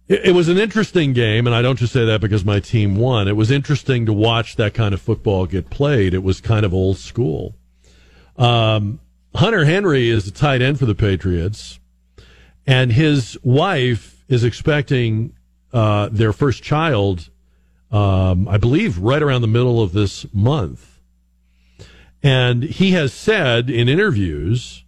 it, 0.08 0.26
it 0.26 0.32
was 0.32 0.50
an 0.50 0.58
interesting 0.58 1.14
game, 1.14 1.46
and 1.46 1.56
I 1.56 1.62
don't 1.62 1.78
just 1.78 1.94
say 1.94 2.06
that 2.06 2.20
because 2.20 2.44
my 2.44 2.60
team 2.60 2.96
won. 2.96 3.28
It 3.28 3.36
was 3.36 3.52
interesting 3.52 4.08
to 4.08 4.14
watch 4.14 4.56
that 4.56 4.74
kind 4.74 4.96
of 4.96 5.02
football 5.02 5.46
get 5.46 5.70
played. 5.70 6.16
It 6.16 6.24
was 6.24 6.42
kind 6.42 6.66
of 6.66 6.74
old 6.74 6.98
school. 6.98 7.56
Um, 8.38 9.00
Hunter 9.38 9.66
Henry 9.66 10.10
is 10.10 10.26
a 10.26 10.32
tight 10.32 10.64
end 10.64 10.80
for 10.80 10.88
the 10.88 10.96
Patriots, 10.96 11.80
and 12.66 12.92
his 12.92 13.38
wife 13.44 14.26
is 14.28 14.44
expecting 14.44 15.32
uh, 15.72 16.10
their 16.12 16.34
first 16.34 16.64
child, 16.64 17.30
um, 17.92 18.48
I 18.48 18.58
believe, 18.58 18.98
right 18.98 19.22
around 19.22 19.42
the 19.42 19.48
middle 19.48 19.80
of 19.80 19.94
this 19.94 20.26
month. 20.34 21.00
And 22.24 22.64
he 22.64 22.94
has 22.94 23.14
said 23.14 23.70
in 23.70 23.88
interviews 23.88 24.84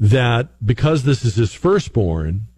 that 0.00 0.48
because 0.66 1.04
this 1.04 1.24
is 1.24 1.36
his 1.36 1.54
firstborn, 1.54 2.48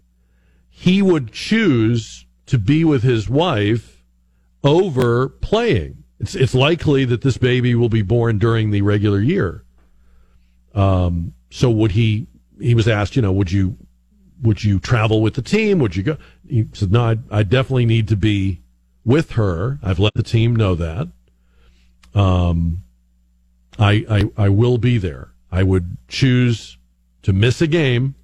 he 0.67 1.03
would 1.03 1.31
choose 1.31 2.25
to 2.47 2.57
be 2.57 2.83
with 2.83 3.03
his 3.03 3.29
wife 3.29 4.03
over 4.63 5.29
playing. 5.29 6.05
It's 6.19 6.33
it's 6.33 6.55
likely 6.55 7.05
that 7.05 7.21
this 7.21 7.37
baby 7.37 7.75
will 7.75 7.87
be 7.87 8.01
born 8.01 8.39
during 8.39 8.71
the 8.71 8.81
regular 8.81 9.21
year. 9.21 9.63
Um, 10.79 11.33
so 11.49 11.69
would 11.69 11.91
he? 11.91 12.27
He 12.59 12.75
was 12.75 12.87
asked, 12.87 13.15
you 13.15 13.21
know, 13.21 13.31
would 13.31 13.51
you 13.51 13.77
would 14.41 14.63
you 14.63 14.79
travel 14.79 15.21
with 15.21 15.33
the 15.33 15.41
team? 15.41 15.79
Would 15.79 15.95
you 15.95 16.03
go? 16.03 16.17
He 16.47 16.67
said, 16.73 16.91
no, 16.91 17.03
I, 17.03 17.17
I 17.39 17.43
definitely 17.43 17.85
need 17.85 18.07
to 18.09 18.15
be 18.15 18.61
with 19.03 19.31
her. 19.31 19.79
I've 19.83 19.99
let 19.99 20.13
the 20.13 20.23
team 20.23 20.55
know 20.55 20.75
that. 20.75 21.07
Um, 22.13 22.83
I, 23.77 24.05
I, 24.09 24.45
I 24.45 24.49
will 24.49 24.77
be 24.77 24.97
there. 24.97 25.29
I 25.51 25.63
would 25.63 25.97
choose 26.07 26.77
to 27.23 27.33
miss 27.33 27.61
a 27.61 27.67
game, 27.67 28.15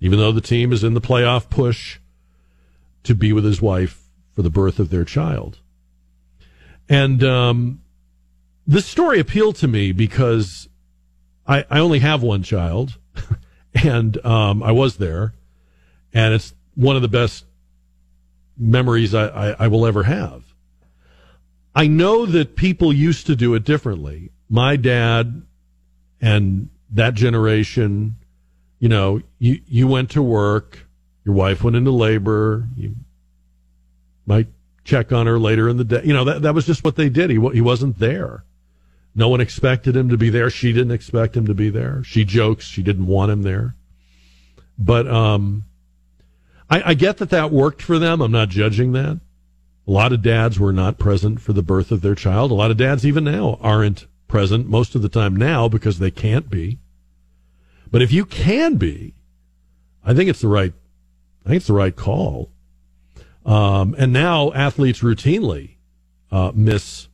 even 0.00 0.18
though 0.18 0.32
the 0.32 0.40
team 0.40 0.72
is 0.72 0.82
in 0.82 0.94
the 0.94 1.00
playoff 1.00 1.50
push, 1.50 1.98
to 3.04 3.14
be 3.14 3.32
with 3.32 3.44
his 3.44 3.60
wife 3.60 4.04
for 4.34 4.42
the 4.42 4.50
birth 4.50 4.78
of 4.78 4.90
their 4.90 5.04
child. 5.04 5.58
And 6.88 7.22
um, 7.22 7.82
this 8.66 8.86
story 8.86 9.20
appealed 9.20 9.56
to 9.56 9.68
me 9.68 9.92
because 9.92 10.68
I, 11.46 11.64
I 11.70 11.80
only 11.80 11.98
have 12.00 12.22
one 12.22 12.42
child, 12.42 12.96
and 13.74 14.24
um, 14.24 14.62
I 14.62 14.72
was 14.72 14.96
there, 14.96 15.34
and 16.12 16.34
it's 16.34 16.54
one 16.74 16.96
of 16.96 17.02
the 17.02 17.08
best 17.08 17.44
memories 18.56 19.14
I, 19.14 19.26
I, 19.26 19.56
I 19.64 19.66
will 19.68 19.86
ever 19.86 20.04
have. 20.04 20.44
I 21.74 21.86
know 21.86 22.26
that 22.26 22.56
people 22.56 22.92
used 22.92 23.26
to 23.26 23.36
do 23.36 23.54
it 23.54 23.64
differently. 23.64 24.30
My 24.48 24.76
dad 24.76 25.42
and 26.20 26.68
that 26.90 27.14
generation, 27.14 28.16
you 28.78 28.88
know, 28.88 29.22
you, 29.38 29.60
you 29.66 29.86
went 29.86 30.10
to 30.10 30.22
work, 30.22 30.86
your 31.24 31.34
wife 31.34 31.62
went 31.62 31.76
into 31.76 31.90
labor, 31.90 32.68
you 32.76 32.94
might 34.26 34.48
check 34.84 35.12
on 35.12 35.26
her 35.26 35.38
later 35.38 35.68
in 35.68 35.76
the 35.76 35.84
day. 35.84 36.02
You 36.04 36.12
know, 36.12 36.24
that, 36.24 36.42
that 36.42 36.54
was 36.54 36.66
just 36.66 36.84
what 36.84 36.96
they 36.96 37.08
did. 37.08 37.30
He, 37.30 37.38
he 37.52 37.60
wasn't 37.60 37.98
there. 37.98 38.44
No 39.14 39.28
one 39.28 39.40
expected 39.40 39.96
him 39.96 40.08
to 40.08 40.16
be 40.16 40.30
there. 40.30 40.50
She 40.50 40.72
didn't 40.72 40.92
expect 40.92 41.36
him 41.36 41.46
to 41.46 41.54
be 41.54 41.68
there. 41.68 42.02
She 42.04 42.24
jokes 42.24 42.64
she 42.64 42.82
didn't 42.82 43.06
want 43.06 43.32
him 43.32 43.42
there. 43.42 43.74
But 44.78 45.08
um, 45.08 45.64
I, 46.68 46.90
I 46.90 46.94
get 46.94 47.18
that 47.18 47.30
that 47.30 47.50
worked 47.50 47.82
for 47.82 47.98
them. 47.98 48.20
I'm 48.20 48.32
not 48.32 48.48
judging 48.48 48.92
that. 48.92 49.20
A 49.86 49.90
lot 49.90 50.12
of 50.12 50.22
dads 50.22 50.60
were 50.60 50.72
not 50.72 50.98
present 50.98 51.40
for 51.40 51.52
the 51.52 51.62
birth 51.62 51.90
of 51.90 52.00
their 52.00 52.14
child. 52.14 52.50
A 52.50 52.54
lot 52.54 52.70
of 52.70 52.76
dads, 52.76 53.04
even 53.04 53.24
now, 53.24 53.58
aren't 53.60 54.06
present 54.28 54.68
most 54.68 54.94
of 54.94 55.02
the 55.02 55.08
time 55.08 55.34
now 55.34 55.68
because 55.68 55.98
they 55.98 56.12
can't 56.12 56.48
be. 56.48 56.78
But 57.90 58.02
if 58.02 58.12
you 58.12 58.24
can 58.24 58.76
be, 58.76 59.14
I 60.04 60.14
think 60.14 60.30
it's 60.30 60.40
the 60.40 60.48
right, 60.48 60.72
I 61.44 61.48
think 61.48 61.56
it's 61.56 61.66
the 61.66 61.72
right 61.72 61.94
call. 61.94 62.52
Um, 63.44 63.96
and 63.98 64.12
now 64.12 64.52
athletes 64.52 65.00
routinely 65.00 65.76
uh, 66.30 66.52
miss 66.54 67.08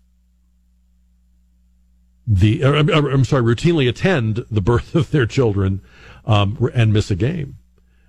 the, 2.26 2.64
uh, 2.64 2.72
I'm 2.72 3.24
sorry, 3.24 3.42
routinely 3.42 3.88
attend 3.88 4.44
the 4.50 4.60
birth 4.60 4.94
of 4.94 5.10
their 5.10 5.26
children 5.26 5.80
um, 6.24 6.70
and 6.74 6.92
miss 6.92 7.10
a 7.10 7.16
game. 7.16 7.56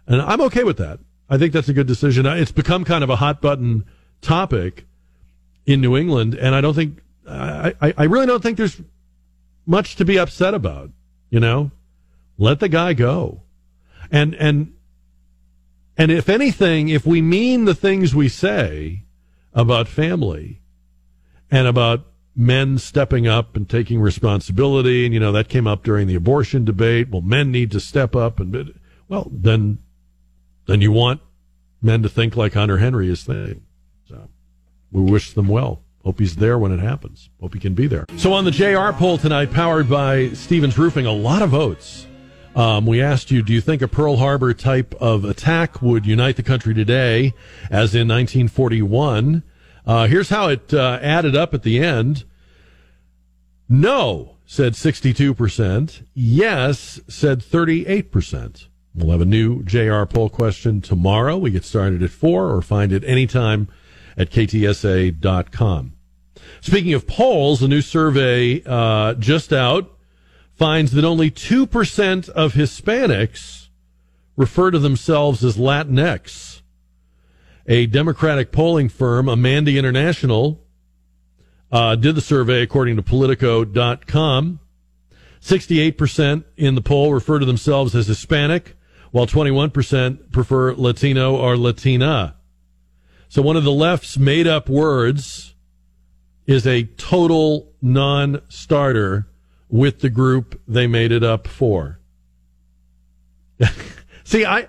And 0.08 0.22
I'm 0.22 0.42
okay 0.42 0.64
with 0.64 0.78
that. 0.78 1.00
I 1.30 1.38
think 1.38 1.54
that's 1.54 1.70
a 1.70 1.74
good 1.74 1.88
decision. 1.88 2.26
It's 2.26 2.52
become 2.52 2.86
kind 2.86 3.04
of 3.04 3.10
a 3.10 3.18
hot 3.18 3.42
button 3.42 3.86
topic 4.22 4.86
in 5.66 5.82
New 5.82 5.98
England, 5.98 6.34
and 6.34 6.56
I 6.56 6.62
don't 6.62 6.74
think 6.74 7.00
I, 7.28 7.76
I, 7.82 7.94
I 7.98 8.04
really 8.06 8.26
don't 8.26 8.42
think 8.42 8.58
there's 8.58 8.82
much 9.66 9.98
to 9.98 10.06
be 10.06 10.18
upset 10.18 10.54
about. 10.54 10.92
You 11.30 11.42
know, 11.42 11.72
let 12.38 12.62
the 12.62 12.70
guy 12.70 12.94
go, 12.94 13.42
and 14.10 14.34
and 14.36 14.74
and 15.98 16.10
if 16.10 16.30
anything, 16.30 16.88
if 16.88 17.06
we 17.06 17.22
mean 17.22 17.66
the 17.66 17.76
things 17.76 18.16
we 18.16 18.30
say 18.30 19.04
about 19.54 19.90
family 19.90 20.62
and 21.52 21.68
about 21.68 22.06
men 22.38 22.78
stepping 22.78 23.28
up 23.28 23.56
and 23.56 23.68
taking 23.68 24.00
responsibility, 24.00 25.04
and 25.06 25.14
you 25.14 25.20
know 25.20 25.32
that 25.32 25.50
came 25.50 25.66
up 25.66 25.84
during 25.84 26.08
the 26.08 26.16
abortion 26.16 26.64
debate. 26.64 27.10
Well, 27.10 27.22
men 27.22 27.52
need 27.52 27.72
to 27.72 27.80
step 27.80 28.16
up, 28.16 28.40
and 28.40 28.74
well, 29.10 29.28
then 29.32 29.80
then 30.68 30.82
you 30.82 30.92
want 30.92 31.22
men 31.82 32.04
to 32.04 32.10
think 32.10 32.38
like 32.38 32.54
Hunter 32.54 32.78
Henry 32.78 33.10
is 33.10 33.24
thinking. 33.24 33.64
So 34.08 34.30
we 34.92 35.02
wish 35.02 35.34
them 35.34 35.48
well. 35.48 35.82
Hope 36.06 36.20
he's 36.20 36.38
there 36.38 36.58
when 36.58 36.72
it 36.72 36.80
happens. 36.80 37.30
Hope 37.42 37.54
he 37.54 37.60
can 37.60 37.74
be 37.74 37.88
there. 37.88 38.06
So 38.16 38.32
on 38.32 38.46
the 38.46 38.52
JR 38.52 38.92
poll 38.92 39.18
tonight, 39.18 39.52
powered 39.52 39.90
by 39.90 40.30
Stevens 40.30 40.78
Roofing, 40.78 41.06
a 41.06 41.12
lot 41.12 41.42
of 41.42 41.50
votes. 41.50 42.08
Um, 42.56 42.86
we 42.86 43.02
asked 43.02 43.30
you, 43.30 43.44
do 43.44 43.54
you 43.54 43.62
think 43.62 43.82
a 43.82 43.88
Pearl 43.88 44.18
Harbor 44.18 44.54
type 44.54 44.96
of 44.96 45.26
attack 45.26 45.82
would 45.82 46.06
unite 46.06 46.38
the 46.38 46.44
country 46.44 46.74
today, 46.74 47.34
as 47.70 47.94
in 47.94 48.08
1941? 48.08 49.44
Uh, 49.88 50.06
here's 50.06 50.28
how 50.30 50.50
it 50.50 50.74
uh, 50.74 51.00
added 51.02 51.34
up 51.34 51.54
at 51.54 51.64
the 51.64 51.80
end. 51.80 52.26
No, 53.70 54.36
said 54.46 54.74
62%. 54.74 56.04
Yes, 56.14 57.00
said 57.08 57.40
38%. 57.40 58.68
We'll 58.94 59.12
have 59.12 59.22
a 59.22 59.26
new 59.26 59.64
JR 59.64 60.04
poll 60.04 60.30
question 60.30 60.82
tomorrow. 60.82 61.38
We 61.38 61.52
get 61.52 61.64
started 61.64 62.04
at 62.04 62.10
4 62.10 62.54
or 62.54 62.62
find 62.62 62.92
it 62.92 63.06
anytime 63.06 63.70
at 64.18 64.30
ktsa.com. 64.30 65.94
Speaking 66.60 66.94
of 66.94 67.08
polls, 67.08 67.62
a 67.62 67.68
new 67.68 67.82
survey 67.82 68.62
uh, 68.66 69.14
just 69.14 69.54
out 69.54 69.98
finds 70.56 70.92
that 70.94 71.06
only 71.06 71.32
2% 71.32 72.30
of 72.30 72.54
Hispanics 72.54 73.68
refer 74.36 74.72
to 74.72 74.80
themselves 74.80 75.46
as 75.46 75.56
Latinx. 75.56 76.57
A 77.68 77.86
Democratic 77.86 78.52
polling 78.52 78.90
firm, 78.90 79.26
Amandi 79.28 79.78
International, 79.78 80.64
uh, 81.72 81.96
did 81.96 82.16
the 82.16 82.22
survey 82.22 82.62
according 82.62 82.96
to 82.96 83.04
Politico.com. 83.04 84.60
68% 85.42 86.44
in 86.56 86.76
the 86.76 86.82
poll 86.82 87.14
refer 87.14 87.40
to 87.40 87.46
themselves 87.46 87.96
as 87.96 88.08
Hispanic 88.08 88.76
while 89.12 89.28
21% 89.28 90.32
prefer 90.32 90.74
Latino 90.74 91.36
or 91.36 91.58
Latina. 91.58 92.36
So 93.30 93.42
one 93.42 93.58
of 93.58 93.64
the 93.64 93.72
left's 93.72 94.18
made 94.18 94.48
up 94.48 94.70
words 94.70 95.56
is 96.46 96.66
a 96.66 96.84
total 96.84 97.74
non 97.82 98.42
starter 98.48 99.28
with 99.70 100.00
the 100.00 100.10
group 100.10 100.62
they 100.68 100.88
made 100.88 101.12
it 101.12 101.24
up 101.24 101.48
for. 101.48 102.00
See, 104.24 104.46
I, 104.46 104.68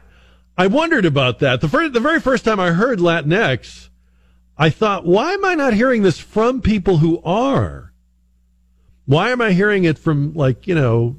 I 0.59 0.67
wondered 0.67 1.07
about 1.07 1.39
that. 1.39 1.61
The, 1.61 1.69
first, 1.69 1.93
the 1.93 2.01
very 2.01 2.21
first 2.21 2.45
time 2.45 2.59
I 2.59 2.73
heard 2.73 2.99
Latinx, 2.99 3.89
I 4.59 4.71
thought, 4.71 5.07
why 5.07 5.33
am 5.33 5.45
I 5.45 5.55
not 5.55 5.73
hearing 5.73 6.03
this 6.03 6.19
from 6.19 6.61
people 6.61 6.99
who 6.99 7.23
are? 7.23 7.93
Why 9.07 9.31
am 9.31 9.41
I 9.41 9.53
hearing 9.53 9.85
it 9.85 9.99
from, 9.99 10.35
like, 10.35 10.67
you 10.67 10.75
know, 10.75 11.17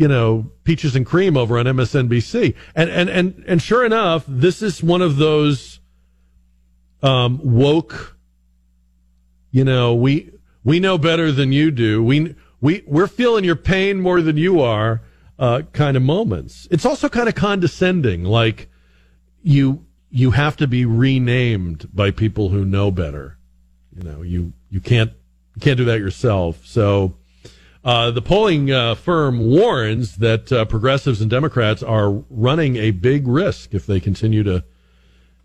you 0.00 0.08
know, 0.08 0.50
peaches 0.64 0.96
and 0.96 1.04
cream 1.04 1.36
over 1.36 1.58
on 1.58 1.66
MSNBC. 1.66 2.54
And 2.74 2.88
and 2.88 3.10
and 3.10 3.44
and 3.46 3.60
sure 3.60 3.84
enough, 3.84 4.24
this 4.26 4.62
is 4.62 4.82
one 4.82 5.02
of 5.02 5.16
those 5.18 5.78
um, 7.02 7.38
woke. 7.42 8.16
You 9.50 9.62
know, 9.62 9.94
we 9.94 10.30
we 10.64 10.80
know 10.80 10.96
better 10.96 11.30
than 11.30 11.52
you 11.52 11.70
do. 11.70 12.02
We 12.02 12.34
we 12.62 12.82
we're 12.86 13.08
feeling 13.08 13.44
your 13.44 13.56
pain 13.56 14.00
more 14.00 14.22
than 14.22 14.38
you 14.38 14.62
are. 14.62 15.02
Uh, 15.40 15.62
kind 15.72 15.96
of 15.96 16.02
moments. 16.02 16.68
It's 16.70 16.84
also 16.84 17.08
kind 17.08 17.26
of 17.26 17.34
condescending, 17.34 18.24
like 18.24 18.68
you 19.42 19.86
you 20.10 20.32
have 20.32 20.54
to 20.58 20.66
be 20.66 20.84
renamed 20.84 21.88
by 21.94 22.10
people 22.10 22.50
who 22.50 22.62
know 22.62 22.90
better. 22.90 23.38
You 23.96 24.02
know, 24.02 24.20
you 24.20 24.52
you 24.68 24.80
can't 24.80 25.12
you 25.54 25.62
can't 25.62 25.78
do 25.78 25.86
that 25.86 25.98
yourself. 25.98 26.66
So 26.66 27.16
uh, 27.82 28.10
the 28.10 28.20
polling 28.20 28.70
uh, 28.70 28.94
firm 28.96 29.38
warns 29.38 30.16
that 30.16 30.52
uh, 30.52 30.66
progressives 30.66 31.22
and 31.22 31.30
Democrats 31.30 31.82
are 31.82 32.10
running 32.28 32.76
a 32.76 32.90
big 32.90 33.26
risk 33.26 33.72
if 33.72 33.86
they 33.86 33.98
continue 33.98 34.42
to 34.42 34.62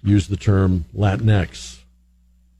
use 0.04 0.28
the 0.28 0.36
term 0.36 0.84
Latinx 0.94 1.80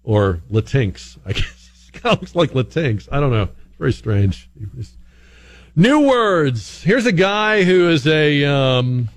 or 0.06 0.42
Latinx. 0.50 1.18
I 1.26 1.34
guess 1.34 1.90
it 1.94 2.02
kind 2.02 2.16
of 2.16 2.22
looks 2.22 2.36
like 2.36 2.52
Latinx. 2.52 3.10
I 3.12 3.20
don't 3.20 3.32
know. 3.32 3.50
It's 3.68 3.78
very 3.78 3.92
strange. 3.92 4.50
New 5.78 6.08
words. 6.08 6.84
Here's 6.84 7.06
a 7.06 7.12
guy 7.12 7.66
who 7.66 7.90
is 7.90 8.08
a 8.08 8.46
um, 8.46 9.10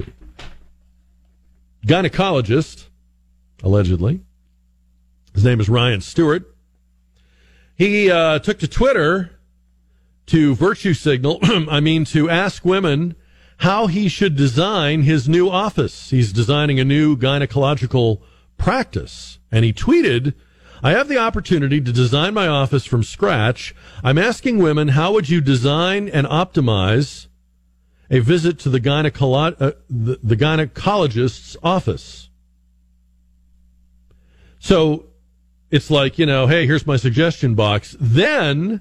gynecologist, 1.87 2.87
allegedly. 3.63 4.23
His 5.35 5.45
name 5.45 5.61
is 5.61 5.69
Ryan 5.69 6.01
Stewart. 6.01 6.53
He 7.77 8.11
uh, 8.11 8.41
took 8.41 8.59
to 8.59 8.67
Twitter 8.67 9.39
to 10.27 10.57
virtue 10.57 10.95
signal, 10.95 11.39
I 11.43 11.79
mean 11.79 12.05
to 12.07 12.29
ask 12.29 12.65
women 12.65 13.15
how 13.59 13.87
he 13.87 14.09
should 14.09 14.35
design 14.35 15.03
his 15.03 15.29
new 15.29 15.49
office. 15.49 16.11
He's 16.11 16.33
designing 16.33 16.81
a 16.81 16.85
new 16.85 17.17
gynecological 17.17 18.21
practice. 18.57 19.39
And 19.53 19.65
he 19.65 19.73
tweeted, 19.73 20.35
I 20.83 20.93
have 20.93 21.09
the 21.09 21.19
opportunity 21.19 21.81
to 21.81 21.93
design 21.93 22.35
my 22.35 22.47
office 22.47 22.85
from 22.85 23.03
scratch. 23.03 23.75
I'm 24.05 24.19
asking 24.19 24.59
women, 24.59 24.89
how 24.89 25.13
would 25.13 25.29
you 25.29 25.41
design 25.41 26.09
and 26.09 26.27
optimize 26.27 27.29
a 28.11 28.21
visit 28.21 28.59
to 28.61 28.71
the, 28.71 28.81
gynecolo- 28.81 29.61
uh, 29.61 29.73
the, 29.89 30.19
the 30.23 30.37
gynecologist's 30.37 31.57
office. 31.63 32.31
So 34.59 35.07
it's 35.71 35.91
like, 35.91 36.19
you 36.19 36.27
know, 36.27 36.47
hey, 36.47 36.67
here's 36.67 36.87
my 36.87 36.97
suggestion 36.97 37.55
box. 37.55 37.97
Then 38.01 38.81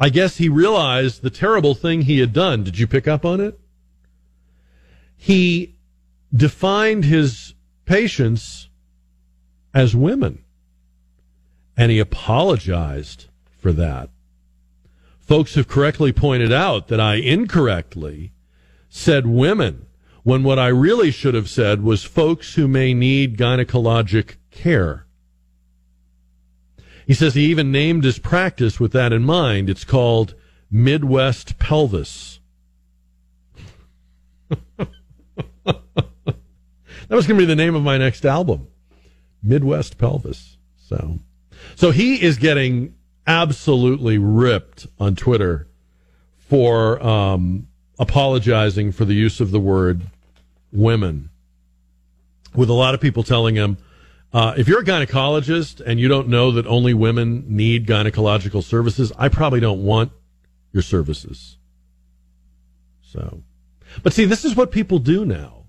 I 0.00 0.08
guess 0.08 0.38
he 0.38 0.48
realized 0.48 1.22
the 1.22 1.30
terrible 1.30 1.74
thing 1.74 2.02
he 2.02 2.20
had 2.20 2.32
done. 2.32 2.64
Did 2.64 2.78
you 2.78 2.86
pick 2.86 3.06
up 3.06 3.24
on 3.24 3.40
it? 3.40 3.58
He 5.16 5.76
defined 6.34 7.04
his 7.04 7.54
patients 7.84 8.68
as 9.72 9.94
women 9.94 10.43
and 11.76 11.90
he 11.90 11.98
apologized 11.98 13.26
for 13.58 13.72
that. 13.72 14.10
Folks 15.18 15.54
have 15.54 15.68
correctly 15.68 16.12
pointed 16.12 16.52
out 16.52 16.88
that 16.88 17.00
I 17.00 17.14
incorrectly 17.14 18.32
said 18.88 19.26
women 19.26 19.86
when 20.22 20.42
what 20.42 20.58
I 20.58 20.68
really 20.68 21.10
should 21.10 21.34
have 21.34 21.48
said 21.48 21.82
was 21.82 22.04
folks 22.04 22.54
who 22.54 22.68
may 22.68 22.94
need 22.94 23.38
gynecologic 23.38 24.36
care. 24.50 25.06
He 27.06 27.14
says 27.14 27.34
he 27.34 27.44
even 27.46 27.70
named 27.70 28.04
his 28.04 28.18
practice 28.18 28.80
with 28.80 28.92
that 28.92 29.12
in 29.12 29.22
mind. 29.22 29.68
It's 29.68 29.84
called 29.84 30.34
Midwest 30.70 31.58
Pelvis. 31.58 32.40
that 34.76 35.76
was 37.08 37.26
going 37.26 37.38
to 37.38 37.42
be 37.42 37.44
the 37.44 37.56
name 37.56 37.74
of 37.74 37.82
my 37.82 37.98
next 37.98 38.24
album, 38.24 38.68
Midwest 39.42 39.98
Pelvis. 39.98 40.56
So, 40.76 41.18
so 41.74 41.90
he 41.90 42.22
is 42.22 42.38
getting 42.38 42.94
absolutely 43.26 44.18
ripped 44.18 44.86
on 44.98 45.14
Twitter 45.14 45.68
for 46.38 47.02
um, 47.04 47.68
apologizing 47.98 48.92
for 48.92 49.04
the 49.04 49.14
use 49.14 49.40
of 49.40 49.50
the 49.50 49.60
word 49.60 50.02
women, 50.72 51.30
with 52.54 52.68
a 52.68 52.74
lot 52.74 52.94
of 52.94 53.00
people 53.00 53.22
telling 53.22 53.54
him, 53.54 53.78
uh, 54.32 54.52
if 54.56 54.66
you're 54.66 54.80
a 54.80 54.84
gynecologist 54.84 55.80
and 55.80 56.00
you 56.00 56.08
don't 56.08 56.28
know 56.28 56.50
that 56.50 56.66
only 56.66 56.92
women 56.92 57.44
need 57.48 57.86
gynecological 57.86 58.62
services, 58.62 59.12
I 59.16 59.28
probably 59.28 59.60
don't 59.60 59.84
want 59.84 60.10
your 60.72 60.82
services. 60.82 61.56
So, 63.02 63.42
but 64.02 64.12
see, 64.12 64.24
this 64.24 64.44
is 64.44 64.56
what 64.56 64.72
people 64.72 64.98
do 64.98 65.24
now. 65.24 65.66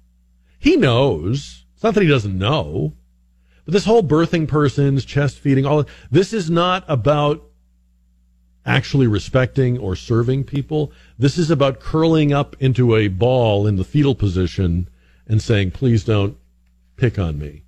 He 0.57 0.77
knows. 0.77 1.65
It's 1.75 1.83
not 1.83 1.93
that 1.93 2.01
he 2.01 2.09
doesn't 2.09 2.37
know. 2.37 2.93
But 3.65 3.73
this 3.73 3.85
whole 3.85 4.03
birthing 4.03 4.47
persons, 4.47 5.05
chest 5.05 5.39
feeding, 5.39 5.65
all 5.65 5.85
this 6.11 6.33
is 6.33 6.49
not 6.49 6.85
about 6.87 7.43
actually 8.65 9.07
respecting 9.07 9.77
or 9.77 9.95
serving 9.95 10.43
people. 10.43 10.91
This 11.19 11.37
is 11.37 11.51
about 11.51 11.79
curling 11.79 12.33
up 12.33 12.55
into 12.59 12.95
a 12.95 13.07
ball 13.07 13.67
in 13.67 13.75
the 13.75 13.83
fetal 13.83 14.15
position 14.15 14.89
and 15.27 15.41
saying, 15.41 15.71
please 15.71 16.03
don't 16.03 16.37
pick 16.95 17.19
on 17.19 17.37
me. 17.37 17.63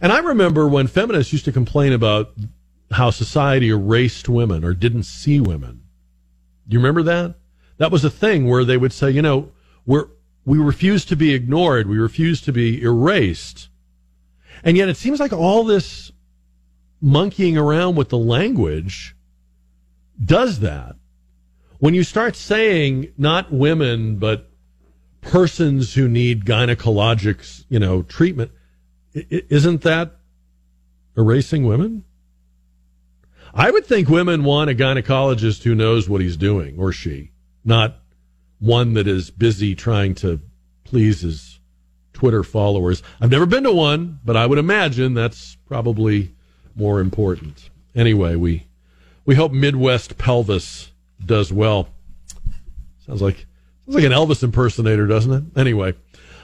And 0.00 0.12
I 0.12 0.18
remember 0.18 0.68
when 0.68 0.86
feminists 0.86 1.32
used 1.32 1.44
to 1.46 1.52
complain 1.52 1.92
about 1.92 2.32
how 2.92 3.10
society 3.10 3.68
erased 3.68 4.28
women 4.28 4.64
or 4.64 4.74
didn't 4.74 5.04
see 5.04 5.40
women. 5.40 5.82
You 6.68 6.78
remember 6.78 7.02
that? 7.04 7.36
That 7.78 7.90
was 7.90 8.04
a 8.04 8.10
thing 8.10 8.46
where 8.46 8.64
they 8.64 8.76
would 8.76 8.92
say, 8.92 9.10
you 9.10 9.22
know, 9.22 9.50
we're, 9.86 10.08
we 10.50 10.58
refuse 10.58 11.04
to 11.04 11.14
be 11.14 11.32
ignored. 11.32 11.88
We 11.88 11.96
refuse 11.96 12.40
to 12.40 12.52
be 12.52 12.82
erased. 12.82 13.68
And 14.64 14.76
yet 14.76 14.88
it 14.88 14.96
seems 14.96 15.20
like 15.20 15.32
all 15.32 15.62
this 15.62 16.10
monkeying 17.00 17.56
around 17.56 17.94
with 17.94 18.08
the 18.08 18.18
language 18.18 19.14
does 20.20 20.58
that. 20.58 20.96
When 21.78 21.94
you 21.94 22.02
start 22.02 22.34
saying 22.34 23.12
not 23.16 23.52
women, 23.52 24.16
but 24.16 24.50
persons 25.20 25.94
who 25.94 26.08
need 26.08 26.44
gynecologic, 26.44 27.64
you 27.68 27.78
know, 27.78 28.02
treatment, 28.02 28.50
isn't 29.14 29.82
that 29.82 30.16
erasing 31.16 31.64
women? 31.64 32.04
I 33.54 33.70
would 33.70 33.86
think 33.86 34.08
women 34.08 34.42
want 34.42 34.68
a 34.68 34.74
gynecologist 34.74 35.62
who 35.62 35.76
knows 35.76 36.08
what 36.08 36.20
he's 36.20 36.36
doing, 36.36 36.76
or 36.76 36.90
she, 36.90 37.30
not 37.64 37.99
one 38.60 38.94
that 38.94 39.08
is 39.08 39.30
busy 39.30 39.74
trying 39.74 40.14
to 40.14 40.40
please 40.84 41.22
his 41.22 41.58
Twitter 42.12 42.42
followers. 42.42 43.02
I've 43.20 43.30
never 43.30 43.46
been 43.46 43.64
to 43.64 43.72
one, 43.72 44.20
but 44.24 44.36
I 44.36 44.46
would 44.46 44.58
imagine 44.58 45.14
that's 45.14 45.56
probably 45.66 46.34
more 46.76 47.00
important. 47.00 47.70
Anyway, 47.94 48.36
we 48.36 48.66
we 49.24 49.34
hope 49.34 49.52
Midwest 49.52 50.18
Pelvis 50.18 50.92
does 51.24 51.52
well. 51.52 51.88
Sounds 53.06 53.22
like 53.22 53.46
sounds 53.84 53.96
like 53.96 54.04
an 54.04 54.12
Elvis 54.12 54.42
impersonator, 54.42 55.06
doesn't 55.06 55.32
it? 55.32 55.58
Anyway, 55.58 55.94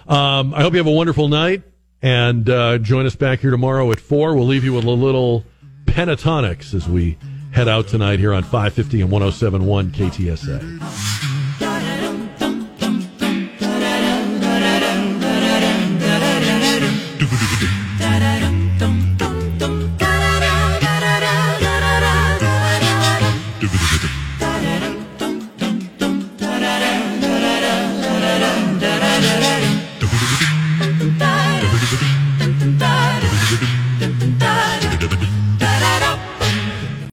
um, 0.08 0.54
I 0.54 0.62
hope 0.62 0.72
you 0.72 0.78
have 0.78 0.86
a 0.86 0.90
wonderful 0.90 1.28
night 1.28 1.62
and 2.02 2.48
uh, 2.48 2.78
join 2.78 3.06
us 3.06 3.16
back 3.16 3.40
here 3.40 3.50
tomorrow 3.50 3.90
at 3.92 4.00
four. 4.00 4.34
We'll 4.34 4.46
leave 4.46 4.64
you 4.64 4.72
with 4.74 4.84
a 4.84 4.90
little 4.90 5.44
Pentatonix 5.84 6.74
as 6.74 6.88
we 6.88 7.18
head 7.52 7.68
out 7.68 7.88
tonight 7.88 8.18
here 8.18 8.32
on 8.32 8.42
550 8.42 9.02
and 9.02 9.10
107.1 9.10 9.90
KTSA. 9.90 11.25